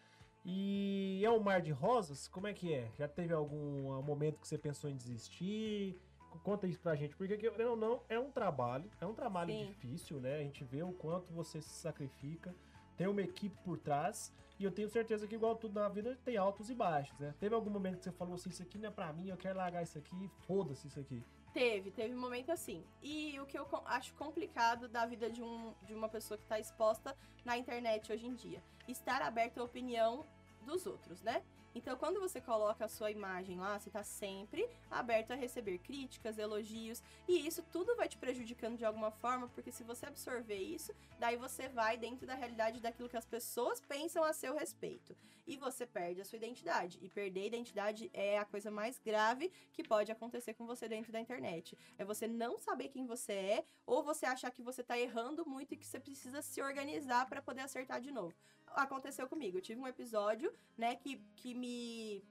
E 0.45 1.23
é 1.25 1.31
um 1.31 1.41
mar 1.41 1.63
de 1.63 1.73
rosas? 1.73 2.29
Como 2.29 2.49
é 2.49 2.53
que 2.53 2.75
é? 2.75 2.93
Já 2.99 3.09
teve 3.09 3.33
algum 3.33 4.03
momento 4.03 4.39
que 4.39 4.47
você 4.47 4.59
pensou 4.59 4.91
em 4.91 4.97
desistir? 4.97 5.99
Conta 6.45 6.67
isso 6.67 6.81
pra 6.81 6.95
gente, 6.95 7.17
porque 7.17 7.39
querendo 7.39 7.71
ou 7.71 7.77
não, 7.79 8.03
é 8.11 8.19
um 8.19 8.31
trabalho, 8.31 8.91
é 9.01 9.07
um 9.07 9.15
trabalho 9.15 9.55
Sim. 9.55 9.69
difícil, 9.69 10.21
né? 10.21 10.37
A 10.37 10.43
gente 10.43 10.63
vê 10.65 10.83
o 10.83 10.93
quanto 10.93 11.33
você 11.33 11.63
se 11.63 11.81
sacrifica, 11.81 12.55
tem 12.95 13.07
uma 13.07 13.23
equipe 13.23 13.57
por 13.65 13.79
trás. 13.79 14.35
E 14.59 14.65
eu 14.65 14.71
tenho 14.71 14.89
certeza 14.89 15.27
que, 15.27 15.35
igual 15.35 15.55
tudo 15.55 15.79
na 15.79 15.89
vida, 15.89 16.19
tem 16.25 16.37
altos 16.37 16.71
e 16.71 16.75
baixos, 16.75 17.19
né? 17.19 17.35
Teve 17.39 17.55
algum 17.55 17.71
momento 17.71 17.99
que 17.99 18.05
você 18.05 18.13
falou 18.13 18.35
assim, 18.35 18.49
isso 18.49 18.63
aqui 18.63 18.79
não 18.79 18.89
é 18.89 18.91
pra 18.91 19.13
mim, 19.13 19.29
eu 19.29 19.37
quero 19.37 19.59
largar 19.59 19.83
isso 19.83 19.99
aqui, 19.99 20.31
foda-se 20.47 20.87
isso 20.87 20.99
aqui. 20.99 21.23
Teve, 21.53 21.91
teve 21.91 22.15
um 22.15 22.21
momento 22.21 22.51
assim. 22.51 22.85
E 23.03 23.39
o 23.41 23.47
que 23.47 23.59
eu 23.59 23.67
acho 23.87 24.15
complicado 24.15 24.89
da 24.89 25.07
vida 25.07 25.31
de, 25.31 25.43
um, 25.43 25.75
de 25.83 25.95
uma 25.95 26.09
pessoa 26.09 26.37
que 26.39 26.45
está 26.45 26.59
exposta 26.59 27.17
na 27.45 27.57
internet 27.57 28.13
hoje 28.13 28.27
em 28.27 28.35
dia, 28.35 28.63
estar 28.89 29.23
aberto 29.23 29.59
à 29.59 29.65
opinião 29.65 30.27
dos 30.63 30.87
outros, 30.87 31.23
né? 31.23 31.43
Então, 31.77 31.95
quando 31.95 32.19
você 32.19 32.41
coloca 32.41 32.87
a 32.87 32.89
sua 32.89 33.11
imagem 33.11 33.59
lá, 33.59 33.79
você 33.79 33.91
está 33.91 34.03
sempre 34.03 34.67
aberto 34.91 35.33
a 35.33 35.35
receber 35.35 35.77
críticas, 35.77 36.39
elogios, 36.39 37.03
e 37.29 37.47
isso 37.47 37.63
tudo 37.71 37.95
vai 37.95 38.09
te 38.09 38.17
prejudicando 38.17 38.79
de 38.79 38.85
alguma 38.87 39.11
forma, 39.11 39.47
porque 39.49 39.71
se 39.71 39.85
você 39.85 40.07
absorver 40.07 40.57
isso, 40.57 40.95
daí 41.19 41.37
você 41.37 41.69
vai 41.69 41.99
dentro 41.99 42.27
da 42.27 42.35
realidade 42.35 42.81
daquilo 42.81 43.11
que 43.11 43.17
as 43.19 43.27
pessoas 43.27 43.79
pensam 43.79 44.25
a 44.25 44.33
seu 44.33 44.57
respeito. 44.57 45.15
E 45.47 45.59
você 45.59 45.87
perde 45.87 46.23
a 46.23 46.25
sua 46.25 46.39
identidade. 46.39 46.99
E 47.03 47.11
perder 47.11 47.43
a 47.43 47.47
identidade 47.47 48.11
é 48.15 48.39
a 48.39 48.47
coisa 48.47 48.71
mais 48.71 48.99
grave 48.99 49.53
que 49.75 49.85
pode 49.85 50.11
acontecer 50.11 50.55
com 50.55 50.65
você 50.67 50.89
dentro 50.89 51.13
da 51.13 51.21
internet. 51.21 51.77
É 51.99 52.07
você 52.07 52.27
não 52.27 52.59
saber 52.59 52.89
quem 52.89 53.05
você 53.05 53.33
é, 53.33 53.65
ou 53.85 54.03
você 54.03 54.25
achar 54.25 54.51
que 54.51 54.63
você 54.63 54.81
está 54.81 54.99
errando 54.99 55.47
muito 55.47 55.75
e 55.75 55.77
que 55.77 55.87
você 55.87 56.01
precisa 56.01 56.41
se 56.41 56.63
organizar 56.63 57.29
para 57.29 57.43
poder 57.43 57.61
acertar 57.61 58.01
de 58.01 58.11
novo 58.11 58.35
aconteceu 58.75 59.29
comigo. 59.29 59.59
Eu 59.59 59.63
tive 59.63 59.81
um 59.81 59.87
episódio, 59.87 60.53
né, 60.77 60.97
que, 60.97 61.19
que 61.37 61.55
me, 61.55 62.25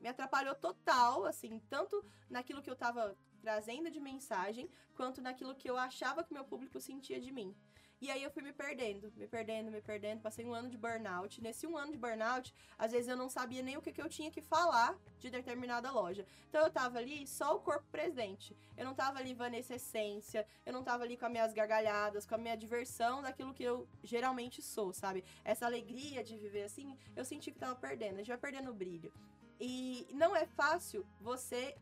me 0.00 0.08
atrapalhou 0.08 0.54
total, 0.54 1.24
assim, 1.24 1.60
tanto 1.68 2.04
naquilo 2.28 2.62
que 2.62 2.70
eu 2.70 2.76
tava 2.76 3.16
trazendo 3.40 3.90
de 3.90 4.00
mensagem, 4.00 4.70
quanto 4.94 5.22
naquilo 5.22 5.54
que 5.54 5.68
eu 5.68 5.76
achava 5.76 6.22
que 6.22 6.32
meu 6.32 6.44
público 6.44 6.80
sentia 6.80 7.20
de 7.20 7.32
mim. 7.32 7.56
E 8.00 8.10
aí 8.10 8.22
eu 8.22 8.30
fui 8.30 8.42
me 8.42 8.52
perdendo, 8.52 9.12
me 9.14 9.26
perdendo, 9.26 9.70
me 9.70 9.82
perdendo. 9.82 10.22
Passei 10.22 10.44
um 10.46 10.54
ano 10.54 10.70
de 10.70 10.78
burnout. 10.78 11.42
Nesse 11.42 11.66
um 11.66 11.76
ano 11.76 11.92
de 11.92 11.98
burnout, 11.98 12.54
às 12.78 12.92
vezes 12.92 13.08
eu 13.08 13.16
não 13.16 13.28
sabia 13.28 13.62
nem 13.62 13.76
o 13.76 13.82
que, 13.82 13.92
que 13.92 14.00
eu 14.00 14.08
tinha 14.08 14.30
que 14.30 14.40
falar 14.40 14.98
de 15.18 15.28
determinada 15.28 15.90
loja. 15.92 16.24
Então 16.48 16.62
eu 16.62 16.70
tava 16.70 16.98
ali 16.98 17.26
só 17.26 17.54
o 17.54 17.60
corpo 17.60 17.84
presente. 17.92 18.56
Eu 18.74 18.86
não 18.86 18.94
tava 18.94 19.18
ali 19.18 19.34
Vanessa 19.34 19.74
Essência, 19.74 20.46
eu 20.64 20.72
não 20.72 20.82
tava 20.82 21.04
ali 21.04 21.14
com 21.16 21.26
as 21.26 21.32
minhas 21.32 21.52
gargalhadas, 21.52 22.24
com 22.24 22.34
a 22.34 22.38
minha 22.38 22.56
diversão 22.56 23.20
daquilo 23.20 23.52
que 23.52 23.64
eu 23.64 23.86
geralmente 24.02 24.62
sou, 24.62 24.94
sabe? 24.94 25.22
Essa 25.44 25.66
alegria 25.66 26.24
de 26.24 26.38
viver 26.38 26.62
assim, 26.62 26.96
eu 27.14 27.24
senti 27.24 27.52
que 27.52 27.58
tava 27.58 27.74
perdendo. 27.74 28.14
A 28.14 28.18
gente 28.18 28.28
vai 28.28 28.38
perdendo 28.38 28.70
o 28.70 28.74
brilho. 28.74 29.12
E 29.60 30.08
não 30.10 30.34
é 30.34 30.46
fácil 30.46 31.04
você 31.20 31.76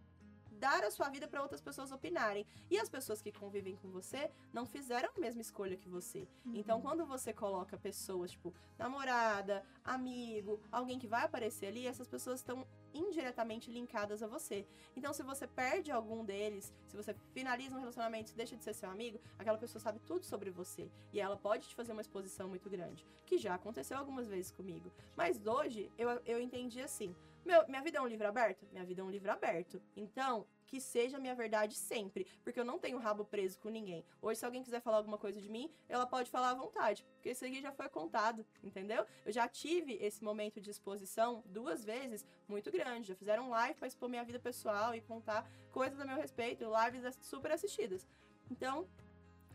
dar 0.58 0.84
a 0.84 0.90
sua 0.90 1.08
vida 1.08 1.26
para 1.26 1.42
outras 1.42 1.60
pessoas 1.60 1.92
opinarem. 1.92 2.46
E 2.70 2.78
as 2.78 2.88
pessoas 2.88 3.22
que 3.22 3.32
convivem 3.32 3.76
com 3.76 3.88
você 3.90 4.30
não 4.52 4.66
fizeram 4.66 5.08
a 5.16 5.20
mesma 5.20 5.40
escolha 5.40 5.76
que 5.76 5.88
você. 5.88 6.28
Uhum. 6.44 6.54
Então, 6.54 6.80
quando 6.80 7.06
você 7.06 7.32
coloca 7.32 7.78
pessoas, 7.78 8.32
tipo, 8.32 8.54
namorada, 8.78 9.64
amigo, 9.84 10.60
alguém 10.70 10.98
que 10.98 11.06
vai 11.06 11.24
aparecer 11.24 11.66
ali, 11.66 11.86
essas 11.86 12.08
pessoas 12.08 12.40
estão 12.40 12.66
indiretamente 12.92 13.70
linkadas 13.70 14.22
a 14.22 14.26
você. 14.26 14.66
Então, 14.96 15.12
se 15.12 15.22
você 15.22 15.46
perde 15.46 15.90
algum 15.90 16.24
deles, 16.24 16.72
se 16.86 16.96
você 16.96 17.14
finaliza 17.32 17.76
um 17.76 17.80
relacionamento 17.80 18.34
deixa 18.34 18.56
de 18.56 18.64
ser 18.64 18.74
seu 18.74 18.90
amigo, 18.90 19.20
aquela 19.38 19.58
pessoa 19.58 19.80
sabe 19.80 20.00
tudo 20.00 20.24
sobre 20.24 20.50
você. 20.50 20.90
E 21.12 21.20
ela 21.20 21.36
pode 21.36 21.68
te 21.68 21.74
fazer 21.74 21.92
uma 21.92 22.00
exposição 22.02 22.48
muito 22.48 22.68
grande. 22.68 23.04
Que 23.26 23.38
já 23.38 23.54
aconteceu 23.54 23.96
algumas 23.96 24.26
vezes 24.28 24.50
comigo. 24.50 24.90
Mas 25.16 25.44
hoje, 25.46 25.90
eu, 25.98 26.08
eu 26.26 26.40
entendi 26.40 26.80
assim. 26.80 27.14
Meu, 27.48 27.66
minha 27.66 27.80
vida 27.80 27.96
é 27.96 28.00
um 28.02 28.06
livro 28.06 28.28
aberto? 28.28 28.68
Minha 28.70 28.84
vida 28.84 29.00
é 29.00 29.04
um 29.04 29.10
livro 29.10 29.32
aberto. 29.32 29.80
Então, 29.96 30.46
que 30.66 30.78
seja 30.78 31.18
minha 31.18 31.34
verdade 31.34 31.74
sempre, 31.74 32.26
porque 32.44 32.60
eu 32.60 32.64
não 32.64 32.78
tenho 32.78 32.98
rabo 32.98 33.24
preso 33.24 33.58
com 33.58 33.70
ninguém. 33.70 34.04
Hoje, 34.20 34.40
se 34.40 34.44
alguém 34.44 34.62
quiser 34.62 34.82
falar 34.82 34.98
alguma 34.98 35.16
coisa 35.16 35.40
de 35.40 35.48
mim, 35.48 35.72
ela 35.88 36.06
pode 36.06 36.30
falar 36.30 36.50
à 36.50 36.54
vontade, 36.54 37.06
porque 37.14 37.30
isso 37.30 37.46
aqui 37.46 37.62
já 37.62 37.72
foi 37.72 37.88
contado, 37.88 38.44
entendeu? 38.62 39.06
Eu 39.24 39.32
já 39.32 39.48
tive 39.48 39.94
esse 39.94 40.22
momento 40.22 40.60
de 40.60 40.68
exposição 40.68 41.42
duas 41.46 41.82
vezes 41.82 42.22
muito 42.46 42.70
grande. 42.70 43.08
Já 43.08 43.14
fizeram 43.14 43.48
live 43.48 43.78
para 43.78 43.88
expor 43.88 44.10
minha 44.10 44.24
vida 44.24 44.38
pessoal 44.38 44.94
e 44.94 45.00
contar 45.00 45.50
coisas 45.72 45.98
a 45.98 46.04
meu 46.04 46.18
respeito, 46.18 46.66
lives 46.66 47.18
super 47.22 47.50
assistidas. 47.50 48.06
Então, 48.50 48.86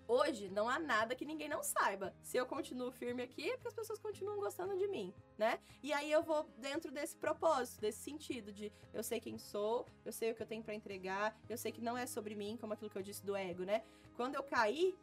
Hoje 0.08 0.50
não 0.50 0.68
há 0.68 0.78
nada 0.80 1.16
que 1.16 1.26
ninguém 1.26 1.48
não 1.48 1.64
saiba. 1.64 2.14
Se 2.22 2.38
eu 2.38 2.46
continuo 2.46 2.92
firme 2.92 3.24
aqui, 3.24 3.50
é 3.50 3.56
porque 3.56 3.70
as 3.70 3.74
pessoas 3.74 4.00
continuam 4.00 4.38
gostando 4.38 4.78
de 4.78 4.88
mim, 4.88 5.14
né? 5.38 5.60
E 5.82 5.94
aí 5.94 6.12
eu 6.12 6.22
vou 6.22 6.44
dentro 6.58 6.92
desse 6.92 7.16
propósito, 7.16 7.82
desse 7.82 8.00
sentido 8.00 8.52
de 8.52 8.72
eu 8.94 9.04
sei 9.04 9.20
quem 9.20 9.38
sou, 9.38 9.86
eu 10.04 10.12
sei 10.12 10.32
o 10.32 10.36
que 10.36 10.44
eu 10.44 10.48
tenho 10.48 10.64
para 10.64 10.74
entregar, 10.74 11.38
eu 11.50 11.58
sei 11.58 11.72
que 11.72 11.82
não 11.82 11.98
é 11.98 12.06
sobre 12.06 12.36
mim, 12.36 12.58
como 12.60 12.74
aquilo 12.74 12.90
que 12.90 12.98
eu 12.98 13.04
disse 13.04 13.26
do 13.26 13.36
ego, 13.36 13.64
né? 13.64 13.84
Quando 14.16 14.36
eu 14.36 14.44
caí, 14.44 14.98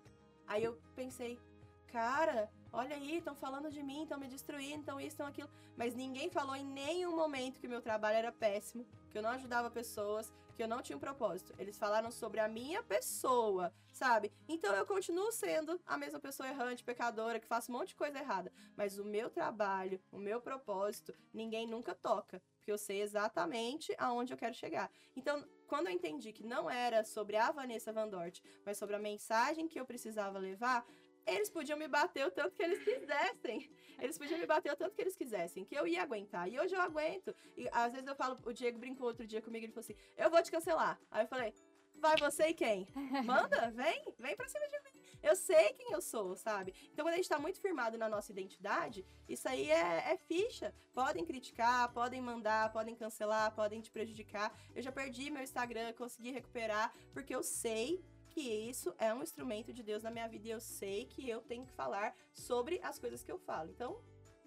aí 0.47 0.63
eu 0.63 0.79
pensei, 0.95 1.39
cara, 1.87 2.51
olha 2.73 2.95
aí, 2.95 3.19
estão 3.19 3.35
falando 3.35 3.71
de 3.71 3.83
mim, 3.83 4.03
estão 4.03 4.19
me 4.19 4.29
destruindo, 4.29 4.81
estão 4.81 5.01
isso, 5.01 5.09
estão 5.09 5.27
aquilo. 5.27 5.51
Mas 5.77 5.95
ninguém 5.95 6.31
falou 6.31 6.55
em 6.55 6.65
nenhum 6.65 7.17
momento 7.17 7.59
que 7.59 7.67
o 7.67 7.71
meu 7.71 7.81
trabalho 7.81 8.19
era 8.19 8.33
péssimo, 8.33 8.87
que 9.11 9.19
eu 9.19 9.23
não 9.23 9.31
ajudava 9.31 9.71
pessoas, 9.71 10.33
que 10.61 10.65
eu 10.65 10.69
não 10.69 10.83
tinha 10.83 10.95
um 10.95 11.01
propósito. 11.01 11.55
Eles 11.59 11.79
falaram 11.79 12.11
sobre 12.11 12.39
a 12.39 12.47
minha 12.47 12.83
pessoa, 12.83 13.73
sabe? 13.95 14.31
Então 14.47 14.75
eu 14.75 14.85
continuo 14.85 15.33
sendo 15.33 15.81
a 15.87 15.97
mesma 15.97 16.21
pessoa 16.21 16.51
errante, 16.51 16.85
pecadora, 16.85 17.41
que 17.41 17.47
faz 17.47 17.67
um 17.67 17.73
monte 17.73 17.89
de 17.89 17.97
coisa 17.97 18.19
errada. 18.19 18.53
Mas 18.77 18.99
o 18.99 19.05
meu 19.07 19.31
trabalho, 19.31 19.99
o 20.13 20.19
meu 20.19 20.39
propósito, 20.39 21.15
ninguém 21.33 21.67
nunca 21.67 21.95
toca. 21.95 22.43
Porque 22.59 22.71
eu 22.71 22.77
sei 22.77 23.01
exatamente 23.01 23.95
aonde 23.97 24.35
eu 24.35 24.37
quero 24.37 24.53
chegar. 24.53 24.91
Então, 25.17 25.43
quando 25.67 25.87
eu 25.87 25.95
entendi 25.95 26.31
que 26.31 26.45
não 26.45 26.69
era 26.69 27.05
sobre 27.05 27.39
a 27.39 27.51
Vanessa 27.51 27.91
Van 27.91 28.09
Dort, 28.09 28.43
mas 28.63 28.77
sobre 28.77 28.97
a 28.97 28.99
mensagem 28.99 29.67
que 29.67 29.81
eu 29.81 29.87
precisava 29.87 30.39
levar, 30.39 30.87
eles 31.27 31.51
podiam 31.51 31.79
me 31.79 31.89
bater 31.89 32.27
o 32.27 32.31
tanto 32.31 32.55
que 32.57 32.62
eles 32.62 32.83
quisessem. 32.83 33.71
Eles 33.99 34.16
podiam 34.16 34.39
me 34.39 34.47
bater 34.47 34.73
o 34.73 34.77
tanto 34.77 34.95
que 34.95 35.03
eles 35.03 35.16
quisessem, 35.16 35.64
que 35.64 35.75
eu 35.75 35.87
ia 35.87 36.03
aguentar. 36.03 36.49
E 36.49 36.59
hoje 36.59 36.75
eu 36.75 36.81
aguento. 36.81 37.35
E 37.57 37.68
às 37.71 37.93
vezes 37.93 38.07
eu 38.07 38.14
falo, 38.14 38.39
o 38.45 38.53
Diego 38.53 38.79
brincou 38.79 39.07
outro 39.07 39.27
dia 39.27 39.43
comigo, 39.43 39.64
ele 39.64 39.73
falou 39.73 39.85
assim: 39.85 39.97
eu 40.16 40.31
vou 40.31 40.43
te 40.43 40.51
cancelar. 40.51 40.99
Aí 41.11 41.25
eu 41.25 41.29
falei: 41.29 41.53
vai 42.01 42.16
você 42.16 42.49
e 42.49 42.55
quem? 42.55 42.89
Manda, 43.25 43.71
vem, 43.71 44.14
vem 44.18 44.37
pra 44.37 44.49
cima 44.49 44.66
de 44.68 44.81
mim. 44.81 45.01
Eu 45.23 45.37
sei 45.37 45.75
quem 45.75 45.93
eu 45.93 46.01
sou, 46.01 46.35
sabe? 46.35 46.75
Então, 46.93 47.05
quando 47.05 47.12
a 47.12 47.16
gente 47.16 47.29
tá 47.29 47.39
muito 47.39 47.61
firmado 47.61 47.99
na 47.99 48.09
nossa 48.09 48.33
identidade, 48.33 49.05
isso 49.29 49.47
aí 49.49 49.71
é, 49.71 50.12
é, 50.12 50.16
ficha. 50.16 50.75
Podem 50.95 51.27
criticar, 51.27 51.93
podem 51.93 52.23
mandar, 52.23 52.73
podem 52.73 52.97
cancelar, 52.97 53.55
podem 53.55 53.83
te 53.83 53.91
prejudicar. 53.91 54.59
Eu 54.75 54.83
já 54.83 54.91
perdi 54.91 55.31
meu 55.31 55.43
Instagram, 55.43 55.93
consegui 55.93 56.31
recuperar, 56.31 56.93
porque 57.12 57.35
eu 57.35 57.43
sei 57.43 58.03
que 58.41 58.70
isso 58.70 58.95
é 58.99 59.12
um 59.12 59.22
instrumento 59.22 59.72
de 59.72 59.82
Deus 59.82 60.03
na 60.03 60.11
minha 60.11 60.26
vida 60.26 60.49
e 60.49 60.51
eu 60.51 60.61
sei 60.61 61.05
que 61.05 61.28
eu 61.28 61.41
tenho 61.43 61.66
que 61.66 61.72
falar 61.72 62.14
sobre 62.32 62.80
as 62.82 62.99
coisas 62.99 63.22
que 63.22 63.30
eu 63.30 63.38
falo. 63.38 63.70
Então. 63.70 64.03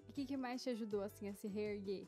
O 0.10 0.12
que, 0.14 0.26
que 0.26 0.38
mais 0.38 0.62
te 0.62 0.70
ajudou, 0.70 1.02
assim, 1.02 1.28
a 1.28 1.34
se 1.34 1.48
reerguer? 1.48 2.08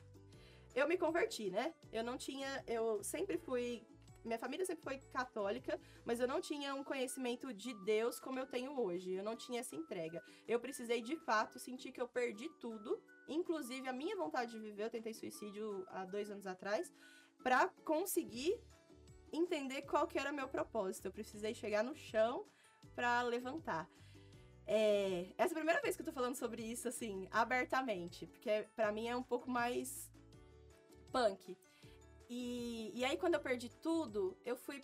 Eu 0.76 0.88
me 0.88 0.98
converti, 0.98 1.50
né? 1.50 1.74
Eu 1.92 2.04
não 2.04 2.18
tinha. 2.18 2.64
Eu 2.68 3.04
sempre 3.04 3.38
fui 3.38 3.84
minha 4.24 4.40
família 4.40 4.66
sempre 4.66 4.84
foi 4.84 4.98
católica, 5.12 5.80
mas 6.04 6.20
eu 6.20 6.28
não 6.28 6.42
tinha 6.42 6.74
um 6.74 6.84
conhecimento 6.84 7.54
de 7.54 7.74
Deus 7.84 8.20
como 8.20 8.40
eu 8.40 8.48
tenho 8.48 8.80
hoje. 8.80 9.14
Eu 9.14 9.24
não 9.24 9.36
tinha 9.36 9.60
essa 9.60 9.76
entrega. 9.76 10.22
Eu 10.48 10.60
precisei, 10.60 11.00
de 11.02 11.16
fato, 11.16 11.60
sentir 11.60 11.92
que 11.92 12.02
eu 12.02 12.08
perdi 12.08 12.50
tudo, 12.60 13.00
inclusive 13.28 13.88
a 13.88 13.94
minha 13.94 14.16
vontade 14.16 14.52
de 14.52 14.60
viver. 14.60 14.86
Eu 14.86 14.90
tentei 14.90 15.14
suicídio 15.14 15.86
há 15.90 16.06
dois 16.06 16.32
anos 16.32 16.48
atrás, 16.48 16.92
para 17.44 17.68
conseguir 17.84 18.60
entender 19.36 19.84
qual 19.84 20.08
que 20.08 20.18
era 20.18 20.32
meu 20.32 20.48
propósito. 20.48 21.06
Eu 21.06 21.12
precisei 21.12 21.54
chegar 21.54 21.84
no 21.84 21.96
chão 21.96 22.46
para 22.96 23.22
levantar. 23.24 23.90
É, 24.68 25.28
essa 25.38 25.54
é 25.54 25.56
a 25.56 25.60
primeira 25.60 25.82
vez 25.82 25.96
que 25.96 26.02
eu 26.02 26.06
tô 26.06 26.12
falando 26.12 26.36
sobre 26.36 26.64
isso, 26.64 26.88
assim, 26.88 27.28
abertamente, 27.32 28.26
porque 28.26 28.68
para 28.76 28.92
mim 28.92 29.08
é 29.08 29.16
um 29.16 29.24
pouco 29.24 29.50
mais 29.50 30.10
punk. 31.12 31.56
E, 32.30 32.92
e 32.96 33.06
aí, 33.06 33.18
quando 33.18 33.36
eu 33.36 33.40
perdi 33.40 33.70
tudo, 33.70 34.36
eu 34.44 34.56
fui 34.56 34.84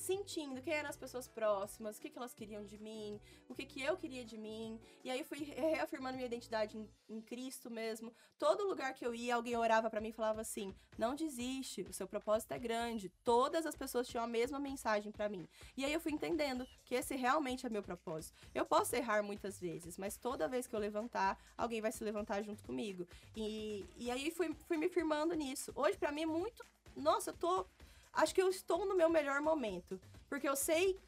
sentindo 0.00 0.60
quem 0.62 0.72
eram 0.72 0.88
as 0.88 0.96
pessoas 0.96 1.28
próximas, 1.28 1.96
o 1.96 2.00
que, 2.00 2.10
que 2.10 2.18
elas 2.18 2.34
queriam 2.34 2.64
de 2.64 2.78
mim, 2.78 3.20
o 3.48 3.54
que, 3.54 3.64
que 3.64 3.82
eu 3.82 3.96
queria 3.96 4.24
de 4.24 4.36
mim. 4.36 4.80
E 5.04 5.10
aí 5.10 5.22
fui 5.22 5.38
reafirmando 5.38 6.16
minha 6.16 6.26
identidade 6.26 6.76
em, 6.76 6.88
em 7.08 7.20
Cristo 7.20 7.70
mesmo. 7.70 8.12
Todo 8.38 8.66
lugar 8.66 8.94
que 8.94 9.06
eu 9.06 9.14
ia, 9.14 9.34
alguém 9.34 9.56
orava 9.56 9.90
para 9.90 10.00
mim 10.00 10.08
e 10.08 10.12
falava 10.12 10.40
assim: 10.40 10.74
não 10.98 11.14
desiste, 11.14 11.82
o 11.82 11.92
seu 11.92 12.06
propósito 12.06 12.52
é 12.52 12.58
grande. 12.58 13.08
Todas 13.24 13.66
as 13.66 13.76
pessoas 13.76 14.08
tinham 14.08 14.24
a 14.24 14.26
mesma 14.26 14.58
mensagem 14.58 15.12
para 15.12 15.28
mim. 15.28 15.48
E 15.76 15.84
aí 15.84 15.92
eu 15.92 16.00
fui 16.00 16.12
entendendo 16.12 16.66
que 16.84 16.94
esse 16.94 17.14
realmente 17.14 17.66
é 17.66 17.70
meu 17.70 17.82
propósito. 17.82 18.34
Eu 18.54 18.64
posso 18.64 18.96
errar 18.96 19.22
muitas 19.22 19.60
vezes, 19.60 19.96
mas 19.96 20.16
toda 20.16 20.48
vez 20.48 20.66
que 20.66 20.74
eu 20.74 20.80
levantar, 20.80 21.38
alguém 21.56 21.80
vai 21.80 21.92
se 21.92 22.02
levantar 22.02 22.42
junto 22.42 22.64
comigo. 22.64 23.06
E, 23.36 23.86
e 23.96 24.10
aí 24.10 24.30
fui, 24.30 24.54
fui 24.66 24.76
me 24.76 24.88
firmando 24.88 25.34
nisso. 25.34 25.72
Hoje, 25.74 25.96
para 25.98 26.12
mim, 26.12 26.22
é 26.22 26.26
muito. 26.26 26.64
Nossa, 26.96 27.30
eu 27.30 27.34
tô 27.34 27.66
acho 28.12 28.34
que 28.34 28.42
eu 28.42 28.48
estou 28.48 28.86
no 28.86 28.96
meu 28.96 29.08
melhor 29.08 29.40
momento. 29.40 30.00
Porque 30.28 30.48
eu 30.48 30.56
sei 30.56 30.98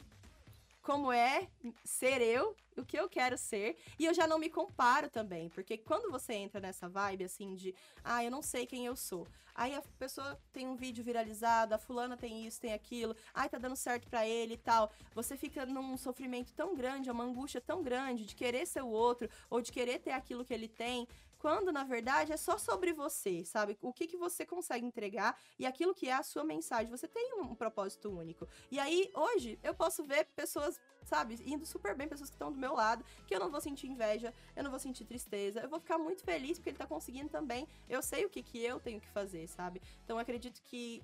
como 0.83 1.13
é 1.13 1.49
ser 1.85 2.21
eu, 2.21 2.57
o 2.77 2.85
que 2.85 2.99
eu 2.99 3.09
quero 3.09 3.39
ser, 3.39 3.77
e 3.99 4.05
eu 4.05 4.13
já 4.13 4.27
não 4.27 4.39
me 4.39 4.51
comparo 4.51 5.09
também, 5.09 5.49
porque 5.51 5.79
quando 5.79 6.11
você 6.11 6.33
entra 6.33 6.61
nessa 6.61 6.89
vibe 6.89 7.25
assim 7.25 7.55
de, 7.55 7.75
ah, 8.03 8.25
eu 8.25 8.31
não 8.31 8.43
sei 8.43 8.67
quem 8.67 8.87
eu 8.87 8.97
sou. 8.97 9.27
Aí 9.55 9.75
a 9.75 9.83
pessoa 9.99 10.41
tem 10.51 10.67
um 10.67 10.75
vídeo 10.75 11.05
viralizado, 11.05 11.75
a 11.75 11.79
fulana 11.79 12.17
tem 12.17 12.47
isso, 12.47 12.61
tem 12.61 12.73
aquilo, 12.73 13.15
ai, 13.35 13.49
tá 13.49 13.59
dando 13.59 13.77
certo 13.77 14.09
para 14.09 14.27
ele 14.27 14.55
e 14.55 14.57
tal. 14.57 14.91
Você 15.15 15.37
fica 15.37 15.67
num 15.67 15.97
sofrimento 15.97 16.53
tão 16.55 16.75
grande, 16.75 17.11
uma 17.11 17.25
angústia 17.25 17.61
tão 17.61 17.83
grande 17.83 18.25
de 18.25 18.35
querer 18.35 18.67
ser 18.67 18.83
o 18.83 18.89
outro 18.89 19.29
ou 19.51 19.61
de 19.61 19.71
querer 19.71 19.99
ter 19.99 20.13
aquilo 20.13 20.45
que 20.45 20.55
ele 20.55 20.69
tem, 20.69 21.07
quando 21.43 21.73
na 21.73 21.83
verdade 21.83 22.33
é 22.33 22.37
só 22.37 22.57
sobre 22.57 22.93
você, 22.93 23.45
sabe? 23.45 23.77
O 23.83 23.93
que, 23.93 24.07
que 24.07 24.17
você 24.17 24.47
consegue 24.47 24.87
entregar 24.87 25.37
e 25.59 25.67
aquilo 25.67 25.93
que 25.93 26.09
é 26.09 26.13
a 26.13 26.23
sua 26.23 26.45
mensagem. 26.45 26.89
Você 26.89 27.09
tem 27.09 27.35
um 27.35 27.53
propósito 27.53 28.09
único. 28.17 28.49
E 28.71 28.79
aí, 28.79 29.11
hoje, 29.13 29.59
eu 29.61 29.75
posso 29.75 30.05
ver 30.05 30.27
pessoas, 30.37 30.81
sabe, 31.03 31.37
indo 31.45 31.67
super 31.67 31.97
bem, 31.97 32.07
pessoas 32.07 32.31
que 32.31 32.37
estão 32.37 32.53
do 32.53 32.59
meu 32.59 32.75
lado, 32.75 33.05
que 33.27 33.35
eu 33.35 33.41
não 33.41 33.51
vou 33.51 33.61
sentir 33.61 33.89
inveja, 33.89 34.33
eu 34.55 34.63
não 34.63 34.71
vou 34.71 34.79
sentir 34.79 35.05
tristeza, 35.05 35.59
eu 35.61 35.69
vou 35.69 35.81
ficar 35.81 35.99
muito 35.99 36.23
feliz 36.23 36.59
porque 36.59 36.71
ele 36.71 36.79
tá 36.79 36.87
conseguindo 36.87 37.29
também. 37.29 37.67
Eu 37.89 38.03
sei 38.03 38.25
o 38.25 38.31
que, 38.31 38.41
que 38.41 38.63
eu 38.63 38.79
tenho 38.79 39.01
que 39.01 39.09
fazer, 39.09 39.49
sabe? 39.49 39.83
Então, 40.05 40.19
acredito 40.19 40.63
que 40.63 41.03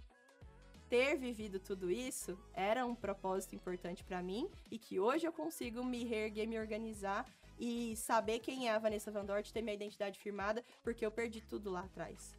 ter 0.89 1.17
vivido 1.17 1.59
tudo 1.59 1.91
isso 1.91 2.39
era 2.55 2.87
um 2.87 2.95
propósito 2.95 3.57
importante 3.57 4.05
para 4.05 4.23
mim 4.23 4.49
e 4.71 4.79
que 4.79 5.01
hoje 5.01 5.27
eu 5.27 5.33
consigo 5.33 5.85
me 5.85 6.05
reerguer, 6.05 6.47
me 6.47 6.59
organizar 6.59 7.27
e 7.59 7.97
saber 7.97 8.39
quem 8.39 8.69
é 8.69 8.75
a 8.75 8.79
Vanessa 8.79 9.11
Van 9.11 9.25
Dort, 9.25 9.51
ter 9.51 9.63
minha 9.63 9.75
identidade 9.75 10.19
firmada, 10.19 10.65
porque 10.83 11.05
eu 11.05 11.11
perdi 11.11 11.41
tudo 11.41 11.71
lá 11.71 11.81
atrás. 11.81 12.37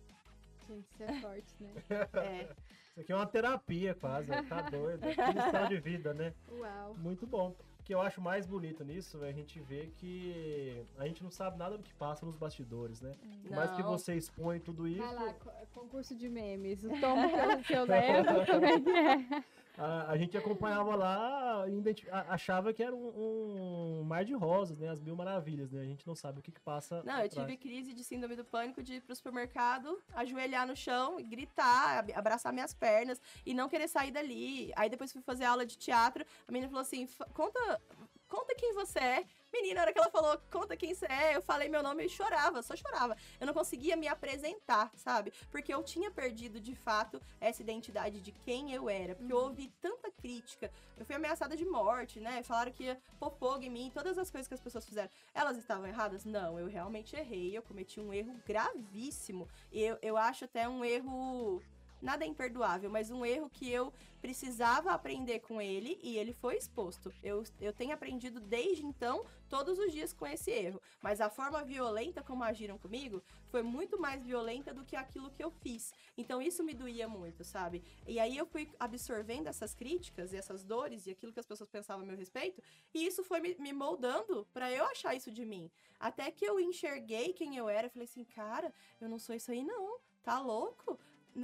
Gente, 0.68 0.88
isso 0.92 1.04
é 1.04 1.14
forte, 1.20 1.56
né? 1.60 1.72
é. 2.14 2.56
Isso 2.92 3.02
aqui 3.02 3.12
é 3.12 3.16
uma 3.16 3.26
terapia 3.26 3.96
quase, 3.96 4.28
tá 4.28 4.62
doido. 4.70 5.04
É 5.06 5.68
de 5.68 5.80
vida, 5.80 6.14
né? 6.14 6.34
Uau. 6.52 6.96
Muito 6.98 7.26
bom. 7.26 7.56
O 7.80 7.84
que 7.84 7.94
eu 7.94 8.02
acho 8.02 8.22
mais 8.22 8.46
bonito 8.46 8.84
nisso 8.84 9.24
é 9.24 9.30
a 9.30 9.32
gente 9.32 9.60
ver 9.60 9.92
que 9.98 10.86
a 10.98 11.08
gente 11.08 11.24
não 11.24 11.32
sabe 11.32 11.58
nada 11.58 11.76
do 11.78 11.84
que 11.84 11.94
passa 11.96 12.26
nos 12.26 12.36
bastidores, 12.36 13.02
né? 13.02 13.16
Por 13.42 13.52
mais 13.52 13.72
que 13.72 13.82
você 13.82 14.16
expõe 14.16 14.60
tudo 14.60 14.88
isso. 14.88 15.02
Vai 15.02 15.16
lá, 15.16 15.34
concurso 15.74 16.16
de 16.16 16.30
memes. 16.30 16.84
O 16.84 16.90
tom 16.90 17.30
que 17.30 17.36
eu, 17.36 17.64
que 17.64 17.74
eu 17.74 17.86
levo, 17.86 18.46
como 18.46 18.66
é 18.66 18.80
que 18.80 19.36
é? 19.36 19.44
A, 19.80 20.12
a 20.12 20.18
gente 20.18 20.38
acompanhava 20.38 20.94
lá 20.96 21.66
e 21.70 21.82
achava 22.28 22.74
que 22.74 22.84
era 22.84 22.94
um, 22.94 24.02
um, 24.02 24.04
mar 24.04 24.26
de 24.26 24.34
rosas, 24.34 24.78
né? 24.78 24.90
As 24.90 25.00
mil 25.00 25.16
maravilhas, 25.16 25.72
né? 25.72 25.82
A 25.82 25.86
gente 25.86 26.06
não 26.06 26.16
sabe 26.16 26.40
o 26.40 26.42
que, 26.42 26.52
que 26.52 26.60
passa. 26.60 27.02
Não, 27.04 27.20
eu 27.22 27.30
tive 27.30 27.56
crise 27.56 27.94
de 27.94 28.04
síndrome 28.04 28.36
do 28.36 28.44
pânico 28.44 28.84
de 28.84 28.96
ir 28.96 29.02
pro 29.02 29.16
supermercado, 29.16 29.98
ajoelhar 30.14 30.68
no 30.68 30.76
chão, 30.76 31.18
gritar, 31.24 32.06
abraçar 32.14 32.52
minhas 32.52 32.74
pernas 32.74 33.22
e 33.46 33.54
não 33.54 33.70
querer 33.70 33.88
sair 33.88 34.12
dali. 34.12 34.72
Aí 34.76 34.90
depois 34.90 35.14
fui 35.14 35.22
fazer 35.22 35.46
aula 35.46 35.66
de 35.66 35.78
teatro, 35.78 36.26
a 36.46 36.52
menina 36.52 36.70
falou 36.70 36.82
assim: 36.82 37.08
conta, 37.34 37.82
conta 38.28 38.54
quem 38.56 38.74
você 38.74 39.00
é 39.00 39.26
Menina, 39.52 39.76
na 39.76 39.82
hora 39.82 39.94
que 39.94 40.00
ela 40.00 40.10
falou, 40.10 40.40
conta 40.52 40.78
quem 40.78 40.94
você 40.94 41.06
é, 41.08 41.36
eu 41.36 41.42
falei 41.42 41.70
meu 41.70 41.82
nome 41.82 42.06
e 42.06 42.10
chorava, 42.10 42.62
só 42.62 42.76
chorava. 42.76 43.18
Eu 43.40 43.48
não 43.48 43.54
conseguia 43.54 43.96
me 43.96 44.08
apresentar, 44.08 44.92
sabe? 44.96 45.34
Porque 45.52 45.74
eu 45.74 45.84
tinha 45.84 46.12
perdido, 46.12 46.60
de 46.60 46.76
fato, 46.76 47.22
essa 47.42 47.62
identidade 47.62 48.22
de 48.22 48.32
quem 48.32 48.74
eu 48.74 48.90
era. 48.90 49.16
Porque 49.16 49.34
uhum. 49.34 49.40
eu 49.40 49.46
ouvi 49.46 49.72
tanta 49.82 50.12
crítica. 50.12 50.72
Eu 50.98 51.06
fui 51.06 51.16
ameaçada 51.16 51.58
de 51.58 51.66
morte, 51.66 52.20
né? 52.20 52.44
Falaram 52.44 52.72
que 52.72 52.84
ia 52.84 53.02
pôr 53.20 53.32
fogo 53.32 53.64
em 53.64 53.70
mim, 53.70 53.92
todas 53.94 54.18
as 54.18 54.30
coisas 54.30 54.48
que 54.48 54.54
as 54.54 54.62
pessoas 54.62 54.86
fizeram. 54.86 55.10
Elas 55.34 55.58
estavam 55.58 55.88
erradas? 55.88 56.26
Não, 56.26 56.60
eu 56.60 56.68
realmente 56.68 57.16
errei. 57.16 57.58
Eu 57.58 57.64
cometi 57.64 58.00
um 58.00 58.14
erro 58.14 58.40
gravíssimo. 58.46 59.48
Eu, 59.72 59.98
eu 60.02 60.16
acho 60.16 60.46
até 60.46 60.70
um 60.70 60.86
erro 60.86 61.62
nada 62.02 62.24
é 62.24 62.28
imperdoável, 62.28 62.90
mas 62.90 63.12
um 63.12 63.26
erro 63.26 63.50
que 63.50 63.70
eu 63.70 63.94
precisava 64.22 64.92
aprender 64.92 65.40
com 65.40 65.62
ele 65.62 66.00
e 66.04 66.18
ele 66.18 66.34
foi 66.34 66.58
exposto. 66.58 67.14
Eu, 67.24 67.44
eu 67.60 67.72
tenho 67.72 67.94
aprendido 67.94 68.40
desde 68.40 68.86
então, 68.86 69.26
todos 69.48 69.80
os 69.80 69.92
dias 69.92 70.14
com 70.14 70.28
esse 70.28 70.52
erro. 70.52 70.82
Mas 71.02 71.22
a 71.22 71.30
forma 71.30 71.64
violenta 71.64 72.22
como 72.22 72.44
agiram 72.44 72.78
comigo 72.78 73.24
foi 73.50 73.64
muito 73.64 74.00
mais 74.00 74.24
violenta 74.24 74.74
do 74.74 74.84
que 74.84 74.96
aquilo 74.96 75.32
que 75.32 75.44
eu 75.44 75.50
fiz. 75.50 75.94
Então 76.18 76.42
isso 76.42 76.64
me 76.64 76.74
doía 76.74 77.08
muito, 77.08 77.44
sabe? 77.44 77.84
E 78.08 78.20
aí 78.20 78.38
eu 78.38 78.46
fui 78.46 78.70
absorvendo 78.80 79.48
essas 79.48 79.74
críticas 79.74 80.34
e 80.34 80.38
essas 80.38 80.64
dores 80.64 81.08
e 81.08 81.12
aquilo 81.12 81.34
que 81.34 81.40
as 81.40 81.46
pessoas 81.46 81.70
pensavam 81.70 82.04
a 82.04 82.06
meu 82.06 82.18
respeito, 82.18 82.62
e 82.94 83.06
isso 83.06 83.24
foi 83.24 83.40
me, 83.40 83.56
me 83.56 83.74
moldando 83.74 84.46
para 84.54 84.72
eu 84.72 84.86
achar 84.86 85.16
isso 85.16 85.32
de 85.32 85.46
mim. 85.46 85.72
Até 86.00 86.30
que 86.32 86.46
eu 86.46 86.60
enxerguei 86.60 87.34
quem 87.34 87.58
eu 87.58 87.68
era, 87.68 87.90
falei 87.90 88.06
assim, 88.06 88.24
cara, 88.24 88.74
eu 89.00 89.10
não 89.10 89.20
sou 89.20 89.36
isso 89.36 89.52
aí 89.52 89.64
não. 89.64 90.00
Tá 90.24 90.40
louco? 90.40 91.00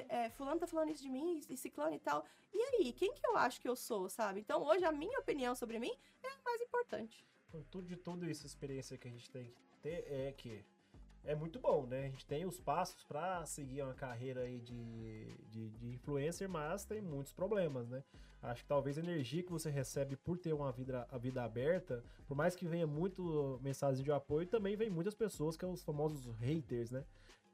É, 0.10 0.30
fulano 0.30 0.60
tá 0.60 0.68
falando 0.68 0.90
isso 0.92 1.04
de 1.04 1.10
mim, 1.10 1.42
e 1.50 1.58
ciclano 1.58 1.96
e 1.96 2.00
tal. 2.00 2.26
E 2.54 2.62
aí, 2.62 2.94
quem 2.94 3.14
que 3.14 3.26
eu 3.26 3.38
acho 3.38 3.60
que 3.60 3.68
eu 3.68 3.76
sou, 3.76 4.10
sabe? 4.10 4.40
Então, 4.40 4.64
hoje, 4.64 4.86
a 4.86 4.92
minha 4.92 5.20
opinião 5.20 5.56
sobre 5.56 5.80
mim 5.80 5.92
é 6.24 6.28
a 6.28 6.38
mais 6.44 6.62
importante. 6.62 7.26
Tudo 7.72 7.88
de 7.88 7.96
tudo 7.96 8.30
isso, 8.30 8.46
experiência 8.46 8.98
que 8.98 9.08
a 9.08 9.12
gente 9.12 9.30
tem 9.30 9.46
que 9.46 9.78
ter 9.82 10.06
é 10.10 10.34
que 10.34 10.66
é 11.24 11.36
muito 11.36 11.60
bom, 11.60 11.86
né? 11.88 12.06
A 12.06 12.10
gente 12.10 12.26
tem 12.26 12.46
os 12.46 12.60
passos 12.60 13.04
para 13.04 13.46
seguir 13.46 13.82
uma 13.82 13.94
carreira 13.94 14.42
aí 14.42 14.60
de, 14.60 15.26
de, 15.50 15.70
de, 15.70 15.88
influencer, 15.90 16.48
mas 16.48 16.86
tem 16.86 17.02
muitos 17.02 17.34
problemas, 17.34 17.90
né? 17.90 18.04
Acho 18.42 18.62
que 18.62 18.68
talvez 18.68 18.98
a 18.98 19.02
energia 19.02 19.42
que 19.42 19.52
você 19.52 19.70
recebe 19.72 20.16
por 20.16 20.38
ter 20.38 20.54
uma 20.54 20.72
vida, 20.72 21.08
a 21.12 21.18
vida 21.18 21.44
aberta, 21.44 22.04
por 22.28 22.36
mais 22.36 22.56
que 22.56 22.68
venha 22.68 22.86
muito 22.86 23.60
mensagem 23.64 24.04
de 24.04 24.12
apoio, 24.12 24.46
também 24.46 24.76
vem 24.76 24.90
muitas 24.90 25.16
pessoas 25.16 25.58
que 25.58 25.62
são 25.62 25.72
os 25.72 25.84
famosos 25.84 26.28
haters, 26.36 26.92
né? 26.92 27.04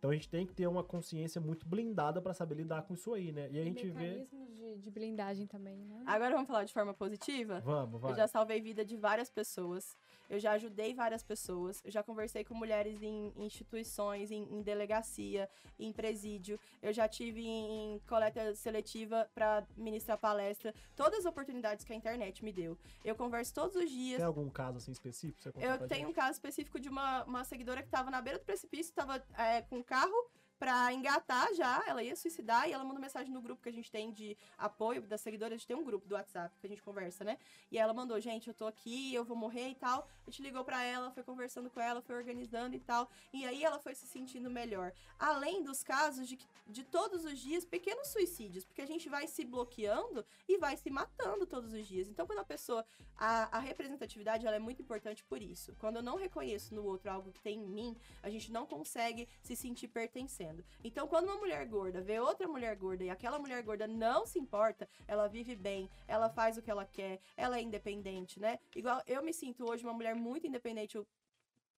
Então 0.01 0.09
a 0.09 0.15
gente 0.15 0.27
tem 0.27 0.47
que 0.47 0.53
ter 0.55 0.65
uma 0.65 0.83
consciência 0.83 1.39
muito 1.39 1.63
blindada 1.67 2.19
para 2.19 2.33
saber 2.33 2.55
lidar 2.55 2.81
com 2.81 2.95
isso 2.95 3.13
aí, 3.13 3.31
né? 3.31 3.47
E 3.51 3.59
a 3.59 3.63
gente 3.63 3.87
vê. 3.87 4.27
De, 4.57 4.79
de 4.79 4.89
blindagem 4.89 5.45
também, 5.45 5.85
né? 5.85 6.01
Agora 6.07 6.33
vamos 6.33 6.47
falar 6.47 6.63
de 6.63 6.73
forma 6.73 6.91
positiva? 6.91 7.59
Vamos, 7.59 8.01
vai. 8.01 8.11
Eu 8.11 8.15
já 8.15 8.27
salvei 8.27 8.59
vida 8.59 8.83
de 8.83 8.97
várias 8.97 9.29
pessoas. 9.29 9.95
Eu 10.31 10.39
já 10.39 10.53
ajudei 10.53 10.93
várias 10.93 11.21
pessoas. 11.21 11.81
Eu 11.83 11.91
já 11.91 12.01
conversei 12.01 12.45
com 12.45 12.55
mulheres 12.55 13.03
em 13.03 13.33
instituições, 13.35 14.31
em, 14.31 14.43
em 14.43 14.61
delegacia, 14.61 15.49
em 15.77 15.91
presídio. 15.91 16.57
Eu 16.81 16.93
já 16.93 17.05
tive 17.05 17.41
em, 17.45 17.95
em 17.95 17.99
coleta 18.07 18.55
seletiva 18.55 19.29
para 19.35 19.67
ministrar 19.75 20.17
palestra. 20.17 20.73
Todas 20.95 21.19
as 21.19 21.25
oportunidades 21.25 21.83
que 21.83 21.91
a 21.91 21.95
internet 21.97 22.45
me 22.45 22.53
deu. 22.53 22.77
Eu 23.03 23.13
converso 23.13 23.53
todos 23.53 23.75
os 23.75 23.89
dias. 23.89 24.19
Tem 24.19 24.25
algum 24.25 24.49
caso 24.49 24.77
assim 24.77 24.93
específico? 24.93 25.37
Você 25.41 25.51
eu 25.67 25.85
tenho 25.89 26.07
um 26.07 26.13
caso 26.13 26.31
específico 26.31 26.79
de 26.79 26.87
uma, 26.87 27.25
uma 27.25 27.43
seguidora 27.43 27.81
que 27.81 27.89
estava 27.89 28.09
na 28.09 28.21
beira 28.21 28.39
do 28.39 28.45
precipício, 28.45 28.89
estava 28.89 29.21
é, 29.37 29.61
com 29.63 29.83
carro 29.83 30.15
pra 30.61 30.93
engatar 30.93 31.51
já, 31.55 31.83
ela 31.87 32.03
ia 32.03 32.15
suicidar 32.15 32.69
e 32.69 32.71
ela 32.71 32.83
mandou 32.83 33.01
mensagem 33.01 33.33
no 33.33 33.41
grupo 33.41 33.63
que 33.63 33.69
a 33.69 33.73
gente 33.73 33.89
tem 33.89 34.11
de 34.11 34.37
apoio 34.55 35.01
das 35.01 35.19
seguidoras, 35.19 35.53
a 35.53 35.57
gente 35.57 35.65
tem 35.65 35.75
um 35.75 35.83
grupo 35.83 36.07
do 36.07 36.13
WhatsApp 36.13 36.55
que 36.59 36.67
a 36.67 36.69
gente 36.69 36.83
conversa, 36.83 37.23
né? 37.23 37.39
E 37.71 37.79
ela 37.79 37.95
mandou, 37.95 38.19
gente, 38.21 38.47
eu 38.47 38.53
tô 38.53 38.67
aqui, 38.67 39.11
eu 39.11 39.25
vou 39.25 39.35
morrer 39.35 39.69
e 39.69 39.73
tal. 39.73 40.07
A 40.27 40.29
gente 40.29 40.43
ligou 40.43 40.63
pra 40.63 40.83
ela, 40.83 41.09
foi 41.09 41.23
conversando 41.23 41.67
com 41.67 41.81
ela, 41.81 41.99
foi 41.99 42.15
organizando 42.15 42.75
e 42.75 42.79
tal. 42.79 43.09
E 43.33 43.43
aí 43.43 43.63
ela 43.63 43.79
foi 43.79 43.95
se 43.95 44.05
sentindo 44.05 44.51
melhor. 44.51 44.93
Além 45.17 45.63
dos 45.63 45.81
casos 45.81 46.27
de, 46.27 46.37
de 46.67 46.83
todos 46.83 47.25
os 47.25 47.39
dias, 47.39 47.65
pequenos 47.65 48.09
suicídios, 48.09 48.63
porque 48.63 48.83
a 48.83 48.87
gente 48.87 49.09
vai 49.09 49.25
se 49.25 49.43
bloqueando 49.43 50.23
e 50.47 50.59
vai 50.59 50.77
se 50.77 50.91
matando 50.91 51.47
todos 51.47 51.73
os 51.73 51.87
dias. 51.87 52.07
Então, 52.07 52.27
quando 52.27 52.39
a 52.39 52.45
pessoa. 52.45 52.85
A, 53.17 53.57
a 53.57 53.59
representatividade 53.59 54.47
ela 54.47 54.55
é 54.55 54.59
muito 54.59 54.81
importante 54.81 55.23
por 55.23 55.43
isso. 55.43 55.75
Quando 55.77 55.97
eu 55.97 56.01
não 56.01 56.15
reconheço 56.15 56.73
no 56.73 56.83
outro 56.83 57.11
algo 57.11 57.31
que 57.31 57.39
tem 57.39 57.59
em 57.59 57.67
mim, 57.67 57.95
a 58.23 58.31
gente 58.31 58.51
não 58.51 58.65
consegue 58.65 59.27
se 59.43 59.55
sentir 59.55 59.87
pertencendo. 59.89 60.50
Então, 60.83 61.07
quando 61.07 61.25
uma 61.25 61.37
mulher 61.37 61.65
gorda 61.67 62.01
vê 62.01 62.19
outra 62.19 62.47
mulher 62.47 62.75
gorda 62.75 63.03
e 63.03 63.09
aquela 63.09 63.39
mulher 63.39 63.61
gorda 63.63 63.87
não 63.87 64.25
se 64.25 64.39
importa, 64.39 64.87
ela 65.07 65.27
vive 65.27 65.55
bem, 65.55 65.89
ela 66.07 66.29
faz 66.29 66.57
o 66.57 66.61
que 66.61 66.71
ela 66.71 66.85
quer, 66.85 67.19
ela 67.35 67.57
é 67.57 67.61
independente, 67.61 68.39
né? 68.39 68.59
Igual 68.75 69.01
eu 69.07 69.23
me 69.23 69.33
sinto 69.33 69.69
hoje 69.69 69.83
uma 69.83 69.93
mulher 69.93 70.15
muito 70.15 70.47
independente. 70.47 70.95
Eu 70.95 71.07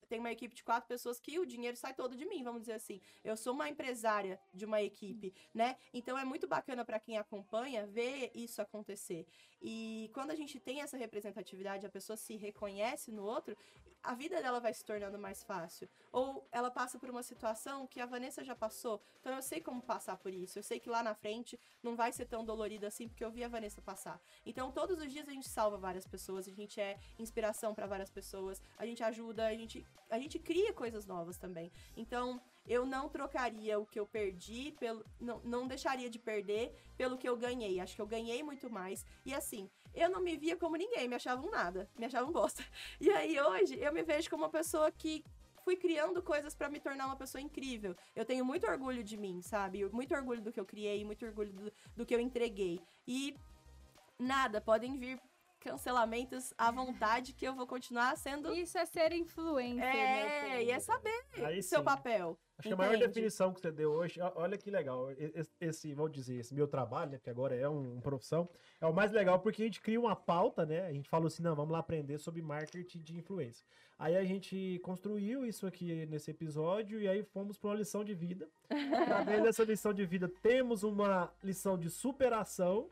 tenho 0.08 0.22
uma 0.22 0.32
equipe 0.32 0.54
de 0.54 0.64
quatro 0.64 0.88
pessoas 0.88 1.20
que 1.20 1.40
o 1.40 1.46
dinheiro 1.46 1.76
sai 1.76 1.94
todo 1.94 2.16
de 2.16 2.26
mim, 2.26 2.44
vamos 2.44 2.62
dizer 2.62 2.74
assim. 2.74 3.02
Eu 3.24 3.36
sou 3.36 3.54
uma 3.54 3.70
empresária 3.70 4.40
de 4.54 4.66
uma 4.66 4.82
equipe, 4.82 5.34
né? 5.54 5.76
Então 5.94 6.18
é 6.18 6.24
muito 6.24 6.48
bacana 6.48 6.86
para 6.86 7.00
quem 7.00 7.18
acompanha 7.18 7.88
ver 7.88 8.32
isso 8.36 8.62
acontecer. 8.62 9.26
E 9.64 10.12
quando 10.14 10.32
a 10.32 10.36
gente 10.36 10.60
tem 10.60 10.82
essa 10.82 10.98
representatividade, 10.98 11.86
a 11.86 11.90
pessoa 11.90 12.18
se 12.18 12.36
reconhece 12.36 13.12
no 13.12 13.24
outro, 13.24 13.56
a 14.04 14.14
vida 14.14 14.42
dela 14.42 14.60
vai 14.60 14.74
se 14.74 14.84
tornando 14.84 15.18
mais 15.18 15.42
fácil. 15.44 15.88
Ou 16.12 16.46
ela 16.52 16.70
passa 16.70 17.00
por 17.00 17.10
uma 17.10 17.24
situação 17.24 17.88
que 17.88 18.02
a 18.02 18.06
Vanessa 18.06 18.44
já 18.44 18.54
passou, 18.54 19.02
então 19.22 19.34
eu 19.34 19.42
sei 19.42 19.62
como 19.62 19.82
passar 19.82 20.18
por 20.18 20.34
isso. 20.34 20.60
Eu 20.60 20.64
sei 20.64 20.80
que 20.80 20.90
lá 20.90 21.02
na 21.02 21.16
frente 21.16 21.58
não 21.82 21.96
vai 21.96 22.12
ser 22.12 22.26
tão 22.26 22.44
dolorido 22.44 22.86
assim, 22.86 23.08
porque 23.08 23.24
eu 23.24 23.32
vi 23.32 23.44
a 23.44 23.48
Vanessa 23.48 23.82
passar. 23.82 24.22
Então 24.46 24.70
todos 24.72 25.00
os 25.00 25.10
dias 25.10 25.28
a 25.30 25.32
gente 25.32 25.48
salva 25.48 25.78
várias 25.78 26.06
pessoas, 26.06 26.48
a 26.48 26.52
gente 26.52 26.82
é 26.82 27.00
inspiração 27.18 27.74
para 27.74 27.88
várias 27.88 28.10
pessoas, 28.10 28.62
a 28.78 28.86
gente 28.86 29.02
ajuda, 29.02 29.48
a 29.48 29.56
gente, 29.56 29.86
a 30.10 30.20
gente 30.20 30.38
cria 30.38 30.74
coisas 30.74 31.06
novas 31.06 31.38
também. 31.38 31.72
Então 31.96 32.42
eu 32.66 32.86
não 32.86 33.10
trocaria 33.10 33.80
o 33.80 33.86
que 33.86 34.00
eu 34.00 34.06
perdi, 34.06 34.72
pelo, 34.80 35.06
não, 35.20 35.40
não 35.44 35.68
deixaria 35.68 36.10
de 36.10 36.20
perder 36.20 36.74
pelo 36.98 37.18
que 37.18 37.28
eu 37.28 37.36
ganhei. 37.36 37.80
Acho 37.80 37.96
que 37.96 38.02
eu 38.02 38.08
ganhei 38.08 38.42
muito 38.44 38.70
mais. 38.70 39.06
E 39.26 39.34
assim, 39.34 39.70
eu 39.94 40.10
não 40.10 40.22
me 40.22 40.38
via 40.38 40.56
como 40.56 40.76
ninguém, 40.76 41.08
me 41.08 41.16
achavam 41.16 41.50
nada, 41.52 41.90
me 41.98 42.06
achavam 42.06 42.32
bosta. 42.32 42.64
E 43.02 43.10
aí 43.10 43.40
hoje 43.40 43.78
eu 43.80 43.92
me 43.92 44.04
vejo 44.04 44.30
como 44.30 44.44
uma 44.44 44.50
pessoa 44.50 44.92
que 44.92 45.24
fui 45.64 45.76
criando 45.76 46.22
coisas 46.22 46.56
para 46.56 46.70
me 46.70 46.80
tornar 46.80 47.06
uma 47.06 47.16
pessoa 47.16 47.42
incrível. 47.42 47.96
Eu 48.16 48.26
tenho 48.26 48.46
muito 48.46 48.66
orgulho 48.68 49.04
de 49.04 49.18
mim, 49.18 49.42
sabe? 49.42 49.86
Muito 49.90 50.14
orgulho 50.14 50.42
do 50.42 50.52
que 50.52 50.60
eu 50.60 50.66
criei, 50.66 51.04
muito 51.04 51.26
orgulho 51.26 51.52
do, 51.54 51.74
do 51.96 52.06
que 52.06 52.14
eu 52.14 52.20
entreguei. 52.20 52.82
E 53.08 53.36
nada, 54.20 54.62
podem 54.62 54.98
vir 54.98 55.20
cancelamentos 55.60 56.54
à 56.58 56.70
vontade 56.72 57.32
que 57.34 57.46
eu 57.46 57.56
vou 57.56 57.66
continuar 57.66 58.18
sendo. 58.18 58.54
Isso 58.54 58.78
é 58.78 58.86
ser 58.86 59.14
influencer, 59.14 59.84
É, 59.84 60.50
meu 60.50 60.62
e 60.62 60.72
é 60.72 60.80
saber 60.80 61.26
Aí 61.46 61.64
seu 61.64 61.80
sim. 61.80 61.86
papel. 61.86 62.38
Acho 62.64 62.70
que 62.70 62.74
a 62.74 62.78
maior 62.78 62.98
definição 62.98 63.54
que 63.54 63.60
você 63.60 63.72
deu 63.72 63.92
hoje, 63.92 64.20
olha 64.36 64.58
que 64.58 64.72
legal. 64.72 65.12
Esse, 65.12 65.52
esse, 65.60 65.94
vou 65.94 66.08
dizer, 66.08 66.40
esse 66.40 66.54
meu 66.54 66.68
trabalho, 66.68 67.12
né? 67.12 67.18
Porque 67.18 67.30
agora 67.30 67.54
é 67.54 67.68
um, 67.68 67.98
um 67.98 68.02
profissão, 68.02 68.48
é 68.80 68.86
o 68.86 68.94
mais 68.94 69.12
legal 69.12 69.40
porque 69.40 69.62
a 69.62 69.66
gente 69.66 69.82
cria 69.82 70.00
uma 70.00 70.16
pauta, 70.16 70.66
né? 70.66 70.86
A 70.86 70.94
gente 70.94 71.10
falou 71.10 71.28
assim, 71.28 71.44
não, 71.44 71.56
vamos 71.56 71.74
lá 71.74 71.80
aprender 71.80 72.18
sobre 72.18 72.42
marketing 72.42 73.00
de 73.00 73.18
influência. 73.18 73.66
Aí 74.00 74.16
a 74.16 74.24
gente 74.24 74.80
construiu 74.84 75.46
isso 75.46 75.68
aqui 75.68 76.06
nesse 76.06 76.32
episódio 76.32 77.02
e 77.02 77.08
aí 77.08 77.24
fomos 77.24 77.58
para 77.58 77.70
uma 77.70 77.76
lição 77.76 78.04
de 78.04 78.14
vida. 78.14 78.50
Através 78.70 79.44
dessa 79.44 79.64
lição 79.64 79.94
de 79.94 80.06
vida, 80.06 80.32
temos 80.42 80.84
uma 80.84 81.32
lição 81.44 81.78
de 81.78 81.90
superação. 81.90 82.90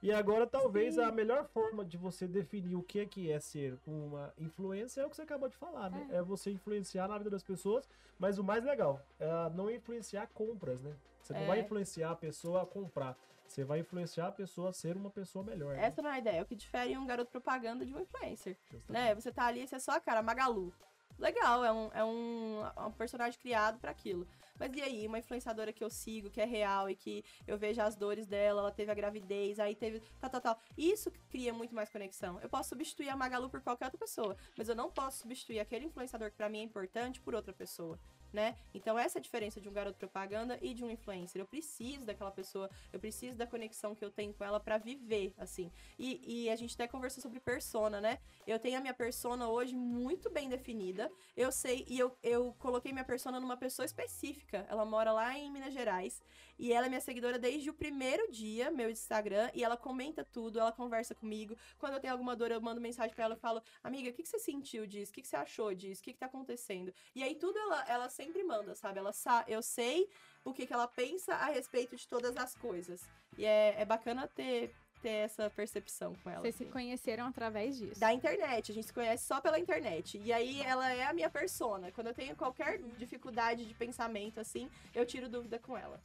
E 0.00 0.12
agora, 0.12 0.46
talvez, 0.46 0.96
a 0.98 1.10
melhor 1.10 1.44
forma 1.48 1.84
de 1.84 1.96
você 1.96 2.26
definir 2.28 2.76
o 2.76 2.82
que 2.82 3.00
é, 3.00 3.06
que 3.06 3.30
é 3.32 3.40
ser 3.40 3.76
uma 3.86 4.32
influência 4.38 5.00
é 5.00 5.06
o 5.06 5.10
que 5.10 5.16
você 5.16 5.22
acabou 5.22 5.48
de 5.48 5.56
falar, 5.56 5.90
né? 5.90 6.06
É, 6.12 6.22
você 6.22 6.50
influenciar 6.52 7.08
na 7.08 7.18
vida 7.18 7.30
das 7.30 7.42
pessoas, 7.42 7.88
mas 8.18 8.38
o 8.38 8.44
mais 8.44 8.64
legal 8.64 9.00
é 9.18 9.26
não 9.54 9.68
influenciar 9.70 10.28
compras, 10.28 10.80
né? 10.80 10.94
Você 11.22 11.32
não 11.32 11.40
É. 11.40 11.46
vai 11.46 11.60
influenciar 11.60 12.12
a 12.12 12.16
pessoa 12.16 12.62
a 12.62 12.66
comprar. 12.66 13.16
Você 13.46 13.64
vai 13.64 13.80
influenciar 13.80 14.28
a 14.28 14.32
pessoa 14.32 14.68
a 14.70 14.72
ser 14.72 14.96
uma 14.96 15.10
pessoa 15.10 15.42
melhor. 15.44 15.74
né? 15.74 15.86
Essa 15.86 16.00
não 16.02 16.10
é 16.10 16.14
a 16.14 16.18
ideia. 16.18 16.36
É 16.38 16.42
o 16.42 16.46
que 16.46 16.54
difere 16.54 16.96
um 16.96 17.06
garoto 17.06 17.30
propaganda 17.30 17.84
de 17.84 17.92
um 17.94 17.98
influencer. 18.00 18.56
Justamente. 18.70 18.92
Né? 18.92 19.14
Você 19.14 19.32
tá 19.32 19.46
ali, 19.46 19.66
você 19.66 19.76
é 19.76 19.78
só 19.78 19.92
a 19.92 20.00
cara, 20.00 20.22
Magalu. 20.22 20.72
Legal, 21.18 21.64
é 21.64 21.72
um, 21.72 21.90
é 21.92 22.04
um, 22.04 22.62
é 22.76 22.80
um 22.82 22.92
personagem 22.92 23.40
criado 23.40 23.78
para 23.80 23.90
aquilo. 23.90 24.28
Mas 24.58 24.72
e 24.74 24.82
aí, 24.82 25.06
uma 25.06 25.18
influenciadora 25.18 25.72
que 25.72 25.82
eu 25.82 25.90
sigo, 25.90 26.30
que 26.30 26.40
é 26.40 26.44
real 26.44 26.90
e 26.90 26.96
que 26.96 27.24
eu 27.46 27.56
vejo 27.56 27.80
as 27.80 27.96
dores 27.96 28.26
dela, 28.26 28.60
ela 28.60 28.72
teve 28.72 28.90
a 28.90 28.94
gravidez, 28.94 29.58
aí 29.58 29.74
teve 29.74 30.00
tal, 30.20 30.30
tal, 30.30 30.40
tal. 30.40 30.60
Isso 30.76 31.10
cria 31.30 31.52
muito 31.52 31.74
mais 31.74 31.88
conexão. 31.90 32.40
Eu 32.40 32.48
posso 32.48 32.70
substituir 32.70 33.08
a 33.08 33.16
Magalu 33.16 33.48
por 33.48 33.60
qualquer 33.60 33.86
outra 33.86 33.98
pessoa, 33.98 34.36
mas 34.56 34.68
eu 34.68 34.74
não 34.74 34.90
posso 34.90 35.18
substituir 35.18 35.60
aquele 35.60 35.86
influenciador 35.86 36.30
que 36.30 36.36
pra 36.36 36.48
mim 36.48 36.58
é 36.60 36.62
importante 36.62 37.20
por 37.20 37.34
outra 37.34 37.52
pessoa. 37.52 37.98
Né? 38.32 38.56
Então 38.74 38.98
essa 38.98 39.18
é 39.18 39.20
a 39.20 39.22
diferença 39.22 39.60
de 39.60 39.68
um 39.68 39.72
garoto 39.72 39.98
propaganda 39.98 40.58
e 40.60 40.74
de 40.74 40.84
um 40.84 40.90
influencer. 40.90 41.40
Eu 41.40 41.46
preciso 41.46 42.04
daquela 42.04 42.30
pessoa, 42.30 42.68
eu 42.92 43.00
preciso 43.00 43.36
da 43.36 43.46
conexão 43.46 43.94
que 43.94 44.04
eu 44.04 44.10
tenho 44.10 44.34
com 44.34 44.44
ela 44.44 44.60
pra 44.60 44.76
viver, 44.76 45.32
assim. 45.38 45.72
E, 45.98 46.44
e 46.44 46.50
a 46.50 46.56
gente 46.56 46.74
até 46.74 46.86
conversou 46.86 47.22
sobre 47.22 47.40
persona, 47.40 48.00
né? 48.00 48.18
Eu 48.46 48.58
tenho 48.58 48.78
a 48.78 48.80
minha 48.80 48.94
persona 48.94 49.48
hoje 49.48 49.74
muito 49.74 50.30
bem 50.30 50.48
definida. 50.48 51.10
Eu 51.36 51.50
sei, 51.50 51.84
e 51.88 51.98
eu, 51.98 52.16
eu 52.22 52.54
coloquei 52.58 52.92
minha 52.92 53.04
persona 53.04 53.40
numa 53.40 53.56
pessoa 53.56 53.86
específica. 53.86 54.66
Ela 54.68 54.84
mora 54.84 55.12
lá 55.12 55.36
em 55.36 55.50
Minas 55.50 55.72
Gerais. 55.72 56.22
E 56.58 56.72
ela 56.72 56.86
é 56.86 56.88
minha 56.88 57.00
seguidora 57.00 57.38
desde 57.38 57.70
o 57.70 57.74
primeiro 57.74 58.30
dia, 58.32 58.70
meu 58.70 58.90
Instagram. 58.90 59.50
E 59.54 59.62
ela 59.62 59.76
comenta 59.76 60.24
tudo, 60.24 60.58
ela 60.58 60.72
conversa 60.72 61.14
comigo. 61.14 61.56
Quando 61.78 61.94
eu 61.94 62.00
tenho 62.00 62.12
alguma 62.12 62.34
dor, 62.34 62.50
eu 62.50 62.60
mando 62.60 62.80
mensagem 62.80 63.14
pra 63.14 63.24
ela 63.24 63.34
e 63.34 63.38
falo: 63.38 63.62
Amiga, 63.82 64.10
o 64.10 64.12
que, 64.12 64.22
que 64.22 64.28
você 64.28 64.38
sentiu 64.38 64.86
disso? 64.86 65.12
O 65.12 65.14
que, 65.14 65.22
que 65.22 65.28
você 65.28 65.36
achou 65.36 65.74
disso? 65.74 66.00
O 66.00 66.04
que, 66.04 66.12
que 66.12 66.18
tá 66.18 66.26
acontecendo? 66.26 66.92
E 67.14 67.22
aí 67.22 67.34
tudo 67.36 67.58
ela, 67.58 67.84
ela 67.88 68.08
sempre 68.18 68.42
manda, 68.42 68.74
sabe? 68.74 68.98
Ela 68.98 69.12
sa 69.12 69.44
eu 69.46 69.62
sei 69.62 70.08
o 70.44 70.52
que, 70.52 70.66
que 70.66 70.72
ela 70.72 70.88
pensa 70.88 71.34
a 71.34 71.46
respeito 71.46 71.94
de 71.94 72.06
todas 72.08 72.36
as 72.36 72.54
coisas. 72.54 73.08
E 73.36 73.44
é, 73.44 73.80
é 73.80 73.84
bacana 73.84 74.26
ter, 74.26 74.74
ter 75.00 75.26
essa 75.26 75.48
percepção 75.50 76.14
com 76.16 76.30
ela. 76.30 76.40
Vocês 76.40 76.56
se 76.56 76.64
assim. 76.64 76.72
conheceram 76.72 77.26
através 77.26 77.76
disso. 77.78 78.00
Da 78.00 78.12
internet, 78.12 78.72
a 78.72 78.74
gente 78.74 78.86
se 78.86 78.92
conhece 78.92 79.24
só 79.24 79.40
pela 79.40 79.58
internet. 79.58 80.18
E 80.18 80.32
aí 80.32 80.60
ela 80.62 80.92
é 80.92 81.04
a 81.04 81.12
minha 81.12 81.30
persona. 81.30 81.92
Quando 81.92 82.08
eu 82.08 82.14
tenho 82.14 82.34
qualquer 82.34 82.78
dificuldade 82.98 83.64
de 83.64 83.74
pensamento, 83.74 84.40
assim, 84.40 84.68
eu 84.94 85.06
tiro 85.06 85.28
dúvida 85.28 85.58
com 85.58 85.76
ela. 85.76 86.00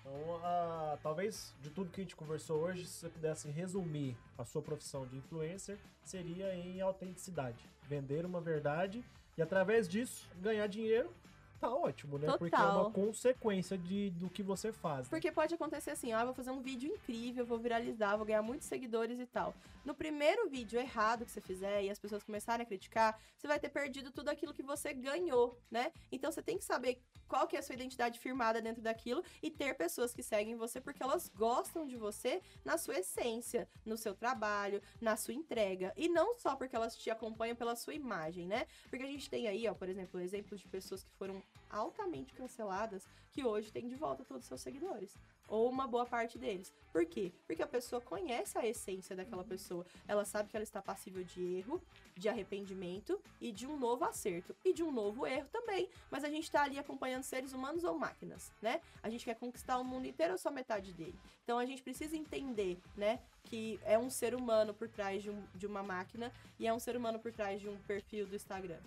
Então, 0.00 0.40
ah, 0.42 0.98
talvez 1.02 1.54
de 1.60 1.70
tudo 1.70 1.90
que 1.90 2.00
a 2.00 2.04
gente 2.04 2.16
conversou 2.16 2.62
hoje, 2.62 2.86
se 2.86 2.94
você 3.00 3.08
pudesse 3.10 3.50
resumir 3.50 4.16
a 4.38 4.44
sua 4.44 4.62
profissão 4.62 5.06
de 5.06 5.16
influencer, 5.16 5.78
seria 6.02 6.54
em 6.54 6.80
autenticidade. 6.80 7.68
Vender 7.82 8.24
uma 8.24 8.40
verdade 8.40 9.04
e 9.38 9.42
através 9.42 9.88
disso 9.88 10.28
ganhar 10.42 10.66
dinheiro, 10.66 11.14
tá 11.60 11.68
ótimo, 11.74 12.18
né? 12.18 12.26
Porque 12.38 12.54
é 12.54 12.58
uma 12.58 12.84
Total. 12.84 12.92
consequência 12.92 13.76
de, 13.76 14.10
do 14.10 14.28
que 14.30 14.42
você 14.42 14.72
faz. 14.72 15.00
né? 15.00 15.06
Porque 15.10 15.30
pode 15.32 15.54
acontecer 15.54 15.90
assim, 15.90 16.12
ó, 16.14 16.20
eu 16.20 16.26
vou 16.26 16.34
fazer 16.34 16.50
um 16.50 16.60
vídeo 16.60 16.90
incrível, 16.90 17.44
vou 17.44 17.58
viralizar, 17.58 18.16
vou 18.16 18.26
ganhar 18.26 18.42
muitos 18.42 18.68
seguidores 18.68 19.18
e 19.18 19.26
tal. 19.26 19.54
No 19.84 19.94
primeiro 19.94 20.48
vídeo 20.50 20.78
errado 20.78 21.24
que 21.24 21.30
você 21.30 21.40
fizer 21.40 21.82
e 21.82 21.90
as 21.90 21.98
pessoas 21.98 22.22
começarem 22.22 22.62
a 22.62 22.66
criticar, 22.66 23.18
você 23.36 23.46
vai 23.46 23.58
ter 23.58 23.70
perdido 23.70 24.10
tudo 24.10 24.28
aquilo 24.28 24.52
que 24.52 24.62
você 24.62 24.92
ganhou, 24.92 25.58
né? 25.70 25.92
Então 26.12 26.30
você 26.30 26.42
tem 26.42 26.58
que 26.58 26.64
saber 26.64 27.00
qual 27.26 27.46
que 27.46 27.56
é 27.56 27.58
a 27.58 27.62
sua 27.62 27.74
identidade 27.74 28.18
firmada 28.18 28.60
dentro 28.60 28.82
daquilo 28.82 29.22
e 29.42 29.50
ter 29.50 29.74
pessoas 29.74 30.14
que 30.14 30.22
seguem 30.22 30.56
você 30.56 30.80
porque 30.80 31.02
elas 31.02 31.28
gostam 31.28 31.86
de 31.86 31.96
você 31.96 32.40
na 32.64 32.76
sua 32.76 32.98
essência, 32.98 33.68
no 33.84 33.96
seu 33.96 34.14
trabalho, 34.14 34.82
na 35.00 35.16
sua 35.16 35.34
entrega. 35.34 35.92
E 35.96 36.08
não 36.08 36.36
só 36.36 36.54
porque 36.56 36.76
elas 36.76 36.96
te 36.96 37.10
acompanham 37.10 37.56
pela 37.56 37.76
sua 37.76 37.94
imagem, 37.94 38.46
né? 38.46 38.66
Porque 38.90 39.04
a 39.04 39.08
gente 39.08 39.28
tem 39.30 39.46
aí, 39.48 39.66
ó, 39.68 39.74
por 39.74 39.88
exemplo, 39.88 40.20
exemplos 40.20 40.60
de 40.60 40.68
pessoas 40.68 41.02
que 41.02 41.10
foram 41.12 41.42
altamente 41.70 42.32
canceladas 42.34 43.06
que 43.32 43.44
hoje 43.44 43.70
tem 43.70 43.86
de 43.86 43.94
volta 43.94 44.24
todos 44.24 44.42
os 44.44 44.48
seus 44.48 44.60
seguidores. 44.60 45.14
Ou 45.46 45.70
uma 45.70 45.86
boa 45.86 46.04
parte 46.04 46.36
deles. 46.38 46.72
Por 46.92 47.06
quê? 47.06 47.32
Porque 47.46 47.62
a 47.62 47.66
pessoa 47.66 48.02
conhece 48.02 48.58
a 48.58 48.66
essência 48.66 49.16
daquela 49.16 49.44
pessoa. 49.44 49.86
Ela 50.06 50.24
sabe 50.24 50.50
que 50.50 50.56
ela 50.56 50.62
está 50.64 50.82
passível 50.82 51.24
de 51.24 51.42
erro, 51.56 51.80
de 52.14 52.28
arrependimento 52.28 53.18
e 53.40 53.50
de 53.50 53.66
um 53.66 53.78
novo 53.78 54.04
acerto. 54.04 54.54
E 54.62 54.74
de 54.74 54.82
um 54.82 54.92
novo 54.92 55.26
erro 55.26 55.48
também. 55.50 55.88
Mas 56.10 56.22
a 56.22 56.28
gente 56.28 56.44
está 56.44 56.64
ali 56.64 56.78
acompanhando 56.78 57.22
seres 57.22 57.52
humanos 57.54 57.82
ou 57.82 57.98
máquinas, 57.98 58.52
né? 58.60 58.82
A 59.02 59.08
gente 59.08 59.24
quer 59.24 59.36
conquistar 59.36 59.78
o 59.78 59.84
mundo 59.84 60.06
inteiro 60.06 60.32
ou 60.32 60.38
só 60.38 60.50
metade 60.50 60.92
dele. 60.92 61.18
Então 61.44 61.58
a 61.58 61.64
gente 61.64 61.82
precisa 61.82 62.14
entender, 62.14 62.78
né? 62.94 63.18
Que 63.44 63.80
é 63.84 63.98
um 63.98 64.10
ser 64.10 64.34
humano 64.34 64.74
por 64.74 64.88
trás 64.88 65.22
de, 65.22 65.30
um- 65.30 65.46
de 65.54 65.66
uma 65.66 65.82
máquina 65.82 66.30
e 66.58 66.66
é 66.66 66.74
um 66.74 66.78
ser 66.78 66.94
humano 66.94 67.18
por 67.18 67.32
trás 67.32 67.58
de 67.58 67.68
um 67.70 67.78
perfil 67.82 68.26
do 68.26 68.36
Instagram. 68.36 68.80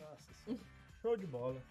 Nossa, 0.00 0.58
show 1.00 1.16
de 1.16 1.26
bola. 1.26 1.62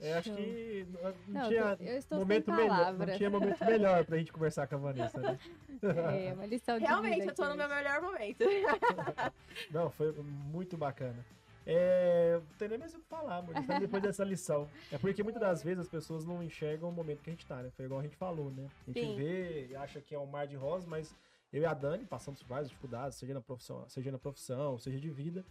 É, 0.00 0.14
acho 0.14 0.34
que 0.34 0.86
não, 0.90 1.14
não 1.28 1.48
tinha 1.48 1.76
eu 1.80 1.98
estou 1.98 2.18
momento 2.18 2.52
melhor, 2.52 2.92
não 2.92 3.06
tinha 3.16 3.30
momento 3.30 3.64
melhor 3.64 4.04
pra 4.04 4.18
gente 4.18 4.32
conversar 4.32 4.66
com 4.66 4.74
a 4.74 4.78
Vanessa, 4.78 5.20
né? 5.20 5.38
É, 5.82 6.32
uma 6.32 6.46
lição 6.46 6.78
de 6.78 6.84
Realmente, 6.84 7.20
vida 7.20 7.30
eu 7.30 7.34
tô 7.34 7.48
no 7.48 7.56
meu 7.56 7.68
melhor 7.68 8.02
momento. 8.02 8.44
Não, 9.70 9.90
foi 9.90 10.12
muito 10.12 10.76
bacana. 10.76 11.24
É, 11.66 12.38
não 12.38 12.56
tem 12.58 12.68
nem 12.68 12.78
mais 12.78 12.94
o 12.94 12.98
que 12.98 13.06
falar, 13.06 13.38
amor, 13.38 13.54
depois 13.80 14.02
dessa 14.02 14.22
lição. 14.22 14.68
É 14.92 14.98
porque 14.98 15.22
muitas 15.22 15.40
das 15.40 15.62
vezes 15.62 15.80
as 15.80 15.88
pessoas 15.88 16.24
não 16.24 16.42
enxergam 16.42 16.90
o 16.90 16.92
momento 16.92 17.22
que 17.22 17.30
a 17.30 17.32
gente 17.32 17.46
tá, 17.46 17.62
né? 17.62 17.70
Foi 17.70 17.86
igual 17.86 18.00
a 18.00 18.02
gente 18.02 18.16
falou, 18.16 18.50
né? 18.50 18.68
A 18.86 18.90
gente 18.90 19.00
Sim. 19.00 19.16
vê 19.16 19.68
e 19.70 19.76
acha 19.76 20.00
que 20.00 20.14
é 20.14 20.18
um 20.18 20.26
mar 20.26 20.46
de 20.46 20.56
rosas, 20.56 20.86
mas 20.86 21.14
eu 21.52 21.62
e 21.62 21.66
a 21.66 21.72
Dani 21.72 22.04
passamos 22.04 22.42
por 22.42 22.48
várias 22.48 22.68
dificuldades, 22.68 23.16
seja 23.16 23.32
na 23.32 23.40
profissão, 23.40 23.88
seja 23.88 24.12
na 24.12 24.18
profissão, 24.18 24.78
seja 24.78 25.00
de 25.00 25.08
vida. 25.08 25.44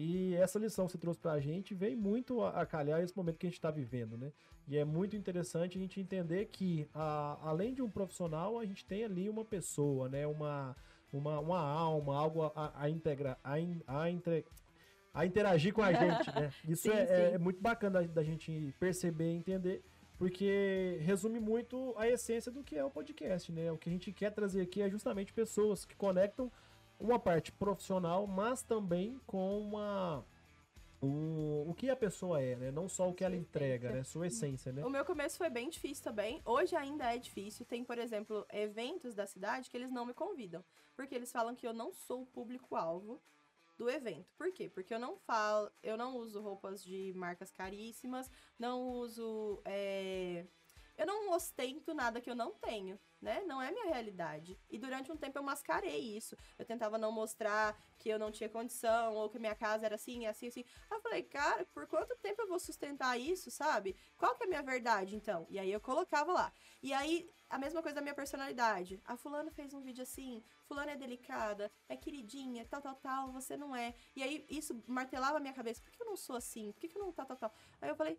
E 0.00 0.36
essa 0.36 0.60
lição 0.60 0.86
que 0.86 0.92
você 0.92 0.98
trouxe 0.98 1.18
pra 1.18 1.40
gente 1.40 1.74
veio 1.74 1.98
muito 1.98 2.40
a, 2.40 2.50
a 2.60 2.64
calhar 2.66 3.00
esse 3.02 3.16
momento 3.16 3.36
que 3.36 3.46
a 3.48 3.50
gente 3.50 3.60
tá 3.60 3.68
vivendo, 3.70 4.16
né? 4.16 4.30
E 4.68 4.76
é 4.76 4.84
muito 4.84 5.16
interessante 5.16 5.76
a 5.76 5.80
gente 5.80 6.00
entender 6.00 6.46
que, 6.46 6.86
a- 6.94 7.36
além 7.42 7.74
de 7.74 7.82
um 7.82 7.90
profissional, 7.90 8.58
a 8.60 8.64
gente 8.64 8.84
tem 8.84 9.02
ali 9.04 9.28
uma 9.28 9.44
pessoa, 9.44 10.08
né? 10.08 10.24
Uma, 10.24 10.76
uma, 11.12 11.40
uma 11.40 11.58
alma, 11.58 12.16
algo 12.16 12.42
a, 12.44 12.52
a, 12.54 12.82
a 12.84 12.88
integra, 12.90 13.36
a, 13.42 13.58
in- 13.58 13.82
a, 13.88 14.08
entre- 14.08 14.44
a 15.12 15.26
interagir 15.26 15.72
com 15.74 15.82
a 15.82 15.90
gente, 15.92 16.32
né? 16.32 16.52
Isso 16.68 16.82
Sim, 16.82 16.90
é, 16.90 17.00
é- 17.02 17.06
sim. 17.30 17.34
é 17.34 17.38
muito 17.38 17.60
bacana 17.60 18.00
da, 18.02 18.06
da 18.06 18.22
gente 18.22 18.72
perceber 18.78 19.32
e 19.32 19.36
entender 19.36 19.82
porque 20.16 20.98
resume 21.00 21.38
muito 21.40 21.94
a 21.96 22.08
essência 22.08 22.50
do 22.52 22.62
que 22.62 22.76
é 22.76 22.84
o 22.84 22.90
podcast, 22.90 23.50
né? 23.52 23.70
O 23.72 23.78
que 23.78 23.88
a 23.88 23.92
gente 23.92 24.12
quer 24.12 24.30
trazer 24.32 24.60
aqui 24.60 24.82
é 24.82 24.90
justamente 24.90 25.32
pessoas 25.32 25.84
que 25.84 25.94
conectam 25.96 26.50
uma 26.98 27.18
parte 27.18 27.52
profissional, 27.52 28.26
mas 28.26 28.62
também 28.62 29.20
com 29.26 29.60
uma 29.60 30.24
o, 31.00 31.64
o 31.68 31.74
que 31.74 31.88
a 31.88 31.96
pessoa 31.96 32.42
é, 32.42 32.56
né? 32.56 32.70
Não 32.70 32.88
só 32.88 33.08
o 33.08 33.14
que 33.14 33.24
ela 33.24 33.36
entrega, 33.36 33.92
né? 33.92 34.02
Sua 34.02 34.26
essência, 34.26 34.72
né? 34.72 34.84
O 34.84 34.90
meu 34.90 35.04
começo 35.04 35.38
foi 35.38 35.48
bem 35.48 35.70
difícil 35.70 36.02
também. 36.02 36.42
Hoje 36.44 36.74
ainda 36.74 37.14
é 37.14 37.18
difícil. 37.18 37.64
Tem, 37.64 37.84
por 37.84 37.98
exemplo, 37.98 38.44
eventos 38.52 39.14
da 39.14 39.26
cidade 39.26 39.70
que 39.70 39.76
eles 39.76 39.92
não 39.92 40.04
me 40.04 40.12
convidam. 40.12 40.64
Porque 40.96 41.14
eles 41.14 41.30
falam 41.30 41.54
que 41.54 41.66
eu 41.66 41.72
não 41.72 41.92
sou 41.92 42.22
o 42.22 42.26
público-alvo 42.26 43.22
do 43.76 43.88
evento. 43.88 44.28
Por 44.36 44.52
quê? 44.52 44.68
Porque 44.68 44.92
eu 44.92 44.98
não 44.98 45.16
falo, 45.18 45.70
eu 45.84 45.96
não 45.96 46.16
uso 46.16 46.40
roupas 46.40 46.82
de 46.82 47.12
marcas 47.14 47.52
caríssimas, 47.52 48.28
não 48.58 48.82
uso. 48.90 49.62
É, 49.64 50.44
eu 50.96 51.06
não 51.06 51.32
ostento 51.32 51.94
nada 51.94 52.20
que 52.20 52.28
eu 52.28 52.34
não 52.34 52.52
tenho 52.54 52.98
né? 53.20 53.42
Não 53.46 53.60
é 53.60 53.70
minha 53.70 53.86
realidade. 53.86 54.58
E 54.70 54.78
durante 54.78 55.10
um 55.10 55.16
tempo 55.16 55.38
eu 55.38 55.42
mascarei 55.42 56.16
isso. 56.16 56.36
Eu 56.58 56.64
tentava 56.64 56.96
não 56.98 57.10
mostrar 57.10 57.76
que 57.98 58.08
eu 58.08 58.18
não 58.18 58.30
tinha 58.30 58.48
condição 58.48 59.14
ou 59.14 59.28
que 59.28 59.38
minha 59.38 59.54
casa 59.54 59.86
era 59.86 59.96
assim, 59.96 60.26
assim, 60.26 60.48
assim. 60.48 60.64
Aí 60.90 60.96
eu 60.96 61.02
falei, 61.02 61.22
cara, 61.22 61.64
por 61.66 61.86
quanto 61.86 62.16
tempo 62.16 62.42
eu 62.42 62.48
vou 62.48 62.58
sustentar 62.58 63.18
isso, 63.18 63.50
sabe? 63.50 63.96
Qual 64.16 64.34
que 64.34 64.44
é 64.44 64.46
a 64.46 64.48
minha 64.48 64.62
verdade, 64.62 65.16
então? 65.16 65.46
E 65.50 65.58
aí 65.58 65.70
eu 65.70 65.80
colocava 65.80 66.32
lá. 66.32 66.52
E 66.82 66.92
aí, 66.92 67.28
a 67.50 67.58
mesma 67.58 67.82
coisa 67.82 67.96
da 67.96 68.02
minha 68.02 68.14
personalidade. 68.14 69.00
A 69.04 69.16
fulana 69.16 69.50
fez 69.50 69.74
um 69.74 69.80
vídeo 69.80 70.02
assim, 70.02 70.42
fulana 70.64 70.92
é 70.92 70.96
delicada, 70.96 71.70
é 71.88 71.96
queridinha, 71.96 72.64
tal, 72.66 72.80
tal, 72.80 72.94
tal, 72.96 73.32
você 73.32 73.56
não 73.56 73.74
é. 73.74 73.94
E 74.14 74.22
aí 74.22 74.46
isso 74.48 74.80
martelava 74.86 75.38
a 75.38 75.40
minha 75.40 75.52
cabeça. 75.52 75.82
Por 75.82 75.90
que 75.90 76.02
eu 76.02 76.06
não 76.06 76.16
sou 76.16 76.36
assim? 76.36 76.72
Por 76.72 76.80
que, 76.80 76.88
que 76.88 76.96
eu 76.96 77.02
não 77.02 77.12
tal, 77.12 77.26
tal, 77.26 77.36
tal? 77.36 77.54
Aí 77.80 77.88
eu 77.88 77.96
falei, 77.96 78.18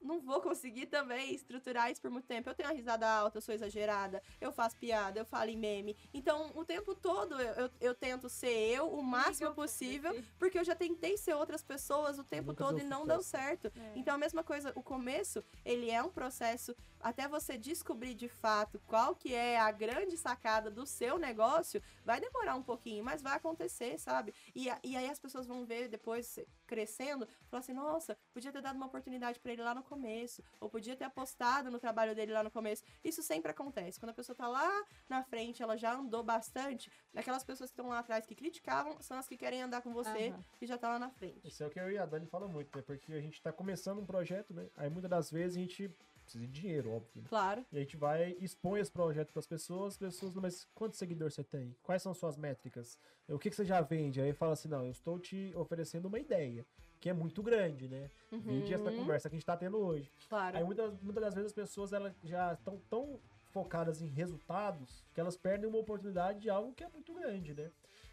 não 0.00 0.20
vou 0.20 0.40
conseguir 0.40 0.86
também 0.86 1.34
estruturar 1.34 1.90
isso 1.90 2.00
por 2.00 2.10
muito 2.10 2.26
tempo. 2.26 2.48
Eu 2.48 2.54
tenho 2.54 2.68
a 2.68 2.72
risada 2.72 3.08
alta, 3.08 3.38
eu 3.38 3.42
sou 3.42 3.54
exagerada, 3.54 4.22
eu 4.40 4.52
faço 4.52 4.76
piada, 4.76 5.20
eu 5.20 5.24
falo 5.24 5.50
em 5.50 5.56
meme. 5.56 5.96
Então, 6.12 6.50
o 6.54 6.64
tempo 6.64 6.94
todo 6.94 7.40
eu, 7.40 7.54
eu, 7.64 7.70
eu 7.80 7.94
tento 7.94 8.28
ser 8.28 8.50
eu 8.50 8.88
o 8.90 9.02
máximo 9.02 9.54
possível, 9.54 10.14
porque 10.38 10.58
eu 10.58 10.64
já 10.64 10.74
tentei 10.74 11.16
ser 11.16 11.34
outras 11.34 11.62
pessoas 11.62 12.18
o 12.18 12.24
tempo 12.24 12.54
todo 12.54 12.80
e 12.80 12.84
não 12.84 13.06
deu 13.06 13.22
certo. 13.22 13.66
É. 13.66 13.92
Então, 13.96 14.14
a 14.14 14.18
mesma 14.18 14.42
coisa, 14.42 14.72
o 14.74 14.82
começo, 14.82 15.42
ele 15.64 15.90
é 15.90 16.02
um 16.02 16.10
processo 16.10 16.74
até 17.00 17.28
você 17.28 17.56
descobrir 17.56 18.14
de 18.14 18.28
fato 18.28 18.80
qual 18.86 19.14
que 19.14 19.34
é 19.34 19.58
a 19.58 19.70
grande 19.70 20.16
sacada 20.16 20.70
do 20.70 20.86
seu 20.86 21.18
negócio, 21.18 21.82
vai 22.04 22.20
demorar 22.20 22.56
um 22.56 22.62
pouquinho, 22.62 23.04
mas 23.04 23.22
vai 23.22 23.34
acontecer, 23.34 23.98
sabe? 23.98 24.34
E, 24.54 24.68
e 24.84 24.96
aí 24.96 25.08
as 25.08 25.18
pessoas 25.18 25.46
vão 25.46 25.64
ver 25.64 25.88
depois 25.88 26.38
crescendo, 26.66 27.26
falar 27.48 27.60
assim, 27.60 27.72
nossa, 27.72 28.16
podia 28.32 28.52
ter 28.52 28.62
dado 28.62 28.76
uma 28.76 28.86
oportunidade 28.86 29.40
para 29.40 29.52
ele 29.52 29.62
lá 29.62 29.74
no 29.74 29.82
começo, 29.82 30.42
ou 30.60 30.68
podia 30.68 30.96
ter 30.96 31.04
apostado 31.04 31.70
no 31.70 31.78
trabalho 31.78 32.14
dele 32.14 32.32
lá 32.32 32.42
no 32.42 32.50
começo. 32.50 32.84
Isso 33.02 33.22
sempre 33.22 33.50
acontece. 33.50 33.98
Quando 33.98 34.10
a 34.10 34.14
pessoa 34.14 34.36
tá 34.36 34.48
lá 34.48 34.84
na 35.08 35.22
frente, 35.22 35.62
ela 35.62 35.76
já 35.76 35.94
andou 35.94 36.22
bastante, 36.22 36.90
aquelas 37.14 37.44
pessoas 37.44 37.70
que 37.70 37.74
estão 37.74 37.88
lá 37.88 37.98
atrás 37.98 38.26
que 38.26 38.34
criticavam 38.34 39.00
são 39.00 39.18
as 39.18 39.28
que 39.28 39.36
querem 39.36 39.62
andar 39.62 39.82
com 39.82 39.92
você 39.92 40.28
uhum. 40.28 40.44
e 40.60 40.66
já 40.66 40.78
tá 40.78 40.88
lá 40.88 40.98
na 40.98 41.10
frente. 41.10 41.46
Isso 41.46 41.62
é 41.62 41.66
o 41.66 41.70
que 41.70 41.80
eu 41.80 41.90
e 41.90 41.98
a 41.98 42.06
Dani 42.06 42.26
falam 42.26 42.48
muito, 42.48 42.76
né? 42.76 42.82
Porque 42.82 43.12
a 43.12 43.20
gente 43.20 43.40
tá 43.42 43.52
começando 43.52 43.98
um 44.00 44.06
projeto, 44.06 44.52
né? 44.52 44.68
Aí 44.76 44.88
muitas 44.90 45.10
das 45.10 45.30
vezes 45.30 45.56
a 45.56 45.60
gente 45.60 45.90
precisa 46.30 46.46
de 46.46 46.60
dinheiro, 46.60 46.90
óbvio. 46.90 47.22
Né? 47.22 47.28
Claro. 47.28 47.64
E 47.72 47.76
a 47.76 47.80
gente 47.80 47.96
vai 47.96 48.36
expõe 48.40 48.80
esse 48.80 48.90
projeto 48.90 49.32
para 49.32 49.40
as 49.40 49.46
pessoas, 49.46 49.94
as 49.94 49.98
pessoas, 49.98 50.34
mas 50.34 50.68
quantos 50.74 50.98
seguidores 50.98 51.34
você 51.34 51.44
tem? 51.44 51.74
Quais 51.82 52.02
são 52.02 52.14
suas 52.14 52.36
métricas? 52.36 52.98
O 53.28 53.38
que, 53.38 53.50
que 53.50 53.56
você 53.56 53.64
já 53.64 53.80
vende? 53.80 54.20
Aí 54.20 54.32
fala 54.32 54.52
assim, 54.52 54.68
não, 54.68 54.84
eu 54.84 54.90
estou 54.90 55.18
te 55.18 55.52
oferecendo 55.56 56.06
uma 56.06 56.18
ideia, 56.18 56.64
que 57.00 57.08
é 57.08 57.12
muito 57.12 57.42
grande, 57.42 57.88
né? 57.88 58.10
Uhum. 58.30 58.40
Vide 58.40 58.74
essa 58.74 58.90
conversa 58.92 59.28
que 59.28 59.34
a 59.34 59.36
gente 59.36 59.42
está 59.42 59.56
tendo 59.56 59.78
hoje. 59.78 60.10
Claro. 60.28 60.56
Aí 60.56 60.64
muitas, 60.64 61.00
muitas 61.00 61.22
das 61.22 61.34
vezes 61.34 61.48
as 61.48 61.54
pessoas 61.54 61.92
elas 61.92 62.14
já 62.22 62.52
estão 62.52 62.80
tão 62.88 63.20
focadas 63.52 64.00
em 64.00 64.06
resultados 64.06 65.04
que 65.12 65.20
elas 65.20 65.36
perdem 65.36 65.68
uma 65.68 65.78
oportunidade 65.78 66.40
de 66.40 66.50
algo 66.50 66.72
que 66.72 66.84
é 66.84 66.88
muito 66.88 67.12
grande, 67.12 67.54
né? 67.54 67.70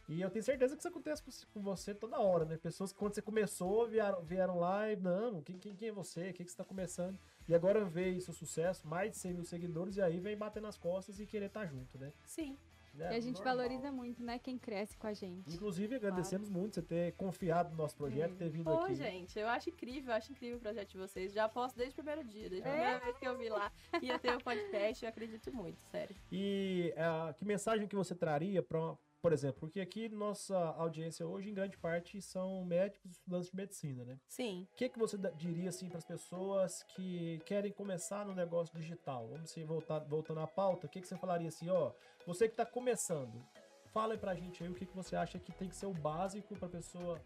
E 0.09 0.21
eu 0.21 0.29
tenho 0.29 0.43
certeza 0.43 0.73
que 0.73 0.79
isso 0.79 0.87
acontece 0.87 1.21
com 1.53 1.61
você 1.61 1.93
toda 1.93 2.17
hora, 2.17 2.45
né? 2.45 2.57
Pessoas 2.57 2.93
que 2.93 2.97
quando 2.97 3.13
você 3.13 3.21
começou 3.21 3.85
vieram, 3.87 4.23
vieram 4.23 4.57
lá 4.57 4.89
e, 4.89 4.95
não, 4.95 5.41
quem, 5.41 5.59
quem, 5.59 5.75
quem 5.75 5.89
é 5.89 5.91
você? 5.91 6.29
O 6.29 6.33
que, 6.33 6.45
que 6.45 6.49
você 6.49 6.53
está 6.53 6.63
começando? 6.63 7.19
E 7.47 7.55
agora 7.55 7.83
vê 7.85 8.19
seu 8.19 8.33
sucesso, 8.33 8.87
mais 8.87 9.11
de 9.11 9.17
100 9.17 9.33
mil 9.33 9.45
seguidores, 9.45 9.97
e 9.97 10.01
aí 10.01 10.19
vem 10.19 10.37
bater 10.37 10.61
nas 10.61 10.77
costas 10.77 11.19
e 11.19 11.25
querer 11.25 11.45
estar 11.45 11.61
tá 11.61 11.65
junto, 11.65 11.97
né? 11.97 12.11
Sim. 12.25 12.57
É, 12.99 13.13
e 13.13 13.15
a 13.15 13.19
gente 13.19 13.35
normal. 13.35 13.57
valoriza 13.57 13.91
muito, 13.91 14.23
né, 14.23 14.39
quem 14.39 14.57
cresce 14.57 14.97
com 14.97 15.07
a 15.07 15.13
gente. 15.13 15.53
Inclusive, 15.53 15.95
agradecemos 15.95 16.47
claro. 16.47 16.61
muito 16.61 16.75
você 16.75 16.81
ter 16.81 17.13
confiado 17.13 17.69
no 17.71 17.77
nosso 17.77 17.95
projeto, 17.95 18.35
ter 18.35 18.49
vindo 18.49 18.63
Pô, 18.63 18.79
aqui. 18.79 18.95
gente, 18.95 19.37
eu 19.37 19.47
acho 19.47 19.69
incrível, 19.69 20.11
eu 20.11 20.17
acho 20.17 20.31
incrível 20.31 20.57
o 20.57 20.61
projeto 20.61 20.89
de 20.89 20.97
vocês. 20.97 21.33
Já 21.33 21.47
posto 21.47 21.77
desde 21.77 21.93
o 21.93 22.03
primeiro 22.03 22.23
dia, 22.27 22.49
desde 22.49 22.67
a 22.67 22.71
primeira 22.71 22.97
é. 22.97 22.99
vez 22.99 23.17
que 23.17 23.27
eu 23.27 23.37
vi 23.37 23.49
lá 23.49 23.71
que 23.99 24.07
ia 24.07 24.17
ter 24.17 24.31
o 24.33 24.37
um 24.37 24.41
podcast, 24.41 25.03
eu 25.03 25.09
acredito 25.09 25.53
muito, 25.53 25.79
sério. 25.91 26.15
E 26.31 26.93
uh, 26.97 27.33
que 27.35 27.45
mensagem 27.45 27.87
que 27.87 27.95
você 27.95 28.15
traria 28.15 28.63
para 28.63 28.97
por 29.21 29.33
exemplo, 29.33 29.59
porque 29.59 29.79
aqui 29.79 30.09
nossa 30.09 30.55
audiência 30.55 31.25
hoje, 31.25 31.49
em 31.49 31.53
grande 31.53 31.77
parte, 31.77 32.21
são 32.21 32.63
médicos 32.63 33.11
e 33.11 33.13
estudantes 33.13 33.49
de 33.49 33.55
medicina, 33.55 34.05
né? 34.05 34.19
Sim. 34.27 34.67
O 34.71 34.75
que, 34.75 34.89
que 34.89 34.99
você 34.99 35.17
diria, 35.35 35.69
assim, 35.69 35.89
para 35.89 35.97
as 35.97 36.05
pessoas 36.05 36.83
que 36.83 37.39
querem 37.45 37.71
começar 37.71 38.25
no 38.25 38.33
negócio 38.33 38.77
digital? 38.77 39.27
Vamos 39.27 39.51
se 39.51 39.63
voltar, 39.63 39.99
voltando 39.99 40.39
à 40.39 40.47
pauta, 40.47 40.85
o 40.87 40.89
que, 40.89 41.01
que 41.01 41.07
você 41.07 41.17
falaria 41.17 41.47
assim, 41.47 41.69
ó, 41.69 41.91
você 42.25 42.47
que 42.47 42.53
está 42.53 42.65
começando, 42.65 43.43
fala 43.91 44.13
aí 44.13 44.19
pra 44.19 44.35
gente 44.35 44.63
aí 44.63 44.69
o 44.69 44.75
que, 44.75 44.85
que 44.85 44.95
você 44.95 45.15
acha 45.15 45.39
que 45.39 45.51
tem 45.51 45.67
que 45.67 45.75
ser 45.75 45.87
o 45.87 45.93
básico 45.93 46.55
para 46.55 46.67
a 46.67 46.71
pessoa 46.71 47.21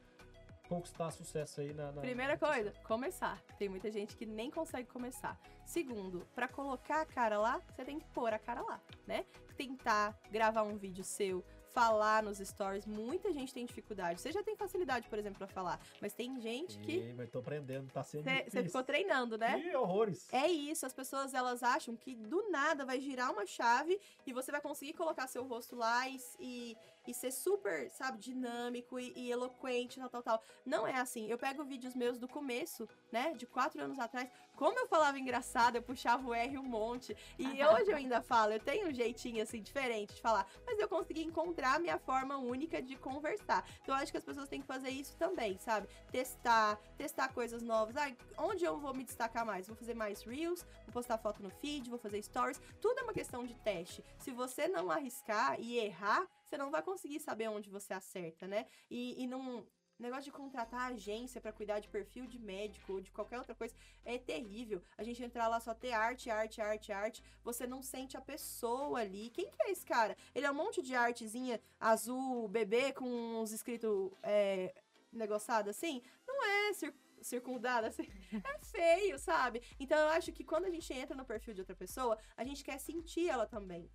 conquistar 0.71 1.11
sucesso 1.11 1.59
aí 1.59 1.73
na. 1.73 1.91
na 1.91 2.01
Primeira 2.01 2.33
na 2.33 2.39
coisa, 2.39 2.71
começar. 2.85 3.41
Tem 3.59 3.67
muita 3.67 3.91
gente 3.91 4.15
que 4.15 4.25
nem 4.25 4.49
consegue 4.49 4.87
começar. 4.87 5.37
Segundo, 5.65 6.25
para 6.33 6.47
colocar 6.47 7.01
a 7.01 7.05
cara 7.05 7.37
lá, 7.37 7.59
você 7.59 7.83
tem 7.83 7.99
que 7.99 8.05
pôr 8.13 8.33
a 8.33 8.39
cara 8.39 8.61
lá, 8.61 8.79
né? 9.05 9.25
Tentar 9.57 10.17
gravar 10.31 10.63
um 10.63 10.77
vídeo 10.77 11.03
seu, 11.03 11.43
falar 11.73 12.23
nos 12.23 12.37
stories. 12.37 12.85
Muita 12.85 13.31
gente 13.33 13.53
tem 13.53 13.65
dificuldade. 13.65 14.21
Você 14.21 14.31
já 14.31 14.43
tem 14.43 14.55
facilidade, 14.55 15.07
por 15.07 15.17
exemplo, 15.17 15.37
para 15.37 15.47
falar, 15.47 15.79
mas 15.99 16.13
tem 16.13 16.39
gente 16.39 16.77
que. 16.79 16.99
Sim, 16.99 17.13
mas 17.13 17.29
tô 17.29 17.39
aprendendo, 17.39 17.91
tá 17.91 18.03
sendo. 18.03 18.23
Você 18.23 18.63
ficou 18.63 18.83
treinando, 18.83 19.37
né? 19.37 19.59
Que 19.59 19.75
horrores. 19.75 20.27
É 20.31 20.47
isso, 20.47 20.85
as 20.85 20.93
pessoas 20.93 21.33
elas 21.33 21.63
acham 21.63 21.95
que 21.95 22.15
do 22.15 22.49
nada 22.49 22.85
vai 22.85 22.99
girar 22.99 23.31
uma 23.31 23.45
chave 23.45 23.99
e 24.25 24.33
você 24.33 24.51
vai 24.51 24.61
conseguir 24.61 24.93
colocar 24.93 25.27
seu 25.27 25.43
rosto 25.43 25.75
lá 25.75 26.07
e, 26.07 26.19
e 26.39 26.77
e 27.07 27.13
ser 27.13 27.31
super, 27.31 27.89
sabe, 27.89 28.17
dinâmico 28.17 28.99
e, 28.99 29.13
e, 29.15 29.31
eloquente, 29.31 29.99
tal, 29.99 30.09
tal, 30.09 30.23
tal. 30.23 30.43
Não 30.65 30.87
é 30.87 30.95
assim. 30.99 31.27
Eu 31.27 31.37
pego 31.37 31.63
vídeos 31.63 31.95
meus 31.95 32.17
do 32.17 32.27
começo, 32.27 32.87
né, 33.11 33.33
de 33.33 33.45
quatro 33.45 33.81
anos 33.81 33.99
atrás, 33.99 34.29
como 34.55 34.77
eu 34.77 34.87
falava 34.87 35.17
engraçado, 35.17 35.75
eu 35.75 35.81
puxava 35.81 36.27
o 36.27 36.33
R 36.33 36.57
um 36.57 36.63
monte. 36.63 37.17
E 37.39 37.45
hoje 37.65 37.89
eu 37.89 37.95
ainda 37.95 38.21
falo, 38.21 38.53
eu 38.53 38.59
tenho 38.59 38.89
um 38.89 38.93
jeitinho, 38.93 39.41
assim, 39.41 39.61
diferente 39.61 40.13
de 40.13 40.21
falar, 40.21 40.45
mas 40.65 40.77
eu 40.77 40.87
consegui 40.87 41.23
encontrar 41.23 41.77
a 41.77 41.79
minha 41.79 41.97
forma 41.97 42.37
única 42.37 42.81
de 42.81 42.95
conversar. 42.95 43.67
Então 43.81 43.95
eu 43.95 44.01
acho 44.01 44.11
que 44.11 44.17
as 44.19 44.23
pessoas 44.23 44.47
têm 44.47 44.61
que 44.61 44.67
fazer 44.67 44.89
isso 44.89 45.17
também, 45.17 45.57
sabe? 45.57 45.87
Testar, 46.11 46.79
testar 46.97 47.29
coisas 47.29 47.63
novas. 47.63 47.97
Ah, 47.97 48.11
onde 48.37 48.63
eu 48.63 48.77
vou 48.77 48.93
me 48.93 49.03
destacar 49.03 49.45
mais? 49.45 49.67
Vou 49.67 49.75
fazer 49.75 49.95
mais 49.95 50.21
Reels, 50.21 50.63
vou 50.85 50.93
postar 50.93 51.17
foto 51.17 51.41
no 51.41 51.49
feed, 51.49 51.89
vou 51.89 51.97
fazer 51.97 52.21
stories. 52.21 52.61
Tudo 52.79 52.99
é 52.99 53.03
uma 53.03 53.13
questão 53.13 53.45
de 53.45 53.55
teste. 53.55 54.03
Se 54.19 54.31
você 54.31 54.67
não 54.67 54.91
arriscar 54.91 55.59
e 55.59 55.79
errar, 55.79 56.27
você 56.51 56.57
não 56.57 56.69
vai 56.69 56.83
conseguir 56.83 57.21
saber 57.21 57.47
onde 57.47 57.69
você 57.69 57.93
acerta, 57.93 58.45
né? 58.45 58.65
E, 58.89 59.23
e 59.23 59.25
não. 59.25 59.65
Negócio 59.97 60.23
de 60.23 60.31
contratar 60.31 60.91
agência 60.91 61.39
para 61.39 61.53
cuidar 61.53 61.79
de 61.79 61.87
perfil 61.87 62.25
de 62.25 62.39
médico 62.39 62.93
ou 62.93 63.01
de 63.01 63.11
qualquer 63.11 63.37
outra 63.37 63.53
coisa 63.53 63.75
é 64.03 64.17
terrível. 64.17 64.81
A 64.97 65.03
gente 65.03 65.23
entrar 65.23 65.47
lá 65.47 65.59
só 65.59 65.75
ter 65.75 65.91
arte, 65.91 66.27
arte, 66.29 66.59
arte, 66.59 66.91
arte. 66.91 67.23
Você 67.43 67.67
não 67.67 67.83
sente 67.83 68.17
a 68.17 68.21
pessoa 68.21 68.99
ali. 68.99 69.29
Quem 69.29 69.49
que 69.51 69.61
é 69.61 69.71
esse 69.71 69.85
cara? 69.85 70.17
Ele 70.33 70.47
é 70.47 70.51
um 70.51 70.55
monte 70.55 70.81
de 70.81 70.95
artezinha 70.95 71.61
azul, 71.79 72.47
bebê, 72.47 72.91
com 72.91 73.05
uns 73.05 73.51
escritos 73.51 74.11
é, 74.23 74.73
negociado 75.13 75.69
assim? 75.69 76.01
Não 76.27 76.43
é 76.43 76.73
cir 76.73 76.93
circundada, 77.21 77.87
assim. 77.87 78.07
É 78.43 78.57
feio, 78.63 79.19
sabe? 79.19 79.61
Então 79.79 79.97
eu 79.99 80.09
acho 80.09 80.31
que 80.31 80.43
quando 80.43 80.65
a 80.65 80.69
gente 80.71 80.91
entra 80.91 81.15
no 81.15 81.25
perfil 81.25 81.53
de 81.53 81.61
outra 81.61 81.75
pessoa, 81.75 82.17
a 82.35 82.43
gente 82.43 82.63
quer 82.63 82.79
sentir 82.79 83.29
ela 83.29 83.45
também. 83.45 83.87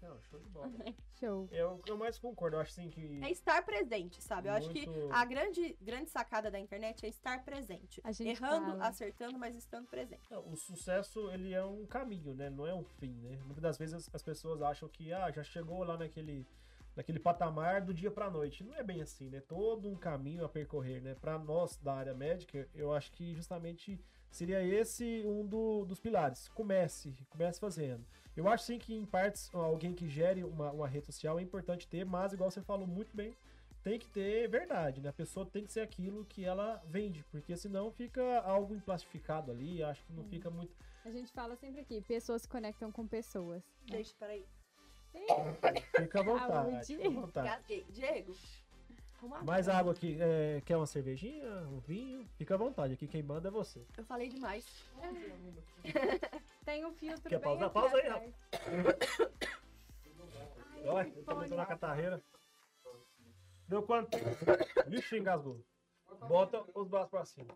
Não, 0.00 0.20
show 0.22 0.40
de 0.40 0.48
bola. 0.48 0.70
show. 1.18 1.48
Eu, 1.50 1.80
eu 1.86 1.96
mais 1.96 2.18
concordo, 2.18 2.56
eu 2.56 2.60
acho 2.60 2.72
assim 2.72 2.90
que. 2.90 3.20
É 3.22 3.30
estar 3.30 3.62
presente, 3.64 4.22
sabe? 4.22 4.48
Eu 4.48 4.52
acho 4.52 4.70
que 4.70 4.86
a 5.10 5.24
grande, 5.24 5.76
grande 5.80 6.10
sacada 6.10 6.50
da 6.50 6.58
internet 6.58 7.04
é 7.04 7.08
estar 7.08 7.44
presente. 7.44 8.00
Errando, 8.20 8.72
fala. 8.72 8.86
acertando, 8.86 9.38
mas 9.38 9.56
estando 9.56 9.88
presente. 9.88 10.30
Não, 10.30 10.46
o 10.48 10.56
sucesso, 10.56 11.30
ele 11.30 11.52
é 11.52 11.64
um 11.64 11.86
caminho, 11.86 12.34
né? 12.34 12.48
Não 12.48 12.66
é 12.66 12.74
um 12.74 12.84
fim, 12.84 13.14
né? 13.20 13.38
Muitas 13.44 13.62
das 13.62 13.78
vezes 13.78 13.94
as, 13.94 14.14
as 14.14 14.22
pessoas 14.22 14.62
acham 14.62 14.88
que, 14.88 15.12
ah, 15.12 15.30
já 15.30 15.42
chegou 15.42 15.82
lá 15.84 15.96
naquele 15.96 16.46
naquele 16.98 17.20
patamar 17.20 17.80
do 17.80 17.94
dia 17.94 18.10
para 18.10 18.28
noite. 18.28 18.64
Não 18.64 18.74
é 18.74 18.82
bem 18.82 19.00
assim, 19.00 19.30
né? 19.30 19.40
Todo 19.40 19.88
um 19.88 19.94
caminho 19.94 20.44
a 20.44 20.48
percorrer, 20.48 21.00
né? 21.00 21.14
Para 21.14 21.38
nós 21.38 21.76
da 21.76 21.94
área 21.94 22.12
médica, 22.12 22.68
eu 22.74 22.92
acho 22.92 23.12
que 23.12 23.34
justamente 23.36 24.00
seria 24.30 24.60
esse 24.62 25.22
um 25.24 25.46
do, 25.46 25.84
dos 25.84 26.00
pilares. 26.00 26.48
Comece, 26.48 27.14
comece 27.30 27.60
fazendo. 27.60 28.04
Eu 28.38 28.46
acho 28.46 28.66
sim 28.66 28.78
que 28.78 28.94
em 28.94 29.04
partes 29.04 29.52
alguém 29.52 29.92
que 29.92 30.08
gere 30.08 30.44
uma, 30.44 30.70
uma 30.70 30.86
rede 30.86 31.06
social 31.06 31.40
é 31.40 31.42
importante 31.42 31.88
ter, 31.88 32.06
mas 32.06 32.32
igual 32.32 32.48
você 32.48 32.62
falou 32.62 32.86
muito 32.86 33.14
bem, 33.16 33.34
tem 33.82 33.98
que 33.98 34.06
ter 34.06 34.48
verdade, 34.48 35.00
né? 35.00 35.08
A 35.08 35.12
pessoa 35.12 35.44
tem 35.44 35.64
que 35.64 35.72
ser 35.72 35.80
aquilo 35.80 36.24
que 36.24 36.44
ela 36.44 36.80
vende, 36.86 37.24
porque 37.32 37.56
senão 37.56 37.90
fica 37.90 38.38
algo 38.42 38.76
emplastificado 38.76 39.50
ali, 39.50 39.82
acho 39.82 40.04
que 40.04 40.12
não 40.12 40.22
Hum. 40.22 40.28
fica 40.28 40.48
muito. 40.50 40.72
A 41.04 41.10
gente 41.10 41.32
fala 41.32 41.56
sempre 41.56 41.80
aqui, 41.80 42.00
pessoas 42.00 42.42
se 42.42 42.48
conectam 42.48 42.92
com 42.92 43.08
pessoas. 43.08 43.60
Deixa, 43.86 44.14
peraí. 44.20 44.46
Fica 45.96 46.20
à 46.20 46.22
vontade. 46.22 46.86
Fica 46.86 47.08
à 47.08 47.10
vontade. 47.10 47.84
Diego. 47.90 48.36
Mais 49.42 49.68
água 49.68 49.92
aqui. 49.92 50.16
é, 50.20 50.62
quer 50.64 50.76
uma 50.76 50.86
cervejinha? 50.86 51.44
Um 51.68 51.80
vinho? 51.80 52.26
Fica 52.36 52.54
à 52.54 52.58
vontade. 52.58 52.94
Aqui 52.94 53.06
quem 53.08 53.22
manda 53.22 53.48
é 53.48 53.50
você. 53.50 53.84
Eu 53.96 54.04
falei 54.04 54.28
demais. 54.28 54.64
Tem 56.64 56.84
um 56.84 56.92
filtro 56.92 57.28
Quer 57.28 57.40
bem 57.40 57.58
pausar? 57.58 57.66
aqui 57.66 57.74
Pausa 57.74 57.96
aí, 57.96 58.06
atrás. 58.06 58.34
Olha, 60.86 61.12
eu 61.16 61.24
tô 61.24 61.56
na 61.56 61.66
catarreira. 61.66 62.22
Deu 63.66 63.82
quanto? 63.82 64.16
Vixe, 64.86 65.18
engasgou. 65.18 65.60
Bota 66.28 66.64
os 66.74 66.88
braços 66.88 67.10
pra 67.10 67.24
cima. 67.24 67.54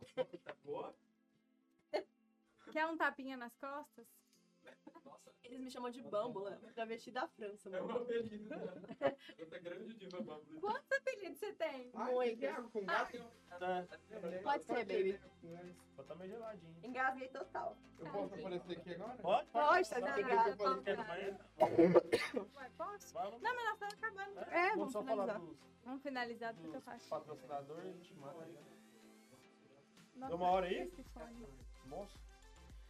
Quer 2.73 2.87
um 2.87 2.97
tapinha 2.97 3.37
nas 3.37 3.55
costas? 3.57 4.07
Eles 5.45 5.61
me 5.61 5.71
chamam 5.71 5.91
de 5.91 6.01
bâmbula, 6.03 6.59
travesti 6.75 7.11
da 7.11 7.29
França, 7.29 7.69
É 7.69 7.73
mano. 7.73 7.85
uma 7.97 8.01
apelido. 8.03 8.55
Outra 9.39 9.59
grande 9.59 9.95
diva 9.95 10.23
Bambu. 10.23 10.61
Quantos 10.61 10.91
apelidos 10.93 11.39
você 11.39 11.53
tem? 11.53 11.91
Muito. 11.93 12.41
Tem 12.41 12.49
água 12.49 12.71
com 12.71 12.87
gato? 12.87 13.19
Pode 14.43 14.65
ser, 14.65 14.85
baby. 14.87 15.21
Tá 16.09 16.15
meio 16.17 16.31
geladinho. 16.31 16.75
Engasguei 16.83 17.29
total. 17.29 17.77
Eu 17.99 18.07
posso 18.11 18.35
aparecer 18.35 18.79
aqui 18.79 18.95
agora? 18.95 19.15
Pode? 19.19 19.51
Pode, 19.51 19.91
tá 19.91 20.01
Tá, 20.01 20.07
desligado. 20.07 20.57
tá, 20.57 20.75
tá, 20.77 20.83
Quer 20.83 20.97
banheiro? 21.07 21.39
Posso? 22.79 23.13
Vai, 23.15 23.31
vamos. 23.31 23.43
Não, 23.43 23.55
mas 23.55 23.65
nós 23.65 23.73
estamos 23.75 23.95
acabando. 23.95 24.41
É, 24.41 24.71
Vamos 24.71 24.77
vamos 24.79 24.93
só 24.93 25.03
falar 25.05 25.23
finalizar. 25.25 25.41
dos, 25.41 25.59
Vamos 25.85 26.03
finalizar 26.03 26.55
porque 26.55 26.69
eu 26.69 26.73
dos 26.73 26.85
faço. 26.85 27.09
patrocinadores 27.11 27.85
e 27.85 27.89
a 27.89 27.93
gente 27.93 28.15
manda 28.15 28.43
aí. 28.45 28.59
Nossa, 30.15 30.29
Deu 30.29 30.37
uma 30.37 30.51
hora 30.51 30.67
aí? 30.67 30.79
esse 30.81 31.03
fone. 31.05 31.47
Moço. 31.85 32.19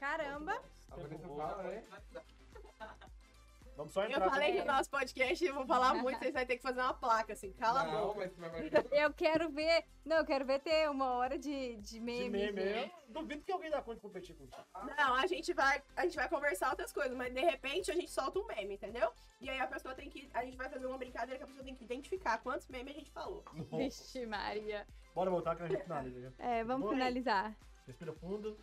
Caramba! 0.03 0.61
A 0.91 0.97
Vanessa 0.97 1.29
fala, 1.29 1.63
né? 1.63 1.85
Vamos 3.77 3.93
só 3.93 4.03
Eu 4.03 4.11
entrar. 4.11 4.29
falei 4.31 4.53
que 4.53 4.61
o 4.61 4.65
nosso 4.65 4.91
podcast, 4.91 5.45
eu 5.45 5.55
vou 5.55 5.65
falar 5.65 5.95
muito, 5.95 6.19
vocês 6.19 6.35
vão 6.35 6.45
ter 6.45 6.57
que 6.57 6.63
fazer 6.63 6.81
uma 6.81 6.93
placa, 6.93 7.33
assim, 7.35 7.53
cala 7.53 7.83
a 7.83 7.85
boca. 7.85 8.31
Eu 8.93 9.15
quero 9.15 9.49
ver. 9.51 9.85
Não, 10.05 10.17
eu 10.19 10.25
quero 10.27 10.45
ver 10.45 10.59
ter 10.61 10.91
uma 10.91 11.13
hora 11.13 11.39
de, 11.39 11.77
de 11.77 11.93
De 11.93 12.01
meme. 12.01 12.31
meme. 12.31 12.53
né? 12.65 12.91
Eu 13.07 13.15
duvido 13.15 13.45
que 13.45 13.53
alguém 13.53 13.71
dá 13.71 13.81
conta 13.81 13.95
de 13.95 14.03
competir 14.03 14.37
com 14.37 14.45
isso. 14.45 14.57
Não, 14.99 15.15
a 15.15 15.27
gente 15.29 15.55
vai, 15.55 15.81
a 15.97 16.03
gente 16.03 16.17
vai 16.17 16.29
conversar 16.29 16.71
outras 16.71 16.93
coisas, 16.93 17.17
mas 17.17 17.33
de 17.33 17.41
repente 17.41 17.91
a 17.91 17.95
gente 17.95 18.11
solta 18.11 18.41
um 18.41 18.47
meme, 18.47 18.75
entendeu? 18.75 19.11
E 19.41 19.49
aí 19.49 19.61
a 19.61 19.67
pessoa 19.69 19.95
tem 19.95 20.11
que, 20.11 20.29
a 20.35 20.45
gente 20.45 20.57
vai 20.57 20.69
fazer 20.69 20.85
uma 20.85 20.99
brincadeira 20.99 21.39
que 21.39 21.45
a 21.45 21.47
pessoa 21.47 21.65
tem 21.65 21.77
que 21.77 21.85
identificar 21.85 22.39
quantos 22.43 22.67
memes 22.69 22.95
a 22.95 22.99
gente 22.99 23.11
falou. 23.13 23.45
Vixe, 23.79 24.27
Maria. 24.27 24.85
Bora 25.15 25.31
voltar 25.31 25.55
que 25.57 25.63
a 25.63 25.69
gente 25.69 25.83
finaliza. 25.85 26.35
É, 26.41 26.65
vamos 26.65 26.91
finalizar. 26.91 27.57
Respira 27.87 28.13
fundo. 28.13 28.59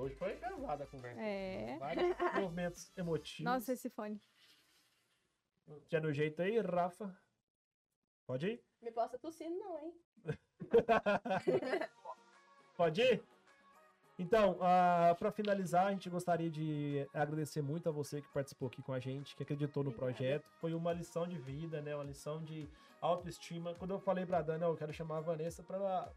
Hoje 0.00 0.14
foi 0.14 0.34
pesada 0.36 0.84
a 0.84 0.86
conversa. 0.86 1.20
É. 1.20 1.76
Vários 1.78 2.04
movimentos 2.40 2.90
emotivos. 2.96 3.44
Nossa, 3.44 3.74
esse 3.74 3.90
fone. 3.90 4.18
Já 5.90 6.00
no 6.00 6.10
jeito 6.10 6.40
aí, 6.40 6.58
Rafa. 6.58 7.14
Pode 8.26 8.46
ir? 8.46 8.64
Me 8.80 8.90
posta 8.90 9.18
tossindo 9.18 9.58
não, 9.58 9.78
hein? 9.78 9.94
Pode 12.76 13.02
ir? 13.02 13.22
Então, 14.18 14.58
para 15.18 15.30
finalizar, 15.32 15.88
a 15.88 15.90
gente 15.90 16.08
gostaria 16.08 16.50
de 16.50 17.06
agradecer 17.12 17.60
muito 17.60 17.88
a 17.88 17.92
você 17.92 18.22
que 18.22 18.28
participou 18.28 18.68
aqui 18.68 18.82
com 18.82 18.94
a 18.94 19.00
gente, 19.00 19.36
que 19.36 19.42
acreditou 19.42 19.84
no 19.84 19.92
projeto. 19.92 20.48
Foi 20.60 20.72
uma 20.72 20.94
lição 20.94 21.26
de 21.26 21.36
vida, 21.38 21.82
né? 21.82 21.94
Uma 21.94 22.04
lição 22.04 22.42
de 22.42 22.68
autoestima. 23.02 23.74
Quando 23.74 23.92
eu 23.92 24.00
falei 24.00 24.24
pra 24.24 24.40
Dani, 24.40 24.64
"Ó, 24.64 24.68
eu 24.68 24.76
quero 24.76 24.92
chamar 24.94 25.18
a 25.18 25.22
Vanessa 25.22 25.62
para 25.62 26.10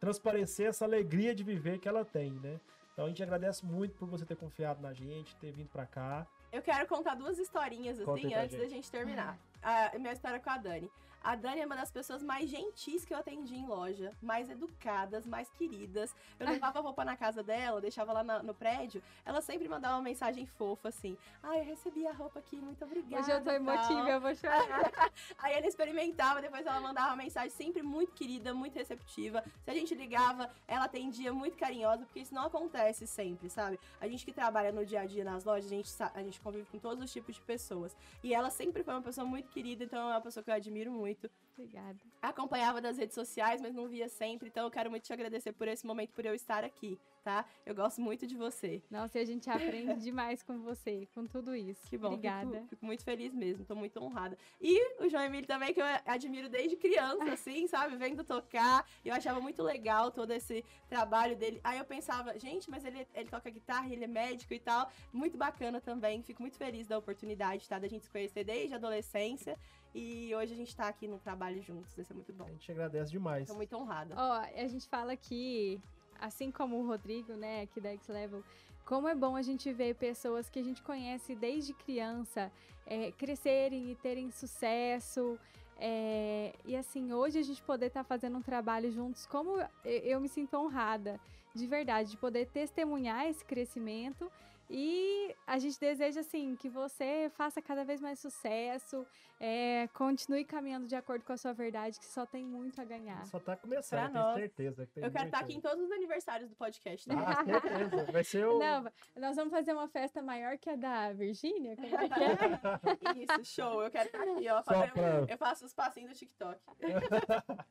transparecer 0.00 0.68
essa 0.68 0.84
alegria 0.84 1.32
de 1.32 1.44
viver 1.44 1.78
que 1.78 1.88
ela 1.88 2.04
tem, 2.04 2.32
né? 2.32 2.60
Então 2.92 3.06
a 3.06 3.08
gente 3.08 3.22
agradece 3.22 3.64
muito 3.64 3.94
por 3.96 4.06
você 4.06 4.24
ter 4.26 4.36
confiado 4.36 4.82
na 4.82 4.92
gente, 4.92 5.34
ter 5.36 5.50
vindo 5.50 5.68
pra 5.68 5.86
cá. 5.86 6.26
Eu 6.52 6.60
quero 6.60 6.86
contar 6.86 7.14
duas 7.14 7.38
historinhas, 7.38 7.98
assim, 7.98 8.34
antes 8.34 8.56
da 8.56 8.64
gente. 8.64 8.70
gente 8.70 8.90
terminar. 8.90 9.38
A 9.62 9.98
minha 9.98 10.12
história 10.12 10.38
com 10.38 10.50
a 10.50 10.58
Dani. 10.58 10.90
A 11.24 11.36
Dani 11.36 11.60
é 11.60 11.66
uma 11.66 11.76
das 11.76 11.90
pessoas 11.90 12.22
mais 12.22 12.50
gentis 12.50 13.04
que 13.04 13.14
eu 13.14 13.18
atendi 13.18 13.54
em 13.54 13.66
loja, 13.66 14.12
mais 14.20 14.50
educadas, 14.50 15.24
mais 15.26 15.48
queridas. 15.50 16.14
Eu 16.38 16.46
levava 16.48 16.80
roupa 16.80 17.04
na 17.04 17.16
casa 17.16 17.42
dela, 17.42 17.80
deixava 17.80 18.12
lá 18.12 18.24
na- 18.24 18.42
no 18.42 18.52
prédio, 18.54 19.02
ela 19.24 19.40
sempre 19.40 19.68
mandava 19.68 19.94
uma 19.96 20.02
mensagem 20.02 20.44
fofa, 20.46 20.88
assim. 20.88 21.16
Ai, 21.42 21.60
eu 21.60 21.64
recebi 21.64 22.06
a 22.06 22.12
roupa 22.12 22.40
aqui, 22.40 22.56
muito 22.56 22.84
obrigada. 22.84 23.22
Hoje 23.22 23.30
eu 23.30 23.38
tô 23.38 23.44
tal." 23.44 23.54
emotiva, 23.54 24.08
eu 24.10 24.20
vou 24.20 24.34
chorar. 24.34 24.52
Aí 25.38 25.54
ela 25.54 25.66
experimentava, 25.66 26.40
depois 26.42 26.66
ela 26.66 26.80
mandava 26.80 27.08
uma 27.10 27.16
mensagem 27.16 27.50
sempre 27.50 27.82
muito 27.82 28.12
querida, 28.12 28.52
muito 28.52 28.74
receptiva. 28.74 29.44
Se 29.64 29.70
a 29.70 29.74
gente 29.74 29.94
ligava, 29.94 30.50
ela 30.66 30.86
atendia 30.86 31.32
muito 31.32 31.56
carinhosa, 31.56 32.04
porque 32.04 32.20
isso 32.20 32.34
não 32.34 32.46
acontece 32.46 33.06
sempre, 33.06 33.48
sabe? 33.48 33.78
A 34.00 34.08
gente 34.08 34.24
que 34.24 34.32
trabalha 34.32 34.72
no 34.72 34.84
dia 34.84 35.00
a 35.02 35.06
dia 35.06 35.22
nas 35.24 35.44
lojas, 35.44 35.66
a 35.66 35.74
gente, 35.74 35.90
a 36.14 36.22
gente 36.22 36.40
convive 36.40 36.66
com 36.70 36.78
todos 36.78 37.02
os 37.04 37.12
tipos 37.12 37.36
de 37.36 37.40
pessoas. 37.42 37.96
E 38.24 38.34
ela 38.34 38.50
sempre 38.50 38.82
foi 38.82 38.92
uma 38.94 39.02
pessoa 39.02 39.24
muito 39.26 39.48
querida, 39.50 39.84
então 39.84 40.08
é 40.08 40.14
uma 40.14 40.20
pessoa 40.20 40.42
que 40.42 40.50
eu 40.50 40.54
admiro 40.54 40.90
muito. 40.90 41.11
Obrigada. 41.54 41.98
Acompanhava 42.20 42.80
das 42.80 42.96
redes 42.96 43.14
sociais, 43.14 43.60
mas 43.60 43.74
não 43.74 43.86
via 43.86 44.08
sempre, 44.08 44.48
então 44.48 44.64
eu 44.64 44.70
quero 44.70 44.90
muito 44.90 45.04
te 45.04 45.12
agradecer 45.12 45.52
por 45.52 45.68
esse 45.68 45.86
momento, 45.86 46.12
por 46.12 46.24
eu 46.24 46.34
estar 46.34 46.64
aqui, 46.64 46.98
tá? 47.22 47.44
Eu 47.66 47.74
gosto 47.74 48.00
muito 48.00 48.26
de 48.26 48.36
você. 48.36 48.82
Nossa, 48.90 49.18
e 49.18 49.22
a 49.22 49.24
gente 49.24 49.50
aprende 49.50 49.94
demais 50.00 50.42
com 50.42 50.58
você, 50.60 51.06
com 51.14 51.26
tudo 51.26 51.54
isso. 51.54 51.82
Que 51.88 51.98
bom. 51.98 52.08
Obrigada. 52.08 52.52
Fico, 52.52 52.68
fico 52.68 52.86
muito 52.86 53.04
feliz 53.04 53.34
mesmo, 53.34 53.64
tô 53.64 53.74
muito 53.74 54.02
honrada. 54.02 54.36
E 54.60 55.02
o 55.02 55.08
João 55.08 55.24
Emílio 55.24 55.46
também, 55.46 55.74
que 55.74 55.80
eu 55.80 55.84
admiro 56.06 56.48
desde 56.48 56.76
criança, 56.76 57.24
assim, 57.32 57.66
sabe? 57.66 57.96
Vendo 57.96 58.24
tocar. 58.24 58.88
Eu 59.04 59.14
achava 59.14 59.40
muito 59.40 59.62
legal 59.62 60.10
todo 60.10 60.30
esse 60.32 60.64
trabalho 60.88 61.36
dele. 61.36 61.60
Aí 61.62 61.78
eu 61.78 61.84
pensava, 61.84 62.38
gente, 62.38 62.70
mas 62.70 62.84
ele, 62.84 63.06
ele 63.14 63.28
toca 63.28 63.50
guitarra, 63.50 63.92
ele 63.92 64.04
é 64.04 64.08
médico 64.08 64.54
e 64.54 64.58
tal. 64.58 64.90
Muito 65.12 65.36
bacana 65.36 65.80
também. 65.80 66.22
Fico 66.22 66.40
muito 66.40 66.56
feliz 66.56 66.86
da 66.86 66.96
oportunidade, 66.96 67.68
tá? 67.68 67.78
Da 67.78 67.88
gente 67.88 68.04
se 68.04 68.10
conhecer 68.10 68.42
desde 68.42 68.72
a 68.74 68.76
adolescência. 68.78 69.58
E 69.94 70.34
hoje 70.34 70.54
a 70.54 70.56
gente 70.56 70.74
tá 70.74 70.88
aqui 70.88 71.06
no 71.06 71.18
trabalho 71.18 71.62
juntos. 71.62 71.96
Isso 71.98 72.12
é 72.12 72.16
muito 72.16 72.32
bom. 72.32 72.44
A 72.44 72.50
gente 72.50 72.70
agradece 72.72 73.10
demais. 73.10 73.48
Tô 73.48 73.54
muito 73.54 73.76
honrada. 73.76 74.14
Ó, 74.16 74.32
a 74.32 74.66
gente 74.66 74.88
fala 74.88 75.14
que, 75.16 75.80
assim 76.18 76.50
como 76.50 76.78
o 76.78 76.86
Rodrigo, 76.86 77.34
né, 77.34 77.62
aqui 77.62 77.80
da 77.80 77.90
X-Level, 77.90 78.42
como 78.86 79.06
é 79.06 79.14
bom 79.14 79.36
a 79.36 79.42
gente 79.42 79.72
ver 79.72 79.94
pessoas 79.94 80.48
que 80.48 80.58
a 80.58 80.62
gente 80.62 80.82
conhece 80.82 81.34
desde 81.34 81.72
criança 81.74 82.50
é, 82.86 83.12
crescerem 83.12 83.90
e 83.90 83.94
terem 83.96 84.30
sucesso. 84.30 85.38
é, 85.78 86.54
e 86.64 86.76
assim, 86.76 87.12
hoje 87.12 87.38
a 87.38 87.42
gente 87.42 87.62
poder 87.62 87.86
estar 87.86 88.04
fazendo 88.04 88.38
um 88.38 88.42
trabalho 88.42 88.90
juntos, 88.90 89.26
como 89.26 89.60
eu, 89.60 89.68
eu 89.84 90.20
me 90.20 90.28
sinto 90.28 90.56
honrada, 90.56 91.20
de 91.54 91.66
verdade, 91.66 92.10
de 92.10 92.16
poder 92.16 92.46
testemunhar 92.46 93.26
esse 93.26 93.44
crescimento. 93.44 94.30
E 94.74 95.34
a 95.46 95.58
gente 95.58 95.78
deseja, 95.78 96.20
assim, 96.20 96.56
que 96.56 96.66
você 96.70 97.30
faça 97.34 97.60
cada 97.60 97.84
vez 97.84 98.00
mais 98.00 98.18
sucesso, 98.18 99.06
é, 99.38 99.86
continue 99.92 100.46
caminhando 100.46 100.86
de 100.86 100.96
acordo 100.96 101.22
com 101.26 101.32
a 101.34 101.36
sua 101.36 101.52
verdade, 101.52 101.98
que 101.98 102.06
só 102.06 102.24
tem 102.24 102.42
muito 102.42 102.80
a 102.80 102.84
ganhar. 102.84 103.22
Só 103.26 103.38
tá 103.38 103.54
começando, 103.54 103.98
Pra 104.00 104.08
tenho 104.08 104.24
nós. 104.24 104.34
certeza. 104.40 104.86
Que 104.86 104.92
tem 104.94 105.04
Eu 105.04 105.10
quero 105.10 105.24
estar 105.26 105.38
aqui 105.40 105.54
em 105.56 105.60
todos 105.60 105.84
os 105.84 105.92
aniversários 105.92 106.48
do 106.48 106.56
podcast, 106.56 107.06
tá? 107.06 107.14
Ah, 107.14 107.44
certeza. 107.44 108.12
Vai 108.12 108.24
ser 108.24 108.46
o. 108.48 108.58
Não, 108.58 108.84
nós 109.16 109.36
vamos 109.36 109.52
fazer 109.52 109.74
uma 109.74 109.88
festa 109.88 110.22
maior 110.22 110.56
que 110.56 110.70
a 110.70 110.76
da 110.76 111.12
Virgínia? 111.12 111.76
Como 111.76 111.94
é 111.94 112.08
que 112.08 112.22
é? 112.24 113.22
Isso, 113.42 113.44
show. 113.54 113.82
Eu 113.82 113.90
quero 113.90 114.06
estar 114.06 114.22
aqui, 114.22 114.48
ó. 114.48 114.62
Pra- 114.62 114.90
Eu 115.28 115.36
faço 115.36 115.66
os 115.66 115.74
passinhos 115.74 116.12
do 116.12 116.16
TikTok. 116.18 116.58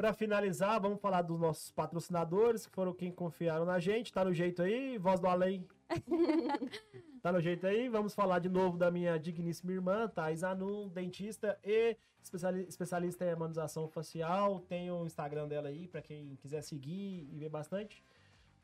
Pra 0.00 0.14
finalizar, 0.14 0.80
vamos 0.80 0.98
falar 0.98 1.20
dos 1.20 1.38
nossos 1.38 1.70
patrocinadores, 1.72 2.66
que 2.66 2.72
foram 2.74 2.94
quem 2.94 3.12
confiaram 3.12 3.66
na 3.66 3.78
gente. 3.78 4.10
Tá 4.10 4.24
no 4.24 4.32
jeito 4.32 4.62
aí, 4.62 4.96
voz 4.96 5.20
do 5.20 5.26
além. 5.26 5.68
tá 7.20 7.30
no 7.30 7.38
jeito 7.38 7.66
aí. 7.66 7.86
Vamos 7.90 8.14
falar 8.14 8.38
de 8.38 8.48
novo 8.48 8.78
da 8.78 8.90
minha 8.90 9.18
digníssima 9.18 9.72
irmã, 9.72 10.08
Thais 10.08 10.42
Anum, 10.42 10.88
dentista 10.88 11.58
e 11.62 11.98
especiali- 12.22 12.64
especialista 12.66 13.26
em 13.26 13.28
harmonização 13.28 13.86
facial. 13.88 14.60
Tem 14.60 14.90
o 14.90 15.04
Instagram 15.04 15.46
dela 15.46 15.68
aí, 15.68 15.86
pra 15.86 16.00
quem 16.00 16.34
quiser 16.36 16.62
seguir 16.62 17.28
e 17.30 17.36
ver 17.36 17.50
bastante. 17.50 18.02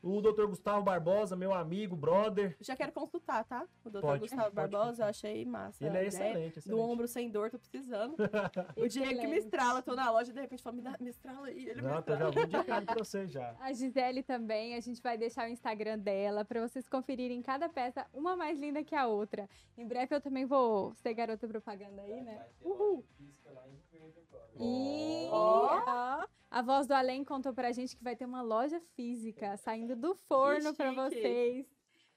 O 0.01 0.21
Dr. 0.21 0.45
Gustavo 0.45 0.83
Barbosa, 0.83 1.35
meu 1.35 1.53
amigo, 1.53 1.95
brother. 1.95 2.55
Já 2.61 2.75
quero 2.75 2.91
consultar, 2.91 3.43
tá? 3.43 3.67
O 3.83 3.89
doutor 3.89 4.07
Pode, 4.07 4.21
Gustavo 4.21 4.43
pode 4.43 4.55
Barbosa, 4.55 5.03
eu 5.03 5.07
achei 5.07 5.45
massa. 5.45 5.85
Ele 5.85 5.97
é 5.97 6.05
ideia. 6.05 6.07
excelente, 6.07 6.59
excelente. 6.59 6.69
Do 6.69 6.79
ombro 6.79 7.07
sem 7.07 7.29
dor, 7.29 7.49
tô 7.49 7.59
precisando. 7.59 8.15
o 8.77 8.87
Diego 8.87 9.19
que 9.19 9.27
me 9.27 9.37
estrala, 9.37 9.81
tô 9.81 9.95
na 9.95 10.09
loja, 10.11 10.31
de 10.31 10.39
repente 10.39 10.61
fala, 10.61 10.75
me, 10.75 10.81
dá, 10.81 10.95
me 10.99 11.09
estrala 11.09 11.47
aí. 11.47 11.67
Ele 11.67 11.81
me 11.81 11.87
Não, 11.87 11.99
então 11.99 12.15
estrala. 12.15 12.19
já 12.19 12.29
vou 12.29 12.43
indicar 12.43 12.85
pra 12.85 12.95
você 12.95 13.27
já. 13.27 13.55
A 13.59 13.73
Gisele 13.73 14.23
também, 14.23 14.75
a 14.75 14.79
gente 14.79 15.01
vai 15.01 15.17
deixar 15.17 15.47
o 15.47 15.51
Instagram 15.51 15.99
dela 15.99 16.45
para 16.45 16.61
vocês 16.67 16.87
conferirem 16.87 17.41
cada 17.41 17.67
peça, 17.67 18.05
uma 18.13 18.35
mais 18.35 18.59
linda 18.59 18.83
que 18.83 18.95
a 18.95 19.07
outra. 19.07 19.49
Em 19.77 19.87
breve 19.87 20.15
eu 20.15 20.21
também 20.21 20.45
vou 20.45 20.93
ser 20.95 21.13
garota 21.13 21.47
propaganda 21.47 22.01
aí, 22.01 22.21
né? 22.21 22.45
Uhul! 22.63 23.03
E 24.59 25.27
ó, 25.31 26.25
a 26.49 26.61
voz 26.61 26.87
do 26.87 26.93
além 26.93 27.23
contou 27.23 27.53
pra 27.53 27.71
gente 27.71 27.95
que 27.95 28.03
vai 28.03 28.15
ter 28.15 28.25
uma 28.25 28.41
loja 28.41 28.79
física 28.95 29.55
saindo 29.57 29.95
do 29.95 30.15
forno 30.15 30.69
chique. 30.69 30.95
vocês. 30.95 31.65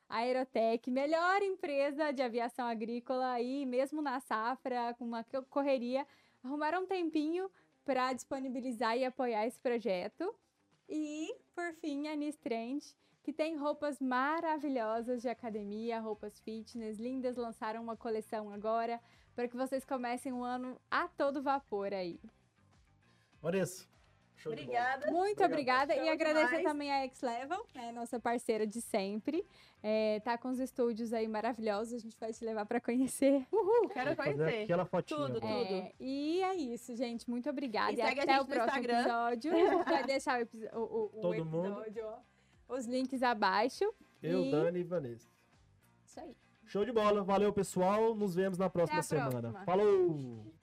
A 0.09 0.19
Aerotech, 0.19 0.91
melhor 0.91 1.41
empresa 1.43 2.11
de 2.13 2.21
aviação 2.23 2.67
agrícola 2.67 3.31
aí, 3.31 3.65
mesmo 3.65 4.03
na 4.03 4.19
safra, 4.19 4.93
com 4.99 5.05
uma 5.05 5.23
co- 5.23 5.45
correria, 5.45 6.05
arrumaram 6.43 6.83
um 6.83 6.87
tempinho 6.87 7.49
para 7.85 8.13
disponibilizar 8.13 8.97
e 8.97 9.05
apoiar 9.05 9.47
esse 9.47 9.61
projeto. 9.61 10.35
E, 10.89 11.33
por 11.55 11.73
fim, 11.75 12.09
a 12.09 12.17
Nis 12.17 12.37
Trend, 12.37 12.85
que 13.23 13.33
tem 13.33 13.57
roupas 13.57 14.01
maravilhosas 14.01 15.23
de 15.23 15.29
academia, 15.29 16.01
roupas 16.01 16.41
fitness, 16.41 16.99
lindas, 16.99 17.37
lançaram 17.37 17.81
uma 17.81 17.97
coleção 17.97 18.51
agora 18.51 19.01
para 19.41 19.49
que 19.49 19.57
vocês 19.57 19.85
comecem 19.87 20.33
o 20.35 20.45
ano 20.45 20.79
a 20.91 21.09
todo 21.09 21.41
vapor 21.43 21.95
aí. 21.95 22.21
Vanessa. 23.41 23.87
show. 24.37 24.53
Obrigada. 24.53 25.11
Muito 25.11 25.43
obrigada 25.43 25.95
Show 25.95 26.05
e 26.05 26.09
agradecer 26.11 26.47
demais. 26.59 26.65
também 26.65 26.93
a 26.93 27.05
X-Level, 27.05 27.67
né, 27.75 27.91
nossa 27.93 28.21
parceira 28.21 28.67
de 28.67 28.83
sempre. 28.83 29.47
É, 29.83 30.21
tá 30.21 30.37
com 30.37 30.49
os 30.51 30.59
estúdios 30.59 31.15
aí 31.15 31.27
maravilhosos, 31.27 31.95
a 31.95 31.99
gente 31.99 32.19
vai 32.19 32.35
te 32.35 32.45
levar 32.45 32.67
para 32.67 32.81
conhecer. 32.83 33.47
Uhul, 33.51 33.89
quero 33.89 34.15
conhecer. 34.15 34.65
aquela 34.65 34.85
fotinha. 34.85 35.19
Tudo, 35.21 35.37
agora. 35.39 35.65
tudo. 35.65 35.75
É, 35.75 35.93
e 35.99 36.43
é 36.43 36.55
isso, 36.55 36.95
gente. 36.95 37.29
Muito 37.31 37.49
obrigada. 37.49 37.93
E 37.93 37.95
E, 37.95 37.97
segue 38.05 38.21
a 38.21 38.23
até 38.25 38.33
gente 38.35 38.41
o 38.43 38.45
no 38.47 38.55
próximo 38.55 38.79
Instagram. 38.79 39.01
episódio. 39.01 39.53
A 39.53 39.57
gente 39.57 39.85
vai 39.85 40.05
deixar 40.05 40.43
o, 40.43 40.49
o- 40.75 40.81
o- 40.81 41.05
o 41.05 41.21
Todo 41.23 41.45
mundo. 41.47 41.67
episódio, 41.81 42.07
ó, 42.07 42.75
os 42.77 42.85
links 42.87 43.23
abaixo. 43.23 43.85
Eu, 44.23 44.45
E- 44.45 44.51
Dani 44.51 44.81
e 44.81 44.85
Vanessa. 44.85 45.29
Isso 46.05 46.21
aí. 46.21 46.37
Show 46.71 46.85
de 46.85 46.93
bola. 46.93 47.25
Valeu, 47.25 47.53
pessoal. 47.53 48.15
Nos 48.15 48.37
vemos 48.37 48.57
na 48.57 48.71
próxima 48.71 49.01
a 49.01 49.03
semana. 49.03 49.51
próxima. 49.51 49.65
Falou! 49.65 50.55